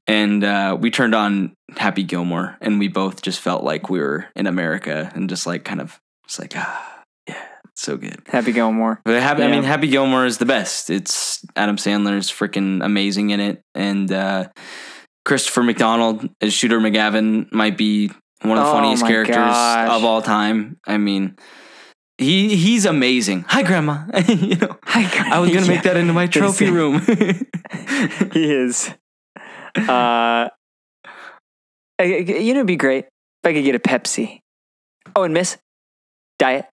and 0.05 0.43
uh, 0.43 0.77
we 0.79 0.91
turned 0.91 1.15
on 1.15 1.55
Happy 1.77 2.03
Gilmore, 2.03 2.57
and 2.61 2.79
we 2.79 2.87
both 2.87 3.21
just 3.21 3.39
felt 3.39 3.63
like 3.63 3.89
we 3.89 3.99
were 3.99 4.27
in 4.35 4.45
America, 4.45 5.11
and 5.15 5.27
just 5.27 5.47
like 5.47 5.63
kind 5.63 5.81
of 5.81 5.99
just 6.27 6.39
like 6.39 6.53
ah, 6.55 7.03
yeah, 7.27 7.45
it's 7.65 7.81
so 7.81 7.97
good. 7.97 8.21
Happy 8.27 8.51
Gilmore. 8.51 9.01
But 9.03 9.19
Happy, 9.23 9.41
I 9.41 9.47
mean, 9.47 9.63
Happy 9.63 9.87
Gilmore 9.87 10.27
is 10.27 10.37
the 10.37 10.45
best. 10.45 10.91
It's 10.91 11.43
Adam 11.55 11.77
Sandler's 11.77 12.29
freaking 12.29 12.85
amazing 12.85 13.31
in 13.31 13.39
it, 13.39 13.63
and 13.73 14.11
uh, 14.11 14.49
Christopher 15.25 15.63
McDonald 15.63 16.29
as 16.41 16.53
Shooter 16.53 16.79
McGavin 16.79 17.51
might 17.51 17.77
be 17.77 18.07
one 18.41 18.57
of 18.57 18.63
the 18.63 18.69
Oh 18.69 18.73
funniest 18.73 19.05
characters 19.05 19.35
gosh. 19.35 19.89
of 19.89 20.03
all 20.03 20.21
time. 20.21 20.79
I 20.87 20.97
mean, 20.97 21.37
he 22.17 22.55
he's 22.55 22.85
amazing. 22.85 23.45
Hi, 23.47 23.61
Grandma. 23.63 24.05
you 24.27 24.55
know, 24.55 24.77
hi. 24.83 25.35
I 25.35 25.39
was 25.39 25.51
gonna 25.51 25.67
make 25.67 25.83
that 25.83 25.97
into 25.97 26.13
my 26.13 26.27
trophy 26.27 26.69
room. 26.69 27.01
He 28.33 28.49
is. 28.53 28.89
Uh, 29.75 30.47
I- 31.99 32.03
you 32.03 32.53
know, 32.53 32.59
it'd 32.61 32.65
be 32.67 32.77
great 32.77 33.05
if 33.05 33.45
I 33.45 33.53
could 33.53 33.63
get 33.65 33.75
a 33.75 33.79
Pepsi. 33.79 34.39
Oh, 35.15 35.23
and 35.23 35.33
Miss 35.33 35.57
Diet. 36.39 36.65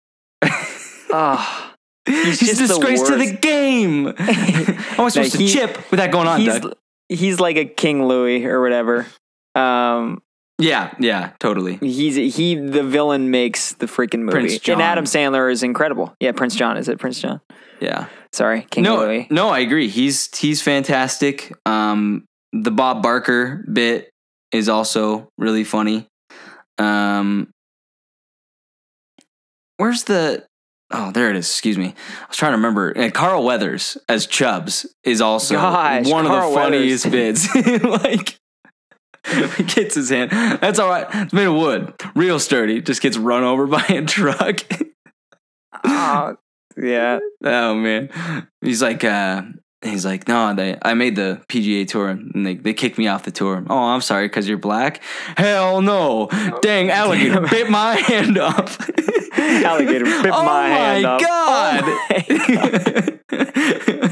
oh, 0.42 1.72
he's 2.06 2.40
just 2.40 2.60
a 2.60 2.66
disgrace 2.66 3.02
to 3.02 3.16
the 3.16 3.32
game. 3.32 4.12
I 4.18 5.08
supposed 5.08 5.36
he- 5.36 5.46
to 5.48 5.52
chip 5.52 5.90
with 5.90 5.98
that 5.98 6.12
going 6.12 6.26
on, 6.28 6.40
he's 6.40 6.58
Doug? 6.60 6.74
He's 7.14 7.40
like 7.40 7.56
a 7.56 7.64
King 7.64 8.06
Louis 8.06 8.44
or 8.44 8.60
whatever. 8.60 9.06
Um, 9.54 10.22
Yeah, 10.58 10.94
yeah, 11.00 11.32
totally. 11.40 11.76
he's 11.78 12.36
he 12.36 12.54
the 12.56 12.82
villain 12.82 13.30
makes 13.30 13.72
the 13.74 13.86
freaking 13.86 14.20
movie. 14.20 14.32
Prince 14.32 14.58
John. 14.58 14.74
And 14.74 14.82
Adam 14.82 15.04
Sandler 15.04 15.50
is 15.50 15.62
incredible. 15.62 16.14
Yeah, 16.20 16.32
Prince 16.32 16.54
John. 16.56 16.76
Is 16.76 16.88
it 16.88 16.98
Prince 16.98 17.20
John? 17.20 17.40
Yeah. 17.80 18.06
Sorry, 18.32 18.66
King 18.70 18.84
no, 18.84 18.98
Louis. 18.98 19.26
no, 19.30 19.48
I 19.50 19.60
agree. 19.60 19.88
He's 19.88 20.28
he's 20.36 20.60
fantastic. 20.60 21.52
Um, 21.66 22.24
the 22.52 22.70
Bob 22.72 23.02
Barker 23.02 23.64
bit 23.72 24.10
is 24.52 24.68
also 24.68 25.28
really 25.38 25.62
funny. 25.64 26.06
Um, 26.78 27.50
where's 29.76 30.04
the? 30.04 30.44
Oh, 30.96 31.10
there 31.10 31.28
it 31.28 31.36
is. 31.36 31.46
Excuse 31.46 31.76
me. 31.76 31.86
I 31.88 32.26
was 32.28 32.36
trying 32.36 32.52
to 32.52 32.56
remember. 32.56 32.90
And 32.90 33.12
Carl 33.12 33.42
Weathers 33.44 33.98
as 34.08 34.26
Chubbs 34.26 34.86
is 35.02 35.20
also 35.20 35.56
Gosh, 35.56 36.08
one 36.08 36.24
Carl 36.24 36.46
of 36.46 36.54
the 36.54 36.60
funniest 36.60 37.06
Weathers. 37.06 37.48
bits. 37.52 37.82
like. 37.84 38.38
He 39.56 39.62
gets 39.64 39.94
his 39.94 40.10
hand. 40.10 40.30
That's 40.30 40.78
all 40.78 40.88
right. 40.88 41.06
It's 41.12 41.32
made 41.32 41.46
of 41.46 41.54
wood, 41.54 41.94
real 42.14 42.38
sturdy. 42.38 42.80
Just 42.82 43.00
gets 43.00 43.16
run 43.16 43.42
over 43.42 43.66
by 43.78 43.82
a 43.88 44.02
truck. 44.04 44.60
Oh, 45.82 46.36
yeah. 46.76 47.18
Oh 47.42 47.74
man, 47.74 48.46
he's 48.60 48.82
like, 48.82 49.02
uh, 49.02 49.42
he's 49.84 50.04
like, 50.04 50.26
no, 50.28 50.54
they, 50.54 50.76
I 50.82 50.94
made 50.94 51.16
the 51.16 51.40
PGA 51.48 51.86
tour 51.86 52.08
and 52.08 52.46
they, 52.46 52.54
they 52.54 52.72
kicked 52.74 52.98
me 52.98 53.08
off 53.08 53.24
the 53.24 53.30
tour. 53.30 53.64
Oh, 53.68 53.78
I'm 53.78 54.00
sorry, 54.00 54.28
cause 54.28 54.48
you're 54.48 54.58
black. 54.58 55.02
Hell 55.36 55.82
no, 55.82 56.28
dang 56.62 56.90
alligator 56.90 57.40
bit 57.42 57.70
my 57.70 57.96
hand 57.96 58.38
off. 58.38 58.78
Alligator 59.38 60.04
bit 60.04 60.26
oh 60.32 60.44
my 60.44 60.68
hand 60.68 61.06
off. 61.06 61.20
Oh 61.20 61.24
God. 61.24 61.84
Oh 61.84 62.08
my 62.28 63.18
God. 63.28 64.00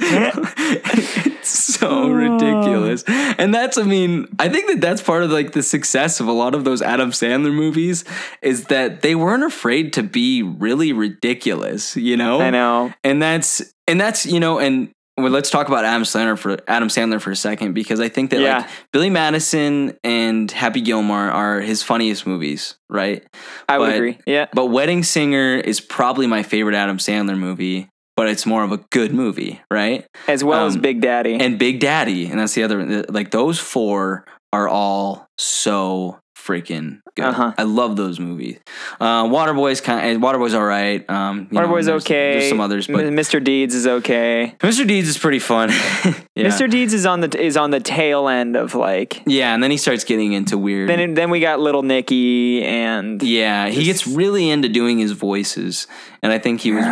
it's 0.00 1.48
so 1.78 2.08
ridiculous, 2.08 3.04
and 3.06 3.54
that's, 3.54 3.78
I 3.78 3.82
mean, 3.82 4.26
I 4.38 4.48
think 4.48 4.68
that 4.68 4.80
that's 4.80 5.02
part 5.02 5.22
of 5.22 5.30
like 5.30 5.52
the 5.52 5.62
success 5.62 6.20
of 6.20 6.28
a 6.28 6.32
lot 6.32 6.54
of 6.54 6.64
those 6.64 6.82
Adam 6.82 7.10
Sandler 7.10 7.52
movies 7.54 8.04
is 8.42 8.66
that 8.66 9.02
they 9.02 9.14
weren't 9.14 9.44
afraid 9.44 9.92
to 9.94 10.02
be 10.02 10.42
really 10.42 10.92
ridiculous, 10.92 11.96
you 11.96 12.16
know. 12.16 12.40
I 12.40 12.50
know. 12.50 12.92
and 13.04 13.22
that's 13.22 13.62
and 13.86 14.00
that's 14.00 14.26
you 14.26 14.40
know 14.40 14.58
and 14.58 14.90
well, 15.16 15.30
let's 15.32 15.50
talk 15.50 15.66
about 15.66 15.84
Adam 15.84 16.02
Sandler 16.04 16.38
for 16.38 16.58
Adam 16.68 16.86
Sandler 16.88 17.20
for 17.20 17.32
a 17.32 17.36
second 17.36 17.72
because 17.72 17.98
I 17.98 18.08
think 18.08 18.30
that 18.30 18.40
Yeah. 18.40 18.58
like 18.58 18.68
Billy 18.92 19.10
Madison 19.10 19.98
and 20.04 20.48
Happy 20.48 20.80
Gilmore 20.80 21.28
are 21.30 21.60
his 21.60 21.82
funniest 21.82 22.24
movies, 22.24 22.76
right? 22.88 23.26
I 23.68 23.78
would 23.78 23.92
agree. 23.92 24.18
Yeah. 24.26 24.46
But 24.52 24.66
Wedding 24.66 25.02
Singer 25.02 25.56
is 25.56 25.80
probably 25.80 26.28
my 26.28 26.44
favorite 26.44 26.76
Adam 26.76 26.98
Sandler 26.98 27.36
movie, 27.36 27.88
but 28.18 28.28
it's 28.28 28.44
more 28.44 28.64
of 28.64 28.72
a 28.72 28.78
good 28.90 29.14
movie, 29.14 29.60
right? 29.70 30.04
As 30.26 30.42
well 30.42 30.66
as 30.66 30.74
Um, 30.74 30.82
Big 30.82 31.00
Daddy. 31.00 31.34
And 31.34 31.58
Big 31.58 31.78
Daddy, 31.80 32.26
and 32.26 32.40
that's 32.40 32.52
the 32.54 32.64
other. 32.64 33.04
Like 33.08 33.30
those 33.30 33.58
four 33.58 34.26
are 34.52 34.68
all 34.68 35.28
so 35.38 36.18
freaking 36.48 37.00
good. 37.14 37.24
Uh-huh. 37.26 37.52
I 37.58 37.62
love 37.64 37.96
those 37.96 38.18
movies. 38.18 38.58
Uh, 39.00 39.24
Waterboy's 39.24 39.80
kind. 39.80 40.16
Of, 40.16 40.22
Waterboy's 40.22 40.54
all 40.54 40.64
right. 40.64 41.08
Um, 41.10 41.48
you 41.50 41.60
know, 41.60 41.68
there's- 41.68 41.88
okay. 42.02 42.32
There's 42.38 42.48
some 42.48 42.60
others, 42.60 42.86
but 42.86 43.04
M- 43.04 43.14
Mr. 43.14 43.42
Deeds 43.42 43.74
is 43.74 43.86
okay. 43.86 44.54
Mr. 44.60 44.86
Deeds 44.86 45.08
is 45.08 45.18
pretty 45.18 45.38
fun. 45.38 45.68
yeah. 46.34 46.46
Mr. 46.48 46.70
Deeds 46.70 46.94
is 46.94 47.04
on 47.06 47.20
the 47.20 47.38
is 47.40 47.56
on 47.56 47.70
the 47.70 47.80
tail 47.80 48.28
end 48.28 48.56
of 48.56 48.74
like. 48.74 49.22
Yeah, 49.26 49.52
and 49.54 49.62
then 49.62 49.70
he 49.70 49.76
starts 49.76 50.04
getting 50.04 50.32
into 50.32 50.56
weird. 50.56 50.88
Then 50.88 51.14
then 51.14 51.30
we 51.30 51.40
got 51.40 51.60
Little 51.60 51.82
Nicky 51.82 52.64
and 52.64 53.22
yeah, 53.22 53.68
he 53.68 53.84
gets 53.84 54.06
really 54.06 54.48
into 54.48 54.68
doing 54.68 54.98
his 54.98 55.12
voices, 55.12 55.86
and 56.22 56.32
I 56.32 56.38
think 56.38 56.60
he 56.62 56.72
was 56.72 56.84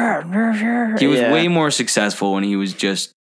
he 1.01 1.07
was 1.07 1.21
Yeah. 1.21 1.33
way 1.33 1.49
more 1.49 1.71
successful 1.71 2.35
when 2.35 2.45
he 2.45 2.57
was 2.57 2.73
just 2.75 3.15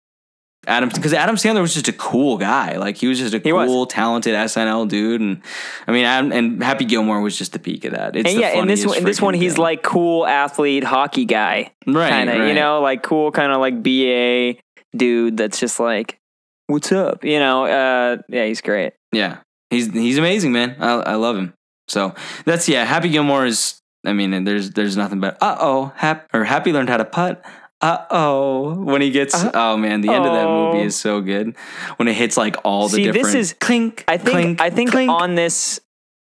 Adam 0.66 0.88
because 0.88 1.12
Adam 1.12 1.36
Sandler 1.36 1.60
was 1.60 1.74
just 1.74 1.88
a 1.88 1.92
cool 1.92 2.38
guy. 2.38 2.76
Like 2.76 2.96
he 2.96 3.06
was 3.06 3.18
just 3.18 3.34
a 3.34 3.38
He 3.38 3.52
was. 3.52 3.68
cool, 3.68 3.86
talented 3.86 4.34
SNL 4.34 4.88
dude, 4.88 5.20
and 5.20 5.42
I 5.86 5.92
mean, 5.92 6.04
Adam, 6.04 6.32
and 6.32 6.62
Happy 6.62 6.84
Gilmore 6.84 7.20
was 7.20 7.36
just 7.36 7.52
the 7.52 7.58
peak 7.58 7.84
of 7.84 7.92
that. 7.92 8.16
It's 8.16 8.30
And 8.30 8.40
yeah, 8.40 8.60
in 8.60 8.66
this 8.66 8.84
one, 8.84 9.04
this 9.04 9.20
one, 9.22 9.34
he's 9.34 9.54
thing. 9.54 9.62
like 9.62 9.82
cool 9.82 10.26
athlete 10.26 10.84
hockey 10.84 11.24
guy, 11.24 11.72
right, 11.86 12.10
kind 12.10 12.30
of, 12.30 12.38
right. 12.38 12.48
you 12.48 12.54
know, 12.54 12.80
like 12.80 13.02
cool 13.02 13.30
kind 13.30 13.52
of 13.52 13.60
like 13.60 13.82
BA 13.82 14.60
dude 14.96 15.36
that's 15.36 15.60
just 15.60 15.78
like, 15.78 16.18
what's 16.66 16.90
up, 16.92 17.24
you 17.24 17.38
know? 17.38 17.64
Uh, 17.64 18.16
yeah, 18.28 18.46
he's 18.46 18.60
great. 18.60 18.92
Yeah, 19.12 19.38
he's 19.70 19.92
he's 19.92 20.18
amazing, 20.18 20.52
man. 20.52 20.76
I 20.80 20.92
I 20.94 21.14
love 21.14 21.36
him. 21.36 21.54
So 21.88 22.14
that's 22.44 22.68
yeah. 22.68 22.84
Happy 22.84 23.08
Gilmore 23.08 23.46
is. 23.46 23.80
I 24.04 24.12
mean, 24.12 24.44
there's 24.44 24.70
there's 24.70 24.96
nothing 24.96 25.20
but 25.20 25.36
uh 25.40 25.56
oh, 25.58 25.92
hap, 25.96 26.28
or 26.32 26.44
Happy 26.44 26.72
learned 26.72 26.88
how 26.88 26.96
to 26.96 27.04
putt. 27.04 27.44
Uh 27.86 28.04
oh, 28.10 28.74
when 28.74 29.00
he 29.00 29.10
gets 29.12 29.34
oh 29.54 29.76
man, 29.76 30.00
the 30.00 30.08
end 30.10 30.26
of 30.26 30.32
that 30.32 30.48
movie 30.48 30.84
is 30.86 30.96
so 30.96 31.20
good 31.20 31.54
when 31.96 32.08
it 32.08 32.14
hits 32.14 32.36
like 32.36 32.56
all 32.64 32.88
the 32.88 32.96
See, 32.96 33.10
this 33.10 33.32
is- 33.34 33.52
clink. 33.60 34.04
I 34.08 34.16
think 34.18 34.30
clink, 34.30 34.60
I 34.60 34.70
think 34.70 34.90
clink. 34.90 35.10
on 35.10 35.36
this 35.36 35.78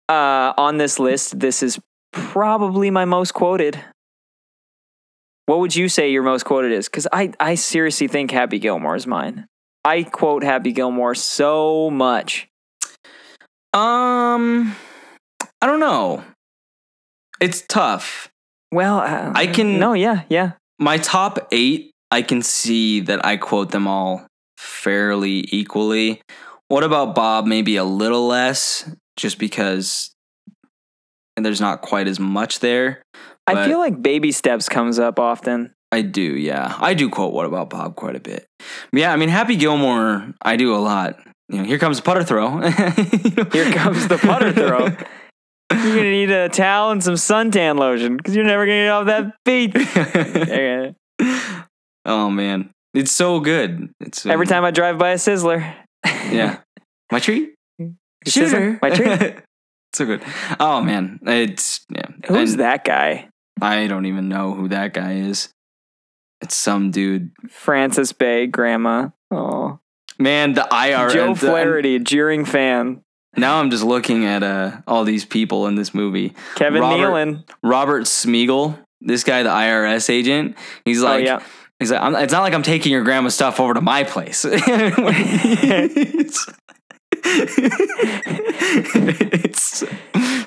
uh, 0.08 0.52
on 0.56 0.78
this 0.78 0.98
list, 0.98 1.38
this 1.38 1.62
is 1.62 1.78
probably 2.12 2.90
my 2.90 3.04
most 3.04 3.32
quoted. 3.32 3.78
What 5.46 5.60
would 5.60 5.76
you 5.76 5.88
say 5.88 6.10
your 6.10 6.24
most 6.24 6.44
quoted 6.44 6.72
is? 6.72 6.88
Because 6.88 7.06
I 7.12 7.32
I 7.38 7.54
seriously 7.54 8.08
think 8.08 8.32
Happy 8.32 8.58
Gilmore 8.58 8.96
is 8.96 9.06
mine. 9.06 9.46
I 9.84 10.02
quote 10.02 10.42
Happy 10.42 10.72
Gilmore 10.72 11.14
so 11.14 11.90
much. 11.90 12.48
Um, 13.72 14.74
I 15.60 15.66
don't 15.66 15.80
know. 15.80 16.24
It's 17.40 17.62
tough. 17.68 18.30
Well, 18.72 18.98
uh, 18.98 19.32
I 19.34 19.46
can- 19.46 19.78
No, 19.78 19.92
yeah, 19.92 20.22
yeah. 20.28 20.52
My 20.82 20.98
top 20.98 21.46
eight, 21.52 21.92
I 22.10 22.22
can 22.22 22.42
see 22.42 23.00
that 23.00 23.24
I 23.24 23.36
quote 23.36 23.70
them 23.70 23.86
all 23.86 24.26
fairly 24.56 25.46
equally. 25.52 26.20
What 26.66 26.82
about 26.82 27.14
Bob? 27.14 27.46
Maybe 27.46 27.76
a 27.76 27.84
little 27.84 28.26
less, 28.26 28.90
just 29.16 29.38
because 29.38 30.10
and 31.36 31.46
there's 31.46 31.60
not 31.60 31.82
quite 31.82 32.08
as 32.08 32.18
much 32.18 32.58
there. 32.58 33.00
I 33.46 33.66
feel 33.66 33.78
like 33.78 34.02
Baby 34.02 34.32
Steps 34.32 34.68
comes 34.68 34.98
up 34.98 35.20
often. 35.20 35.72
I 35.92 36.02
do, 36.02 36.22
yeah. 36.22 36.76
I 36.80 36.94
do 36.94 37.08
quote 37.08 37.32
What 37.32 37.46
About 37.46 37.70
Bob 37.70 37.94
quite 37.94 38.16
a 38.16 38.20
bit. 38.20 38.46
Yeah, 38.92 39.12
I 39.12 39.16
mean, 39.16 39.28
Happy 39.28 39.54
Gilmore, 39.54 40.34
I 40.42 40.56
do 40.56 40.74
a 40.74 40.78
lot. 40.78 41.20
You 41.48 41.58
know, 41.58 41.64
here 41.64 41.78
comes 41.78 41.98
the 41.98 42.02
putter 42.02 42.24
throw. 42.24 42.60
Here 42.60 43.72
comes 43.72 44.08
the 44.08 44.18
putter 44.18 44.52
throw. 44.52 44.88
You're 45.72 45.96
gonna 45.96 46.10
need 46.10 46.30
a 46.30 46.48
towel 46.48 46.90
and 46.90 47.02
some 47.02 47.14
suntan 47.14 47.78
lotion 47.78 48.16
because 48.16 48.34
you're 48.36 48.44
never 48.44 48.66
gonna 48.66 48.84
get 48.84 48.90
off 48.90 49.06
that 49.06 49.34
beach. 49.44 50.94
Oh 52.04 52.30
man, 52.30 52.70
it's 52.94 53.12
so 53.12 53.38
good. 53.38 53.88
It's 54.00 54.26
Every 54.26 54.46
um, 54.46 54.50
time 54.50 54.64
I 54.64 54.72
drive 54.72 54.98
by 54.98 55.10
a 55.10 55.14
Sizzler, 55.14 55.72
yeah. 56.04 56.58
My 57.12 57.20
treat, 57.20 57.54
Sizzler, 58.26 58.82
my 58.82 58.90
treat. 58.90 59.36
so 59.94 60.06
good. 60.06 60.22
Oh 60.58 60.80
man, 60.80 61.20
it's 61.22 61.86
yeah. 61.94 62.06
Who's 62.26 62.52
And 62.54 62.60
that 62.60 62.84
guy? 62.84 63.28
I 63.60 63.86
don't 63.86 64.06
even 64.06 64.28
know 64.28 64.52
who 64.52 64.66
that 64.70 64.94
guy 64.94 65.12
is. 65.14 65.50
It's 66.40 66.56
some 66.56 66.90
dude. 66.90 67.30
Frances 67.48 68.12
Bay, 68.12 68.48
Grandma. 68.48 69.10
Oh, 69.30 69.78
Man, 70.18 70.54
the 70.54 70.66
IR. 70.72 71.08
Joe 71.08 71.34
the- 71.34 71.38
Flaherty, 71.38 72.00
jeering 72.00 72.44
fan. 72.44 73.02
Now 73.36 73.60
I'm 73.60 73.70
just 73.70 73.82
looking 73.84 74.24
at 74.26 74.42
uh, 74.42 74.78
all 74.86 75.04
these 75.04 75.24
people 75.24 75.66
in 75.66 75.74
this 75.74 75.94
movie. 75.94 76.34
Kevin 76.56 76.82
Robert- 76.82 76.98
Nealon. 77.02 77.44
Robert 77.62 78.02
Smigel, 78.04 78.78
this 79.00 79.24
guy, 79.24 79.42
the 79.42 79.48
IRS 79.48 80.10
agent. 80.10 80.56
He's 80.84 81.02
Oh 81.02 81.06
like, 81.06 81.24
yeah, 81.24 81.42
he's 81.78 81.90
like, 81.90 82.00
I'm, 82.02 82.14
it's 82.16 82.32
not 82.32 82.42
like 82.42 82.52
I'm 82.54 82.62
taking 82.62 82.92
your 82.92 83.02
grandma's 83.04 83.34
stuff 83.34 83.58
over 83.58 83.72
to 83.74 83.80
my 83.80 84.04
place. 84.04 84.44
it's, 84.44 86.46
it's 88.94 89.84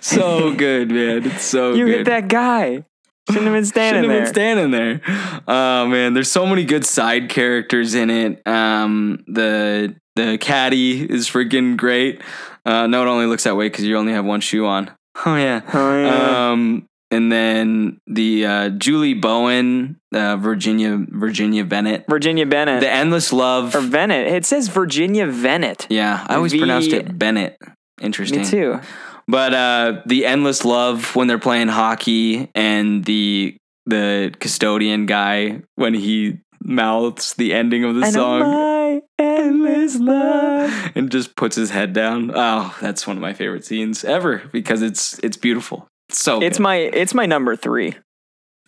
so 0.02 0.54
good, 0.54 0.92
man. 0.92 1.26
It's 1.26 1.44
so 1.44 1.74
you 1.74 1.86
good. 1.86 1.98
hit 1.98 2.06
that 2.06 2.28
guy. 2.28 2.84
Shouldn't 3.30 3.46
have 3.46 3.54
been 3.56 3.66
standing 3.66 4.04
Shouldn't 4.04 4.36
there. 4.36 4.60
have 4.60 4.72
been 4.72 4.72
standing 4.72 4.72
there. 4.72 5.42
Oh 5.48 5.88
man, 5.88 6.14
there's 6.14 6.32
so 6.32 6.46
many 6.46 6.64
good 6.64 6.86
side 6.86 7.30
characters 7.30 7.96
in 7.96 8.10
it. 8.12 8.46
Um, 8.48 9.24
the 9.28 9.96
the 10.16 10.38
caddy 10.40 11.02
is 11.12 11.28
freaking 11.28 11.76
great. 11.76 12.22
Uh, 12.66 12.88
no, 12.88 13.04
it 13.04 13.08
only 13.08 13.26
looks 13.28 13.44
that 13.44 13.56
way 13.56 13.68
because 13.68 13.86
you 13.86 13.96
only 13.98 14.14
have 14.14 14.26
one 14.26 14.42
shoe 14.42 14.66
on. 14.66 14.92
Oh 15.26 15.38
yeah. 15.38 15.62
oh, 15.74 16.02
yeah. 16.02 16.52
Um, 16.52 16.88
and 17.10 17.32
then 17.32 18.00
the 18.06 18.46
uh, 18.46 18.70
Julie 18.70 19.14
Bowen, 19.14 19.98
uh, 20.14 20.36
Virginia 20.36 20.98
Virginia 21.10 21.64
Bennett, 21.64 22.04
Virginia 22.10 22.46
Bennett 22.46 22.82
the 22.82 22.90
Endless 22.92 23.32
Love. 23.32 23.74
or 23.76 23.88
Bennett. 23.88 24.28
It 24.28 24.46
says 24.46 24.68
Virginia 24.68 25.26
Bennett. 25.26 25.88
yeah, 25.90 26.26
I 26.28 26.36
always 26.36 26.52
V- 26.52 26.58
pronounced 26.58 26.92
it 26.92 27.18
Bennett. 27.18 27.58
Interesting. 28.02 28.42
Me 28.42 28.46
too. 28.46 28.80
But 29.28 29.54
uh, 29.54 30.02
the 30.06 30.26
endless 30.26 30.66
love 30.66 31.16
when 31.16 31.28
they're 31.28 31.40
playing 31.40 31.70
hockey, 31.70 32.52
and 32.54 33.06
the 33.06 33.56
the 33.86 34.34
custodian 34.42 35.06
guy 35.06 35.62
when 35.76 35.94
he 35.94 36.40
mouths 36.66 37.34
the 37.36 37.54
ending 37.54 37.84
of 37.84 37.96
the 37.96 38.04
And 38.04 38.14
song 38.14 38.40
my 38.42 39.02
endless 39.20 39.98
love. 40.00 40.92
and 40.96 41.12
just 41.12 41.36
puts 41.36 41.56
his 41.56 41.70
head 41.70 41.94
down. 41.94 42.32
Oh, 42.34 42.76
that's 42.82 43.06
one 43.08 43.16
of 43.18 43.22
my 43.22 43.34
favorite 43.34 43.66
scenes 43.66 44.04
ever 44.04 44.44
because 44.52 44.82
it's 44.82 45.20
it's 45.20 45.38
beautiful. 45.38 45.88
So 46.10 46.42
It's 46.42 46.58
good. 46.58 46.64
my 46.64 46.76
it's 46.78 47.14
my 47.14 47.26
number 47.26 47.56
three. 47.56 47.96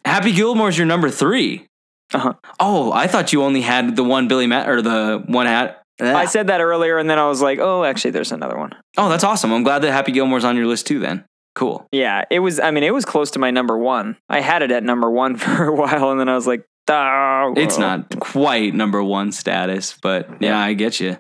Happy 0.06 0.32
Gilmore's 0.32 0.78
your 0.78 0.88
number 0.88 1.10
three. 1.10 1.66
Uh-huh. 2.14 2.34
Oh, 2.60 2.92
I 2.94 3.08
thought 3.08 3.34
you 3.34 3.44
only 3.44 3.62
had 3.62 3.96
the 3.98 4.04
one 4.04 4.28
Billy 4.30 4.48
Matt 4.48 4.70
or 4.70 4.82
the 4.82 5.24
one 5.28 5.46
hat. 5.46 5.82
I 6.00 6.26
said 6.26 6.48
that 6.48 6.62
earlier, 6.62 7.00
and 7.00 7.10
then 7.10 7.18
I 7.18 7.28
was 7.28 7.42
like, 7.42 7.58
oh, 7.60 7.84
actually, 7.84 8.12
there's 8.12 8.32
another 8.32 8.56
one. 8.58 8.72
Oh, 8.98 9.10
that's 9.10 9.24
awesome. 9.24 9.52
I'm 9.52 9.64
glad 9.64 9.80
that 9.80 9.92
Happy 9.92 10.12
Gilmore's 10.12 10.46
on 10.46 10.56
your 10.56 10.68
list 10.68 10.86
too. 10.88 11.00
Then 11.00 11.26
cool. 11.56 11.88
Yeah, 11.92 12.24
it 12.30 12.40
was. 12.40 12.60
I 12.60 12.70
mean, 12.72 12.84
it 12.84 12.94
was 12.94 13.04
close 13.04 13.32
to 13.32 13.40
my 13.40 13.50
number 13.52 13.78
one. 13.78 14.16
I 14.30 14.40
had 14.42 14.62
it 14.62 14.72
at 14.72 14.84
number 14.84 15.10
one 15.12 15.36
for 15.44 15.66
a 15.66 15.76
while, 15.76 16.12
and 16.12 16.20
then 16.20 16.30
I 16.30 16.36
was 16.36 16.48
like, 16.48 16.64
It's 16.90 17.78
not 17.78 18.20
quite 18.20 18.74
number 18.74 19.04
one 19.04 19.32
status, 19.32 19.98
but 20.02 20.42
yeah. 20.42 20.58
I 20.60 20.74
get 20.74 21.00
you. 21.00 21.18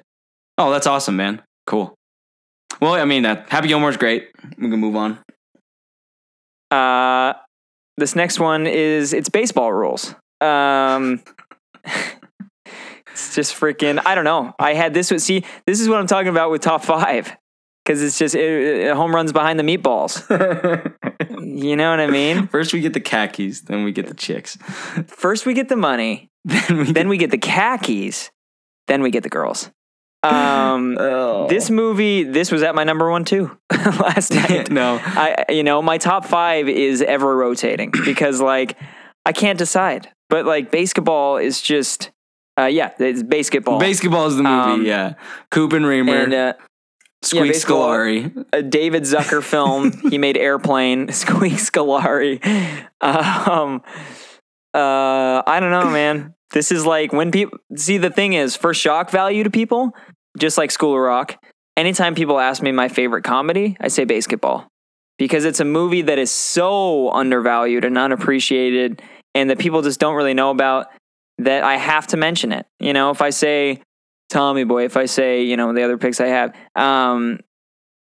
Oh, 0.57 0.71
that's 0.71 0.87
awesome, 0.87 1.15
man. 1.15 1.41
Cool. 1.65 1.93
Well, 2.81 2.93
I 2.93 3.05
mean, 3.05 3.25
uh, 3.25 3.45
Happy 3.49 3.67
Gilmore's 3.67 3.97
great. 3.97 4.29
We 4.57 4.69
can 4.69 4.79
move 4.79 4.95
on. 4.95 5.19
Uh, 6.71 7.33
this 7.97 8.15
next 8.15 8.39
one 8.39 8.67
is 8.67 9.13
it's 9.13 9.29
baseball 9.29 9.71
rules. 9.73 10.13
Um, 10.41 11.21
it's 11.85 13.35
just 13.35 13.59
freaking. 13.59 14.01
I 14.05 14.15
don't 14.15 14.25
know. 14.25 14.53
I 14.59 14.73
had 14.73 14.93
this. 14.93 15.11
With, 15.11 15.21
see, 15.21 15.43
this 15.65 15.79
is 15.81 15.89
what 15.89 15.99
I'm 15.99 16.07
talking 16.07 16.29
about 16.29 16.51
with 16.51 16.61
top 16.61 16.83
five 16.83 17.35
because 17.83 18.03
it's 18.03 18.17
just 18.19 18.35
it, 18.35 18.41
it- 18.85 18.95
home 18.95 19.13
runs 19.15 19.31
behind 19.31 19.59
the 19.59 19.63
meatballs. 19.63 20.23
You 21.57 21.75
know 21.75 21.89
what 21.89 21.99
I 21.99 22.05
mean? 22.07 22.47
First, 22.51 22.71
we 22.71 22.81
get 22.81 22.93
the 22.93 22.99
khakis, 22.99 23.61
then 23.61 23.83
we 23.83 23.91
get 23.91 24.07
the 24.07 24.13
chicks. 24.13 24.57
First 25.07 25.47
we 25.47 25.55
get 25.55 25.69
the 25.69 25.75
money, 25.75 26.29
then 26.45 26.77
we 26.77 26.91
then 26.91 27.09
we 27.09 27.17
get 27.17 27.31
the 27.31 27.37
khakis, 27.39 28.29
then 28.85 29.01
we 29.01 29.09
get 29.09 29.23
the 29.23 29.29
girls. 29.29 29.71
Um, 30.23 30.97
oh. 30.99 31.47
this 31.47 31.69
movie, 31.69 32.23
this 32.23 32.51
was 32.51 32.61
at 32.61 32.75
my 32.75 32.83
number 32.83 33.09
one 33.09 33.23
too 33.23 33.55
last 33.71 34.33
night. 34.33 34.69
no. 34.69 34.99
I, 35.01 35.45
you 35.47 35.63
know, 35.63 35.81
my 35.81 35.97
top 35.99 36.25
five 36.25 36.67
is 36.67 37.01
ever 37.01 37.37
rotating 37.37 37.91
because 38.05 38.41
like 38.41 38.75
I 39.25 39.31
can't 39.31 39.57
decide. 39.57 40.09
But 40.29 40.45
like 40.45 40.69
basketball 40.69 41.37
is 41.37 41.61
just, 41.61 42.11
uh, 42.59 42.65
yeah, 42.65 42.91
it's 42.99 43.23
basketball. 43.23 43.79
Basketball 43.79 44.25
is 44.25 44.35
the 44.35 44.43
movie, 44.43 44.71
Um, 44.73 44.85
yeah. 44.85 45.13
Coop 45.49 45.71
and 45.71 45.85
Reamer, 45.85 46.15
and 46.15 46.33
uh, 46.33 46.53
Squeak 47.29 47.53
basketball- 47.53 47.89
Scolari. 47.89 48.45
a 48.53 48.63
David 48.63 49.03
Zucker 49.03 49.43
film. 49.43 49.91
he 50.09 50.17
made 50.17 50.37
Airplane. 50.37 51.11
Squeak 51.11 51.53
Scolari. 51.53 52.39
Um, 53.01 53.81
uh, 54.73 55.41
I 55.45 55.59
don't 55.59 55.71
know, 55.71 55.89
man. 55.89 56.33
This 56.51 56.71
is 56.71 56.85
like 56.85 57.11
when 57.11 57.31
people 57.31 57.59
see 57.75 57.97
the 57.97 58.09
thing 58.09 58.33
is 58.33 58.55
for 58.55 58.73
shock 58.73 59.09
value 59.09 59.43
to 59.43 59.49
people, 59.49 59.91
just 60.37 60.57
like 60.57 60.71
School 60.71 60.93
of 60.93 60.99
Rock. 61.01 61.43
Anytime 61.75 62.15
people 62.15 62.39
ask 62.39 62.63
me 62.63 62.71
my 62.71 62.87
favorite 62.87 63.23
comedy, 63.23 63.77
I 63.79 63.89
say 63.89 64.05
basketball 64.05 64.67
because 65.17 65.45
it's 65.45 65.59
a 65.59 65.65
movie 65.65 66.03
that 66.03 66.17
is 66.19 66.31
so 66.31 67.11
undervalued 67.11 67.83
and 67.85 67.97
unappreciated, 67.97 69.01
and 69.35 69.49
that 69.49 69.59
people 69.59 69.81
just 69.81 69.99
don't 69.99 70.15
really 70.15 70.33
know 70.33 70.49
about. 70.51 70.87
That 71.39 71.63
I 71.63 71.77
have 71.77 72.07
to 72.07 72.17
mention 72.17 72.51
it. 72.51 72.65
You 72.79 72.93
know, 72.93 73.11
if 73.11 73.21
I 73.21 73.29
say 73.29 73.81
Tommy 74.29 74.63
Boy, 74.63 74.85
if 74.85 74.97
I 74.97 75.05
say 75.05 75.43
you 75.43 75.57
know 75.57 75.73
the 75.73 75.83
other 75.83 75.97
picks 75.97 76.19
I 76.19 76.27
have, 76.27 76.55
um, 76.75 77.39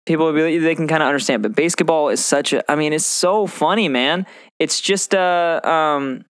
people 0.05 0.25
will 0.25 0.33
be 0.33 0.57
they 0.57 0.75
can 0.75 0.87
kind 0.87 1.03
of 1.03 1.07
understand. 1.07 1.43
But 1.43 1.55
basketball 1.55 2.09
is 2.09 2.23
such 2.23 2.53
a. 2.53 2.69
I 2.71 2.75
mean, 2.75 2.93
it's 2.93 3.05
so 3.05 3.45
funny, 3.47 3.87
man. 3.89 4.25
It's 4.57 4.81
just 4.81 5.13
uh, 5.13 5.61
um, 5.63 6.25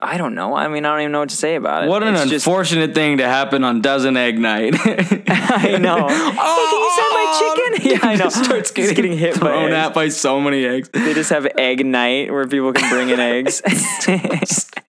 I 0.00 0.16
don't 0.16 0.34
know. 0.34 0.54
I 0.56 0.66
mean, 0.66 0.84
I 0.84 0.90
don't 0.90 1.00
even 1.02 1.12
know 1.12 1.20
what 1.20 1.28
to 1.28 1.36
say 1.36 1.54
about 1.54 1.84
it. 1.84 1.88
What 1.88 2.02
an 2.02 2.14
It's 2.14 2.24
just- 2.28 2.46
unfortunate 2.46 2.92
thing 2.92 3.18
to 3.18 3.24
happen 3.28 3.62
on 3.62 3.80
Dozen 3.82 4.16
Egg 4.16 4.36
Night. 4.38 4.74
I 4.84 5.78
know. 5.80 6.06
Oh, 6.08 6.08
hey, 6.38 6.70
can 6.70 6.80
you 6.80 6.90
send 6.96 7.12
my 7.14 7.38
chicken? 7.38 7.58
Yeah, 7.92 7.98
I 8.02 8.14
know. 8.16 8.28
Starts 8.28 8.70
Just 8.70 8.74
getting, 8.74 8.94
getting 8.94 9.18
hit 9.18 9.34
by 9.40 9.46
thrown 9.48 9.64
eggs. 9.72 9.74
at 9.74 9.94
by 9.94 10.08
so 10.08 10.40
many 10.40 10.64
eggs. 10.64 10.88
They 10.92 11.14
just 11.14 11.30
have 11.30 11.46
egg 11.56 11.84
night 11.86 12.30
where 12.32 12.46
people 12.46 12.72
can 12.72 12.88
bring 12.90 13.08
in 13.10 13.18
eggs. 13.20 13.62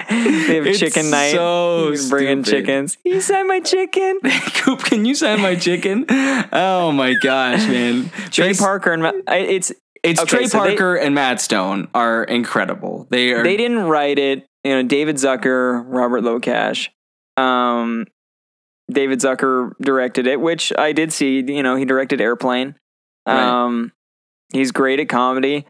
They 0.10 0.56
have 0.56 0.68
It's 0.68 0.80
chicken 0.80 1.10
night. 1.10 1.32
so 1.32 1.90
you 1.92 1.98
can 1.98 2.10
bring 2.10 2.44
stupid. 2.44 2.46
chickens. 2.66 2.98
You 3.04 3.22
send 3.22 3.48
my 3.48 3.60
chicken. 3.60 4.20
Coop, 4.56 4.80
can 4.80 5.06
you 5.06 5.16
sign 5.16 5.42
my 5.42 5.56
chicken? 5.56 6.06
Oh 6.10 6.92
my 6.92 7.14
gosh, 7.22 7.68
man! 7.68 8.10
Trey 8.32 8.50
Bas- 8.50 8.60
Parker 8.60 8.94
and 8.94 9.02
Ma- 9.04 9.12
I- 9.28 9.38
it's 9.38 9.72
It's 10.04 10.20
Okay, 10.22 10.30
Trey 10.38 10.48
so 10.48 10.62
they- 10.64 10.70
Parker 10.76 10.96
and 10.96 11.16
Matt 11.16 11.42
Stone 11.42 11.88
are 11.96 12.24
incredible. 12.24 13.08
They 13.10 13.32
are. 13.34 13.44
they 13.44 13.58
didn't 13.58 13.80
write 13.84 14.20
it. 14.20 14.46
You 14.64 14.72
know, 14.76 14.84
David 14.84 15.16
Zucker, 15.18 15.84
Robert 15.88 16.22
LoCash. 16.24 16.90
Um, 17.38 18.06
David 18.92 19.20
Zucker 19.20 19.72
directed 19.82 20.28
it, 20.28 20.40
which 20.40 20.72
I 20.78 20.92
did 20.92 21.12
see. 21.12 21.40
You 21.42 21.64
know, 21.64 21.76
he 21.76 21.86
directed 21.86 22.22
Airplane. 22.22 22.76
Right. 23.28 23.40
Um, 23.40 23.92
he's 24.54 24.72
great 24.72 25.00
at 25.00 25.10
comedy, 25.10 25.66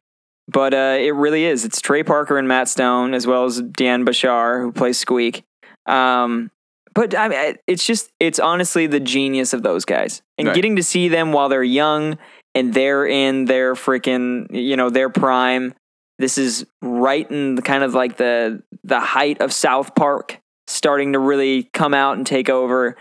but 0.48 0.74
uh, 0.74 0.98
it 1.00 1.14
really 1.16 1.46
is. 1.46 1.66
It's 1.66 1.82
Trey 1.82 2.04
Parker 2.04 2.38
and 2.38 2.48
Matt 2.48 2.68
Stone, 2.70 3.14
as 3.14 3.26
well 3.28 3.46
as 3.46 3.62
Dian 3.62 4.06
Bachar, 4.06 4.62
who 4.62 4.72
plays 4.72 4.98
Squeak. 4.98 5.44
Um, 5.86 6.52
but 6.94 7.16
I 7.16 7.28
mean, 7.28 7.56
it's 7.68 7.86
just, 7.86 8.12
it's 8.20 8.40
honestly 8.40 8.88
the 8.88 9.00
genius 9.00 9.54
of 9.54 9.64
those 9.64 9.86
guys, 9.86 10.22
and 10.38 10.48
Right. 10.48 10.56
getting 10.56 10.76
to 10.78 10.84
see 10.84 11.08
them 11.10 11.32
while 11.34 11.50
they're 11.50 11.64
young 11.64 12.18
and 12.54 12.74
they're 12.74 13.06
in 13.06 13.46
their 13.46 13.74
freaking, 13.76 14.48
you 14.50 14.78
know, 14.78 14.90
their 14.90 15.10
prime. 15.10 15.74
This 16.20 16.38
is 16.38 16.66
right 16.82 17.30
in 17.30 17.56
the 17.56 17.62
kind 17.62 17.84
of 17.84 17.94
like 17.94 18.16
the 18.18 18.64
the 18.86 19.02
height 19.02 19.42
of 19.42 19.52
South 19.52 19.94
Park 19.96 20.40
starting 20.68 21.12
to 21.14 21.20
really 21.20 21.64
come 21.74 21.94
out 21.94 22.16
and 22.18 22.26
take 22.26 22.50
over. 22.50 22.96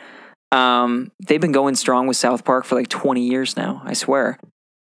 Um, 0.51 1.13
they've 1.27 1.41
been 1.41 1.53
going 1.53 1.77
strong 1.77 2.07
with 2.09 2.17
South 2.17 2.45
Park 2.45 2.65
for 2.65 2.75
like 2.75 2.89
20 2.89 3.23
years 3.29 3.57
now, 3.57 3.81
I 3.85 3.93
swear. 3.93 4.39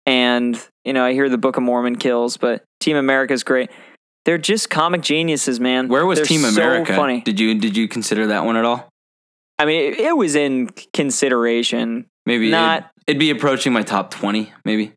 And, 0.06 0.62
you 0.88 0.92
know, 0.94 1.04
I 1.04 1.12
hear 1.12 1.28
the 1.28 1.38
Book 1.38 1.56
of 1.56 1.62
Mormon 1.62 1.94
kills, 1.96 2.36
but 2.36 2.64
Team 2.80 2.96
America's 2.96 3.44
great. 3.44 3.70
They're 4.24 4.38
just 4.38 4.68
comic 4.70 5.02
geniuses, 5.02 5.60
man. 5.60 5.88
Where 5.88 6.04
was 6.04 6.18
They're 6.18 6.26
Team 6.26 6.40
so 6.40 6.48
America? 6.48 6.94
funny. 6.96 7.20
Did 7.20 7.38
you 7.38 7.54
did 7.54 7.76
you 7.76 7.86
consider 7.86 8.26
that 8.28 8.44
one 8.44 8.56
at 8.56 8.64
all? 8.64 8.88
I 9.58 9.64
mean, 9.64 9.92
it, 9.92 10.00
it 10.00 10.16
was 10.16 10.34
in 10.34 10.68
consideration. 10.92 12.06
Maybe 12.26 12.50
Not- 12.50 12.78
it'd, 12.78 12.90
it'd 13.06 13.20
be 13.20 13.30
approaching 13.30 13.72
my 13.72 13.82
top 13.82 14.10
twenty. 14.10 14.52
Maybe. 14.64 14.92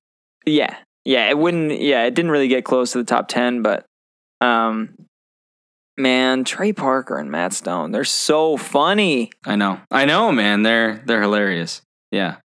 Yeah. 0.45 0.75
Yeah, 1.05 1.29
it 1.29 1.37
wouldn't 1.37 1.79
yeah, 1.81 2.05
it 2.05 2.13
didn't 2.13 2.31
really 2.31 2.47
get 2.47 2.63
close 2.65 2.91
to 2.93 2.97
the 2.99 3.03
top 3.03 3.27
10, 3.27 3.61
but 3.61 3.85
um 4.39 4.95
man, 5.97 6.43
Trey 6.43 6.73
Parker 6.73 7.17
and 7.17 7.31
Matt 7.31 7.53
Stone, 7.53 7.91
they're 7.91 8.03
so 8.03 8.57
funny. 8.57 9.31
I 9.45 9.55
know. 9.55 9.79
I 9.91 10.05
know, 10.05 10.31
man. 10.31 10.63
They're 10.63 11.01
they're 11.05 11.21
hilarious. 11.21 11.81
Yeah. 12.11 12.37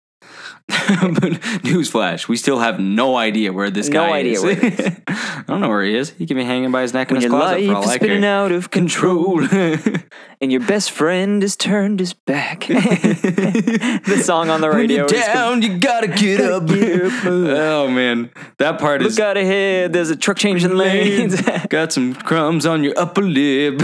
newsflash, 0.70 2.28
we 2.28 2.38
still 2.38 2.58
have 2.60 2.80
no 2.80 3.16
idea 3.18 3.54
where 3.54 3.70
this 3.70 3.88
No 3.88 4.00
guy 4.00 4.18
idea 4.18 4.34
is. 4.34 4.44
where 4.44 4.56
he 4.56 4.68
is. 4.68 5.00
I 5.08 5.44
don't 5.48 5.62
know 5.62 5.70
where 5.70 5.84
he 5.84 5.96
is. 5.96 6.10
He 6.12 6.26
could 6.26 6.38
be 6.38 6.44
hanging 6.44 6.72
by 6.72 6.82
his 6.82 6.94
neck 6.94 7.12
in 7.12 7.18
his 7.18 7.28
closet 7.28 7.66
for 7.68 7.76
all 7.76 7.88
I 7.90 7.96
spinning 7.96 8.26
out 8.26 8.52
of 8.52 8.72
control 8.72 9.44
and 10.42 10.52
your 10.52 10.62
best 10.62 10.90
friend 10.92 11.44
has 11.44 11.56
turned 11.56 12.00
his 12.00 12.14
back. 12.14 12.62
the 12.62 14.22
song 14.24 14.50
on 14.50 14.62
the 14.62 14.70
radio. 14.70 15.04
when 15.04 15.10
you're 15.14 15.20
is 15.22 15.26
down, 15.28 15.62
you 15.62 15.78
gotta 15.78 16.08
get 16.08 16.42
up. 16.42 16.66
Get 16.66 17.04
up, 17.04 17.24
move. 17.26 17.48
oh 17.50 17.88
man, 17.88 18.32
that 18.58 18.80
part 18.80 19.04
is 19.04 19.18
Look 19.18 19.24
out 19.26 19.38
ahead, 19.38 19.94
there's 19.94 20.10
a 20.10 20.16
truck 20.16 20.38
changing 20.38 20.76
lanes. 20.76 21.40
Got 21.70 21.94
some 21.94 22.16
crumbs 22.16 22.66
on 22.66 22.84
your 22.84 22.98
upper 22.98 23.22
lip. 23.22 23.82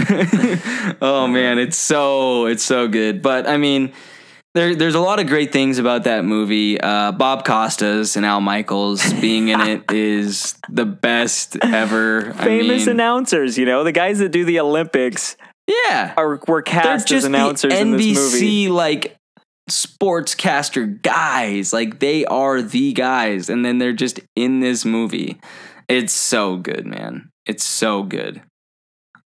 oh 1.00 1.28
man, 1.28 1.58
it's 1.60 1.78
so 1.78 2.46
it's 2.46 2.64
so 2.64 2.88
good. 2.88 3.22
But 3.22 3.46
I 3.46 3.56
mean, 3.56 3.92
there 4.54 4.74
there's 4.74 4.94
a 4.94 5.00
lot 5.00 5.18
of 5.18 5.26
great 5.26 5.52
things 5.52 5.78
about 5.78 6.04
that 6.04 6.24
movie. 6.24 6.80
Uh, 6.80 7.12
Bob 7.12 7.44
Costas 7.44 8.16
and 8.16 8.26
Al 8.26 8.40
Michaels 8.40 9.12
being 9.14 9.48
in 9.48 9.60
it 9.60 9.84
is 9.92 10.54
the 10.68 10.84
best 10.84 11.56
ever. 11.62 12.32
Famous 12.34 12.82
I 12.82 12.86
mean, 12.86 12.88
announcers, 12.88 13.56
you 13.56 13.64
know, 13.64 13.84
the 13.84 13.92
guys 13.92 14.18
that 14.18 14.30
do 14.30 14.44
the 14.44 14.60
Olympics 14.60 15.36
yeah, 15.66 16.14
are 16.16 16.40
were 16.48 16.62
cast 16.62 17.08
just 17.08 17.18
as 17.18 17.24
announcers 17.24 17.72
the 17.72 17.80
in 17.80 17.92
this 17.92 18.02
NBC 18.06 18.32
movie. 18.32 18.68
like 18.68 19.16
sportscaster 19.70 21.00
guys. 21.02 21.72
Like 21.72 22.00
they 22.00 22.24
are 22.24 22.60
the 22.60 22.92
guys, 22.92 23.48
and 23.48 23.64
then 23.64 23.78
they're 23.78 23.92
just 23.92 24.20
in 24.36 24.60
this 24.60 24.84
movie. 24.84 25.40
It's 25.88 26.12
so 26.12 26.56
good, 26.56 26.86
man. 26.86 27.30
It's 27.46 27.64
so 27.64 28.02
good. 28.02 28.42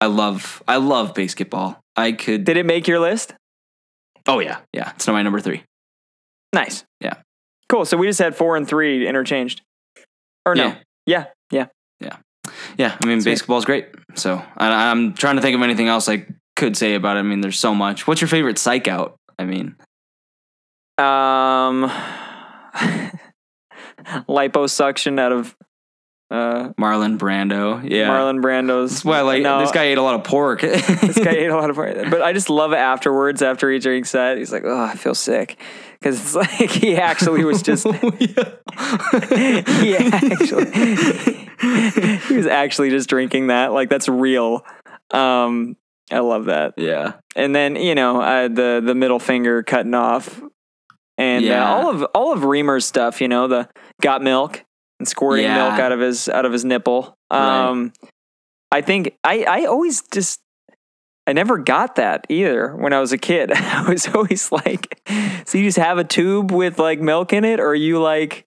I 0.01 0.07
love 0.07 0.62
I 0.69 0.77
love 0.77 1.15
basketball. 1.15 1.81
I 1.97 2.12
could. 2.12 2.44
Did 2.44 2.57
it 2.59 2.66
make 2.66 2.86
your 2.86 3.01
list? 3.01 3.35
Oh 4.27 4.40
yeah, 4.40 4.59
yeah. 4.73 4.93
It's 4.94 5.07
my 5.07 5.23
number 5.23 5.40
three. 5.40 5.62
Nice. 6.53 6.85
Yeah. 7.01 7.15
Cool. 7.69 7.85
So 7.85 7.97
we 7.97 8.07
just 8.07 8.19
had 8.19 8.35
four 8.36 8.57
and 8.57 8.66
three 8.66 9.07
interchanged. 9.07 9.62
Or 10.44 10.55
no. 10.55 10.74
Yeah. 11.07 11.27
Yeah. 11.51 11.66
Yeah. 12.01 12.16
Yeah, 12.78 12.97
I 13.03 13.07
mean 13.07 13.20
Sweet. 13.20 13.32
baseball's 13.32 13.65
great. 13.65 13.89
So 14.15 14.43
I, 14.57 14.90
I'm 14.90 15.15
trying 15.15 15.36
to 15.36 15.43
think 15.43 15.57
of 15.57 15.62
anything 15.62 15.89
else 15.89 16.09
I 16.09 16.27
could 16.55 16.77
say 16.77 16.94
about 16.94 17.16
it. 17.16 17.20
I 17.20 17.23
mean, 17.23 17.40
there's 17.40 17.59
so 17.59 17.74
much. 17.74 18.07
What's 18.07 18.20
your 18.20 18.28
favorite 18.28 18.59
psych 18.59 18.86
out? 18.89 19.16
I 19.39 19.44
mean, 19.44 19.74
Um 20.98 21.90
liposuction 24.28 25.19
out 25.19 25.32
of 25.32 25.55
uh 26.37 26.73
Marlon 26.79 27.19
Brando. 27.19 27.83
Yeah, 27.89 28.09
Marlon 28.09 28.43
Brando's 28.43 28.91
That's 28.91 29.05
why 29.05 29.21
like 29.23 29.43
No, 29.43 29.61
this 29.61 29.73
guy 29.73 29.85
ate 29.85 29.99
a 29.99 30.03
lot 30.03 30.15
of 30.15 30.25
pork. 30.25 30.61
this 30.63 31.19
guy 31.19 31.33
ate 31.33 31.49
a 31.51 31.57
lot 31.57 31.71
of 31.71 31.77
pork. 31.77 31.97
But 32.11 32.23
I 32.23 32.33
just 32.33 32.51
love 32.51 32.73
it 32.73 32.77
afterwards 32.79 33.43
after 33.43 33.71
he 33.71 33.79
drinks 33.79 34.13
that. 34.13 34.39
He's 34.39 34.53
like, 34.53 34.65
"Oh, 34.65 34.81
I 34.85 34.95
feel 34.95 35.15
sick." 35.15 35.59
Cuz 36.03 36.21
it's 36.21 36.35
like 36.61 36.71
he 36.71 36.97
actually 36.97 37.45
was 37.45 37.63
just 37.63 37.87
he 37.93 38.37
actually 39.97 40.67
he 42.29 42.37
was 42.37 42.47
actually 42.47 42.91
just 42.91 43.09
drinking 43.09 43.49
that. 43.49 43.73
Like 43.73 43.89
that's 43.89 44.09
real. 44.09 44.65
Um 45.11 45.77
I 46.11 46.21
love 46.21 46.45
that. 46.45 46.75
yeah. 46.77 47.15
and 47.35 47.55
then 47.55 47.75
you 47.77 47.95
know 47.95 48.21
uh, 48.21 48.49
the 48.49 48.81
the 48.85 48.95
middle 48.95 49.19
finger 49.19 49.65
cutting 49.65 49.95
off, 49.95 50.41
and 51.19 51.45
uh, 51.49 51.65
all 51.67 51.91
of 51.91 52.03
all 52.15 52.33
of 52.33 52.45
Reamer's 52.45 52.85
stuff. 52.85 53.21
You 53.21 53.27
know 53.27 53.49
the 53.49 53.69
got 54.01 54.23
milk 54.23 54.65
and 54.98 55.06
squirting 55.09 55.44
Yeah. 55.44 55.68
milk 55.68 55.81
out 55.81 55.93
of 55.93 56.01
his 56.01 56.28
out 56.28 56.44
of 56.44 56.52
his 56.52 56.64
nipple. 56.64 57.16
Right. 57.32 57.68
Um, 57.68 57.93
I 58.73 58.81
think 58.81 59.16
I 59.24 59.44
I 59.44 59.64
always 59.66 60.02
just. 60.12 60.40
I 61.28 61.32
never 61.32 61.59
got 61.59 61.97
that 61.97 62.24
either 62.28 62.77
when 62.77 62.93
I 62.93 63.01
was 63.01 63.10
a 63.10 63.18
kid. 63.18 63.51
I 63.55 63.89
was 63.89 64.06
always 64.14 64.52
like, 64.52 65.01
so 65.44 65.59
you 65.59 65.64
just 65.64 65.77
have 65.78 65.98
a 65.98 66.05
tube 66.05 66.52
with 66.52 66.78
like 66.78 67.01
milk 67.01 67.32
in 67.32 67.44
it, 67.44 67.59
or 67.59 67.74
you 67.74 68.01
like, 68.01 68.47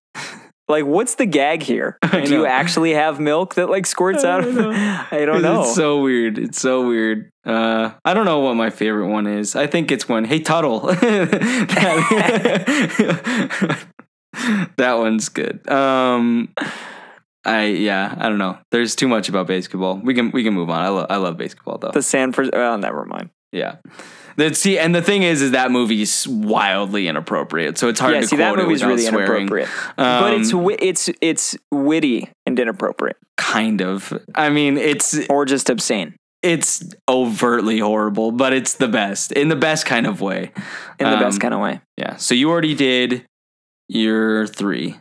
like 0.70 0.86
what's 0.86 1.16
the 1.16 1.26
gag 1.26 1.62
here? 1.62 1.98
Do 2.12 2.22
you 2.34 2.46
actually 2.46 2.94
have 2.94 3.20
milk 3.20 3.56
that 3.56 3.70
like 3.70 3.86
squirts 3.86 4.24
out 4.24 4.46
of? 4.46 4.58
I 4.58 5.26
don't 5.26 5.42
know. 5.42 5.64
It's 5.64 5.76
so 5.76 6.00
weird. 6.02 6.38
It's 6.38 6.62
so 6.62 6.88
weird. 6.88 7.30
Uh, 7.46 7.92
I 8.06 8.14
don't 8.14 8.24
know 8.26 8.40
what 8.40 8.56
my 8.56 8.70
favorite 8.70 9.10
one 9.10 9.28
is. 9.28 9.58
I 9.58 9.68
think 9.68 9.92
it's 9.92 10.08
when 10.08 10.24
Hey 10.24 10.40
Tuttle. 10.40 10.80
that, 14.78 14.94
one's 14.98 15.30
good. 15.30 15.68
Um, 15.70 16.54
I 17.46 17.66
yeah. 17.66 18.16
I 18.18 18.30
don't 18.30 18.38
know. 18.38 18.58
There's 18.72 18.96
too 18.96 19.08
much 19.08 19.30
about 19.30 19.48
basketball. 19.48 19.96
We 20.04 20.14
can 20.14 20.32
we 20.32 20.44
can 20.44 20.54
move 20.54 20.70
on. 20.70 20.82
I 20.82 20.90
love 20.90 21.08
I 21.10 21.16
love 21.18 21.38
basketball 21.38 21.78
though. 21.78 21.92
the 21.92 22.02
Sanford. 22.02 22.50
Well, 22.54 22.78
never 22.78 23.06
mind. 23.06 23.30
yeah. 23.52 23.78
That 24.38 24.56
see, 24.56 24.78
and 24.80 24.96
the 24.96 25.02
thing 25.02 25.24
is, 25.24 25.42
is 25.42 25.52
that 25.52 25.70
movie's 25.70 26.26
wildly 26.26 27.10
inappropriate. 27.10 27.78
So 27.78 27.90
it's 27.90 28.00
hard 28.00 28.14
yeah, 28.16 28.22
to 28.22 28.28
see 28.28 28.38
quote 28.38 28.56
that 28.56 28.62
it 28.62 28.64
movie's 28.64 28.82
without 28.82 28.88
really 28.90 29.02
swearing. 29.06 29.42
inappropriate. 29.48 29.70
but 29.98 30.34
it's 30.34 30.54
Um, 30.54 30.70
it's 30.80 31.10
it's 31.22 31.58
witty 31.72 32.30
and 32.46 32.58
inappropriate, 32.58 33.18
kind 33.36 33.82
of. 33.82 34.14
I 34.36 34.50
mean, 34.50 34.78
it's 34.78 35.20
or 35.30 35.46
just 35.46 35.70
obscene 35.70 36.16
it's 36.42 36.84
overtly 37.10 37.80
horrible, 37.80 38.32
but 38.32 38.54
it's 38.54 38.76
the 38.76 38.88
best 38.88 39.34
in 39.34 39.50
the 39.50 39.56
best 39.58 39.86
kind 39.86 40.08
of 40.08 40.22
way. 40.22 40.52
in 41.00 41.10
the 41.10 41.18
best 41.18 41.36
Um, 41.36 41.40
kind 41.40 41.54
of 41.54 41.60
way. 41.60 41.82
Yeah. 41.98 42.16
So 42.16 42.34
you 42.34 42.50
already 42.50 42.76
did 42.76 43.26
your 43.90 44.48
three. 44.48 44.98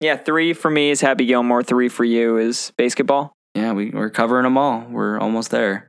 Yeah, 0.00 0.16
three 0.16 0.52
for 0.52 0.68
me 0.70 0.90
is 0.90 1.00
Happy 1.00 1.26
Gilmore. 1.26 1.62
Three 1.62 1.88
for 1.88 2.04
you 2.04 2.38
is 2.38 2.72
basketball. 2.76 3.32
Yeah, 3.54 3.72
we, 3.72 3.90
we're 3.90 4.10
covering 4.10 4.42
them 4.44 4.58
all. 4.58 4.84
We're 4.90 5.18
almost 5.20 5.50
there. 5.52 5.88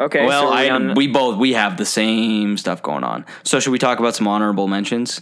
Okay. 0.00 0.24
well, 0.24 0.48
so 0.48 0.54
I 0.54 0.62
we 0.64 0.68
on- 0.70 0.94
we 0.94 1.08
both 1.08 1.36
we 1.36 1.52
have 1.52 1.76
the 1.76 1.84
same 1.84 2.56
stuff 2.56 2.82
going 2.82 3.04
on. 3.04 3.26
So 3.42 3.60
should 3.60 3.72
we 3.72 3.78
talk 3.78 3.98
about 3.98 4.14
some 4.14 4.26
honorable 4.26 4.66
mentions? 4.66 5.20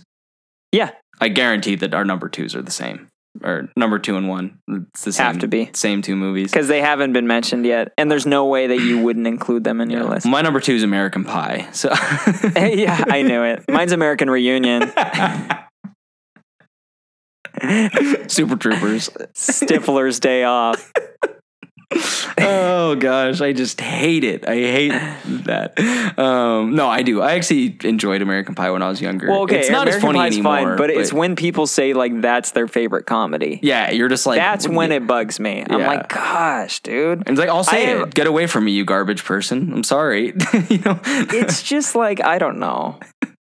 yeah, 0.71 0.91
I 1.21 1.29
guarantee 1.29 1.75
that 1.77 1.95
our 1.95 2.05
number 2.05 2.29
twos 2.29 2.55
are 2.55 2.63
the 2.63 2.71
same, 2.71 3.09
or 3.43 3.71
number 3.75 3.99
two 3.99 4.17
and 4.17 4.29
one. 4.29 4.59
It's 4.69 5.03
the 5.05 5.13
same, 5.13 5.27
Have 5.27 5.39
to 5.41 5.49
be. 5.49 5.71
same 5.73 6.01
two 6.03 6.15
movies. 6.15 6.53
because 6.53 6.69
they 6.69 6.81
haven't 6.81 7.13
been 7.15 7.27
mentioned 7.27 7.65
yet, 7.67 7.93
and 7.99 8.09
there's 8.09 8.27
no 8.27 8.47
way 8.47 8.69
that 8.69 8.79
you 8.79 8.99
wouldn't 9.03 9.27
include 9.27 9.65
them 9.65 9.81
in 9.81 9.91
your 9.91 10.05
list. 10.05 10.27
My 10.27 10.43
number 10.43 10.61
two 10.61 10.75
is 10.75 10.85
American 10.85 11.25
Pie. 11.25 11.69
So 11.73 11.89
yeah, 12.57 13.03
I 13.09 13.23
knew 13.23 13.43
it. 13.43 13.65
Mine's 13.69 13.93
American 13.93 14.31
Reunion. 14.31 14.93
Super 18.29 18.57
Troopers. 18.57 19.09
Stifler's 19.35 20.21
Day 20.21 20.45
Off. 20.45 20.93
oh 22.39 22.95
gosh, 22.97 23.41
I 23.41 23.55
just 23.55 23.81
hate 23.81 24.23
it. 24.23 24.47
I 24.47 24.55
hate 24.57 24.91
that. 25.47 26.19
Um, 26.19 26.75
no, 26.75 26.87
I 26.87 27.03
do. 27.03 27.23
I 27.23 27.33
actually 27.33 27.79
enjoyed 27.83 28.21
American 28.21 28.55
Pie 28.55 28.71
when 28.71 28.83
I 28.83 28.91
was 28.91 29.01
younger. 29.01 29.29
Well, 29.31 29.43
okay, 29.45 29.61
it's 29.61 29.71
not 29.71 29.89
American 29.89 29.97
as 29.97 30.03
funny 30.17 30.29
Pie's 30.29 30.37
anymore. 30.37 30.53
fine, 30.53 30.77
but, 30.77 30.91
it's 30.91 31.13
when 31.15 31.35
people 31.35 31.67
say 31.67 31.95
like 31.95 32.21
that's 32.21 32.51
their 32.51 32.69
favorite 32.69 33.07
comedy. 33.07 33.59
yeah, 33.63 33.91
you're 33.91 34.09
just 34.09 34.27
like 34.27 34.37
That's 34.39 34.69
when 34.69 34.93
it 34.93 35.07
bugs 35.07 35.41
me. 35.41 35.65
I'm 35.69 35.81
Yeah. 35.81 35.87
like, 35.87 36.09
gosh, 36.11 36.81
dude. 36.81 37.21
And 37.21 37.31
it's 37.31 37.39
like 37.41 37.49
I'll 37.49 37.65
say 37.65 37.89
I 37.97 38.03
it. 38.03 38.15
Get 38.15 38.27
away 38.27 38.47
from 38.47 38.67
me, 38.67 38.73
you 38.73 38.85
garbage 38.85 39.25
person. 39.25 39.73
I'm 39.73 39.83
sorry. 39.85 40.27
you 40.69 40.79
know, 40.81 41.01
It's 41.07 41.63
just 41.63 41.95
like 41.95 42.23
I 42.23 42.39
don't 42.39 42.59
know. 42.59 43.01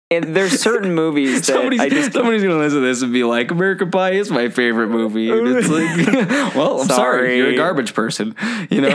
And 0.08 0.36
there's 0.36 0.60
certain 0.60 0.94
movies 0.94 1.34
that 1.34 1.44
somebody's, 1.46 1.80
I 1.80 1.88
just 1.88 2.12
somebody's 2.12 2.42
gonna 2.42 2.58
listen 2.58 2.80
to 2.80 2.86
this 2.86 3.02
and 3.02 3.12
be 3.12 3.24
like, 3.24 3.50
American 3.50 3.90
Pie 3.90 4.12
is 4.12 4.30
my 4.30 4.48
favorite 4.48 4.86
movie. 4.88 5.30
And 5.30 5.48
it's 5.48 5.68
like, 5.68 6.54
well, 6.54 6.82
I'm 6.82 6.86
sorry. 6.86 7.26
Sorry. 7.26 7.36
you're 7.36 7.48
a 7.50 7.56
garbage 7.56 7.92
person. 7.92 8.36
You 8.70 8.82
know. 8.82 8.90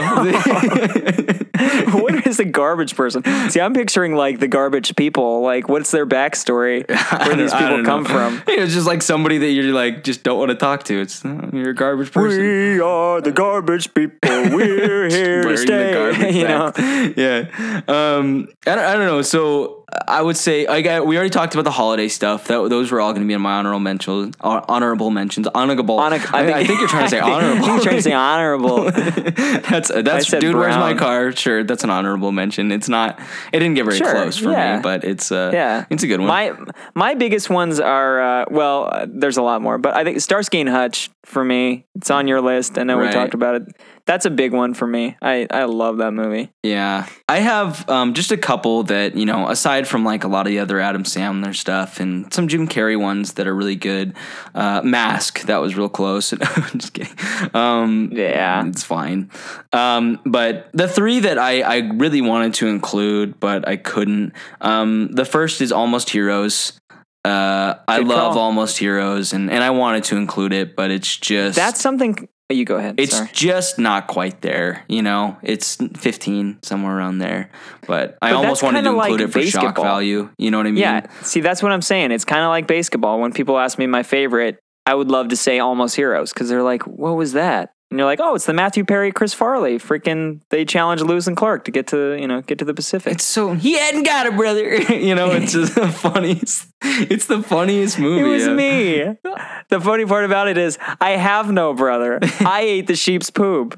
what 1.92 2.26
is 2.26 2.38
a 2.40 2.46
garbage 2.46 2.96
person? 2.96 3.22
See, 3.50 3.60
I'm 3.60 3.74
picturing 3.74 4.14
like 4.14 4.38
the 4.38 4.48
garbage 4.48 4.96
people. 4.96 5.42
Like, 5.42 5.68
what's 5.68 5.90
their 5.90 6.06
backstory? 6.06 6.88
Where 6.88 7.36
these 7.36 7.52
people 7.52 7.84
come 7.84 8.04
know. 8.04 8.08
from? 8.08 8.42
It's 8.46 8.72
just 8.72 8.86
like 8.86 9.02
somebody 9.02 9.36
that 9.36 9.50
you're 9.50 9.74
like 9.74 10.04
just 10.04 10.22
don't 10.22 10.38
want 10.38 10.48
to 10.50 10.56
talk 10.56 10.84
to. 10.84 10.98
It's 10.98 11.22
uh, 11.26 11.50
you're 11.52 11.70
a 11.70 11.74
garbage 11.74 12.10
person. 12.10 12.38
We 12.38 12.80
are 12.80 13.20
the 13.20 13.32
garbage 13.32 13.92
people. 13.92 14.30
We're 14.30 15.10
here 15.10 15.42
to 15.42 15.56
stay. 15.58 16.30
you 16.32 16.48
know, 16.48 16.72
yeah. 17.16 17.82
Um, 17.86 18.48
I 18.66 18.74
don't, 18.74 18.78
I 18.78 18.92
don't 18.94 19.06
know. 19.06 19.20
So 19.20 19.81
I 20.08 20.22
would 20.22 20.36
say 20.36 20.66
like 20.66 20.86
I, 20.86 21.00
we 21.00 21.16
already 21.16 21.30
talked 21.30 21.54
about 21.54 21.64
the 21.64 21.70
holiday 21.70 22.08
stuff. 22.08 22.48
That 22.48 22.68
those 22.70 22.90
were 22.90 23.00
all 23.00 23.12
going 23.12 23.22
to 23.22 23.28
be 23.28 23.34
in 23.34 23.40
my 23.42 23.52
honorable 23.54 23.80
mentions. 23.80 24.34
Honorable 24.40 25.10
mentions. 25.10 25.46
Honorable. 25.54 25.98
Hon- 25.98 26.12
I, 26.12 26.16
I 26.60 26.64
think 26.64 26.80
you're 26.80 26.88
trying 26.88 27.04
to 27.04 27.10
say 27.10 27.20
I 27.20 27.24
think 27.24 27.34
honorable. 27.34 27.66
you're 27.66 27.80
trying 27.80 27.96
to 27.96 28.02
say 28.02 28.12
honorable. 28.12 28.84
that's 28.90 29.88
that's 29.90 30.30
dude. 30.30 30.54
Where's 30.56 30.76
my 30.76 30.94
car? 30.94 31.32
Sure, 31.32 31.62
that's 31.64 31.84
an 31.84 31.90
honorable 31.90 32.32
mention. 32.32 32.72
It's 32.72 32.88
not. 32.88 33.18
It 33.52 33.58
didn't 33.58 33.74
get 33.74 33.84
very 33.84 33.98
Sure, 33.98 34.10
close 34.12 34.38
for 34.38 34.50
yeah. 34.50 34.76
me, 34.76 34.82
but 34.82 35.04
it's 35.04 35.30
uh, 35.30 35.50
Yeah, 35.52 35.84
it's 35.90 36.02
a 36.02 36.06
good 36.06 36.20
one. 36.20 36.28
My 36.28 36.56
my 36.94 37.14
biggest 37.14 37.50
ones 37.50 37.78
are 37.80 38.20
uh, 38.20 38.44
well, 38.50 38.88
uh, 38.90 39.06
there's 39.08 39.36
a 39.36 39.42
lot 39.42 39.62
more, 39.62 39.78
but 39.78 39.94
I 39.94 40.04
think 40.04 40.20
Starsky 40.20 40.60
and 40.60 40.68
Hutch 40.68 41.10
for 41.24 41.44
me. 41.44 41.86
It's 41.94 42.10
on 42.10 42.26
your 42.28 42.40
list. 42.40 42.78
I 42.78 42.84
know 42.84 42.98
we 42.98 43.10
talked 43.10 43.34
about 43.34 43.56
it. 43.56 43.76
That's 44.04 44.26
a 44.26 44.30
big 44.30 44.52
one 44.52 44.74
for 44.74 44.86
me. 44.86 45.16
I 45.22 45.46
I 45.50 45.64
love 45.64 45.98
that 45.98 46.12
movie. 46.12 46.50
Yeah, 46.62 47.06
I 47.28 47.38
have 47.38 47.88
um, 47.88 48.14
just 48.14 48.32
a 48.32 48.36
couple 48.36 48.82
that 48.84 49.16
you 49.16 49.24
know, 49.26 49.48
aside 49.48 49.86
from 49.86 50.04
like 50.04 50.24
a 50.24 50.28
lot 50.28 50.46
of 50.46 50.50
the 50.50 50.58
other 50.58 50.80
Adam 50.80 51.04
Sandler 51.04 51.54
stuff 51.54 52.00
and 52.00 52.32
some 52.34 52.48
Jim 52.48 52.66
Carrey 52.66 52.98
ones 52.98 53.34
that 53.34 53.46
are 53.46 53.54
really 53.54 53.76
good. 53.76 54.14
Uh, 54.54 54.82
Mask 54.82 55.42
that 55.42 55.58
was 55.60 55.76
real 55.76 55.88
close. 55.88 56.30
just 56.76 56.92
kidding. 56.94 57.16
Um, 57.54 58.10
Yeah. 58.12 58.66
it's 58.66 58.82
fine. 58.82 59.30
Um, 59.72 60.20
but 60.26 60.68
the 60.72 60.88
three 60.88 61.20
that 61.20 61.38
I 61.38 61.60
I 61.62 61.76
really 61.94 62.20
wanted 62.20 62.54
to 62.54 62.66
include, 62.68 63.38
but 63.40 63.68
I 63.68 63.76
couldn't. 63.76 64.32
Um, 64.60 65.08
the 65.12 65.24
first 65.24 65.60
is 65.60 65.70
Almost 65.72 66.10
Heroes. 66.10 66.78
Uh, 67.24 67.74
I 67.86 67.98
Good 67.98 68.08
love 68.08 68.34
call. 68.34 68.42
Almost 68.42 68.78
Heroes, 68.78 69.32
and 69.32 69.48
and 69.48 69.62
I 69.62 69.70
wanted 69.70 70.02
to 70.04 70.16
include 70.16 70.52
it, 70.52 70.74
but 70.74 70.90
it's 70.90 71.16
just 71.16 71.54
That's 71.54 71.80
something. 71.80 72.28
You 72.48 72.64
go 72.66 72.76
ahead. 72.76 72.96
it's 72.98 73.16
Sorry. 73.16 73.30
just 73.32 73.78
not 73.78 74.08
quite 74.08 74.42
there, 74.42 74.84
you 74.86 75.00
know. 75.00 75.38
It's 75.42 75.76
15 75.76 76.58
somewhere 76.62 76.96
around 76.96 77.18
there, 77.18 77.50
but 77.86 78.18
I 78.20 78.32
almost 78.32 78.62
wanted 78.62 78.82
to 78.82 78.90
include 78.90 79.20
like 79.20 79.20
it 79.20 79.32
for 79.32 79.42
shock 79.42 79.76
value. 79.76 80.28
You 80.36 80.50
know 80.50 80.58
what 80.58 80.66
I 80.66 80.70
mean? 80.70 80.80
Yeah. 80.80 81.06
See, 81.22 81.40
that's 81.40 81.62
what 81.62 81.72
I'm 81.72 81.80
saying. 81.80 82.10
It's 82.12 82.26
kind 82.26 82.42
of 82.42 82.48
like 82.48 82.66
basketball. 82.66 83.20
When 83.20 83.32
people 83.32 83.58
ask 83.58 83.78
me 83.78 83.86
my 83.86 84.02
favorite, 84.02 84.58
I 84.84 84.94
would 84.94 85.08
love 85.08 85.28
to 85.28 85.36
say 85.36 85.60
Almost 85.60 85.96
Heroes 85.96 86.32
because 86.32 86.48
they're 86.48 86.62
like, 86.62 86.82
"What 86.86 87.16
was 87.16 87.32
that?" 87.32 87.70
And 87.92 87.98
you're 87.98 88.06
like, 88.06 88.20
"Oh, 88.22 88.34
it's 88.34 88.46
the 88.46 88.54
Matthew 88.54 88.84
Perry, 88.84 89.12
Chris 89.12 89.34
Farley. 89.34 89.78
Freaking, 89.78 90.40
they 90.48 90.64
challenged 90.64 91.04
Lewis 91.04 91.26
and 91.26 91.36
Clark 91.36 91.64
to 91.66 91.70
get 91.70 91.86
to 91.88 92.14
you 92.18 92.26
know 92.26 92.40
get 92.40 92.58
to 92.58 92.64
the 92.64 92.74
Pacific." 92.74 93.12
It's 93.12 93.24
so 93.24 93.54
he 93.54 93.74
hadn't 93.78 94.04
got 94.04 94.26
it, 94.26 94.34
brother. 94.36 94.74
you 94.92 95.14
know, 95.14 95.30
it's 95.30 95.52
just 95.52 95.74
the 95.74 95.88
funniest. 95.92 96.68
It's 96.82 97.26
the 97.26 97.42
funniest 97.42 97.98
movie. 97.98 98.20
It 98.22 98.24
was 98.24 98.46
yeah. 98.46 98.54
me. 98.54 99.16
The 99.68 99.80
funny 99.80 100.04
part 100.04 100.26
about 100.26 100.48
it 100.48 100.58
is, 100.58 100.76
I 101.00 101.10
have 101.12 101.50
no 101.50 101.72
brother. 101.72 102.18
I 102.40 102.60
ate 102.60 102.88
the 102.88 102.94
sheep's 102.94 103.30
poop. 103.30 103.74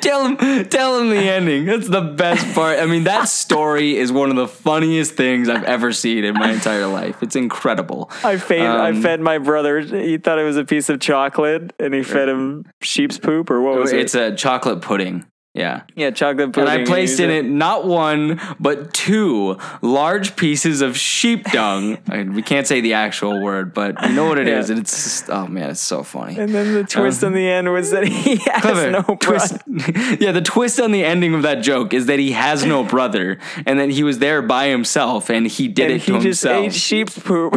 tell 0.00 0.26
him, 0.26 0.68
tell 0.68 1.00
him 1.00 1.08
the 1.08 1.16
ending. 1.18 1.64
That's 1.64 1.88
the 1.88 2.00
best 2.02 2.54
part. 2.54 2.78
I 2.78 2.84
mean, 2.86 3.04
that 3.04 3.28
story 3.28 3.96
is 3.96 4.12
one 4.12 4.28
of 4.28 4.36
the 4.36 4.48
funniest 4.48 5.14
things 5.14 5.48
I've 5.48 5.64
ever 5.64 5.92
seen 5.92 6.24
in 6.24 6.34
my 6.34 6.50
entire 6.52 6.86
life. 6.86 7.22
It's 7.22 7.36
incredible. 7.36 8.10
I 8.22 8.36
fed, 8.36 8.60
I 8.60 8.90
Um, 8.90 9.00
fed 9.02 9.20
my 9.20 9.38
brother. 9.38 9.80
He 9.80 10.18
thought 10.18 10.38
it 10.38 10.44
was 10.44 10.58
a 10.58 10.64
piece 10.64 10.88
of 10.90 11.00
chocolate, 11.00 11.72
and 11.92 11.94
he 11.94 12.02
fed 12.02 12.28
him 12.28 12.64
sheep's 12.80 13.18
poop, 13.18 13.50
or 13.50 13.60
what 13.60 13.78
was 13.78 13.92
It's 13.92 14.14
it? 14.14 14.22
It's 14.22 14.34
a 14.34 14.34
chocolate 14.36 14.80
pudding. 14.82 15.24
Yeah. 15.52 15.82
yeah, 15.96 16.12
chocolate 16.12 16.52
pudding. 16.52 16.70
And 16.72 16.82
I 16.82 16.84
placed 16.86 17.18
he 17.18 17.24
in 17.24 17.30
was 17.30 17.38
it 17.38 17.44
not 17.44 17.84
one, 17.84 18.40
but 18.60 18.94
two 18.94 19.58
large 19.82 20.36
pieces 20.36 20.80
of 20.80 20.96
sheep 20.96 21.42
dung. 21.50 21.98
I 22.08 22.18
mean, 22.18 22.34
we 22.34 22.42
can't 22.42 22.68
say 22.68 22.80
the 22.80 22.94
actual 22.94 23.42
word, 23.42 23.74
but 23.74 24.00
you 24.08 24.14
know 24.14 24.26
what 24.28 24.38
it 24.38 24.46
is. 24.46 24.68
Yeah. 24.68 24.74
And 24.76 24.80
it's 24.84 24.92
just, 25.02 25.28
oh 25.28 25.48
man, 25.48 25.70
it's 25.70 25.80
so 25.80 26.04
funny. 26.04 26.38
And 26.38 26.54
then 26.54 26.72
the 26.72 26.84
twist 26.84 27.24
um, 27.24 27.32
in 27.32 27.32
the 27.34 27.48
end 27.48 27.70
was 27.72 27.90
that 27.90 28.06
he 28.06 28.36
has 28.44 28.62
Clever. 28.62 28.90
no 28.92 29.02
brother. 29.02 29.16
twist. 29.18 29.56
yeah, 30.20 30.30
the 30.30 30.40
twist 30.40 30.78
on 30.78 30.92
the 30.92 31.04
ending 31.04 31.34
of 31.34 31.42
that 31.42 31.62
joke 31.62 31.94
is 31.94 32.06
that 32.06 32.20
he 32.20 32.30
has 32.30 32.64
no 32.64 32.84
brother, 32.84 33.38
and 33.66 33.80
that 33.80 33.90
he 33.90 34.04
was 34.04 34.20
there 34.20 34.42
by 34.42 34.68
himself, 34.68 35.30
and 35.30 35.48
he 35.48 35.66
did 35.66 35.86
And 35.90 35.94
it 35.94 36.02
he 36.02 36.12
to 36.12 36.20
just 36.20 36.44
himself. 36.44 36.66
ate 36.66 36.74
sheep's 36.74 37.18
poop. 37.18 37.54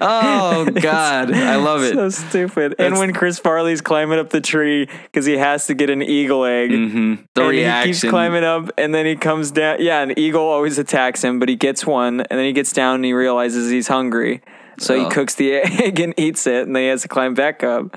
Oh 0.00 0.68
God, 0.80 1.32
I 1.32 1.56
love 1.56 1.82
it. 1.82 1.94
so 1.94 2.08
stupid. 2.10 2.74
and 2.78 2.98
when 2.98 3.12
Chris 3.12 3.38
Farley's 3.38 3.80
climbing 3.80 4.18
up 4.18 4.30
the 4.30 4.40
tree 4.40 4.86
because 5.04 5.26
he 5.26 5.36
has 5.36 5.66
to 5.66 5.74
get 5.74 5.90
an 5.90 6.02
eagle 6.02 6.44
egg. 6.44 6.70
hmm 6.70 7.14
The 7.34 7.42
and 7.42 7.50
reaction. 7.50 7.88
he 7.88 7.92
keeps 8.00 8.10
climbing 8.10 8.44
up 8.44 8.70
and 8.78 8.94
then 8.94 9.06
he 9.06 9.16
comes 9.16 9.50
down. 9.50 9.76
Yeah, 9.80 10.00
an 10.02 10.18
eagle 10.18 10.42
always 10.42 10.78
attacks 10.78 11.22
him, 11.22 11.38
but 11.38 11.48
he 11.48 11.56
gets 11.56 11.86
one 11.86 12.20
and 12.20 12.38
then 12.38 12.44
he 12.46 12.52
gets 12.52 12.72
down 12.72 12.96
and 12.96 13.04
he 13.04 13.12
realizes 13.12 13.70
he's 13.70 13.88
hungry. 13.88 14.42
So 14.78 14.94
Oh. 14.94 15.04
he 15.04 15.10
cooks 15.10 15.34
the 15.34 15.52
egg 15.54 15.98
and 16.00 16.14
eats 16.16 16.46
it 16.46 16.66
and 16.66 16.76
then 16.76 16.82
he 16.84 16.88
has 16.88 17.02
to 17.02 17.08
climb 17.08 17.34
back 17.34 17.62
up. 17.64 17.96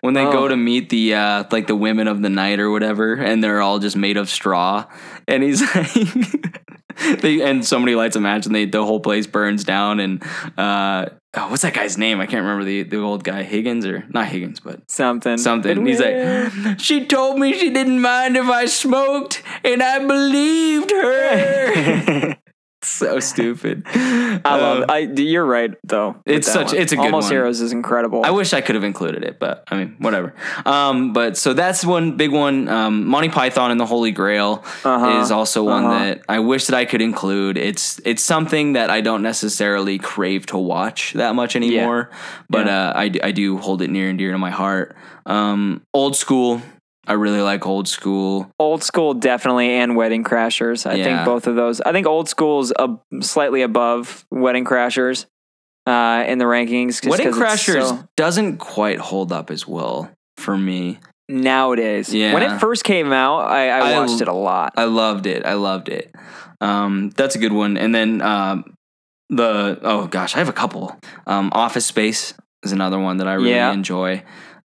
when 0.00 0.14
they 0.14 0.24
Oh. 0.26 0.32
go 0.32 0.48
to 0.48 0.56
meet 0.56 0.90
the 0.90 1.14
uh, 1.14 1.44
like 1.50 1.66
the 1.68 1.76
women 1.76 2.06
of 2.08 2.22
the 2.22 2.28
night 2.30 2.60
or 2.60 2.70
whatever, 2.70 3.14
and 3.14 3.42
they're 3.42 3.62
all 3.62 3.78
just 3.78 3.96
made 3.96 4.16
of 4.16 4.28
straw, 4.28 4.84
and 5.26 5.42
he's 5.42 5.62
like, 5.74 6.75
they 7.20 7.40
and 7.42 7.64
somebody 7.64 7.94
lights 7.94 8.16
a 8.16 8.20
match, 8.20 8.46
and 8.46 8.54
they 8.54 8.64
the 8.64 8.84
whole 8.84 9.00
place 9.00 9.26
burns 9.26 9.64
down, 9.64 10.00
and 10.00 10.22
uh, 10.58 11.06
oh, 11.34 11.48
what's 11.48 11.62
that 11.62 11.74
guy's 11.74 11.98
name? 11.98 12.20
I 12.20 12.26
can't 12.26 12.42
remember 12.42 12.64
the 12.64 12.82
the 12.84 12.98
old 12.98 13.24
guy 13.24 13.42
Higgins 13.42 13.84
or 13.86 14.04
not 14.08 14.28
Higgins, 14.28 14.60
but 14.60 14.90
Something. 14.90 15.38
something. 15.38 15.86
It 15.86 15.86
He's 15.86 16.00
like, 16.00 16.80
she 16.80 17.06
told 17.06 17.38
me 17.38 17.52
she 17.52 17.70
didn't 17.70 18.00
mind 18.00 18.36
if 18.36 18.46
I 18.48 18.66
smoked, 18.66 19.42
and 19.64 19.82
I 19.82 19.98
believed 20.06 20.90
her. 20.90 22.36
so 22.98 23.20
stupid. 23.20 23.82
I 23.94 24.40
love 24.44 24.82
Um, 24.82 24.84
I 24.90 24.98
you're 25.00 25.44
right 25.44 25.74
though. 25.84 26.16
it's 26.24 26.50
such- 26.50 26.68
one. 26.72 26.76
it's 26.76 26.92
a 26.92 26.96
good 26.96 27.06
Almost 27.06 27.26
one. 27.26 27.32
Heroes 27.32 27.60
is 27.60 27.72
incredible. 27.72 28.24
I 28.24 28.30
wish 28.30 28.52
I 28.52 28.60
could 28.60 28.74
have 28.74 28.84
included 28.84 29.24
it, 29.24 29.38
but 29.38 29.64
I 29.70 29.76
mean, 29.76 29.96
whatever. 29.98 30.34
Um, 30.64 31.12
but 31.12 31.36
so 31.36 31.52
that's 31.52 31.84
one 31.84 32.16
big 32.16 32.30
one. 32.32 32.68
Um, 32.68 33.06
Monty 33.06 33.28
Python 33.28 33.70
and 33.70 33.80
the 33.80 33.86
Holy 33.86 34.12
Grail 34.12 34.62
Uh-huh. 34.84 35.20
is 35.22 35.30
also 35.30 35.64
one 35.64 35.84
Uh-huh. 35.84 35.98
that 36.04 36.22
I 36.28 36.38
wish 36.38 36.66
that 36.66 36.76
I 36.76 36.84
could 36.84 37.02
include. 37.02 37.56
It's 37.58 38.00
it's 38.04 38.22
something 38.22 38.74
that 38.74 38.90
I 38.90 39.00
don't 39.00 39.22
necessarily 39.22 39.98
crave 39.98 40.46
to 40.46 40.58
watch 40.58 41.12
that 41.14 41.34
much 41.34 41.56
anymore, 41.56 42.10
but 42.48 42.66
Yeah. 42.66 42.88
uh, 42.90 42.92
I 42.96 43.10
I 43.22 43.32
do 43.32 43.58
hold 43.58 43.82
it 43.82 43.90
near 43.90 44.08
and 44.08 44.18
dear 44.18 44.32
to 44.32 44.38
my 44.38 44.50
heart. 44.50 44.94
Um, 45.26 45.82
old 45.92 46.14
school. 46.16 46.62
I 47.06 47.12
really 47.14 47.40
like 47.40 47.66
old 47.66 47.88
school. 47.88 48.50
Old 48.58 48.82
School 48.82 49.14
definitely 49.14 49.70
and 49.70 49.96
Wedding 49.96 50.24
Crashers. 50.24 50.88
I 50.90 50.94
Yeah. 50.94 51.04
think 51.04 51.24
both 51.24 51.46
of 51.46 51.54
those. 51.56 51.80
I 51.80 51.92
think 51.92 52.06
Old 52.06 52.28
School's 52.28 52.72
a, 52.78 52.96
slightly 53.20 53.62
above 53.62 54.24
Wedding 54.30 54.64
Crashers 54.64 55.26
uh, 55.86 56.24
in 56.26 56.38
the 56.38 56.44
rankings. 56.46 57.06
Wedding 57.08 57.32
Crashers 57.32 57.88
so- 57.88 58.08
doesn't 58.16 58.58
quite 58.58 58.98
hold 58.98 59.30
up 59.32 59.50
as 59.50 59.66
well 59.68 60.10
for 60.36 60.56
me. 60.58 60.98
nowadays. 61.28 62.12
Yeah. 62.14 62.32
When 62.34 62.42
it 62.42 62.58
first 62.60 62.84
came 62.84 63.12
out, 63.12 63.40
I, 63.50 63.68
I 63.68 63.90
I- 63.92 63.98
watched 63.98 64.20
it 64.20 64.28
a 64.28 64.32
lot. 64.32 64.72
I 64.76 64.84
loved 64.84 65.26
it. 65.26 65.44
I 65.46 65.54
loved 65.54 65.88
it. 65.88 66.14
Um, 66.60 67.10
that's 67.10 67.34
a 67.34 67.38
good 67.38 67.52
one. 67.52 67.76
And 67.76 67.94
then 67.94 68.20
um, 68.22 68.74
the 69.28 69.78
oh 69.82 70.06
gosh, 70.06 70.34
I 70.34 70.38
have 70.38 70.48
a 70.48 70.52
couple. 70.52 70.96
Um, 71.26 71.50
Office 71.52 71.84
Space 71.86 72.34
is 72.62 72.72
another 72.72 72.98
one 72.98 73.16
that 73.18 73.28
I 73.28 73.34
really 73.34 73.50
Yeah. 73.50 73.72
enjoy. 73.72 74.22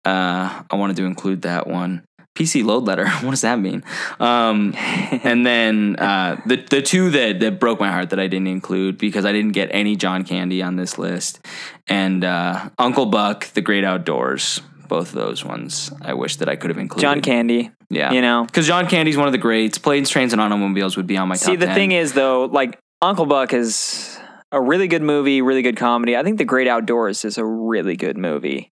Uh, 0.05 0.63
I 0.69 0.75
wanted 0.75 0.95
to 0.97 1.05
include 1.05 1.41
that 1.43 1.67
one. 1.67 2.03
PC 2.39 2.63
load 2.63 2.85
letter. 2.85 3.07
What 3.19 3.31
does 3.31 3.41
that 3.41 3.59
mean? 3.59 3.83
Um, 4.19 4.73
and 4.75 5.45
then 5.45 5.97
uh, 5.97 6.41
the 6.45 6.55
the 6.55 6.81
two 6.81 7.09
that 7.11 7.39
that 7.41 7.59
broke 7.59 7.79
my 7.79 7.91
heart 7.91 8.11
that 8.11 8.19
I 8.19 8.27
didn't 8.27 8.47
include 8.47 8.97
because 8.97 9.25
I 9.25 9.31
didn't 9.33 9.51
get 9.51 9.69
any 9.71 9.95
John 9.95 10.23
Candy 10.23 10.63
on 10.63 10.77
this 10.77 10.97
list, 10.97 11.45
and 11.87 12.23
uh, 12.23 12.69
Uncle 12.79 13.05
Buck, 13.05 13.47
The 13.53 13.61
Great 13.61 13.83
Outdoors. 13.83 14.61
Both 14.87 15.09
of 15.09 15.15
those 15.15 15.45
ones, 15.45 15.91
I 16.01 16.15
wish 16.15 16.37
that 16.37 16.49
I 16.49 16.55
could 16.55 16.71
have 16.71 16.79
included. 16.79 17.03
John 17.03 17.21
Candy. 17.21 17.69
yeah, 17.91 18.11
you 18.11 18.21
know. 18.21 18.45
because 18.45 18.65
John 18.65 18.87
Candy's 18.87 19.17
one 19.17 19.27
of 19.27 19.33
the 19.33 19.37
greats. 19.37 19.77
Planes, 19.77 20.09
Trains, 20.09 20.33
and 20.33 20.41
Automobiles 20.41 20.97
would 20.97 21.05
be 21.05 21.15
on 21.15 21.27
my 21.27 21.35
top. 21.35 21.45
See, 21.45 21.55
the 21.55 21.67
10. 21.67 21.75
thing 21.75 21.91
is, 21.91 22.13
though, 22.13 22.45
like 22.45 22.79
Uncle 23.01 23.27
Buck 23.27 23.53
is 23.53 24.17
a 24.51 24.59
really 24.59 24.87
good 24.87 25.03
movie, 25.03 25.43
really 25.43 25.61
good 25.61 25.77
comedy. 25.77 26.17
I 26.17 26.23
think 26.23 26.39
The 26.39 26.45
Great 26.45 26.67
Outdoors 26.67 27.23
is 27.23 27.37
a 27.37 27.45
really 27.45 27.95
good 27.95 28.17
movie. 28.17 28.71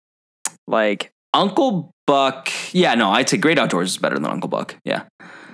Like, 0.67 1.13
Uncle 1.33 1.95
Buck. 2.11 2.51
Yeah, 2.73 2.95
no, 2.97 3.11
I'd 3.11 3.29
say 3.29 3.37
Great 3.37 3.59
Outdoors 3.59 3.91
is 3.91 3.99
better 3.99 4.17
than 4.17 4.27
Uncle 4.27 4.49
Buck. 4.49 4.77
Yeah, 4.85 5.05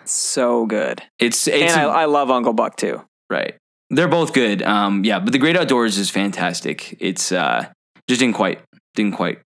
so 0.05 0.67
good. 0.67 1.03
it's 1.19 1.47
it's 1.47 1.73
and 1.75 1.81
I, 1.81 2.03
I 2.03 2.05
love 2.07 2.31
Uncle 2.31 2.53
Buck 2.53 2.77
too. 2.77 3.03
Right. 3.31 3.55
They're 3.91 4.09
both 4.09 4.33
good. 4.33 4.63
Um, 4.63 5.05
yeah, 5.05 5.21
but 5.21 5.33
the 5.33 5.39
Great 5.39 5.57
Outdoors 5.57 5.97
is 5.99 6.11
fantastic. 6.11 6.97
It's 6.99 7.31
uh, 7.31 7.67
just 8.09 8.21
didn't 8.21 8.35
quite 8.35 8.61
didn't 8.95 9.15
quite 9.15 9.41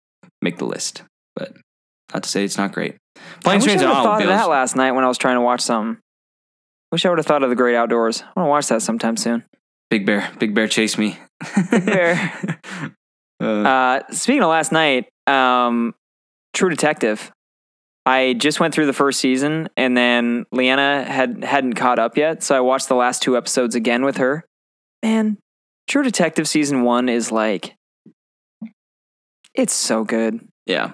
make 0.42 0.58
the 0.58 0.66
list, 0.66 1.02
but 1.36 1.54
not 2.14 2.24
to 2.24 2.30
say 2.30 2.44
it's 2.44 2.58
not 2.58 2.72
great. 2.72 2.98
I 3.16 3.20
Planes, 3.44 3.64
I 3.64 3.68
Trains, 3.68 3.82
and 3.82 3.92
have 3.92 4.04
thought 4.04 4.22
of 4.22 4.28
that 4.28 4.50
last 4.50 4.76
night 4.76 4.92
when 4.92 5.04
I 5.04 5.08
was 5.08 5.18
trying 5.18 5.38
to 5.38 5.42
watch 5.42 5.62
something. 5.62 6.00
Wish 6.92 7.06
I 7.06 7.10
would 7.10 7.18
have 7.18 7.26
thought 7.26 7.42
of 7.44 7.50
The 7.50 7.56
Great 7.56 7.76
Outdoors. 7.76 8.22
I 8.22 8.40
want 8.40 8.46
to 8.48 8.50
watch 8.50 8.68
that 8.68 8.82
sometime 8.82 9.18
soon. 9.18 9.44
Big 9.90 10.06
Bear, 10.06 10.30
Big 10.40 10.54
Bear, 10.54 10.68
chase 10.68 10.98
me. 10.98 11.18
Bear. 11.72 12.32
Uh, 13.40 13.46
Uh, 13.46 14.00
speaking 14.12 14.42
of 14.42 14.50
last 14.50 14.72
night, 14.72 15.06
um, 15.28 15.94
True 16.58 16.70
Detective. 16.70 17.32
I 18.08 18.34
just 18.34 18.60
went 18.60 18.74
through 18.74 18.88
the 18.88 18.94
first 18.94 19.20
season, 19.20 19.70
and 19.78 19.96
then 19.96 20.48
Leanna 20.52 21.04
had 21.04 21.44
hadn't 21.44 21.74
caught 21.74 22.00
up 22.00 22.18
yet, 22.18 22.42
so 22.42 22.58
I 22.58 22.62
watched 22.62 22.88
the 22.88 22.96
last 22.96 23.22
two 23.22 23.38
episodes 23.38 23.76
again 23.76 24.04
with 24.04 24.18
her. 24.18 24.44
Man, 25.04 25.38
True 25.88 26.02
Detective 26.02 26.48
season 26.48 26.82
one 26.82 27.10
is 27.10 27.32
like, 27.32 27.76
it's 29.54 29.72
so 29.72 30.04
good. 30.04 30.40
yeah, 30.66 30.94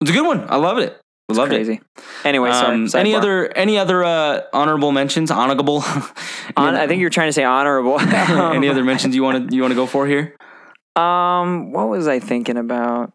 it's 0.00 0.12
a 0.12 0.14
good 0.14 0.24
one. 0.24 0.48
I 0.48 0.56
loved 0.56 0.80
it. 0.80 0.96
I 1.28 1.32
loved 1.32 1.52
it. 1.52 1.56
Crazy. 1.56 1.80
Anyway, 2.24 2.52
sorry. 2.52 2.76
Um, 2.76 2.88
any 2.94 3.14
sidebar. 3.14 3.16
other 3.16 3.56
any 3.56 3.78
other 3.78 4.04
uh, 4.04 4.42
honorable 4.52 4.92
mentions? 4.92 5.32
Honorable. 5.32 5.78
On, 6.56 6.76
I 6.76 6.86
think 6.86 7.00
you're 7.00 7.10
trying 7.10 7.30
to 7.30 7.32
say 7.32 7.42
honorable. 7.42 7.98
any 8.00 8.68
other 8.68 8.84
mentions 8.92 9.16
you 9.16 9.24
want 9.24 9.50
to 9.50 9.56
you 9.56 9.62
want 9.62 9.72
to 9.72 9.76
go 9.76 9.86
for 9.86 10.06
here? 10.06 10.36
Um, 10.94 11.72
what 11.72 11.88
was 11.88 12.06
I 12.06 12.20
thinking 12.20 12.56
about? 12.56 13.12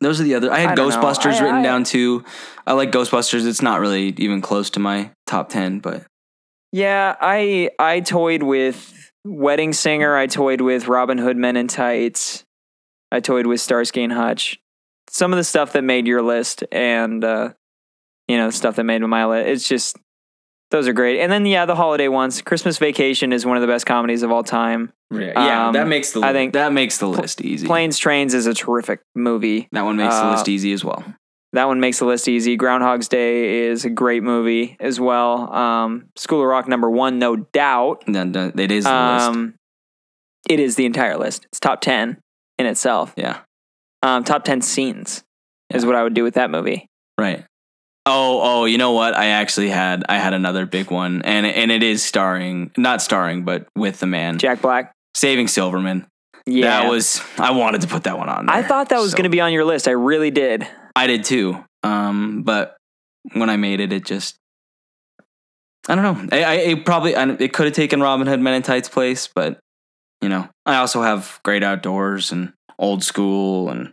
Those 0.00 0.20
are 0.20 0.24
the 0.24 0.34
other. 0.34 0.50
I 0.50 0.60
had 0.60 0.78
I. 0.78 0.82
Ghostbusters 0.82 1.34
I- 1.34 1.42
written 1.42 1.60
I- 1.60 1.62
down 1.62 1.84
too. 1.84 2.24
I 2.66 2.72
like 2.72 2.90
Ghostbusters. 2.90 3.46
It's 3.46 3.62
not 3.62 3.80
really 3.80 4.14
even 4.18 4.40
close 4.40 4.70
to 4.70 4.80
my 4.80 5.10
top 5.26 5.48
ten, 5.48 5.78
but 5.80 6.04
Yeah, 6.72 7.16
I 7.20 7.70
I 7.78 8.00
toyed 8.00 8.42
with 8.42 9.10
Wedding 9.24 9.72
Singer. 9.72 10.16
I 10.16 10.26
toyed 10.26 10.60
with 10.62 10.88
Robin 10.88 11.18
Hood 11.18 11.36
Men 11.36 11.56
in 11.56 11.68
Tights. 11.68 12.44
I 13.12 13.20
toyed 13.20 13.46
with 13.46 13.60
Starsky 13.60 14.02
and 14.02 14.12
Hutch. 14.12 14.58
Some 15.10 15.32
of 15.32 15.36
the 15.36 15.44
stuff 15.44 15.72
that 15.72 15.82
made 15.82 16.06
your 16.06 16.22
list, 16.22 16.62
and 16.70 17.24
uh, 17.24 17.50
you 18.28 18.36
know, 18.38 18.50
stuff 18.50 18.76
that 18.76 18.84
made 18.84 19.00
my 19.02 19.26
list. 19.26 19.48
It's 19.48 19.68
just 19.68 19.96
those 20.70 20.86
are 20.88 20.92
great. 20.92 21.20
And 21.20 21.30
then 21.32 21.46
yeah, 21.46 21.66
the 21.66 21.74
holiday 21.74 22.08
ones. 22.08 22.40
Christmas 22.42 22.78
Vacation 22.78 23.32
is 23.32 23.44
one 23.44 23.56
of 23.56 23.60
the 23.60 23.66
best 23.66 23.86
comedies 23.86 24.22
of 24.22 24.30
all 24.30 24.44
time. 24.44 24.92
yeah, 25.10 25.66
Um, 25.68 25.72
that 25.74 25.88
makes 25.88 26.12
the 26.12 26.20
I 26.22 26.32
think 26.32 26.52
that 26.54 26.72
makes 26.72 26.98
the 26.98 27.08
list 27.08 27.40
easy. 27.42 27.66
Planes, 27.66 27.98
Trains 27.98 28.34
is 28.34 28.46
a 28.46 28.54
terrific 28.54 29.00
movie. 29.14 29.68
that 29.72 29.82
one 29.82 29.96
makes 29.96 30.14
the 30.14 30.26
uh, 30.26 30.30
list 30.32 30.48
easy 30.48 30.72
as 30.72 30.84
well. 30.84 31.04
That 31.52 31.66
one 31.66 31.80
makes 31.80 31.98
the 31.98 32.04
list 32.04 32.28
easy. 32.28 32.56
Groundhog's 32.56 33.08
Day 33.08 33.66
is 33.66 33.84
a 33.84 33.90
great 33.90 34.22
movie 34.22 34.76
as 34.78 35.00
well. 35.00 35.52
Um, 35.52 36.06
School 36.16 36.40
of 36.40 36.46
Rock 36.46 36.68
number 36.68 36.88
one, 36.88 37.18
no 37.18 37.34
doubt. 37.34 38.04
Then 38.06 38.30
then 38.30 38.52
it 38.56 38.70
is 38.70 38.84
the 38.84 38.90
list. 38.90 39.26
Um, 39.28 39.54
it 40.48 40.60
is 40.60 40.76
the 40.76 40.86
entire 40.86 41.16
list. 41.18 41.46
It's 41.46 41.58
top 41.58 41.80
ten 41.80 42.18
in 42.58 42.66
itself. 42.66 43.12
Yeah, 43.16 43.38
Um, 44.04 44.22
top 44.22 44.44
ten 44.44 44.62
scenes 44.62 45.24
is 45.74 45.84
what 45.84 45.96
I 45.96 46.04
would 46.04 46.14
do 46.14 46.22
with 46.22 46.34
that 46.34 46.50
movie. 46.50 46.86
right. 47.18 47.44
Oh, 48.12 48.40
oh, 48.42 48.64
you 48.64 48.76
know 48.78 48.90
what? 48.92 49.14
I 49.16 49.26
actually 49.26 49.68
had 49.70 50.04
I 50.08 50.18
had 50.18 50.34
another 50.34 50.66
big 50.66 50.90
one, 50.90 51.22
and 51.22 51.46
and 51.46 51.70
it 51.70 51.82
is 51.82 52.02
starring, 52.02 52.72
not 52.76 53.00
starring, 53.02 53.44
but 53.44 53.66
with 53.76 54.00
the 54.00 54.06
man 54.06 54.38
Jack 54.38 54.60
Black. 54.62 54.92
Saving 55.14 55.46
Silverman. 55.48 56.06
Yeah, 56.46 56.82
That 56.82 56.90
was 56.90 57.20
I 57.38 57.52
wanted 57.52 57.82
to 57.82 57.86
put 57.88 58.04
that 58.04 58.18
one 58.18 58.28
on. 58.28 58.46
There. 58.46 58.54
I 58.54 58.62
thought 58.62 58.88
that 58.88 58.98
was 58.98 59.10
So- 59.12 59.16
going 59.16 59.24
to 59.24 59.30
be 59.30 59.40
on 59.40 59.52
your 59.52 59.64
list. 59.64 59.86
I 59.86 59.92
really 59.92 60.30
did. 60.30 60.66
I 60.96 61.06
did 61.06 61.24
too. 61.24 61.64
Um, 61.82 62.42
but 62.42 62.76
when 63.34 63.48
I 63.50 63.56
made 63.56 63.80
it, 63.80 63.92
it 63.92 64.04
just 64.04 64.36
I 65.88 65.94
don't 65.94 66.04
know. 66.04 66.36
I, 66.36 66.42
I 66.44 66.54
it 66.54 66.84
probably 66.84 67.14
I, 67.16 67.28
it 67.28 67.52
could 67.52 67.66
have 67.66 67.74
taken 67.74 68.00
Robin 68.00 68.26
Hood 68.26 68.40
Men 68.40 68.54
in 68.54 68.62
Tights 68.62 68.88
place, 68.88 69.28
but 69.32 69.58
you 70.20 70.28
know, 70.28 70.48
I 70.66 70.76
also 70.76 71.02
have 71.02 71.40
Great 71.44 71.62
Outdoors 71.62 72.32
and 72.32 72.52
Old 72.78 73.02
School 73.04 73.68
and 73.70 73.92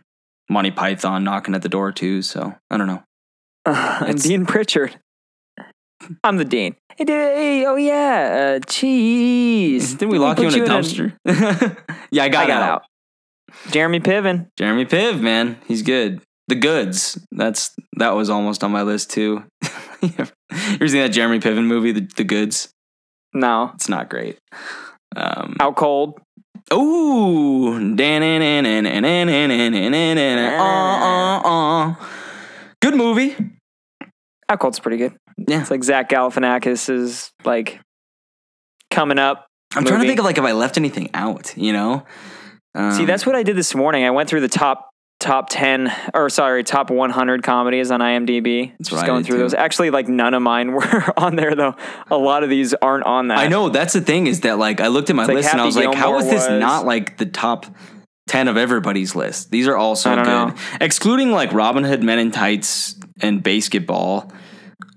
Monty 0.50 0.70
Python 0.70 1.24
knocking 1.24 1.54
at 1.54 1.62
the 1.62 1.68
door 1.68 1.92
too. 1.92 2.22
So 2.22 2.54
I 2.70 2.76
don't 2.76 2.86
know. 2.86 3.02
I'm 3.74 4.16
Dean 4.16 4.46
Pritchard. 4.46 4.98
I'm 6.24 6.38
the 6.38 6.44
dean. 6.46 6.74
Hey, 6.96 7.04
hey, 7.06 7.66
oh 7.66 7.76
yeah, 7.76 8.56
uh, 8.56 8.64
cheese. 8.66 9.92
Didn't 9.98 10.10
we 10.10 10.18
lock 10.18 10.38
you 10.38 10.44
put 10.48 10.54
in 10.54 10.62
a 10.62 10.66
dumpster? 10.66 11.14
yeah, 12.10 12.24
I 12.24 12.28
got, 12.30 12.44
I 12.44 12.46
got 12.46 12.62
out. 12.62 12.70
out. 12.70 12.82
Jeremy 13.70 14.00
Piven. 14.00 14.48
Jeremy 14.56 14.86
Piv, 14.86 15.20
man, 15.20 15.58
he's 15.66 15.82
good. 15.82 16.22
The 16.46 16.54
goods. 16.54 17.18
That's 17.30 17.74
that 17.98 18.14
was 18.14 18.30
almost 18.30 18.64
on 18.64 18.72
my 18.72 18.80
list 18.80 19.10
too. 19.10 19.44
you 20.00 20.12
ever 20.16 20.88
seen 20.88 21.02
that 21.02 21.12
Jeremy 21.12 21.38
Piven 21.38 21.66
movie, 21.66 21.92
The, 21.92 22.08
the 22.16 22.24
Goods? 22.24 22.70
No, 23.34 23.72
It's 23.74 23.90
not 23.90 24.08
great. 24.08 24.38
Um, 25.14 25.56
out 25.60 25.76
cold. 25.76 26.18
Ooh, 26.72 27.78
good 32.80 32.94
movie. 32.94 33.36
Out 34.48 34.60
cold's 34.60 34.78
pretty 34.80 34.96
good. 34.96 35.14
Yeah, 35.46 35.60
It's 35.60 35.70
like 35.70 35.84
Zach 35.84 36.08
Galifianakis 36.08 36.88
is 36.90 37.30
like 37.44 37.80
coming 38.90 39.18
up. 39.18 39.46
I'm 39.76 39.84
trying 39.84 40.00
to 40.00 40.06
think 40.06 40.18
of 40.18 40.24
like 40.24 40.38
if 40.38 40.44
I 40.44 40.52
left 40.52 40.78
anything 40.78 41.10
out. 41.14 41.56
You 41.56 41.72
know, 41.72 42.06
um, 42.74 42.92
See, 42.92 43.04
that's 43.04 43.26
what 43.26 43.34
I 43.36 43.42
did 43.42 43.56
this 43.56 43.74
morning. 43.74 44.04
I 44.04 44.10
went 44.10 44.28
through 44.28 44.40
the 44.40 44.48
top 44.48 44.88
top 45.20 45.48
10 45.50 45.92
or 46.14 46.30
sorry, 46.30 46.62
top 46.62 46.90
100 46.90 47.42
comedies 47.42 47.90
on 47.90 48.00
IMDb. 48.00 48.72
That's 48.78 48.90
Just 48.90 49.04
going 49.04 49.24
through 49.24 49.38
those. 49.38 49.52
Actually, 49.52 49.90
like 49.90 50.08
none 50.08 50.32
of 50.32 50.42
mine 50.42 50.72
were 50.72 51.04
on 51.18 51.36
there 51.36 51.54
though. 51.54 51.74
A 52.10 52.16
lot 52.16 52.42
of 52.42 52.50
these 52.50 52.72
aren't 52.74 53.04
on 53.04 53.28
that. 53.28 53.38
I 53.38 53.48
know 53.48 53.68
that's 53.68 53.92
the 53.92 54.00
thing 54.00 54.26
is 54.26 54.40
that 54.40 54.58
like 54.58 54.80
I 54.80 54.88
looked 54.88 55.10
at 55.10 55.16
my 55.16 55.24
It's 55.24 55.28
like 55.28 55.36
list 55.36 55.52
and 55.52 55.60
I 55.60 55.66
was 55.66 55.76
like, 55.76 55.94
how 55.94 56.18
is 56.18 56.24
this 56.24 56.48
was- 56.48 56.60
not 56.60 56.86
like 56.86 57.18
the 57.18 57.26
top 57.26 57.66
ten 58.28 58.48
of 58.48 58.56
everybody's 58.56 59.14
list? 59.14 59.50
These 59.50 59.66
are 59.68 59.76
all 59.76 59.96
so 59.96 60.14
good, 60.14 60.24
know. 60.24 60.54
excluding 60.80 61.32
like 61.32 61.52
Robin 61.52 61.84
Hood 61.84 62.02
Men 62.02 62.18
in 62.18 62.30
Tights 62.30 62.94
and 63.20 63.42
Basketball. 63.42 64.32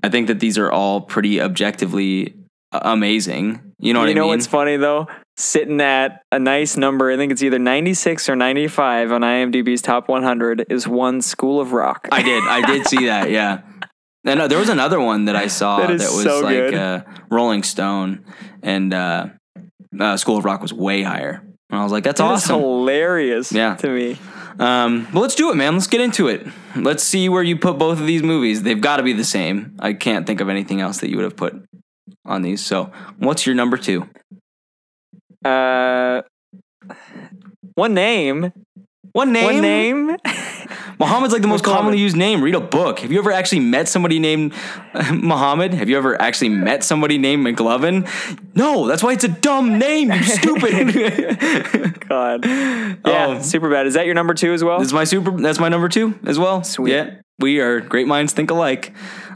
I 0.04 0.10
think 0.10 0.28
that 0.28 0.40
these 0.40 0.58
are 0.58 0.72
all 0.72 1.02
pretty 1.02 1.42
objectively 1.42 2.36
uh, 2.72 2.80
amazing. 2.84 3.62
You 3.80 3.94
know 3.94 4.00
what 4.00 4.06
I 4.06 4.08
mean? 4.10 4.16
you 4.18 4.22
I 4.22 4.26
know 4.26 4.30
mean? 4.32 4.38
what's 4.40 4.48
funny 4.48 4.78
though? 4.78 5.08
Sitting 5.38 5.82
at 5.82 6.22
a 6.32 6.38
nice 6.40 6.78
number, 6.78 7.10
I 7.12 7.18
think 7.18 7.32
it's 7.32 7.42
either 7.42 7.58
96 7.58 8.30
or 8.30 8.36
95 8.36 9.12
on 9.12 9.22
IMDb's 9.22 9.82
top 9.82 10.08
100 10.08 10.66
is 10.70 10.88
one 10.88 11.22
School 11.22 11.60
of 11.60 11.72
Rock. 11.74 12.08
I 12.12 12.22
did. 12.22 12.44
I 12.48 12.66
did 12.66 12.86
see 12.88 13.06
that. 13.06 13.30
Yeah. 13.32 13.62
And 14.24 14.40
uh, 14.40 14.48
there 14.48 14.60
was 14.60 14.70
another 14.70 15.00
one 15.00 15.26
that 15.26 15.36
I 15.36 15.48
saw 15.48 15.78
That 15.80 15.88
that, 15.98 16.12
was 16.12 16.24
so 16.24 16.42
like 16.42 16.74
uh, 16.74 17.02
Rolling 17.32 17.64
Stone, 17.64 18.24
and 18.62 18.94
uh, 18.94 19.28
uh, 20.00 20.16
School 20.18 20.38
of 20.38 20.46
Rock 20.46 20.62
was 20.62 20.72
way 20.72 21.02
higher. 21.02 21.42
And 21.72 21.80
I 21.80 21.82
was 21.84 21.92
like, 21.92 22.04
"That's 22.04 22.20
That 22.22 22.28
awesome." 22.28 22.60
hilarious 22.60 23.52
Yeah. 23.52 23.78
to 23.78 23.90
me. 23.90 24.20
Um, 24.62 25.08
well, 25.12 25.24
let's 25.24 25.34
do 25.34 25.50
it, 25.50 25.56
man. 25.56 25.74
Let's 25.74 25.88
get 25.88 26.02
into 26.02 26.28
it. 26.28 26.46
Let's 26.76 27.04
see 27.04 27.30
where 27.30 27.42
you 27.42 27.58
put 27.58 27.80
both 27.80 28.00
of 28.00 28.06
these 28.06 28.22
movies. 28.22 28.62
They've 28.62 28.80
got 28.80 28.98
to 28.98 29.04
be 29.04 29.12
the 29.12 29.24
same. 29.24 29.76
I 29.80 29.94
can't 29.94 30.28
think 30.28 30.40
of 30.40 30.50
anything 30.50 30.82
else 30.82 31.00
that 31.00 31.10
you 31.10 31.18
would 31.18 31.24
have 31.24 31.36
put 31.36 31.66
on 32.26 32.44
these. 32.44 32.64
So, 32.64 32.92
what's 33.18 33.48
your 33.48 33.56
number 33.56 33.76
two? 33.76 34.08
Uh, 35.44 36.22
one 37.74 37.96
name. 37.96 38.54
One 39.14 39.34
name. 39.34 39.46
One 39.46 39.62
name. 39.62 40.18
Muhammad's 41.00 41.34
like 41.34 41.42
the 41.42 41.48
most 41.48 41.64
Muhammad. 41.64 41.80
commonly 41.80 41.98
used 42.00 42.16
name. 42.16 42.42
Read 42.44 42.56
a 42.56 42.60
book. 42.62 43.00
Have 43.00 43.12
you 43.12 43.20
ever 43.20 43.32
actually 43.32 43.60
met 43.60 43.88
somebody 43.90 44.20
named 44.20 44.54
uh, 44.94 45.12
Muhammad? 45.22 45.74
Have 45.74 45.90
you 45.90 45.98
ever 45.98 46.20
actually 46.22 46.50
met 46.50 46.84
somebody 46.84 47.18
named 47.18 47.46
McLovin? 47.46 48.08
No, 48.56 48.88
that's 48.88 49.02
why 49.04 49.14
it's 49.14 49.24
a 49.24 49.28
dumb 49.28 49.80
name, 49.80 50.12
you 50.12 50.24
stupid. 50.24 52.00
God. 52.08 52.46
Yeah, 52.46 52.96
Oh. 53.04 53.42
super 53.42 53.70
bad. 53.70 53.88
Is 53.88 53.96
that 53.96 54.06
your 54.06 54.16
number 54.16 54.34
two 54.34 54.54
as 54.54 54.64
well? 54.64 54.80
Is 54.82 54.94
my 54.94 55.04
super. 55.04 55.32
That's 55.32 55.60
my 55.60 55.70
number 55.70 55.90
two 55.90 56.18
as 56.26 56.38
well. 56.38 56.64
Sweet. 56.64 56.92
Yeah, 56.94 57.16
we 57.40 57.60
are 57.60 57.80
great 57.82 58.08
minds 58.08 58.34
think 58.34 58.52
alike. 58.52 58.94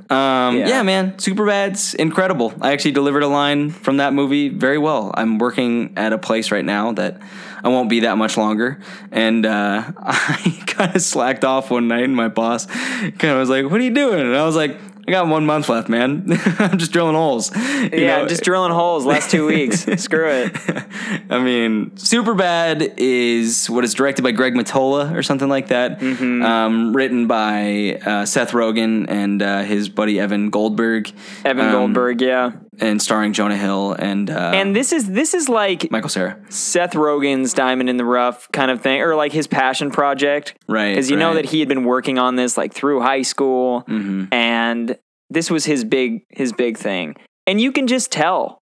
Um, 0.10 0.57
Yeah. 0.57 0.68
yeah. 0.68 0.84
man, 0.84 1.18
Superbad's 1.18 1.94
incredible. 1.95 2.53
I 2.61 2.73
actually 2.73 2.91
delivered 2.91 3.23
a 3.23 3.27
line 3.27 3.72
from 3.72 3.98
that 3.98 4.14
movie 4.14 4.49
very 4.49 4.77
well. 4.77 5.11
I'm 5.15 5.40
working 5.40 5.94
at 5.98 6.14
a 6.14 6.18
place 6.18 6.52
right 6.52 6.65
now 6.65 6.91
that 6.94 7.19
I 7.64 7.69
won't 7.69 7.90
be 7.90 8.02
that 8.02 8.18
much 8.18 8.38
longer, 8.38 8.80
and 9.11 9.45
uh, 9.45 9.84
I 9.98 10.64
kind 10.68 10.95
of 10.95 11.02
slacked 11.02 11.44
off 11.44 11.72
one 11.72 11.88
night, 11.88 12.03
and 12.03 12.15
my 12.15 12.27
boss 12.27 12.68
kind 12.68 13.23
of 13.23 13.40
was 13.40 13.49
like, 13.49 13.65
"What 13.65 13.80
are 13.82 13.84
you 13.84 13.94
doing?" 13.94 14.19
And 14.19 14.36
I 14.36 14.45
was 14.45 14.56
like. 14.56 14.77
I 15.07 15.11
got 15.11 15.27
one 15.27 15.45
month 15.45 15.69
left, 15.69 15.88
man. 15.88 16.26
I'm 16.60 16.80
just 16.80 16.91
drilling 16.91 17.15
holes. 17.15 17.56
Yeah, 17.56 17.90
know, 18.22 18.27
just 18.27 18.44
drilling 18.44 18.72
holes 18.72 19.06
last 19.06 19.30
two 19.30 19.45
weeks. 19.45 19.86
Screw 20.02 20.27
it. 20.27 20.56
I 21.30 21.44
mean, 21.44 21.91
Superbad 21.91 22.95
is 22.98 23.69
what 23.69 23.84
is 23.84 23.94
directed 23.94 24.23
by 24.23 24.32
Greg 24.32 24.56
Mottola 24.56 25.15
or 25.15 25.22
something 25.22 25.48
like 25.48 25.68
that. 25.68 25.99
Mm-hmm. 25.99 26.41
Um, 26.41 26.95
written 26.95 27.27
by 27.27 27.99
uh, 28.03 28.26
Seth 28.26 28.52
Rogen 28.52 29.06
and 29.07 29.44
uh, 29.44 29.61
his 29.61 29.90
buddy 29.90 30.19
Evan 30.19 30.49
Goldberg. 30.49 31.11
Evan 31.44 31.68
Um, 31.68 31.72
Goldberg, 31.72 32.22
yeah. 32.22 32.53
And 32.80 33.02
starring 33.02 33.34
Jonah 33.34 33.57
Hill 33.57 33.93
and 33.93 34.30
uh, 34.30 34.52
And 34.53 34.76
this 34.76 34.91
is 34.91 35.10
this 35.11 35.34
is 35.34 35.47
like 35.49 35.89
Michael 35.91 36.10
Cera. 36.10 36.38
Seth 36.49 36.93
Rogen's 36.93 37.53
diamond 37.53 37.89
in 37.89 37.97
the 37.97 38.06
rough 38.06 38.52
kind 38.52 38.69
of 38.72 38.81
thing, 38.81 39.02
or 39.02 39.15
like 39.15 39.31
his 39.31 39.47
passion 39.47 39.91
project. 39.91 40.56
Right, 40.68 40.91
Because 40.93 41.10
you 41.10 41.18
know 41.18 41.34
that 41.35 41.45
he 41.45 41.60
had 41.60 41.69
been 41.69 41.84
working 41.85 42.18
on 42.19 42.35
this 42.35 42.57
like 42.57 42.73
through 42.73 43.02
high 43.02 43.22
school, 43.22 43.84
Mm-hmm. 43.88 44.34
and 44.34 44.97
this 45.30 45.49
was 45.49 45.65
his 45.65 45.84
big 45.84 46.23
his 46.30 46.52
big 46.53 46.77
thing. 46.77 47.15
And 47.47 47.61
you 47.61 47.72
can 47.72 47.88
just 47.88 48.11
tell 48.11 48.60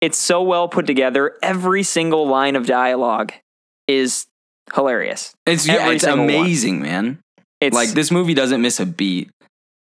it's 0.00 0.16
so 0.18 0.42
well 0.42 0.68
put 0.68 0.86
together. 0.86 1.36
Every 1.42 1.82
single 1.82 2.26
line 2.26 2.56
of 2.56 2.66
dialogue 2.66 3.32
is 3.86 4.26
hilarious. 4.74 5.34
It's 5.46 5.66
yeah, 5.66 5.74
Every 5.74 5.96
it's 5.96 6.04
single 6.04 6.24
one. 6.26 6.34
amazing, 6.34 6.80
man. 6.80 7.18
It's 7.60 7.74
Like 7.74 7.90
this 7.90 8.10
movie 8.10 8.32
doesn't 8.34 8.62
miss 8.62 8.80
a 8.80 8.86
beat. 8.86 9.30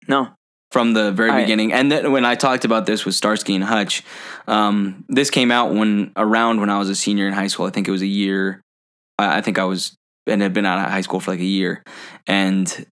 No, 0.07 0.29
from 0.73 0.93
the 0.93 1.13
very 1.13 1.31
I- 1.31 1.43
beginning. 1.43 1.73
And 1.73 1.91
then 1.91 2.13
when 2.13 2.25
I 2.25 2.35
talked 2.35 2.65
about 2.65 2.87
this 2.87 3.05
with 3.05 3.15
Starsky 3.15 3.55
and 3.55 3.65
Hutch, 3.65 4.03
um, 4.47 5.05
this 5.09 5.31
came 5.31 5.51
out 5.51 5.73
when 5.75 6.13
around 6.17 6.61
when 6.61 6.71
I 6.71 6.79
was 6.79 6.89
a 6.89 6.95
senior 6.95 7.27
in 7.27 7.33
high 7.33 7.47
school. 7.47 7.67
I 7.67 7.71
think 7.71 7.89
it 7.89 7.93
was 7.93 8.03
a 8.03 8.07
year. 8.07 8.63
I, 9.19 9.39
I 9.39 9.41
think 9.41 9.59
I 9.59 9.65
was 9.65 9.97
and 10.27 10.43
had 10.43 10.53
been 10.53 10.67
out 10.67 10.85
of 10.85 10.91
high 10.91 11.03
school 11.03 11.21
for 11.21 11.31
like 11.31 11.41
a 11.41 11.45
year, 11.45 11.85
and 12.27 12.87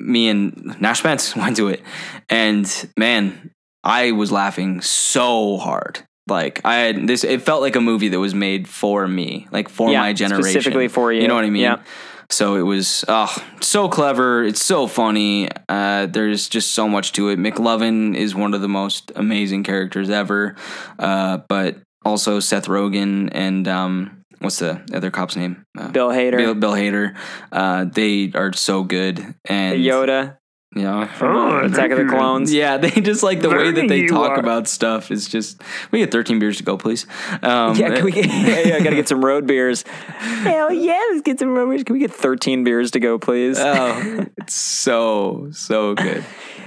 me 0.00 0.28
and 0.28 0.76
Nash 0.80 0.98
Spence 0.98 1.36
went 1.36 1.56
to 1.56 1.68
it, 1.68 1.82
and 2.28 2.90
man, 2.96 3.50
I 3.84 4.12
was 4.12 4.32
laughing 4.32 4.80
so 4.80 5.58
hard. 5.58 6.00
Like 6.28 6.60
I 6.64 6.74
had 6.78 7.06
this, 7.06 7.22
it 7.22 7.42
felt 7.42 7.62
like 7.62 7.76
a 7.76 7.80
movie 7.80 8.08
that 8.08 8.18
was 8.18 8.34
made 8.34 8.66
for 8.66 9.06
me, 9.06 9.46
like 9.52 9.68
for 9.68 9.90
Yeah, 9.90 10.00
my 10.00 10.12
generation, 10.12 10.50
specifically 10.50 10.88
for 10.88 11.12
you. 11.12 11.22
You 11.22 11.28
know 11.28 11.36
what 11.36 11.44
I 11.44 11.50
mean? 11.50 11.62
Yeah. 11.62 11.82
So 12.30 12.56
it 12.56 12.62
was 12.62 13.04
oh, 13.08 13.34
so 13.60 13.88
clever. 13.88 14.44
It's 14.44 14.62
so 14.62 14.86
funny. 14.86 15.48
Uh, 15.68 16.06
there's 16.06 16.48
just 16.48 16.72
so 16.72 16.88
much 16.88 17.12
to 17.12 17.28
it. 17.28 17.38
McLovin 17.38 18.16
is 18.16 18.34
one 18.34 18.54
of 18.54 18.60
the 18.60 18.68
most 18.68 19.12
amazing 19.14 19.64
characters 19.64 20.10
ever. 20.10 20.56
Uh, 20.98 21.38
but 21.48 21.78
also 22.04 22.40
Seth 22.40 22.66
Rogen 22.66 23.28
and 23.32 23.68
um, 23.68 24.22
what's 24.40 24.58
the 24.58 24.82
other 24.92 25.10
cop's 25.10 25.36
name? 25.36 25.64
Uh, 25.78 25.88
Bill 25.88 26.10
Hader, 26.10 26.36
Bill, 26.36 26.54
Bill 26.54 26.72
Hader. 26.72 27.16
Uh, 27.52 27.84
they 27.84 28.32
are 28.34 28.52
so 28.52 28.82
good. 28.82 29.34
And 29.44 29.80
Yoda 29.80 30.38
you 30.76 30.82
know, 30.82 31.06
from 31.06 31.64
Attack 31.72 31.90
of 31.92 31.98
the 31.98 32.04
Clones. 32.04 32.52
yeah, 32.52 32.76
they 32.76 32.90
just 32.90 33.22
like 33.22 33.40
the 33.40 33.48
way 33.48 33.72
that 33.72 33.88
they 33.88 34.06
talk 34.06 34.32
are- 34.32 34.38
about 34.38 34.68
stuff 34.68 35.10
is 35.10 35.26
just. 35.26 35.62
We 35.90 36.00
get 36.00 36.10
13 36.12 36.38
beers 36.38 36.58
to 36.58 36.62
go, 36.62 36.76
please. 36.76 37.06
Um, 37.42 37.74
Yeah, 37.76 37.94
can 37.96 38.04
we 38.04 38.12
get, 38.12 38.26
yeah, 38.26 38.60
yeah, 38.60 38.78
gotta 38.80 38.94
get 38.96 39.08
some 39.08 39.24
road 39.24 39.46
beers. 39.46 39.82
Hell 39.82 40.72
yeah, 40.72 41.00
let's 41.10 41.22
get 41.22 41.38
some 41.38 41.48
road 41.54 41.70
beers. 41.70 41.84
Can 41.84 41.94
we 41.94 42.00
get 42.00 42.12
13 42.12 42.62
beers 42.64 42.90
to 42.92 43.00
go, 43.00 43.18
please? 43.18 43.58
oh, 43.58 44.26
it's 44.36 44.54
so 44.54 45.48
so 45.52 45.94
good. 45.94 46.24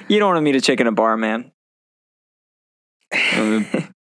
you 0.08 0.20
don't 0.20 0.30
want 0.30 0.38
to 0.38 0.42
meet 0.42 0.56
a 0.56 0.62
chick 0.62 0.80
in 0.80 0.88
a 0.88 0.92
bar, 0.92 1.16
man. 1.16 1.52
Uh, 3.12 3.64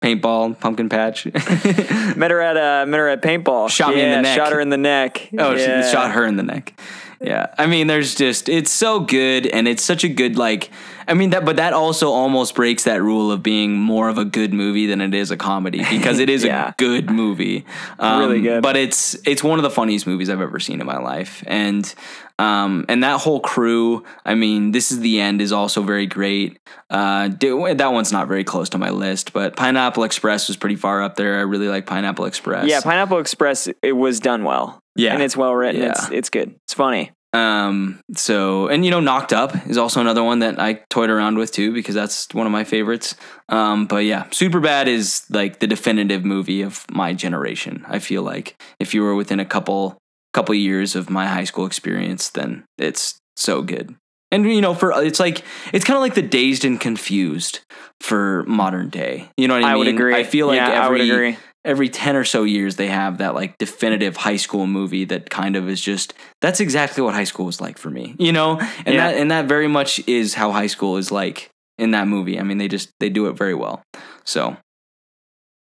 paintball, 0.04 0.60
pumpkin 0.60 0.90
patch. 0.90 1.26
Met 2.16 2.32
her 2.32 2.42
at 2.42 2.58
uh, 2.58 2.86
met 2.88 2.98
her 2.98 3.08
at 3.10 3.22
paintball. 3.22 3.70
Shot 3.70 3.94
me 3.96 4.02
in 4.02 4.12
the 4.12 4.22
neck. 4.22 4.36
Shot 4.36 4.52
her 4.52 4.60
in 4.60 4.70
the 4.70 4.78
neck. 4.78 5.30
oh, 5.38 5.56
yeah. 5.56 5.82
she 5.84 5.92
shot 5.92 6.12
her 6.12 6.26
in 6.26 6.38
the 6.38 6.44
neck. 6.44 6.80
Yeah, 7.22 7.48
I 7.58 7.68
mean, 7.68 7.88
there's 7.88 8.16
just 8.16 8.48
it's 8.48 8.72
so 8.72 9.02
good, 9.02 9.46
and 9.48 9.68
it's 9.68 9.84
such 9.84 10.04
a 10.04 10.10
good 10.10 10.38
like. 10.38 10.70
I 11.08 11.16
mean 11.16 11.32
that, 11.32 11.44
but 11.44 11.56
that 11.56 11.74
also 11.74 12.12
almost 12.12 12.54
breaks 12.54 12.84
that 12.84 13.02
rule 13.02 13.32
of 13.32 13.42
being 13.42 13.76
more 13.76 14.10
of 14.10 14.18
a 14.20 14.26
good 14.26 14.54
movie 14.54 14.86
than 14.86 15.02
it 15.02 15.14
is 15.16 15.32
a 15.32 15.38
comedy 15.38 15.80
because 15.90 16.20
it 16.20 16.30
is 16.30 16.44
Yeah. 16.46 16.70
a 16.70 16.74
good 16.78 17.10
movie, 17.10 17.66
um, 17.98 18.20
Really 18.22 18.42
good. 18.42 18.62
But 18.64 18.78
it's 18.78 19.16
it's 19.28 19.44
one 19.44 19.58
of 19.60 19.64
the 19.64 19.72
funniest 19.72 20.06
movies 20.08 20.30
I've 20.30 20.40
ever 20.40 20.60
seen 20.60 20.80
in 20.82 20.86
my 20.88 21.00
life, 21.00 21.44
and 21.48 21.94
um 22.38 22.86
and 22.88 23.04
that 23.04 23.20
whole 23.20 23.40
crew. 23.42 24.04
I 24.24 24.36
mean, 24.36 24.72
this 24.72 24.92
is 24.92 25.00
the 25.02 25.20
end 25.20 25.42
is 25.42 25.52
also 25.52 25.82
very 25.82 26.06
great. 26.06 26.60
Uh, 26.90 27.30
that 27.40 27.90
one's 27.92 28.12
not 28.12 28.28
very 28.28 28.44
close 28.44 28.70
to 28.70 28.78
my 28.78 28.92
list, 28.92 29.34
but 29.34 29.56
Pineapple 29.56 30.04
Express 30.04 30.48
was 30.48 30.58
pretty 30.58 30.76
far 30.78 31.02
up 31.04 31.16
there. 31.16 31.38
I 31.38 31.42
really 31.42 31.68
like 31.68 31.86
Pineapple 31.86 32.26
Express. 32.26 32.68
Yeah, 32.68 32.82
Pineapple 32.82 33.18
Express. 33.20 33.68
It 33.82 33.94
was 33.94 34.20
done 34.20 34.44
well. 34.44 34.82
Yeah. 35.00 35.14
and 35.14 35.24
it's 35.24 35.38
well 35.38 35.56
written. 35.56 35.82
Yeah. 35.82 35.92
It's 35.92 36.10
it's 36.12 36.30
good. 36.30 36.56
It's 36.66 36.74
funny. 36.74 37.12
Um. 37.32 38.02
So, 38.16 38.68
and 38.68 38.84
you 38.84 38.90
know, 38.90 39.00
Knocked 39.00 39.34
Up 39.34 39.68
is 39.68 39.78
also 39.78 40.02
another 40.02 40.24
one 40.24 40.40
that 40.40 40.60
I 40.60 40.82
toyed 40.90 41.12
around 41.12 41.38
with 41.38 41.52
too 41.52 41.72
because 41.72 41.94
that's 41.94 42.28
one 42.34 42.48
of 42.48 42.52
my 42.52 42.64
favorites. 42.64 43.16
Um. 43.50 43.86
But 43.86 44.06
yeah, 44.06 44.26
Superbad 44.26 44.88
is 44.88 45.26
like 45.30 45.60
the 45.60 45.68
definitive 45.68 46.26
movie 46.26 46.64
of 46.64 46.86
my 46.90 47.14
generation. 47.14 47.86
I 47.88 48.00
feel 48.00 48.24
like 48.24 48.60
if 48.80 48.94
you 48.94 49.04
were 49.04 49.14
within 49.16 49.40
a 49.40 49.46
couple 49.46 49.98
couple 50.34 50.56
years 50.56 50.96
of 50.96 51.10
my 51.10 51.28
high 51.28 51.44
school 51.44 51.66
experience, 51.66 52.30
then 52.30 52.66
it's 52.78 53.20
so 53.36 53.62
good. 53.62 53.96
And 54.32 54.46
you 54.46 54.62
know, 54.62 54.74
for 54.74 54.92
it's 55.04 55.20
like 55.20 55.44
it's 55.74 55.86
kind 55.86 55.98
of 55.98 56.02
like 56.02 56.14
the 56.16 56.22
dazed 56.22 56.66
and 56.66 56.80
confused 56.80 57.60
for 58.00 58.44
modern 58.48 58.90
day. 58.90 59.30
You 59.38 59.48
know 59.48 59.56
what 59.56 59.64
I, 59.64 59.70
I, 59.70 59.74
mean? 59.74 59.80
would 59.80 59.88
agree. 59.88 60.16
I 60.16 60.24
feel 60.24 60.48
like 60.48 60.58
yeah, 60.58 60.70
every 60.70 60.80
I 60.80 60.90
would 60.90 61.02
agree. 61.02 61.38
Every 61.70 61.88
10 61.90 62.16
or 62.16 62.24
so 62.26 62.44
years 62.44 62.76
they 62.78 62.88
have 62.88 63.20
that 63.20 63.36
like 63.36 63.58
definitive 63.58 64.18
high 64.18 64.36
school 64.38 64.66
movie 64.68 65.06
that 65.06 65.30
kind 65.30 65.56
of 65.56 65.70
is 65.70 65.80
just 65.80 66.14
that's 66.42 66.60
exactly 66.60 67.02
what 67.04 67.14
high 67.14 67.24
school 67.24 67.46
was 67.46 67.62
like 67.62 67.78
for 67.78 67.90
me 67.90 68.16
you 68.18 68.32
know 68.32 68.58
and 68.86 68.96
Yeah. 68.96 69.12
that 69.12 69.18
and 69.18 69.30
that 69.32 69.46
very 69.46 69.68
much 69.68 70.02
is 70.08 70.34
how 70.34 70.52
high 70.52 70.68
school 70.68 70.98
is 70.98 71.12
like 71.12 71.50
in 71.78 71.92
that 71.92 72.08
movie 72.08 72.40
i 72.40 72.44
mean 72.44 72.58
they 72.58 72.68
just 72.68 72.90
they 73.00 73.10
do 73.10 73.28
it 73.28 73.34
very 73.38 73.54
well 73.54 73.82
so 74.26 74.58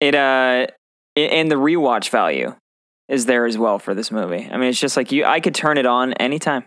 It 0.00 0.14
uh, 0.14 0.66
and 1.16 1.50
the 1.50 1.56
rewatch 1.56 2.10
value 2.10 2.54
is 3.08 3.26
there 3.26 3.44
as 3.46 3.56
well 3.58 3.78
for 3.78 3.94
this 3.94 4.10
movie. 4.12 4.48
I 4.52 4.56
mean, 4.58 4.68
it's 4.68 4.78
just 4.78 4.96
like 4.96 5.10
you. 5.12 5.24
I 5.24 5.40
could 5.40 5.54
turn 5.54 5.78
it 5.78 5.86
on 5.86 6.12
anytime, 6.14 6.64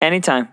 anytime. 0.00 0.48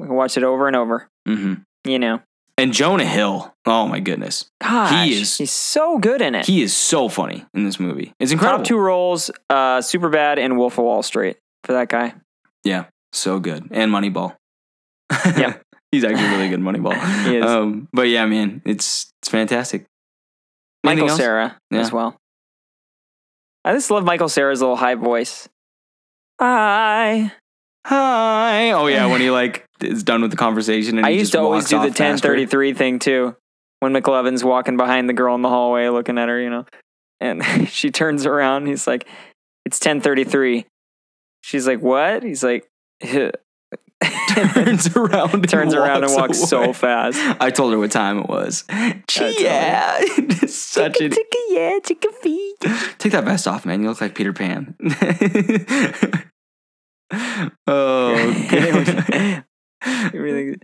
I 0.00 0.06
can 0.06 0.14
watch 0.14 0.36
it 0.36 0.42
over 0.44 0.66
and 0.66 0.76
over. 0.76 1.08
hmm 1.26 1.54
You 1.84 1.98
know, 1.98 2.20
and 2.58 2.72
jonah 2.72 3.04
hill 3.04 3.54
oh 3.66 3.86
my 3.86 4.00
goodness 4.00 4.50
gosh, 4.62 5.08
is- 5.08 5.36
he's 5.38 5.50
so 5.50 5.98
good 5.98 6.20
in 6.20 6.34
it. 6.34 6.46
he 6.46 6.62
is 6.62 6.76
so 6.76 7.08
funny 7.08 7.44
in 7.54 7.64
this 7.64 7.78
movie 7.80 8.12
it's 8.20 8.32
incredible 8.32 8.58
Top 8.58 8.66
two 8.66 8.78
roles, 8.78 9.30
uh, 9.50 9.80
super 9.80 10.08
bad 10.08 10.38
and 10.38 10.56
Wolf 10.58 10.78
of 10.78 10.84
Wall 10.84 11.02
Street 11.02 11.36
for 11.64 11.72
that 11.74 11.88
guy. 11.88 12.14
yeah 12.64 12.86
so 13.12 13.38
good 13.38 13.68
and 13.70 13.90
moneyball 13.92 14.36
Yeah. 15.36 15.56
he's 15.92 16.04
actually 16.04 16.28
really 16.28 16.48
good 16.48 16.58
in 16.60 16.64
moneyball 16.64 16.94
He 17.26 17.36
is. 17.36 17.44
um 17.44 17.88
but 17.92 18.08
yeah 18.08 18.26
man 18.26 18.62
it's 18.64 19.10
it's 19.22 19.28
fantastic 19.30 19.84
Anything 20.84 21.04
Michael 21.04 21.08
else? 21.10 21.18
Cera 21.18 21.58
Yeah. 21.72 21.80
as 21.80 21.90
well. 21.92 22.16
I 23.64 23.72
just 23.72 23.90
love 23.90 24.04
Michael 24.04 24.28
Cera's 24.28 24.60
little 24.60 24.76
high 24.76 24.94
voice. 24.94 25.48
Hi. 26.40 27.32
Hi. 27.86 28.72
Oh 28.72 28.86
yeah, 28.86 29.06
when 29.06 29.20
he 29.20 29.30
like 29.30 29.64
is 29.80 30.02
done 30.02 30.22
with 30.22 30.30
the 30.30 30.36
conversation. 30.36 30.98
And 30.98 31.06
I 31.06 31.12
he 31.12 31.18
used 31.18 31.32
just 31.32 31.40
to 31.40 31.44
always 31.44 31.68
do 31.68 31.76
the 31.76 31.86
1033 31.86 32.74
thing 32.74 32.98
too. 32.98 33.36
When 33.80 33.92
McLovin's 33.92 34.42
walking 34.42 34.76
behind 34.76 35.08
the 35.08 35.12
girl 35.12 35.34
in 35.34 35.42
the 35.42 35.48
hallway 35.48 35.88
looking 35.88 36.18
at 36.18 36.28
her, 36.28 36.40
you 36.40 36.50
know, 36.50 36.64
and 37.20 37.44
she 37.68 37.90
turns 37.90 38.26
around. 38.26 38.66
He's 38.66 38.86
like, 38.86 39.06
it's 39.64 39.78
1033. 39.78 40.66
She's 41.42 41.66
like, 41.66 41.80
what? 41.80 42.22
He's 42.22 42.42
like, 42.42 42.68
turns 43.02 44.96
around, 44.96 45.34
and 45.34 45.48
turns 45.48 45.74
around 45.74 46.04
and 46.04 46.12
walks 46.14 46.40
so 46.40 46.72
fast. 46.72 47.18
I 47.40 47.50
told 47.50 47.72
her 47.72 47.78
what 47.78 47.90
time 47.90 48.18
it 48.18 48.28
was. 48.28 48.64
Yeah, 48.68 50.00
such 50.46 51.00
a 51.00 51.08
yeah, 51.48 51.78
chicka 51.80 52.12
feet. 52.22 52.56
take 52.98 53.12
that 53.12 53.24
vest 53.24 53.46
off, 53.46 53.64
man. 53.64 53.82
You 53.82 53.90
look 53.90 54.00
like 54.00 54.14
Peter 54.14 54.32
Pan. 54.32 54.74
oh, 57.66 58.12
really, 60.12 60.56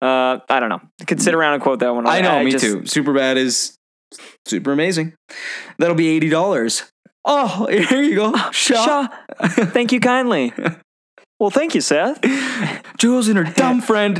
uh, 0.00 0.38
I 0.48 0.60
don't 0.60 0.68
know. 0.68 0.80
Could 1.06 1.20
sit 1.20 1.34
around 1.34 1.54
and 1.54 1.62
quote 1.62 1.80
that 1.80 1.94
one. 1.94 2.06
I 2.06 2.20
know, 2.20 2.42
me 2.42 2.50
just- 2.52 2.64
too. 2.64 2.86
Super 2.86 3.12
bad 3.12 3.36
is 3.36 3.76
super 4.46 4.72
amazing. 4.72 5.14
That'll 5.78 5.96
be 5.96 6.08
eighty 6.08 6.28
dollars. 6.28 6.90
Oh, 7.24 7.66
here 7.70 8.02
you 8.02 8.16
go, 8.16 8.34
Shaw. 8.50 8.84
Shaw, 8.84 9.08
thank 9.48 9.92
you 9.92 10.00
kindly. 10.00 10.52
Well, 11.40 11.50
thank 11.50 11.74
you, 11.74 11.80
Seth. 11.80 12.20
Jules 12.98 13.28
and 13.28 13.36
her 13.36 13.44
dumb 13.44 13.80
friend. 13.80 14.18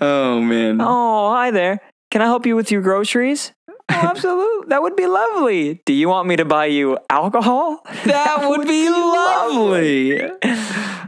oh 0.00 0.40
man. 0.40 0.80
Oh, 0.80 1.30
hi 1.32 1.50
there. 1.50 1.80
Can 2.10 2.22
I 2.22 2.24
help 2.24 2.46
you 2.46 2.56
with 2.56 2.70
your 2.70 2.80
groceries? 2.80 3.52
Oh, 3.90 3.94
absolutely. 3.94 4.68
That 4.68 4.82
would 4.82 4.96
be 4.96 5.06
lovely. 5.06 5.80
Do 5.86 5.92
you 5.92 6.08
want 6.08 6.28
me 6.28 6.36
to 6.36 6.44
buy 6.44 6.66
you 6.66 6.98
alcohol? 7.10 7.82
That 8.04 8.48
would 8.48 8.66
be 8.66 8.88
lovely. 8.88 10.22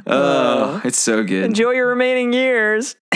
Oh, 0.07 0.81
it's 0.85 0.99
so 0.99 1.23
good. 1.23 1.45
Enjoy 1.45 1.71
your 1.73 1.89
remaining 1.89 2.33
years. 2.33 2.97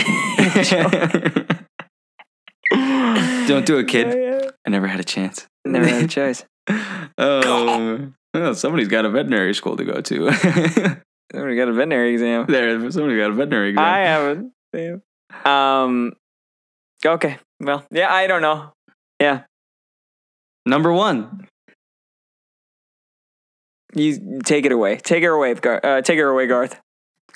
Don't 2.71 3.65
do 3.65 3.77
it, 3.77 3.87
kid. 3.87 4.51
I 4.65 4.69
never 4.69 4.87
had 4.87 4.99
a 4.99 5.03
chance. 5.03 5.47
Never 5.65 5.85
had 5.87 6.03
a 6.03 6.07
choice. 6.07 6.45
Oh, 7.17 8.11
well, 8.33 8.55
somebody's 8.55 8.87
got 8.87 9.05
a 9.05 9.09
veterinary 9.09 9.53
school 9.53 9.77
to 9.77 9.85
go 9.85 10.01
to. 10.01 10.31
Somebody 11.31 11.55
got 11.55 11.67
a 11.69 11.73
veterinary 11.73 12.13
exam. 12.13 12.45
there, 12.47 12.91
somebody 12.91 13.17
got 13.17 13.31
a 13.31 13.33
veterinary 13.33 13.69
exam. 13.69 13.85
I 13.85 13.99
haven't. 13.99 14.53
Um. 15.45 16.13
Okay. 17.05 17.37
Well, 17.59 17.85
yeah. 17.91 18.11
I 18.11 18.27
don't 18.27 18.41
know. 18.41 18.73
Yeah. 19.19 19.43
Number 20.65 20.91
one. 20.91 21.47
You 23.93 24.39
take 24.43 24.65
it 24.65 24.71
away. 24.71 24.97
Take 24.97 25.23
her 25.23 25.31
away, 25.31 25.53
Garth. 25.53 25.85
uh, 25.85 26.01
Take 26.01 26.19
her 26.19 26.27
away, 26.27 26.47
Garth. 26.47 26.79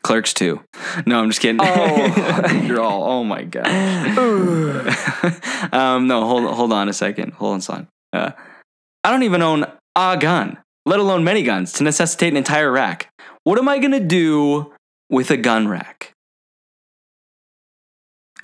Clerks 0.02 0.34
2. 0.34 0.60
No, 1.06 1.20
I'm 1.22 1.30
just 1.30 1.42
kidding. 1.42 1.60
Oh. 1.62 2.62
You're 2.66 2.82
all, 2.82 3.04
oh 3.04 3.24
my 3.24 3.44
gosh. 3.44 4.18
um, 5.74 6.08
no, 6.08 6.26
hold, 6.26 6.46
hold 6.54 6.74
on 6.74 6.90
a 6.90 6.94
second. 6.94 7.34
Hold 7.34 7.54
on, 7.56 7.62
son. 7.62 7.88
Uh, 8.14 8.32
I 9.04 9.12
don't 9.12 9.24
even 9.24 9.42
own 9.42 9.66
a 9.96 10.18
gun, 10.18 10.58
let 10.86 11.00
alone 11.00 11.24
many 11.24 11.44
guns, 11.44 11.74
to 11.74 11.84
necessitate 11.84 12.32
an 12.34 12.38
entire 12.38 12.72
rack. 12.72 13.10
What 13.44 13.58
am 13.60 13.68
I 13.68 13.78
going 13.80 13.92
to 13.92 14.00
do 14.00 14.74
with 15.10 15.32
a 15.32 15.38
gun 15.38 15.68
rack? 15.68 16.14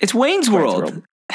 It's 0.00 0.14
Wayne's 0.14 0.50
World. 0.50 1.02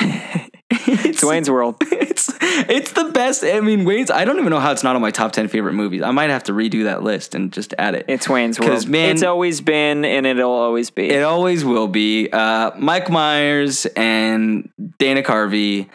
It's 0.92 1.24
Wayne's 1.24 1.50
World. 1.50 1.76
It's 2.12 2.30
it's 2.42 2.92
the 2.92 3.06
best. 3.06 3.44
I 3.44 3.60
mean, 3.62 3.86
Wayne's. 3.86 4.12
I 4.12 4.26
don't 4.26 4.38
even 4.38 4.50
know 4.50 4.60
how 4.60 4.72
it's 4.72 4.84
not 4.84 4.96
on 4.96 5.02
my 5.02 5.12
top 5.12 5.32
ten 5.32 5.48
favorite 5.48 5.74
movies. 5.74 6.02
I 6.02 6.12
might 6.12 6.30
have 6.30 6.44
to 6.46 6.52
redo 6.52 6.84
that 6.84 7.02
list 7.02 7.34
and 7.34 7.52
just 7.52 7.74
add 7.78 7.96
it. 7.96 8.06
It's 8.08 8.28
Wayne's 8.28 8.60
World. 8.60 8.88
man- 8.88 9.12
it's 9.12 9.24
always 9.24 9.62
been 9.62 10.04
and 10.04 10.26
it'll 10.26 10.52
always 10.52 10.90
be. 10.90 11.10
It 11.10 11.24
always 11.24 11.64
will 11.64 11.88
be. 11.88 12.30
Uh, 12.30 12.72
Mike 12.78 13.10
Myers 13.10 13.86
and 13.96 14.70
Dana 15.00 15.24
Carvey. 15.24 15.90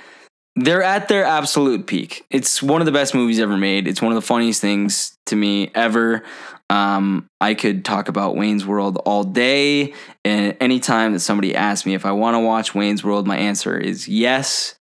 They're 0.56 0.82
at 0.82 1.08
their 1.08 1.24
absolute 1.24 1.86
peak. 1.86 2.24
It's 2.30 2.62
one 2.62 2.80
of 2.80 2.86
the 2.86 2.92
best 2.92 3.14
movies 3.14 3.38
ever 3.38 3.56
made. 3.58 3.86
It's 3.86 4.00
one 4.00 4.10
of 4.12 4.16
the 4.16 4.26
funniest 4.26 4.60
things 4.62 5.16
to 5.26 5.36
me 5.36 5.70
ever. 5.74 6.22
Um, 6.70 7.28
I 7.40 7.54
could 7.54 7.84
talk 7.84 8.08
about 8.08 8.36
Wayne's 8.36 8.66
World 8.66 8.96
all 9.04 9.22
day. 9.22 9.92
And 10.24 10.56
anytime 10.60 11.12
that 11.12 11.20
somebody 11.20 11.54
asks 11.54 11.84
me 11.86 11.94
if 11.94 12.06
I 12.06 12.12
want 12.12 12.34
to 12.34 12.40
watch 12.40 12.74
Wayne's 12.74 13.04
World, 13.04 13.26
my 13.26 13.36
answer 13.36 13.76
is 13.78 14.08
yes. 14.08 14.74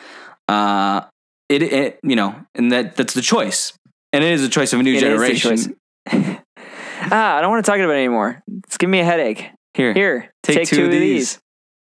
Uh, 0.48 1.02
it, 1.48 1.62
it, 1.62 2.00
you 2.02 2.16
know, 2.16 2.34
and 2.54 2.72
that 2.72 2.96
that's 2.96 3.14
the 3.14 3.22
choice, 3.22 3.72
and 4.12 4.24
it 4.24 4.32
is 4.32 4.44
a 4.44 4.48
choice 4.48 4.72
of 4.72 4.80
a 4.80 4.82
new 4.82 4.94
It 4.94 5.00
generation. 5.00 5.76
ah, 6.10 7.36
I 7.36 7.40
don't 7.40 7.50
want 7.50 7.64
to 7.64 7.70
talk 7.70 7.78
about 7.78 7.94
it 7.94 7.98
anymore. 7.98 8.42
It's 8.64 8.78
giving 8.78 8.92
me 8.92 9.00
a 9.00 9.04
headache. 9.04 9.50
Here, 9.74 9.94
Here, 9.94 10.30
take, 10.42 10.68
two, 10.68 10.84
of 10.84 10.90
these. 10.90 11.38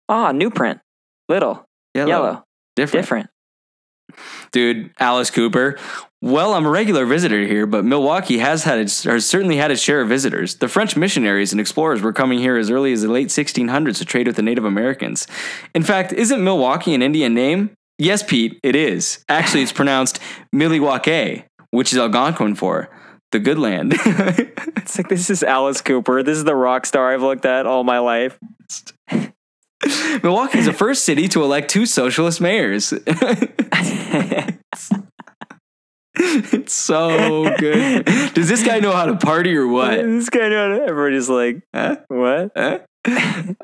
Ah, 0.08 0.32
new 0.32 0.50
print. 0.50 0.80
Little, 1.28 1.66
yellow, 1.94 2.08
yellow, 2.08 2.44
different. 2.76 3.04
different. 3.04 3.30
dude, 4.52 4.92
Alice 5.00 5.32
Cooper. 5.32 5.78
Well, 6.22 6.54
I'm 6.54 6.66
a 6.66 6.70
regular 6.70 7.06
visitor 7.06 7.46
here, 7.46 7.68
but 7.68 7.86
Milwaukee 7.86 8.40
has 8.40 8.64
had 8.64 8.80
its, 8.80 9.04
has 9.04 9.28
certainly 9.28 9.58
had 9.58 9.72
its 9.72 9.82
share 9.82 10.02
of 10.02 10.10
visitors. 10.10 10.56
The 10.56 10.68
French 10.68 10.96
missionaries 10.96 11.52
and 11.52 11.62
explorers 11.62 12.02
were 12.02 12.14
coming 12.14 12.40
here 12.40 12.58
as 12.58 12.72
early 12.72 12.94
as 12.94 13.02
the 13.04 13.12
late 13.12 13.28
1600s 13.28 13.98
to 14.00 14.06
trade 14.06 14.26
with 14.26 14.36
the 14.36 14.42
Native 14.42 14.66
Americans. 14.66 15.28
In 15.76 15.84
fact, 15.84 16.14
isn't 16.14 16.44
Milwaukee 16.44 16.96
an 16.96 17.02
Indian 17.02 17.34
name? 17.34 17.72
Yes, 17.98 18.24
Pete, 18.24 18.60
it 18.64 18.76
is. 18.76 19.24
Actually, 19.30 19.64
it's 19.64 19.72
pronounced 19.72 20.20
Milwaukee, 20.52 21.46
which 21.72 21.94
is 21.94 22.00
Algonquin 22.00 22.56
for 22.56 22.90
the 23.32 23.40
good 23.40 23.58
land. 23.60 23.96
It's 24.86 25.00
like 25.00 25.10
this 25.10 25.32
is 25.32 25.42
Alice 25.42 25.82
Cooper. 25.82 26.22
This 26.22 26.38
is 26.38 26.44
the 26.44 26.56
rock 26.56 26.86
star 26.86 27.12
I've 27.12 27.24
looked 27.24 27.44
at 27.44 27.66
all 27.66 27.84
my 27.84 27.98
life. 27.98 28.38
Milwaukee 30.24 30.60
is 30.60 30.66
the 30.68 30.74
first 30.74 31.06
city 31.06 31.28
to 31.30 31.42
elect 31.44 31.72
two 31.72 31.88
socialist 31.88 32.40
mayors. 32.40 32.94
it's 36.16 36.74
so 36.74 37.56
good. 37.58 38.06
Does 38.36 38.48
this 38.48 38.64
guy 38.64 38.80
know 38.80 38.92
how 38.92 39.06
to 39.08 39.16
party 39.16 39.56
or 39.56 39.68
what? 39.68 39.98
this 40.02 40.30
guy, 40.30 40.50
know 40.50 40.84
everybody's 40.88 41.30
like, 41.30 41.64
Huh? 41.74 41.98
what? 42.10 42.52
Huh? 42.56 42.80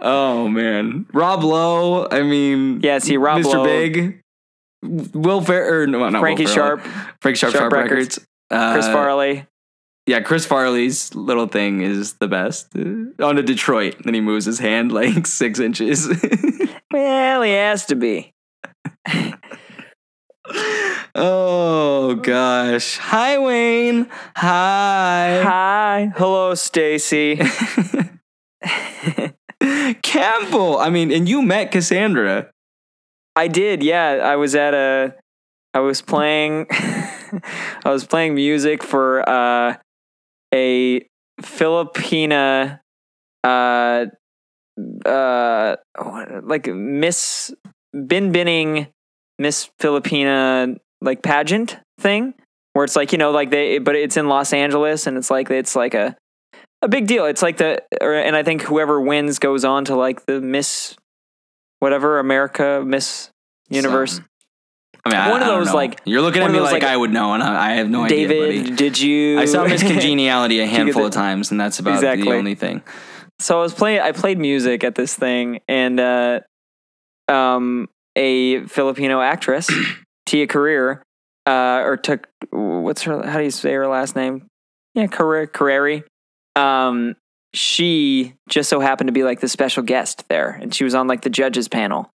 Oh 0.02 0.48
man, 0.48 1.06
Rob 1.14 1.44
Lowe. 1.44 2.08
I 2.10 2.22
mean, 2.24 2.82
Yeah, 2.82 3.00
see, 3.00 3.18
Rob 3.18 3.42
Mr. 3.42 3.54
Lowe. 3.54 3.64
Big, 3.64 4.22
Will 4.84 5.42
Fer, 5.42 5.84
or 5.84 5.88
no, 5.88 6.08
not 6.10 6.20
Frankie 6.20 6.46
Will 6.46 6.54
Ferrell. 6.54 6.78
Sharp, 6.80 6.94
Frankie 7.22 7.38
Sharp, 7.38 7.54
Sharp 7.54 7.62
Sharp, 7.62 7.74
Records. 7.74 8.18
Records. 8.18 8.28
Uh, 8.50 8.74
Chris 8.74 8.88
Farley. 8.88 9.48
Yeah, 10.08 10.22
Chris 10.22 10.46
Farley's 10.46 11.14
little 11.14 11.48
thing 11.48 11.82
is 11.82 12.14
the 12.16 12.28
best. 12.28 12.76
Uh, 12.76 13.24
on 13.24 13.36
to 13.36 13.44
Detroit, 13.44 13.98
then 14.04 14.14
he 14.14 14.22
moves 14.22 14.46
his 14.46 14.60
hand 14.60 14.92
like 14.94 15.26
six 15.28 15.60
inches. 15.60 16.08
Well, 16.94 17.42
he 17.44 17.52
has 17.54 17.86
to 17.86 17.96
be. 17.96 18.34
oh 21.16 22.16
gosh. 22.22 22.98
Hi, 22.98 23.38
Wayne. 23.38 24.10
Hi. 24.36 25.42
Hi, 25.42 26.12
hello, 26.18 26.54
Stacy. 26.56 27.40
Campbell. 30.02 30.78
I 30.78 30.90
mean, 30.90 31.12
and 31.12 31.28
you 31.28 31.42
met 31.42 31.72
Cassandra. 31.72 32.52
I 33.36 33.48
did, 33.48 33.84
yeah. 33.84 34.20
I 34.24 34.36
was 34.36 34.56
at 34.56 34.74
a, 34.74 35.16
I 35.74 35.80
was 35.80 36.02
playing, 36.02 36.68
I 36.72 37.42
was 37.86 38.06
playing 38.06 38.36
music 38.36 38.84
for 38.84 39.28
uh, 39.28 39.78
a 40.54 41.06
Filipina, 41.42 42.80
uh, 43.44 44.06
uh, 45.06 45.76
like 46.44 46.68
Miss 46.68 47.54
Bin 48.08 48.32
Binning 48.32 48.88
Miss 49.42 49.70
Filipina 49.80 50.78
like 51.02 51.24
pageant 51.24 51.80
thing, 52.00 52.36
where 52.74 52.86
it's 52.86 52.96
like 52.96 53.12
you 53.12 53.18
know 53.18 53.32
like 53.32 53.50
they, 53.50 53.80
but 53.80 53.96
it's 53.96 54.18
in 54.18 54.28
Los 54.28 54.54
Angeles 54.54 55.08
and 55.08 55.18
it's 55.18 55.32
like 55.32 55.50
it's 55.50 55.76
like 55.76 55.94
a 55.94 56.16
a 56.82 56.88
big 56.88 57.08
deal. 57.08 57.26
It's 57.26 57.42
like 57.42 57.58
the, 57.58 57.84
or, 58.02 58.14
and 58.14 58.36
I 58.36 58.44
think 58.44 58.62
whoever 58.64 59.00
wins 59.00 59.40
goes 59.40 59.64
on 59.66 59.86
to 59.86 59.96
like 59.96 60.26
the 60.26 60.42
Miss, 60.42 60.96
whatever 61.80 62.20
America 62.20 62.82
Miss 62.86 63.30
Universe. 63.70 64.14
Something. 64.14 64.28
I 65.06 65.10
mean, 65.10 65.20
I- 65.20 65.32
One 65.32 65.42
of 65.42 65.48
I 65.48 65.52
those, 65.58 65.74
like- 65.74 66.00
you're 66.06 66.22
looking 66.22 66.44
at 66.44 66.52
me 66.52 66.60
like, 66.60 66.74
like, 66.74 66.84
I 66.84 66.96
would 66.96 67.12
know, 67.12 67.34
and 67.34 67.42
I, 67.42 67.72
I 67.72 67.74
have 67.76 67.90
no 67.90 68.08
David, 68.08 68.38
idea. 68.50 68.62
David, 68.64 68.76
did 68.78 69.00
you? 69.00 69.40
I 69.40 69.46
saw 69.46 69.66
Miss 69.66 69.82
Congeniality 69.92 70.60
a 70.60 70.66
handful 70.68 71.06
of 71.08 71.12
times, 71.12 71.50
and 71.52 71.60
that's 71.60 71.80
about 71.80 71.96
Exactly. 71.96 72.30
the 72.30 72.36
only 72.38 72.56
thing. 72.56 72.84
so 73.40 73.58
I 73.58 73.62
was 73.62 73.74
playing. 73.74 74.02
I 74.02 74.12
played 74.12 74.38
music 74.38 74.84
at 74.84 74.94
this 74.96 75.16
thing, 75.16 75.60
and 75.68 76.00
uh, 76.00 76.42
um, 77.28 77.90
a 78.16 78.66
Filipino 78.68 79.22
actress, 79.22 79.68
Tia 80.28 80.46
Carrere, 80.46 81.02
uh, 81.48 81.82
or 81.84 81.98
took 81.98 82.28
what's 82.52 83.02
her? 83.04 83.26
How 83.26 83.40
do 83.40 83.44
you 83.44 83.50
say 83.52 83.74
her 83.74 83.88
last 83.88 84.16
name? 84.16 84.46
Yeah, 84.94 85.08
Carrere. 85.08 85.48
Um, 86.56 87.16
she 87.54 88.34
just 88.50 88.70
so 88.70 88.80
happened 88.80 89.08
to 89.08 89.14
be 89.14 89.24
like 89.24 89.40
the 89.40 89.50
special 89.50 89.84
guest 89.84 90.26
there, 90.30 90.52
and 90.62 90.74
she 90.74 90.84
was 90.84 90.96
on 90.96 91.08
like 91.08 91.22
the 91.22 91.30
judges 91.30 91.68
panel, 91.68 92.12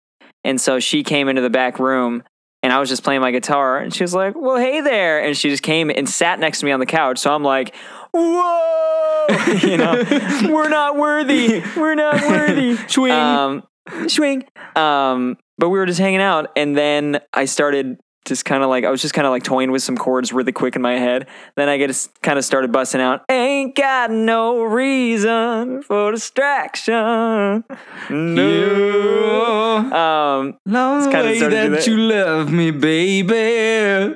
and 0.45 0.61
so 0.61 0.81
she 0.81 1.03
came 1.03 1.29
into 1.29 1.43
the 1.43 1.51
back 1.51 1.79
room. 1.79 2.23
And 2.63 2.73
I 2.73 2.81
was 2.81 2.89
just 2.89 3.05
playing 3.05 3.21
my 3.21 3.31
guitar, 3.31 3.77
and 3.77 3.93
she 3.93 4.03
was 4.03 4.15
like, 4.15 4.35
"Well, 4.35 4.57
hey 4.57 4.81
there!" 4.81 5.23
And 5.23 5.37
she 5.37 5.51
just 5.51 5.63
came 5.63 5.91
and 5.91 6.09
sat 6.09 6.39
next 6.39 6.61
to 6.61 6.65
me 6.65 6.73
on 6.73 6.81
the 6.81 6.87
couch. 6.87 7.19
So 7.19 7.31
I'm 7.35 7.45
like, 7.45 7.77
"Whoa!" 8.13 9.27
you 9.63 9.77
know, 9.77 10.03
we're 10.51 10.71
not 10.71 10.97
worthy. 10.97 11.63
We're 11.77 11.95
not 11.95 12.23
worthy. 12.23 12.77
Swing. 12.89 13.13
Um, 13.13 13.65
swing. 14.07 14.45
Um, 14.77 15.37
but 15.59 15.69
we 15.69 15.79
were 15.79 15.85
just 15.85 16.01
hanging 16.01 16.21
out, 16.21 16.51
and 16.57 16.77
then 16.77 17.21
I 17.33 17.45
started 17.45 17.99
just 18.25 18.45
kind 18.45 18.63
of 18.63 18.69
like 18.71 18.85
I 18.85 18.91
was 18.91 19.03
just 19.03 19.13
kind 19.15 19.27
of 19.27 19.31
like 19.31 19.43
toying 19.43 19.71
with 19.71 19.83
some 19.83 19.97
chords 19.97 20.33
really 20.33 20.53
quick 20.53 20.77
in 20.77 20.83
my 20.83 20.95
head. 20.99 21.27
Then 21.57 21.69
I 21.69 21.77
get 21.77 22.09
kind 22.23 22.39
of 22.39 22.45
started 22.45 22.73
busting 22.73 23.01
out. 23.01 23.23
Ain't 23.31 23.75
got 23.75 24.11
no 24.11 24.63
reason 24.63 25.83
for 25.83 26.11
distraction. 26.13 27.65
No. 28.11 29.77
Um, 29.77 30.59
Love 30.67 31.05
the 31.05 31.11
way 31.19 31.39
started 31.39 31.39
to 31.39 31.51
do 31.51 31.51
that 31.51 31.71
that. 31.71 31.87
you 31.87 31.97
love 31.99 32.51
me, 32.53 32.71
baby. 32.71 34.15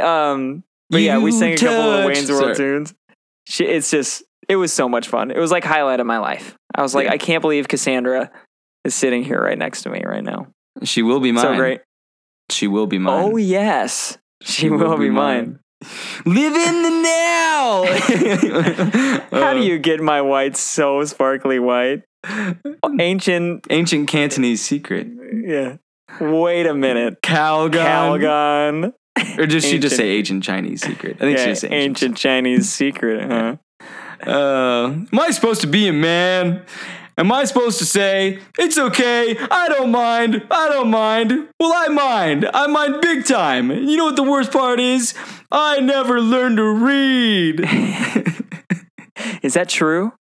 um, 0.00 0.64
but 0.90 1.00
yeah, 1.00 1.18
we 1.18 1.32
sang 1.32 1.54
a 1.54 1.56
couple 1.56 1.90
of 1.92 2.04
Wayne's 2.06 2.30
World 2.30 2.42
sorry. 2.42 2.56
tunes. 2.56 2.94
It's 3.58 3.90
just, 3.90 4.22
it 4.48 4.56
was 4.56 4.72
so 4.72 4.88
much 4.88 5.08
fun. 5.08 5.30
It 5.30 5.38
was 5.38 5.50
like 5.50 5.64
highlight 5.64 6.00
of 6.00 6.06
my 6.06 6.18
life. 6.18 6.56
I 6.74 6.82
was 6.82 6.94
like, 6.94 7.06
Yeah. 7.06 7.12
I 7.12 7.18
can't 7.18 7.40
believe 7.42 7.68
Cassandra 7.68 8.30
is 8.84 8.94
sitting 8.94 9.22
here 9.24 9.40
right 9.40 9.56
next 9.58 9.82
to 9.82 9.90
me 9.90 10.02
right 10.04 10.24
now. 10.24 10.48
She 10.82 11.02
will 11.02 11.20
be 11.20 11.30
mine. 11.32 11.42
So 11.42 11.54
great. 11.56 11.80
She 12.50 12.66
will 12.66 12.86
be 12.86 12.98
mine. 12.98 13.24
Oh 13.32 13.36
yes, 13.36 14.18
she, 14.42 14.68
will, 14.68 14.96
be 14.98 15.10
mine. 15.10 15.60
Live 16.24 16.54
in 16.54 16.82
the 16.82 16.90
now. 16.90 17.84
How 19.30 19.54
do 19.54 19.60
you 19.60 19.78
get 19.78 20.00
my 20.00 20.20
white 20.22 20.56
so 20.56 21.04
sparkly 21.04 21.58
white? 21.58 22.02
Ancient, 23.00 23.66
Ancient 23.70 24.08
Cantonese 24.08 24.62
secret. 24.62 25.08
yeah. 25.44 25.76
Wait 26.20 26.66
a 26.66 26.74
minute, 26.74 27.20
Calgon. 27.22 27.72
Calgon. 27.72 28.92
Or 29.38 29.46
does 29.46 29.64
she 29.64 29.78
just 29.78 29.96
say 29.96 30.16
ancient 30.18 30.42
Chinese 30.44 30.82
secret? 30.82 31.16
I 31.16 31.20
think 31.20 31.38
she 31.38 31.44
Yeah, 31.44 31.50
just 31.50 31.60
said 31.62 31.72
ancient 31.72 32.16
Chinese 32.16 32.70
secret, 32.70 33.30
huh? 33.30 33.56
Uh, 34.26 34.86
am 34.92 35.08
I 35.20 35.30
supposed 35.30 35.60
to 35.62 35.66
be 35.66 35.88
a 35.88 35.92
man? 35.92 36.62
Am 37.16 37.30
I 37.30 37.44
supposed 37.44 37.78
to 37.78 37.84
say, 37.84 38.40
it's 38.58 38.76
okay, 38.76 39.36
I 39.38 39.68
don't 39.68 39.92
mind, 39.92 40.46
I 40.50 40.68
don't 40.68 40.90
mind? 40.90 41.48
Well, 41.60 41.72
I 41.72 41.88
mind. 41.88 42.50
I 42.52 42.66
mind 42.66 43.00
big 43.00 43.24
time. 43.24 43.70
You 43.70 43.96
know 43.96 44.06
what 44.06 44.16
the 44.16 44.24
worst 44.24 44.50
part 44.50 44.80
is? 44.80 45.14
I 45.50 45.78
never 45.80 46.20
learned 46.20 46.56
to 46.56 46.64
read. 46.64 47.60
Is 49.42 49.54
that 49.54 49.68
true? 49.68 50.12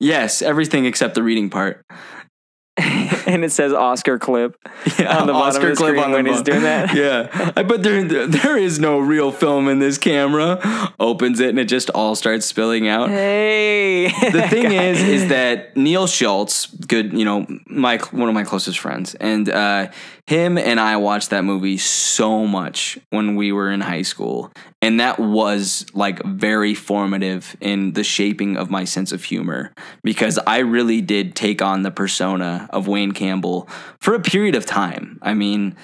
yes, 0.00 0.42
everything 0.42 0.86
except 0.86 1.14
the 1.14 1.22
reading 1.22 1.50
part. 1.50 1.84
and 3.32 3.44
it 3.44 3.52
says 3.52 3.72
Oscar 3.72 4.18
clip 4.18 4.56
Yeah, 4.98 5.18
on 5.18 5.26
the 5.26 5.32
bottom 5.32 5.62
of 5.62 5.68
the 5.68 5.76
screen 5.76 6.10
when 6.10 6.26
he's 6.26 6.42
doing 6.42 6.62
that. 6.62 6.88
Yeah, 6.98 7.52
I 7.54 7.62
bet 7.62 7.82
there 7.82 8.26
there 8.26 8.56
is 8.56 8.78
no 8.78 8.98
real 8.98 9.30
film 9.30 9.68
in 9.68 9.78
this 9.78 9.98
camera. 9.98 10.92
Opens 10.98 11.38
it 11.38 11.50
and 11.50 11.58
it 11.58 11.66
just 11.66 11.90
all 11.90 12.14
starts 12.14 12.46
spilling 12.46 12.88
out. 12.88 13.10
Hey, 13.10 14.08
the 14.32 14.48
thing 14.48 14.72
is, 14.72 15.02
is 15.02 15.28
that 15.28 15.76
Neil 15.76 16.06
Schultz, 16.06 16.66
good, 16.66 17.12
you 17.12 17.24
know, 17.24 17.46
my 17.66 17.98
one 18.10 18.28
of 18.28 18.34
my 18.34 18.44
closest 18.44 18.78
friends, 18.78 19.14
and 19.16 19.48
uh, 19.48 19.90
him 20.26 20.58
and 20.58 20.80
I 20.80 20.96
watched 20.96 21.30
that 21.30 21.44
movie 21.44 21.78
so 21.78 22.46
much 22.46 22.98
when 23.10 23.36
we 23.36 23.52
were 23.52 23.70
in 23.70 23.80
high 23.80 24.02
school, 24.02 24.50
and 24.82 25.00
that 25.00 25.18
was 25.18 25.86
like 25.94 26.22
very 26.24 26.74
formative 26.74 27.56
in 27.60 27.92
the 27.92 28.04
shaping 28.04 28.56
of 28.56 28.70
my 28.70 28.84
sense 28.84 29.12
of 29.12 29.24
humor 29.24 29.72
because 30.02 30.38
I 30.46 30.58
really 30.58 31.00
did 31.00 31.34
take 31.34 31.62
on 31.62 31.82
the 31.82 31.90
persona 31.90 32.68
of 32.70 32.88
Wayne 32.88 33.12
Campbell 33.18 33.68
for 34.00 34.14
a 34.14 34.20
period 34.20 34.54
of 34.54 34.64
time. 34.64 35.18
I 35.22 35.34
mean, 35.34 35.76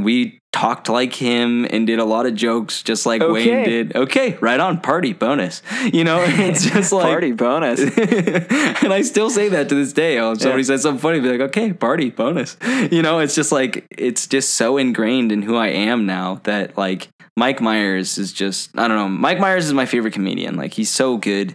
we 0.00 0.38
talked 0.52 0.88
like 0.88 1.12
him 1.12 1.66
and 1.70 1.86
did 1.86 1.98
a 1.98 2.04
lot 2.04 2.24
of 2.24 2.34
jokes 2.34 2.82
just 2.82 3.04
like 3.04 3.20
Wayne 3.20 3.64
did. 3.64 3.94
Okay, 3.96 4.36
right 4.40 4.58
on, 4.58 4.80
party 4.80 5.12
bonus. 5.12 5.60
You 5.92 6.04
know, 6.04 6.22
it's 6.26 6.64
just 6.64 6.90
like 6.92 7.04
party 7.04 7.32
bonus. 7.32 7.80
and 8.82 8.92
I 8.92 9.02
still 9.02 9.28
say 9.30 9.48
that 9.50 9.68
to 9.68 9.74
this 9.74 9.92
day. 9.92 10.18
Oh, 10.18 10.34
somebody 10.34 10.62
Yeah. 10.62 10.66
says 10.66 10.82
something 10.82 11.00
funny, 11.00 11.20
be 11.20 11.30
like, 11.30 11.40
okay, 11.50 11.72
party, 11.72 12.10
bonus. 12.10 12.56
You 12.90 13.02
know, 13.02 13.18
it's 13.18 13.34
just 13.34 13.52
like, 13.52 13.86
it's 13.90 14.26
just 14.26 14.54
so 14.54 14.78
ingrained 14.78 15.30
in 15.32 15.42
who 15.42 15.56
I 15.56 15.68
am 15.68 16.06
now 16.06 16.40
that, 16.44 16.78
like, 16.78 17.08
Mike 17.36 17.60
Myers 17.60 18.18
is 18.18 18.32
just, 18.32 18.70
I 18.78 18.88
don't 18.88 18.96
know. 18.96 19.08
Mike 19.08 19.38
Myers 19.38 19.66
is 19.66 19.72
my 19.72 19.84
favorite 19.86 20.14
comedian. 20.14 20.56
Like, 20.56 20.72
he's 20.74 20.90
so 20.90 21.18
good. 21.18 21.54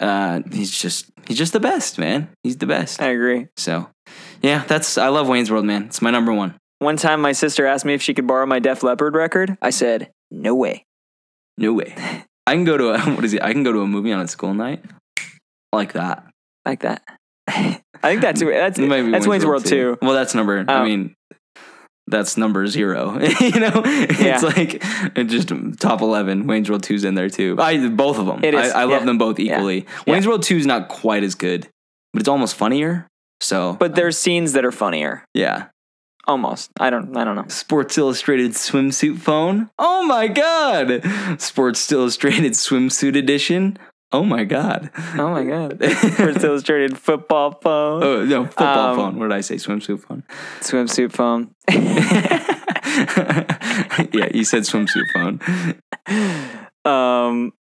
Uh, 0.00 0.42
he's 0.52 0.70
just, 0.70 1.06
he's 1.26 1.38
just 1.38 1.52
the 1.52 1.60
best, 1.60 1.98
man. 1.98 2.28
He's 2.42 2.58
the 2.58 2.66
best. 2.66 3.00
I 3.00 3.06
agree. 3.08 3.46
So, 3.56 3.88
yeah, 4.46 4.64
that's, 4.66 4.96
I 4.98 5.08
love 5.08 5.28
Wayne's 5.28 5.50
World, 5.50 5.64
man. 5.64 5.84
It's 5.84 6.00
my 6.00 6.10
number 6.10 6.32
one. 6.32 6.54
One 6.78 6.96
time, 6.96 7.20
my 7.20 7.32
sister 7.32 7.66
asked 7.66 7.84
me 7.84 7.94
if 7.94 8.02
she 8.02 8.12
could 8.14 8.26
borrow 8.26 8.46
my 8.46 8.58
Def 8.58 8.82
Leppard 8.82 9.14
record. 9.14 9.56
I 9.62 9.70
said, 9.70 10.10
"No 10.30 10.54
way." 10.54 10.84
No 11.58 11.72
way. 11.72 11.94
I 12.46 12.52
can 12.54 12.64
go 12.64 12.76
to 12.76 12.90
a, 12.90 12.98
what 13.14 13.24
is 13.24 13.32
it? 13.32 13.42
I 13.42 13.52
can 13.52 13.62
go 13.62 13.72
to 13.72 13.80
a 13.80 13.86
movie 13.86 14.12
on 14.12 14.20
a 14.20 14.28
school 14.28 14.52
night 14.54 14.84
like 15.72 15.94
that. 15.94 16.26
Like 16.66 16.80
that. 16.82 17.02
I 17.48 17.80
think 18.02 18.20
that's 18.20 18.40
that's 18.44 18.78
that's 18.78 19.26
Wayne's 19.26 19.46
World 19.46 19.64
too. 19.64 19.96
Well, 20.02 20.12
that's 20.12 20.34
number. 20.34 20.64
I 20.68 20.80
Oh. 20.80 20.84
mean, 20.84 21.14
that's 22.08 22.36
number 22.36 22.66
zero. 22.66 23.12
you 23.40 23.58
know, 23.60 23.82
it's 23.84 24.20
Yeah. 24.20 24.40
like 24.40 24.82
it 25.16 25.24
just 25.24 25.50
top 25.80 26.02
eleven. 26.02 26.46
Wayne's 26.46 26.68
World 26.68 26.82
Two's 26.82 27.04
in 27.04 27.14
there 27.14 27.30
too. 27.30 27.56
I 27.58 27.88
both 27.88 28.18
of 28.18 28.26
them. 28.26 28.44
It 28.44 28.52
is, 28.54 28.72
I, 28.72 28.82
I 28.82 28.84
love 28.84 29.00
yeah. 29.00 29.06
them 29.06 29.18
both 29.18 29.38
equally. 29.40 29.86
Yeah. 30.06 30.12
Wayne's 30.12 30.26
World 30.26 30.42
Two 30.42 30.56
is 30.56 30.66
not 30.66 30.88
quite 30.88 31.24
as 31.24 31.34
good, 31.34 31.68
but 32.12 32.20
it's 32.20 32.28
almost 32.28 32.54
funnier. 32.54 33.06
So, 33.40 33.76
But 33.78 33.94
there's 33.94 34.16
scenes 34.18 34.52
that 34.54 34.64
are 34.64 34.72
funnier. 34.72 35.24
yeah. 35.34 35.66
Almost. 36.28 36.72
I 36.80 36.90
don't. 36.90 37.16
I 37.16 37.22
don't 37.24 37.36
know. 37.36 37.44
Sports 37.46 37.96
Illustrated 37.96 38.50
swimsuit 38.52 39.18
phone. 39.20 39.70
Oh 39.78 40.04
my 40.04 40.26
god! 40.26 41.00
Sports 41.40 41.92
Illustrated 41.92 42.54
swimsuit 42.54 43.16
edition. 43.16 43.78
Oh 44.10 44.24
my 44.24 44.42
god. 44.42 44.90
Oh 45.16 45.30
my 45.30 45.44
god. 45.44 45.78
Sports 45.84 46.42
Illustrated 46.42 46.98
football 46.98 47.52
phone, 47.62 48.02
Oh 48.02 48.24
no, 48.24 48.44
football 48.46 48.90
Um, 48.90 48.96
phone. 48.96 49.18
What 49.20 49.28
did 49.28 49.36
I 49.36 49.40
say? 49.40 49.54
Swimsuit 49.54 50.00
phone. 50.00 50.24
swimsuit 50.60 51.12
phone. 51.12 51.52
yeah, 54.12 54.28
you 54.34 54.44
said 54.44 54.62
swimsuit 54.62 55.06
phone. 55.14 55.40
Um, 56.84 57.52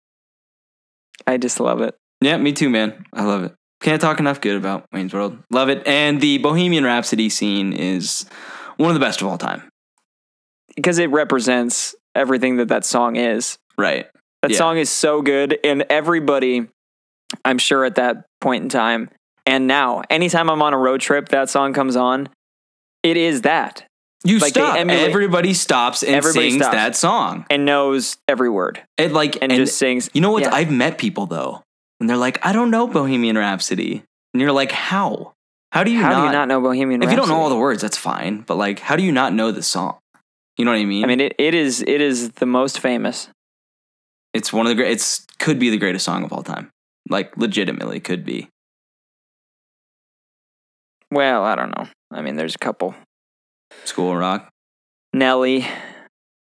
I 1.27 1.37
just 1.37 1.59
love 1.59 1.81
it. 1.81 1.95
Yeah, 2.21 2.37
me 2.37 2.51
too, 2.53 2.69
man. 2.71 3.05
I 3.13 3.23
love 3.25 3.43
it. 3.43 3.53
Can't 3.81 4.01
talk 4.01 4.19
enough 4.19 4.41
good 4.41 4.55
about 4.55 4.85
Wayne's 4.91 5.13
World. 5.13 5.37
Love 5.51 5.69
it. 5.69 5.85
And 5.87 6.19
the 6.21 6.37
Bohemian 6.39 6.83
Rhapsody 6.83 7.29
scene 7.29 7.73
is 7.73 8.25
one 8.77 8.89
of 8.89 8.93
the 8.93 8.99
best 8.99 9.21
of 9.21 9.27
all 9.27 9.37
time. 9.37 9.63
because 10.75 10.97
it 10.97 11.09
represents 11.09 11.95
everything 12.15 12.57
that 12.57 12.67
that 12.67 12.83
song 12.83 13.15
is. 13.15 13.57
Right. 13.77 14.07
That 14.41 14.51
Yeah. 14.51 14.57
song 14.57 14.77
is 14.77 14.89
so 14.89 15.21
good, 15.21 15.57
and 15.63 15.85
everybody, 15.89 16.67
I'm 17.45 17.59
sure 17.59 17.85
at 17.85 17.95
that 17.95 18.25
point 18.41 18.63
in 18.63 18.69
time, 18.69 19.09
and 19.45 19.67
now, 19.67 20.01
anytime 20.09 20.49
I'm 20.49 20.61
on 20.61 20.73
a 20.73 20.77
road 20.77 20.99
trip, 20.99 21.29
that 21.29 21.49
song 21.49 21.71
comes 21.71 21.95
on. 21.95 22.27
It 23.03 23.15
is 23.15 23.41
that, 23.43 23.85
You 24.25 24.39
Like, 24.39 24.49
stop. 24.49 24.75
emulate- 24.75 25.07
Everybody 25.07 25.53
stops 25.53 26.01
and 26.03 26.13
Everybody 26.15 26.49
sings 26.49 26.63
stops. 26.63 26.75
that 26.75 26.95
song. 26.97 27.45
and 27.49 27.63
knows 27.63 28.17
every 28.27 28.49
word, 28.49 28.81
It 28.97 29.13
like 29.13 29.37
and, 29.41 29.51
just 29.53 29.77
sings. 29.77 30.09
You 30.13 30.19
know 30.21 30.31
what? 30.31 30.41
Yeah. 30.43 30.53
I've 30.53 30.71
met 30.71 30.97
people 30.97 31.25
though, 31.27 31.61
and 31.99 32.09
they're 32.09 32.17
like, 32.17 32.43
"I 32.45 32.51
don't 32.53 32.71
know 32.71 32.87
Bohemian 32.87 33.37
Rhapsody," 33.37 34.03
and 34.33 34.41
you're 34.41 34.51
like, 34.51 34.71
"How? 34.71 35.33
How 35.71 35.83
do 35.83 35.91
you 35.91 36.01
How 36.01 36.09
not? 36.09 36.19
do 36.21 36.25
you 36.27 36.31
not 36.31 36.47
know 36.47 36.61
Bohemian 36.61 37.01
if 37.01 37.07
Rhapsody? 37.07 37.21
you 37.21 37.27
don't 37.27 37.35
know 37.37 37.41
all 37.43 37.49
the 37.49 37.57
words, 37.57 37.81
that's 37.81 37.97
fine. 37.97 38.41
But 38.41 38.55
like, 38.55 38.79
how 38.79 38.95
do 38.95 39.03
you 39.03 39.11
not 39.11 39.33
know 39.33 39.51
the 39.51 39.63
song? 39.63 39.97
You 40.57 40.63
know 40.63 40.71
what 40.71 40.77
I 40.79 40.85
mean? 40.85 41.03
I 41.03 41.07
mean, 41.07 41.19
it, 41.19 41.35
it 41.37 41.53
is 41.53 41.81
it 41.85 41.99
is 42.01 42.31
the 42.31 42.45
most 42.45 42.79
famous. 42.79 43.27
it's 44.33 44.53
one 44.53 44.65
of 44.65 44.69
the 44.69 44.75
great. 44.75 44.91
It's 44.91 45.25
could 45.39 45.59
be 45.59 45.69
the 45.69 45.77
greatest 45.77 46.05
song 46.05 46.23
of 46.23 46.31
all 46.31 46.43
time. 46.43 46.71
Like, 47.09 47.35
legitimately, 47.37 47.99
could 47.99 48.23
be. 48.25 48.49
Well, 51.11 51.43
I 51.43 51.55
don't 51.55 51.69
know. 51.77 51.87
I 52.11 52.21
mean, 52.21 52.35
there's 52.35 52.55
a 52.55 52.59
couple. 52.59 52.95
School 53.83 54.11
of 54.11 54.17
Rock. 54.17 54.49
Nelly, 55.13 55.65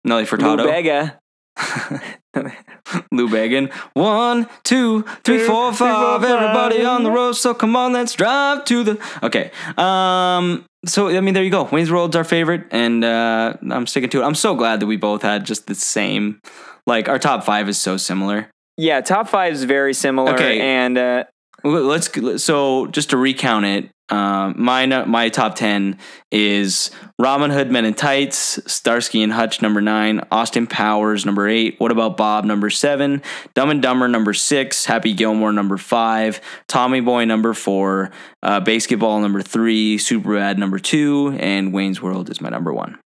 Nelly 0.05 0.23
Lou 0.23 0.29
Furtado. 0.29 0.65
Bega. 0.65 1.19
Lou 3.13 3.29
Began. 3.29 3.71
One, 3.95 4.49
two, 4.63 5.03
three, 5.25 5.39
four, 5.39 5.39
three, 5.39 5.47
four, 5.47 5.73
five. 5.73 6.23
five. 6.23 6.25
Everybody 6.25 6.85
on 6.85 7.03
the 7.03 7.11
road, 7.11 7.33
so 7.33 7.55
come 7.55 7.77
on, 7.77 7.93
let's 7.93 8.13
drive 8.15 8.65
to 8.67 8.85
the. 8.85 8.99
Okay. 9.23 9.51
Um. 9.77 10.65
So 10.87 11.09
I 11.09 11.21
mean, 11.21 11.35
there 11.35 11.45
you 11.45 11.51
go. 11.51 11.65
Wayne's 11.65 11.91
World's 11.91 12.17
our 12.17 12.25
favorite, 12.25 12.65
and 12.71 13.05
uh, 13.05 13.55
I'm 13.71 13.87
sticking 13.87 14.11
to 14.11 14.23
it. 14.23 14.25
I'm 14.25 14.35
so 14.35 14.55
glad 14.55 14.81
that 14.81 14.87
we 14.87 14.97
both 14.97 15.23
had 15.23 15.47
just 15.47 15.67
the 15.67 15.75
same. 15.75 16.41
Like 16.87 17.09
our 17.09 17.19
top 17.19 17.45
five 17.45 17.69
is 17.69 17.79
so 17.81 17.97
similar. 17.97 18.51
Yeah, 18.77 19.01
top 19.01 19.29
five 19.29 19.53
is 19.55 19.65
very 19.65 19.95
similar. 19.95 20.35
Okay. 20.35 20.61
and 20.61 20.99
uh, 20.99 21.25
Let's 21.65 22.43
so 22.43 22.87
just 22.89 23.11
to 23.11 23.17
recount 23.17 23.65
it. 23.65 23.91
Um, 24.11 24.55
my 24.59 24.85
my 25.07 25.31
top 25.31 25.55
ten 25.55 25.99
is 26.31 26.91
Robin 27.19 27.51
Hood 27.51 27.71
Men 27.71 27.87
in 27.87 27.95
Tights, 27.95 28.61
Starsky 28.71 29.23
and 29.23 29.33
Hutch 29.33 29.63
number 29.63 29.81
nine, 29.81 30.21
Austin 30.31 30.67
Powers 30.67 31.25
number 31.25 31.49
eight, 31.49 31.77
What 31.79 31.91
About 31.91 32.19
Bob 32.19 32.45
number 32.45 32.69
seven, 32.69 33.23
Dumb 33.55 33.71
and 33.71 33.81
Dumber 33.81 34.07
number 34.09 34.35
six, 34.35 34.85
Happy 34.85 35.15
Gilmore 35.15 35.53
number 35.53 35.79
five, 35.79 36.43
Tommy 36.69 37.01
Boy 37.01 37.25
number 37.25 37.55
four, 37.55 38.11
uh, 38.43 38.61
BASEketball 38.61 39.23
number 39.23 39.41
three, 39.41 39.97
Superbad 39.97 40.59
number 40.59 40.79
two, 40.79 41.35
and 41.41 41.73
Wayne's 41.73 42.03
World 42.03 42.29
is 42.29 42.43
my 42.43 42.51
number 42.51 42.75
one. 42.75 42.99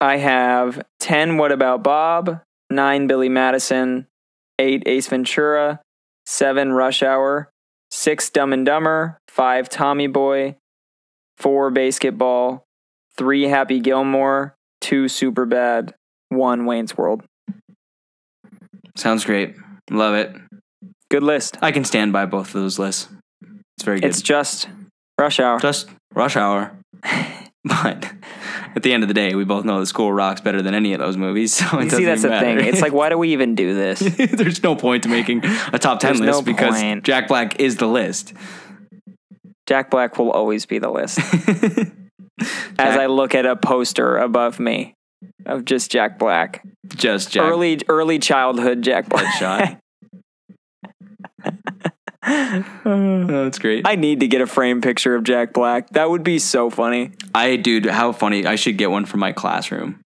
I 0.00 0.18
have 0.18 0.82
10 1.00 1.38
What 1.38 1.52
About 1.52 1.82
Bob, 1.82 2.42
9 2.70 3.06
Billy 3.06 3.28
Madison, 3.28 4.06
8 4.58 4.82
Ace 4.86 5.08
Ventura, 5.08 5.80
7 6.26 6.72
Rush 6.72 7.02
Hour, 7.02 7.50
6 7.90 8.30
Dumb 8.30 8.52
and 8.52 8.66
Dumber, 8.66 9.18
5 9.28 9.68
Tommy 9.68 10.06
Boy, 10.06 10.56
4 11.38 11.70
BASEketball, 11.70 12.62
3 13.16 13.42
Happy 13.44 13.80
Gilmore, 13.80 14.54
2 14.80 15.04
Superbad, 15.06 15.92
1 16.28 16.66
Wayne's 16.66 16.96
World. 16.96 17.24
Sounds 18.96 19.24
great. 19.24 19.54
Love 19.90 20.14
it. 20.14 20.34
Good 21.10 21.22
list. 21.22 21.56
I 21.62 21.72
can 21.72 21.84
stand 21.84 22.12
by 22.12 22.26
both 22.26 22.48
of 22.48 22.60
those 22.60 22.78
lists. 22.78 23.08
It's 23.76 23.84
very 23.84 24.00
good. 24.00 24.08
It's 24.08 24.22
just 24.22 24.68
Rush 25.18 25.40
Hour. 25.40 25.58
just 25.58 25.88
rush 26.14 26.36
hour. 26.36 26.76
but 27.64 28.12
at 28.76 28.82
the 28.82 28.92
end 28.92 29.02
of 29.02 29.08
the 29.08 29.14
day, 29.14 29.34
we 29.34 29.44
both 29.44 29.64
know 29.64 29.80
that 29.80 29.86
School 29.86 30.12
rocks 30.12 30.40
better 30.40 30.62
than 30.62 30.74
any 30.74 30.92
of 30.92 31.00
those 31.00 31.16
movies. 31.16 31.54
So 31.70 31.78
it 31.78 31.84
You 31.84 31.90
see, 31.90 32.04
that's 32.04 32.22
the 32.22 32.28
matter. 32.28 32.60
thing. 32.60 32.66
It's 32.68 32.80
like, 32.80 32.92
why 32.92 33.08
do 33.08 33.18
we 33.18 33.32
even 33.32 33.54
do 33.54 33.74
this? 33.74 33.98
there's 34.32 34.62
no 34.62 34.76
point 34.76 35.02
to 35.02 35.08
making 35.08 35.42
a 35.72 35.78
top 35.78 36.00
ten 36.00 36.14
There's 36.16 36.20
list 36.20 36.38
no 36.38 36.42
because 36.42 36.80
point. 36.80 37.04
Jack 37.04 37.28
Black 37.28 37.60
is 37.60 37.76
the 37.76 37.86
list. 37.88 38.32
Jack 39.66 39.90
Black 39.90 40.18
will 40.18 40.30
always 40.30 40.64
be 40.66 40.78
the 40.78 40.90
list. 40.90 41.18
As 42.78 42.96
I 42.96 43.06
look 43.06 43.34
at 43.34 43.44
a 43.44 43.56
poster 43.56 44.16
above 44.16 44.60
me 44.60 44.94
of 45.44 45.64
just 45.64 45.90
Jack 45.90 46.18
Black. 46.18 46.64
just 46.86 47.32
Jack. 47.32 47.42
early 47.42 47.80
early 47.88 48.18
childhood 48.18 48.82
Jack 48.82 49.08
Black 49.08 49.34
shot. 49.34 49.78
Oh, 52.84 53.24
that's 53.44 53.58
great. 53.58 53.86
I, 53.86 53.92
I 53.92 53.94
need 53.96 54.20
to 54.20 54.28
get 54.28 54.40
a 54.40 54.46
frame 54.46 54.80
picture 54.80 55.14
of 55.14 55.24
Jack 55.24 55.52
Black. 55.52 55.90
That 55.90 56.10
would 56.10 56.22
be 56.22 56.38
so 56.38 56.70
funny. 56.70 57.12
I 57.34 57.56
dude, 57.56 57.86
how 57.86 58.12
funny! 58.12 58.46
I 58.46 58.56
should 58.56 58.76
get 58.76 58.90
one 58.90 59.04
for 59.04 59.16
my 59.16 59.32
classroom. 59.32 60.00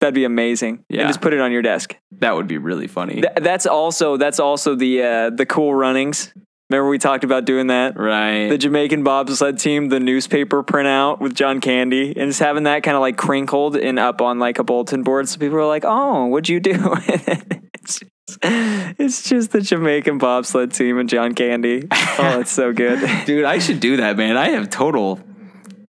That'd 0.00 0.14
be 0.14 0.24
amazing. 0.24 0.84
Yeah. 0.88 1.00
And 1.00 1.08
just 1.08 1.20
put 1.20 1.34
it 1.34 1.40
on 1.40 1.52
your 1.52 1.60
desk. 1.60 1.94
That 2.20 2.34
would 2.34 2.46
be 2.46 2.56
really 2.56 2.86
funny. 2.86 3.20
Th- 3.20 3.34
that's 3.36 3.66
also 3.66 4.16
that's 4.16 4.40
also 4.40 4.74
the 4.74 5.02
uh, 5.02 5.30
the 5.30 5.44
cool 5.44 5.74
runnings 5.74 6.32
Remember 6.70 6.88
we 6.88 6.98
talked 6.98 7.24
about 7.24 7.46
doing 7.46 7.66
that? 7.66 7.98
Right. 7.98 8.48
The 8.48 8.56
Jamaican 8.56 9.02
bobsled 9.02 9.58
team, 9.58 9.88
the 9.88 9.98
newspaper 9.98 10.62
printout 10.62 11.18
with 11.18 11.34
John 11.34 11.60
Candy, 11.60 12.16
and 12.16 12.30
just 12.30 12.38
having 12.38 12.62
that 12.62 12.84
kind 12.84 12.96
of 12.96 13.00
like 13.00 13.16
crinkled 13.16 13.76
and 13.76 13.98
up 13.98 14.22
on 14.22 14.38
like 14.38 14.60
a 14.60 14.64
bulletin 14.64 15.02
board. 15.02 15.28
So 15.28 15.40
people 15.40 15.58
are 15.58 15.66
like, 15.66 15.84
oh, 15.84 16.26
what'd 16.26 16.48
you 16.48 16.60
do? 16.60 16.78
it's, 17.08 17.98
just, 17.98 18.04
it's 18.42 19.28
just 19.28 19.50
the 19.52 19.60
Jamaican 19.60 20.18
bobsled 20.18 20.72
team 20.72 20.98
and 20.98 21.08
John 21.08 21.34
Candy. 21.34 21.86
Oh, 21.90 22.40
it's 22.40 22.52
so 22.52 22.72
good. 22.72 22.98
Dude, 23.26 23.44
I 23.44 23.58
should 23.58 23.80
do 23.80 23.96
that, 23.98 24.16
man. 24.16 24.36
I 24.36 24.50
have 24.50 24.70
total. 24.70 25.20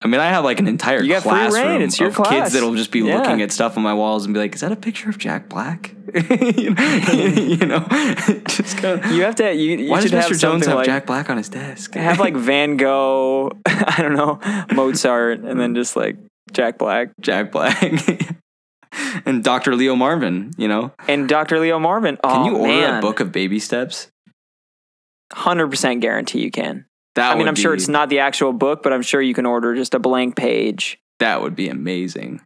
I 0.03 0.07
mean, 0.07 0.19
I 0.19 0.29
have 0.29 0.43
like 0.43 0.59
an 0.59 0.67
entire 0.67 1.03
You 1.03 1.19
classroom. 1.21 1.81
It's 1.81 1.99
your 1.99 2.09
of 2.09 2.15
class. 2.15 2.29
kids 2.29 2.53
that'll 2.53 2.73
just 2.73 2.91
be 2.91 3.01
Yeah. 3.01 3.19
looking 3.19 3.41
at 3.43 3.51
stuff 3.51 3.77
on 3.77 3.83
my 3.83 3.93
walls 3.93 4.25
and 4.25 4.33
be 4.33 4.39
like, 4.39 4.55
"Is 4.55 4.61
that 4.61 4.71
a 4.71 4.75
picture 4.75 5.09
of 5.09 5.19
Jack 5.19 5.47
Black?" 5.47 5.93
you 6.15 6.71
know, 7.67 7.85
just 8.47 8.77
kind 8.77 8.99
of. 8.99 9.11
You 9.11 9.21
have 9.21 9.35
to. 9.35 9.53
You, 9.53 9.77
you 9.77 9.91
Why 9.91 10.01
does 10.01 10.11
Mr. 10.11 10.39
Jones 10.39 10.65
have 10.65 10.77
like, 10.77 10.87
Jack 10.87 11.05
Black 11.05 11.29
on 11.29 11.37
his 11.37 11.49
desk? 11.49 11.93
have 11.93 12.19
like 12.19 12.35
Van 12.35 12.77
Gogh, 12.77 13.51
I 13.67 14.01
don't 14.01 14.13
know, 14.15 14.39
Mozart, 14.73 15.41
and 15.41 15.59
then 15.59 15.75
just 15.75 15.95
like 15.95 16.17
Jack 16.51 16.79
Black 16.79 17.11
Jack 17.21 17.51
Black 17.51 17.79
and 19.25 19.43
Dr. 19.43 19.75
Leo 19.75 19.95
Marvin. 19.95 20.51
You 20.57 20.67
know, 20.67 20.91
and 21.07 21.27
Dr. 21.27 21.59
Leo 21.59 21.79
Marvin. 21.79 22.17
Oh, 22.23 22.29
can 22.29 22.45
you 22.45 22.57
order 22.57 22.73
man. 22.73 22.97
a 22.99 23.01
book 23.01 23.19
of 23.19 23.31
baby 23.31 23.59
steps? 23.59 24.09
Hundred 25.31 25.69
percent 25.69 26.01
guarantee 26.01 26.41
you 26.41 26.51
can. 26.51 26.85
That 27.15 27.35
I 27.35 27.37
mean, 27.37 27.47
I'm 27.47 27.55
sure 27.55 27.73
it's 27.73 27.87
not 27.87 28.09
the 28.09 28.19
actual 28.19 28.53
book, 28.53 28.83
but 28.83 28.93
I'm 28.93 29.01
sure 29.01 29.21
you 29.21 29.33
can 29.33 29.45
order 29.45 29.75
just 29.75 29.93
a 29.93 29.99
blank 29.99 30.35
page. 30.35 30.97
That 31.19 31.41
would 31.41 31.55
be 31.55 31.67
amazing. 31.67 32.41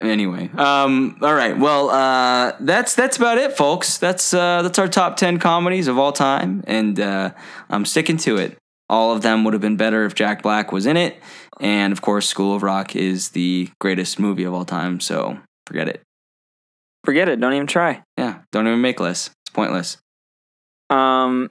Anyway, 0.00 0.50
um, 0.56 1.16
all 1.22 1.34
right. 1.34 1.56
Well, 1.56 1.90
uh, 1.90 2.52
that's 2.60 2.94
that's 2.94 3.16
about 3.16 3.38
it, 3.38 3.56
folks. 3.56 3.98
That's 3.98 4.34
uh, 4.34 4.62
that's 4.62 4.78
our 4.78 4.88
top 4.88 5.16
ten 5.16 5.38
comedies 5.38 5.86
of 5.86 5.96
all 5.96 6.12
time, 6.12 6.64
and 6.66 6.98
uh, 6.98 7.30
I'm 7.70 7.84
sticking 7.84 8.16
to 8.18 8.36
it. 8.36 8.58
All 8.88 9.12
of 9.12 9.22
them 9.22 9.42
would 9.44 9.52
have 9.52 9.60
been 9.60 9.76
better 9.76 10.04
if 10.04 10.14
Jack 10.14 10.42
Black 10.42 10.70
was 10.72 10.86
in 10.86 10.96
it, 10.96 11.20
and 11.60 11.92
of 11.92 12.02
course, 12.02 12.28
School 12.28 12.54
of 12.54 12.62
Rock 12.62 12.94
is 12.94 13.30
the 13.30 13.68
greatest 13.80 14.18
movie 14.18 14.44
of 14.44 14.54
all 14.54 14.64
time. 14.64 15.00
So 15.00 15.38
forget 15.66 15.88
it. 15.88 16.02
Forget 17.04 17.28
it. 17.28 17.40
Don't 17.40 17.52
even 17.52 17.66
try. 17.66 18.02
Yeah, 18.16 18.40
don't 18.52 18.66
even 18.66 18.80
make 18.80 19.00
lists. 19.00 19.30
It's 19.44 19.52
pointless. 19.52 19.96
Um, 20.90 21.50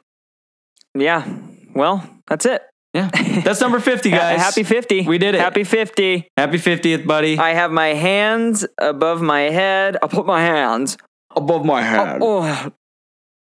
yeah. 0.93 1.27
Well, 1.73 2.07
that's 2.27 2.45
it. 2.45 2.63
Yeah, 2.93 3.09
that's 3.43 3.59
number 3.59 3.81
fifty, 3.81 4.09
guys. 4.11 4.39
Happy 4.39 4.63
50. 4.63 5.01
We 5.05 5.17
did 5.17 5.35
it. 5.35 5.41
Happy 5.41 5.65
50. 5.65 6.29
happy 6.37 6.57
fiftieth, 6.57 7.05
buddy. 7.05 7.37
I 7.37 7.49
have 7.49 7.69
my 7.71 7.87
hands 7.87 8.65
above 8.77 9.21
my 9.21 9.41
head. 9.41 9.97
I'll 10.01 10.07
put 10.07 10.25
my 10.25 10.39
hands. 10.41 10.95
Above 11.35 11.65
my 11.65 11.81
head. 11.81 12.19
Oh, 12.21 12.43
uh, 12.43 12.69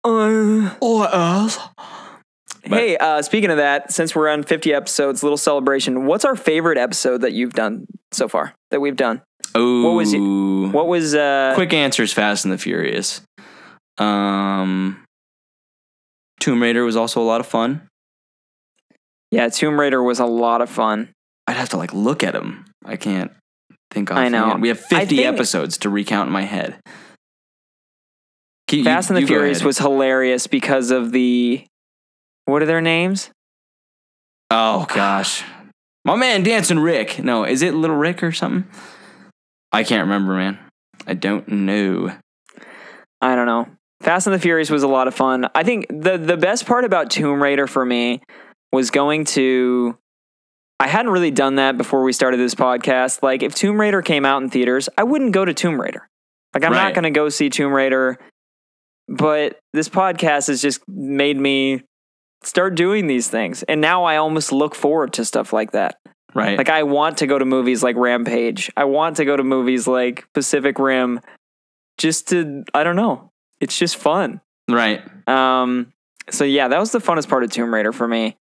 Oh, 0.09 0.77
else. 2.73 2.81
hey, 2.81 2.97
uh, 2.97 3.23
speaking 3.23 3.51
of 3.51 3.57
that, 3.59 3.93
since 3.93 4.15
we're 4.15 4.29
on 4.29 4.43
50 4.43 4.73
episodes, 4.75 5.23
little 5.23 5.37
celebration. 5.39 6.07
What's 6.07 6.25
our 6.25 6.37
favorite 6.37 6.79
episode 6.79 7.23
that 7.23 7.33
you've 7.33 7.53
done 7.55 7.87
so 8.13 8.29
far? 8.29 8.55
That 8.71 8.81
we've 8.81 8.97
done? 8.97 9.23
Oh, 9.55 9.85
what 9.85 9.95
was 9.97 10.13
it- 10.13 10.19
What 10.19 10.87
was 10.89 11.15
uh 11.15 11.53
quick 11.55 11.73
answers 11.73 12.13
fast 12.13 12.45
and 12.45 12.53
the 12.53 12.59
furious 12.59 13.23
um 13.99 15.03
tomb 16.41 16.61
raider 16.61 16.85
was 16.85 16.97
also 16.97 17.21
a 17.21 17.25
lot 17.25 17.41
of 17.41 17.47
fun 17.47 17.89
Yeah, 19.31 19.49
Tomb 19.49 19.81
Raider 19.81 20.03
was 20.03 20.19
a 20.21 20.27
lot 20.27 20.61
of 20.61 20.69
fun. 20.69 21.11
i'd 21.47 21.57
have 21.57 21.71
to 21.71 21.77
like 21.79 21.95
look 21.95 22.23
at 22.23 22.35
them 22.35 22.67
i 22.85 22.97
can't 22.97 23.33
think 23.91 24.11
I 24.11 24.29
know. 24.29 24.45
offhand. 24.47 24.63
we 24.63 24.69
have 24.69 24.81
50 24.81 25.07
think- 25.17 25.27
episodes 25.27 25.79
to 25.79 25.89
recount 25.89 26.27
in 26.27 26.33
my 26.33 26.43
head 26.43 26.77
you- 28.71 28.85
Fast 28.85 29.09
and 29.11 29.17
the 29.17 29.27
Furious 29.27 29.63
was 29.63 29.79
hilarious 29.79 30.47
because 30.47 30.91
of 30.91 31.13
the 31.13 31.65
what 32.47 32.63
are 32.63 32.67
their 32.67 32.81
names? 32.81 33.31
oh 34.51 34.87
gosh 34.95 35.45
my 36.05 36.15
man 36.15 36.43
dancing 36.43 36.79
rick 36.79 37.23
no 37.23 37.45
is 37.45 37.63
it 37.63 37.75
little 37.75 37.97
rick 37.97 38.23
or 38.23 38.31
something 38.31 38.65
i 39.73 39.83
can't 39.83 40.03
remember 40.05 40.35
man 40.35 40.57
i 41.07 41.15
don't 41.15 41.49
know 41.49 42.13
I 43.21 43.35
don't 43.35 43.47
know. 43.47 43.67
Fast 44.01 44.27
and 44.27 44.35
the 44.35 44.39
Furious 44.39 44.71
was 44.71 44.83
a 44.83 44.89
lot 44.89 45.09
of 45.09 45.15
fun. 45.15 45.49
I 45.55 45.63
think 45.63 45.87
the 45.89 46.19
the 46.19 46.37
best 46.37 46.67
part 46.67 46.85
about 46.85 47.11
Tomb 47.11 47.43
Raider 47.43 47.67
for 47.67 47.85
me 47.85 48.21
was 48.73 48.91
going 48.91 49.25
to 49.25 49.97
I 50.79 50.87
hadn't 50.87 51.11
really 51.13 51.31
done 51.31 51.55
that 51.57 51.79
before 51.79 52.03
we 52.03 52.13
started 52.13 52.39
this 52.39 52.55
podcast. 52.55 53.23
Like 53.23 53.43
if 53.43 53.55
Tomb 53.55 53.81
Raider 53.81 54.03
came 54.03 54.27
out 54.27 54.43
in 54.43 54.51
theaters, 54.51 54.89
I 54.99 55.05
wouldn't 55.05 55.33
go 55.33 55.45
to 55.45 55.55
Tomb 55.55 55.81
Raider. 55.81 56.07
Like 56.55 56.65
I'm 56.65 56.73
not 56.73 56.95
going 56.95 57.05
to 57.05 57.11
go 57.11 57.29
see 57.31 57.49
Tomb 57.49 57.73
Raider. 57.73 58.19
But 59.09 59.59
this 59.73 59.89
podcast 59.89 60.49
has 60.49 60.61
just 60.61 60.81
made 60.87 61.39
me 61.39 61.83
start 62.47 62.75
doing 62.75 63.07
these 63.09 63.29
things. 63.29 63.63
And 63.65 63.81
now 63.81 64.05
I 64.05 64.17
almost 64.17 64.53
look 64.53 64.75
forward 64.75 65.13
to 65.15 65.25
stuff 65.25 65.53
like 65.53 65.73
that. 65.73 65.99
right 66.35 66.57
Like 66.57 66.71
I 66.71 66.85
want 66.85 67.19
to 67.19 67.27
go 67.27 67.39
to 67.39 67.45
movies 67.45 67.83
like 67.83 67.97
Rampage. 67.97 68.71
I 68.77 68.85
want 68.85 69.17
to 69.17 69.25
go 69.25 69.37
to 69.37 69.43
movies 69.43 69.87
like 69.87 70.27
Pacific 70.33 70.79
Rim 70.79 71.21
just 71.99 72.29
to 72.29 72.65
I 72.73 72.85
don't 72.85 72.97
know. 72.97 73.33
It's 73.61 73.77
just 73.77 73.97
fun. 73.97 74.41
right 74.69 75.03
Um 75.29 75.93
so 76.31 76.45
yeah, 76.45 76.69
that 76.69 76.79
was 76.79 76.91
the 76.93 76.99
funnest 76.99 77.29
part 77.29 77.45
of 77.45 77.51
Tomb 77.51 77.73
Raider 77.73 77.93
for 77.93 78.09
me. 78.09 78.37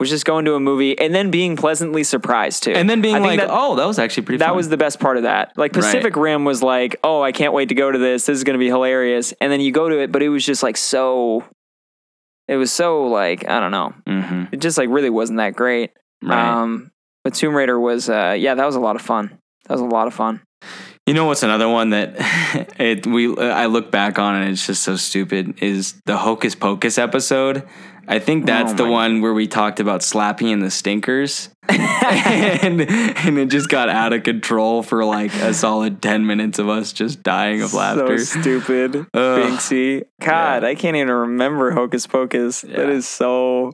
Was 0.00 0.10
just 0.10 0.24
going 0.24 0.44
to 0.46 0.54
a 0.54 0.60
movie 0.60 0.98
and 0.98 1.14
then 1.14 1.30
being 1.30 1.54
pleasantly 1.56 2.02
surprised 2.02 2.64
too. 2.64 2.72
and 2.72 2.90
then 2.90 3.00
being 3.02 3.22
like 3.22 3.38
that, 3.38 3.48
oh 3.50 3.76
that 3.76 3.86
was 3.86 3.98
actually 4.00 4.24
pretty 4.24 4.38
that 4.38 4.48
fun. 4.48 4.56
was 4.56 4.68
the 4.68 4.76
best 4.76 4.98
part 4.98 5.16
of 5.16 5.22
that. 5.24 5.52
Like 5.56 5.72
Pacific 5.72 6.16
Rim 6.16 6.44
was 6.44 6.60
like, 6.60 6.96
"Oh, 7.04 7.22
I 7.22 7.30
can't 7.30 7.52
wait 7.52 7.68
to 7.68 7.76
go 7.76 7.88
to 7.92 7.98
this. 7.98 8.26
This 8.26 8.36
is 8.38 8.42
going 8.42 8.54
to 8.54 8.58
be 8.58 8.66
hilarious." 8.66 9.32
And 9.40 9.52
then 9.52 9.60
you 9.60 9.70
go 9.70 9.88
to 9.88 10.00
it, 10.00 10.10
but 10.10 10.20
it 10.20 10.28
was 10.28 10.44
just 10.44 10.60
like 10.60 10.76
so 10.76 11.44
it 12.48 12.56
was 12.56 12.72
so 12.72 13.06
like, 13.06 13.48
I 13.48 13.60
don't 13.60 13.70
know. 13.70 13.94
hmm 14.06 14.44
It 14.52 14.60
just 14.60 14.78
like 14.78 14.88
really 14.88 15.10
wasn't 15.10 15.38
that 15.38 15.54
great. 15.54 15.90
right 16.22 16.62
Um, 16.62 16.90
but 17.24 17.34
Tomb 17.34 17.54
Raider 17.54 17.78
was, 17.78 18.08
uh, 18.08 18.36
yeah, 18.38 18.54
that 18.54 18.66
was 18.66 18.74
a 18.74 18.80
lot 18.80 18.96
of 18.96 19.02
fun. 19.02 19.38
That 19.68 19.74
was 19.74 19.80
a 19.80 19.84
lot 19.86 20.06
of 20.08 20.14
fun. 20.14 20.42
You 21.06 21.14
know 21.14 21.24
what's 21.24 21.42
another 21.42 21.68
one 21.68 21.90
that 21.90 22.14
it 22.78 23.06
we 23.06 23.36
I 23.36 23.66
look 23.66 23.90
back 23.90 24.18
on 24.18 24.36
and 24.36 24.50
it's 24.50 24.66
just 24.66 24.82
so 24.84 24.94
stupid 24.96 25.60
is 25.62 26.00
the 26.06 26.16
Hocus 26.16 26.54
Pocus 26.54 26.96
episode. 26.98 27.66
I 28.08 28.18
think 28.18 28.44
oh 28.44 28.46
that's 28.46 28.72
Oh 28.72 28.76
the 28.76 28.86
one 28.86 29.20
where 29.20 29.32
we 29.34 29.46
talked 29.46 29.80
about 29.80 30.00
Slappy 30.00 30.52
and 30.52 30.60
the 30.62 30.70
Stinkers, 30.70 31.50
and 31.68 32.80
and 32.80 33.38
it 33.38 33.48
just 33.48 33.68
got 33.68 33.88
out 33.88 34.12
of 34.12 34.22
control 34.24 34.82
for 34.82 35.04
like 35.04 35.32
a 35.36 35.54
solid 35.54 36.02
ten 36.02 36.26
minutes 36.26 36.58
of 36.58 36.68
us 36.68 36.92
just 36.92 37.22
dying 37.22 37.62
of 37.62 37.74
laughter. 37.74 38.18
So 38.18 38.40
stupid, 38.40 38.96
Ugh. 38.96 39.06
Binksy. 39.14 40.02
God, 40.20 40.62
Yeah. 40.62 40.68
I 40.68 40.74
can't 40.74 40.96
even 40.96 41.10
remember 41.12 41.70
Hocus 41.70 42.06
Pocus. 42.06 42.62
That 42.62 42.70
Yeah. 42.70 42.88
is 42.90 43.06
so. 43.06 43.72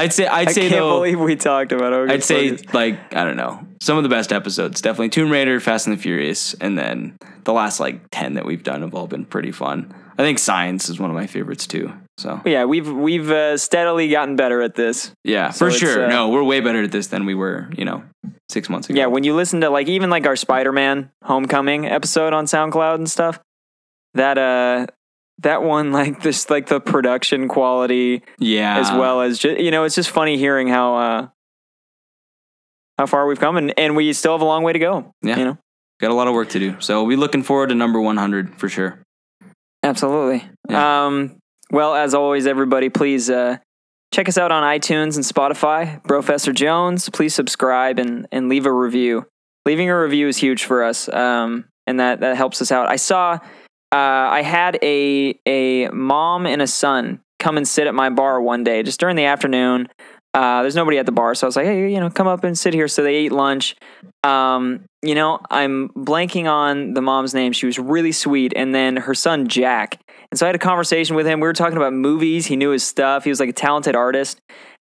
I'd 0.00 0.12
say 0.12 0.26
I'd 0.26 0.48
I 0.48 0.52
say 0.52 0.62
can't 0.68 0.72
though 0.80 0.96
believe 0.96 1.20
we 1.20 1.36
talked 1.36 1.72
about 1.72 1.92
Hocus 1.92 2.12
I'd 2.12 2.24
say 2.24 2.50
Pocus. 2.50 2.74
like 2.74 3.14
I 3.14 3.24
don't 3.24 3.36
know 3.36 3.66
some 3.80 3.96
of 3.96 4.02
the 4.02 4.08
best 4.08 4.32
episodes 4.32 4.80
definitely 4.80 5.08
Tomb 5.10 5.30
Raider, 5.30 5.58
Fast 5.60 5.86
and 5.86 5.96
the 5.96 6.00
Furious, 6.02 6.54
and 6.54 6.76
then 6.78 7.16
the 7.44 7.52
last 7.52 7.80
like 7.80 8.00
ten 8.10 8.34
that 8.34 8.44
we've 8.44 8.62
done 8.62 8.82
have 8.82 8.94
all 8.94 9.06
been 9.06 9.24
pretty 9.24 9.52
fun. 9.52 9.94
I 10.18 10.22
think 10.22 10.38
Science 10.38 10.90
is 10.90 11.00
one 11.00 11.08
of 11.08 11.16
my 11.16 11.26
favorites 11.26 11.66
too. 11.66 11.92
So 12.18 12.42
Yeah, 12.44 12.66
we've 12.66 12.86
we've 12.90 13.30
uh, 13.30 13.56
steadily 13.56 14.08
gotten 14.10 14.36
better 14.36 14.60
at 14.60 14.74
this. 14.74 15.12
yeah, 15.24 15.48
So 15.50 15.66
for 15.66 15.70
sure. 15.70 16.04
uh, 16.04 16.08
no, 16.08 16.28
we're 16.28 16.42
way 16.44 16.60
better 16.60 16.82
at 16.82 16.92
this 16.92 17.06
than 17.06 17.24
we 17.24 17.34
were 17.34 17.70
you 17.76 17.86
know 17.86 18.02
six 18.50 18.68
months 18.68 18.90
ago. 18.90 18.98
Yeah, 18.98 19.06
when 19.06 19.24
you 19.24 19.34
listen 19.34 19.62
to 19.62 19.70
like 19.70 19.88
even 19.88 20.10
like 20.10 20.26
our 20.26 20.36
Spider-Man 20.36 21.10
Homecoming 21.24 21.86
episode 21.86 22.34
on 22.34 22.44
SoundCloud 22.44 22.96
and 22.96 23.08
stuff, 23.10 23.40
that 24.12 24.36
uh 24.36 24.86
that 25.42 25.62
one 25.62 25.92
like 25.92 26.22
this 26.22 26.50
like 26.50 26.66
the 26.66 26.80
production 26.80 27.48
quality 27.48 28.22
yeah, 28.38 28.78
as 28.78 28.90
well 28.92 29.20
as 29.20 29.38
just 29.38 29.60
you 29.60 29.70
know 29.70 29.84
it's 29.84 29.94
just 29.94 30.10
funny 30.10 30.36
hearing 30.36 30.68
how 30.68 30.96
uh 30.96 31.28
how 33.00 33.06
far 33.06 33.26
we've 33.26 33.40
come 33.40 33.56
and, 33.56 33.72
and 33.78 33.96
we 33.96 34.12
still 34.12 34.32
have 34.32 34.42
a 34.42 34.44
long 34.44 34.62
way 34.62 34.74
to 34.74 34.78
go. 34.78 35.14
Yeah. 35.22 35.38
You 35.38 35.44
know? 35.46 35.58
Got 36.00 36.10
a 36.10 36.14
lot 36.14 36.28
of 36.28 36.34
work 36.34 36.50
to 36.50 36.58
do. 36.58 36.78
So 36.80 37.04
we're 37.04 37.16
looking 37.16 37.42
forward 37.42 37.70
to 37.70 37.74
number 37.74 37.98
one 37.98 38.18
hundred 38.18 38.58
for 38.58 38.68
sure. 38.68 39.02
Absolutely. 39.82 40.46
Yeah. 40.68 41.06
Um 41.06 41.38
well 41.70 41.94
as 41.94 42.12
always 42.12 42.46
everybody 42.46 42.90
please 42.90 43.30
uh 43.30 43.56
check 44.12 44.28
us 44.28 44.36
out 44.36 44.52
on 44.52 44.62
iTunes 44.62 45.16
and 45.16 45.24
Spotify, 45.24 46.02
Brofessor 46.02 46.54
Jones. 46.54 47.08
Please 47.08 47.34
subscribe 47.34 47.98
and 47.98 48.26
and 48.30 48.50
leave 48.50 48.66
a 48.66 48.72
review. 48.72 49.26
Leaving 49.64 49.88
a 49.88 49.98
review 49.98 50.28
is 50.28 50.36
huge 50.36 50.64
for 50.64 50.84
us. 50.84 51.08
Um 51.08 51.64
and 51.86 51.98
that 52.00 52.20
that 52.20 52.36
helps 52.36 52.60
us 52.60 52.70
out. 52.70 52.90
I 52.90 52.96
saw 52.96 53.38
uh 53.92 53.96
I 53.96 54.42
had 54.42 54.78
a 54.82 55.38
a 55.46 55.88
mom 55.88 56.46
and 56.46 56.62
a 56.62 56.66
son 56.66 57.20
come 57.38 57.56
and 57.56 57.66
sit 57.66 57.86
at 57.86 57.94
my 57.94 58.10
bar 58.10 58.40
one 58.40 58.62
day 58.62 58.82
just 58.82 59.00
during 59.00 59.16
the 59.16 59.24
afternoon. 59.24 59.88
Uh, 60.32 60.62
there's 60.62 60.76
nobody 60.76 60.96
at 60.96 61.06
the 61.06 61.12
bar, 61.12 61.34
so 61.34 61.44
I 61.44 61.48
was 61.48 61.56
like, 61.56 61.66
"Hey, 61.66 61.92
you 61.92 61.98
know, 61.98 62.08
come 62.08 62.28
up 62.28 62.44
and 62.44 62.56
sit 62.56 62.72
here." 62.72 62.86
So 62.86 63.02
they 63.02 63.16
ate 63.16 63.32
lunch. 63.32 63.74
Um, 64.22 64.84
you 65.02 65.16
know, 65.16 65.40
I'm 65.50 65.88
blanking 65.88 66.48
on 66.48 66.94
the 66.94 67.02
mom's 67.02 67.34
name. 67.34 67.52
She 67.52 67.66
was 67.66 67.80
really 67.80 68.12
sweet, 68.12 68.52
and 68.54 68.72
then 68.72 68.96
her 68.96 69.14
son 69.14 69.48
Jack. 69.48 70.00
And 70.30 70.38
so 70.38 70.46
I 70.46 70.48
had 70.48 70.54
a 70.54 70.60
conversation 70.60 71.16
with 71.16 71.26
him. 71.26 71.40
We 71.40 71.48
were 71.48 71.52
talking 71.52 71.76
about 71.76 71.94
movies. 71.94 72.46
He 72.46 72.54
knew 72.54 72.70
his 72.70 72.84
stuff. 72.84 73.24
He 73.24 73.30
was 73.30 73.40
like 73.40 73.48
a 73.48 73.52
talented 73.52 73.96
artist, 73.96 74.40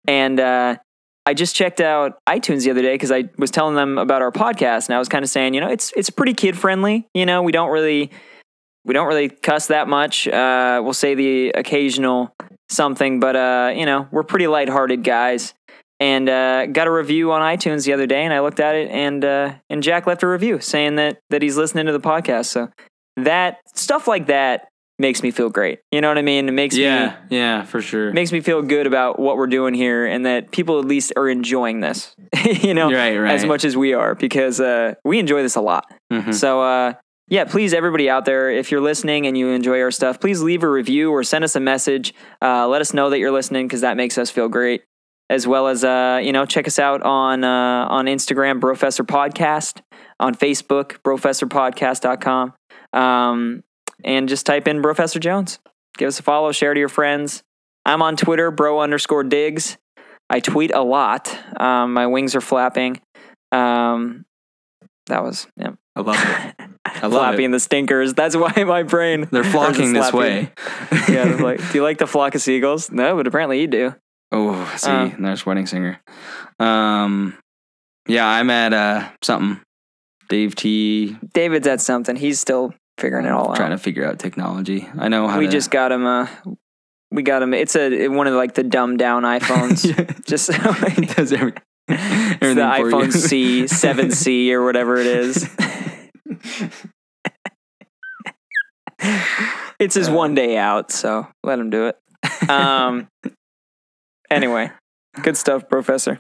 and 0.09 0.41
uh, 0.41 0.79
I 1.27 1.35
just 1.35 1.55
checked 1.55 1.81
out 1.81 2.19
iTunes 2.29 2.65
the 2.65 2.73
other 2.73 2.83
day 2.83 2.95
because 2.95 3.13
I 3.13 3.25
was 3.39 3.53
telling 3.53 3.77
them 3.77 3.99
about 3.99 4.23
our 4.23 4.33
podcast, 4.33 4.89
and 4.89 4.97
I 4.97 4.99
was 4.99 5.09
kind 5.09 5.23
of 5.23 5.31
saying, 5.31 5.55
you 5.55 5.61
know, 5.61 5.69
it's 5.69 5.93
it's 5.97 6.11
pretty 6.11 6.35
kid 6.35 6.59
friendly. 6.59 7.07
You 7.15 7.25
know, 7.25 7.43
we 7.43 7.53
don't 7.53 7.71
really 7.71 8.11
we 8.87 8.95
don't 8.95 9.07
really 9.09 9.29
cuss 9.29 9.67
that 9.67 9.89
much. 9.89 10.27
Uh, 10.29 10.81
we'll 10.83 10.95
say 10.95 11.15
the 11.15 11.51
occasional 11.51 12.35
something, 12.71 13.21
but 13.21 13.37
uh, 13.37 13.73
you 13.77 13.85
know, 13.85 14.09
we're 14.11 14.23
pretty 14.23 14.47
lighthearted 14.47 15.05
guys. 15.05 15.53
And 15.99 16.29
uh, 16.29 16.67
got 16.67 16.87
a 16.87 16.91
review 16.91 17.33
on 17.33 17.41
iTunes 17.41 17.87
the 17.87 17.95
other 17.95 18.07
day, 18.07 18.23
and 18.23 18.33
I 18.35 18.41
looked 18.41 18.61
at 18.61 18.75
it, 18.75 18.91
and 18.91 19.25
uh, 19.25 19.55
and 19.71 19.83
Jack 19.83 20.07
left 20.07 20.23
a 20.23 20.29
review 20.29 20.61
saying 20.61 20.97
that 20.97 21.21
that 21.31 21.41
he's 21.41 21.57
listening 21.57 21.87
to 21.87 21.93
the 21.93 22.01
podcast. 22.01 22.47
So 22.47 22.69
that 23.17 23.59
stuff 23.75 24.07
like 24.07 24.27
that 24.27 24.69
makes 24.99 25.23
me 25.23 25.31
feel 25.31 25.49
great. 25.49 25.79
You 25.93 26.03
know 26.03 26.09
what 26.09 26.19
I 26.19 26.23
mean? 26.23 26.49
It 26.49 26.53
makes 26.53 26.75
me 26.75 26.83
Yeah, 26.83 27.17
yeah, 27.31 27.63
for 27.65 27.81
sure. 27.81 28.13
makes 28.13 28.31
me 28.31 28.41
feel 28.41 28.61
good 28.63 28.87
about 28.87 29.19
what 29.19 29.37
we're 29.39 29.47
doing 29.47 29.73
here 29.73 30.05
and 30.07 30.25
that 30.27 30.51
people 30.53 30.79
at 30.79 30.85
least 30.85 31.13
are 31.17 31.29
enjoying 31.29 31.81
this 31.81 32.15
you 32.45 32.73
know 32.75 32.91
Right, 32.91 33.17
right. 33.17 33.33
as 33.35 33.45
much 33.45 33.65
as 33.67 33.77
we 33.77 33.93
are 33.95 34.15
because 34.15 34.59
uh, 34.61 34.95
we 35.05 35.19
enjoy 35.19 35.43
this 35.43 35.55
a 35.57 35.61
lot 35.61 35.85
Mhm. 36.13 36.33
so 36.35 36.63
uh, 36.63 36.95
yeah 37.29 37.45
please 37.45 37.73
everybody 37.73 38.09
out 38.09 38.25
there 38.25 38.51
if 38.51 38.71
you're 38.71 38.81
listening 38.81 39.27
and 39.27 39.37
you 39.37 39.49
enjoy 39.49 39.81
our 39.81 39.91
stuff 39.91 40.21
please 40.21 40.43
leave 40.43 40.63
a 40.63 40.69
review 40.69 41.11
or 41.11 41.23
send 41.23 41.45
us 41.45 41.57
a 41.57 41.61
message 41.61 42.15
uh, 42.43 42.67
let 42.67 42.81
us 42.81 42.93
know 42.93 43.11
that 43.11 43.19
you're 43.19 43.33
listening 43.33 43.67
because 43.67 43.81
that 43.81 43.97
makes 43.97 44.19
us 44.19 44.31
feel 44.31 44.49
great 44.49 44.83
as 45.29 45.47
well 45.47 45.67
as 45.67 45.85
uh, 45.85 46.21
you 46.23 46.33
know 46.33 46.47
check 46.47 46.67
us 46.67 46.79
out 46.79 47.03
on 47.03 47.45
uh, 47.45 47.87
on 47.89 48.07
instagram 48.07 48.61
brofessor 48.61 49.05
podcast 49.05 49.81
on 50.21 50.35
facebook 50.35 50.99
brofessorpodcast.com 51.03 52.55
um, 52.93 53.63
and 54.05 54.29
just 54.29 54.47
type 54.47 54.67
in 54.67 54.83
Brofessor 54.83 55.21
Jones. 55.21 55.59
Give 55.97 56.09
us 56.09 56.19
a 56.19 56.23
follow, 56.23 56.53
share 56.53 56.75
to 56.75 56.81
your 56.81 56.89
friends. 56.89 57.43
I'm 57.85 58.03
on 58.03 58.17
Twitter, 58.17 58.51
bro 58.51 58.81
underscore 58.81 59.25
digs. 59.25 59.77
I 60.29 60.41
tweet 60.41 60.75
a 60.75 60.83
lot. 60.83 61.39
Um, 61.61 61.93
my 61.93 62.07
wings 62.07 62.35
are 62.35 62.41
flapping. 62.41 63.01
Um, 63.53 64.25
that 65.07 65.23
was 65.23 65.47
yeah. 65.57 65.73
I 65.97 66.01
love 66.03 66.17
it. 66.17 66.55
I 66.87 67.07
love 67.09 67.13
flapping 67.13 67.47
it. 67.47 67.53
the 67.53 67.61
stinkers. 67.61 68.15
That's 68.15 68.37
why 68.37 68.53
my 68.65 68.85
brain. 68.85 69.27
They're 69.31 69.43
flocking 69.43 69.93
this 69.93 70.13
way. 70.13 70.53
yeah, 71.09 71.37
like, 71.41 71.59
do 71.59 71.79
you 71.79 71.83
like 71.83 71.99
the 71.99 72.07
flock 72.07 72.35
of 72.37 72.43
seagulls? 72.43 72.91
No, 72.93 73.17
but 73.17 73.27
apparently 73.27 73.61
you 73.61 73.67
do. 73.67 73.95
Oh, 74.33 74.73
see, 74.77 74.91
Uh. 74.91 75.11
there's 75.19 75.45
wedding 75.45 75.67
singer. 75.67 76.01
Um, 76.61 77.37
yeah, 78.07 78.27
I'm 78.27 78.51
at 78.51 78.73
uh 78.73 79.09
something. 79.23 79.61
Dave 80.29 80.55
T. 80.55 81.17
David's 81.35 81.67
at 81.67 81.81
something. 81.81 82.17
He's 82.17 82.41
still 82.41 82.75
figuring 82.99 83.27
it 83.27 83.33
all 83.33 83.51
out. 83.51 83.57
Trying 83.57 83.71
to 83.71 83.79
figure 83.79 84.05
out 84.07 84.19
technology. 84.19 84.89
I 84.99 85.09
know 85.09 85.29
how 85.29 85.39
We 85.39 85.47
to, 85.47 85.53
just 85.53 85.71
got 85.71 85.93
him. 85.93 86.07
Uh, 86.07 86.27
we 87.13 87.23
got 87.23 87.43
him. 87.43 87.55
It's 87.55 87.77
a 87.77 88.09
one 88.09 88.27
of 88.27 88.35
like 88.35 88.55
the 88.55 88.65
dumbed 88.65 88.99
down 88.99 89.23
iPhones. 89.39 89.85
Yeah. 89.87 90.05
Just 90.27 90.51
It 90.51 91.17
does 91.17 91.33
every, 91.33 91.53
everything 91.53 91.63
the 91.89 91.95
iPhone. 91.95 93.13
C, 93.13 93.63
7C, 93.69 94.51
or 94.51 94.65
whatever 94.65 94.97
it 94.97 95.07
is. 95.07 95.49
it's 99.79 99.95
his 99.95 100.11
one 100.11 100.35
day 100.35 100.57
out, 100.57 100.91
so 100.91 101.29
let 101.43 101.59
him 101.59 101.71
do 101.71 101.87
it. 101.87 101.97
Um. 102.51 103.09
Anyway, 104.31 104.71
good 105.23 105.37
stuff, 105.37 105.69
Brofessor. 105.69 106.19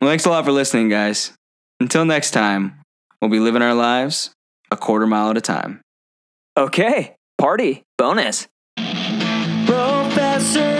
Well, 0.00 0.10
thanks 0.10 0.24
a 0.24 0.30
lot 0.30 0.44
for 0.44 0.52
listening, 0.52 0.88
guys. 0.88 1.32
Until 1.80 2.04
next 2.04 2.30
time, 2.30 2.80
we'll 3.20 3.30
be 3.30 3.40
living 3.40 3.62
our 3.62 3.74
lives 3.74 4.30
a 4.70 4.76
quarter 4.76 5.06
mile 5.06 5.30
at 5.30 5.36
a 5.36 5.40
time. 5.40 5.80
Okay, 6.56 7.16
party 7.38 7.82
bonus. 7.96 8.46
Brofessor 9.66 10.77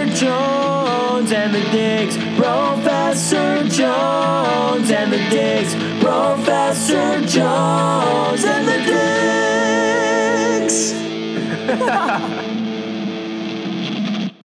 Jones 1.29 1.41
and 1.45 1.55
the 1.55 1.61
Digs. 1.71 2.17
Brofessor 2.17 3.71
Jones 3.71 4.91
and 4.91 5.13
the 5.13 5.19
Digs. 5.29 5.75
Brofessor 6.03 7.29
Jones 7.29 8.45
and 8.47 8.67
the 8.67 8.79
Digs. 11.69 12.35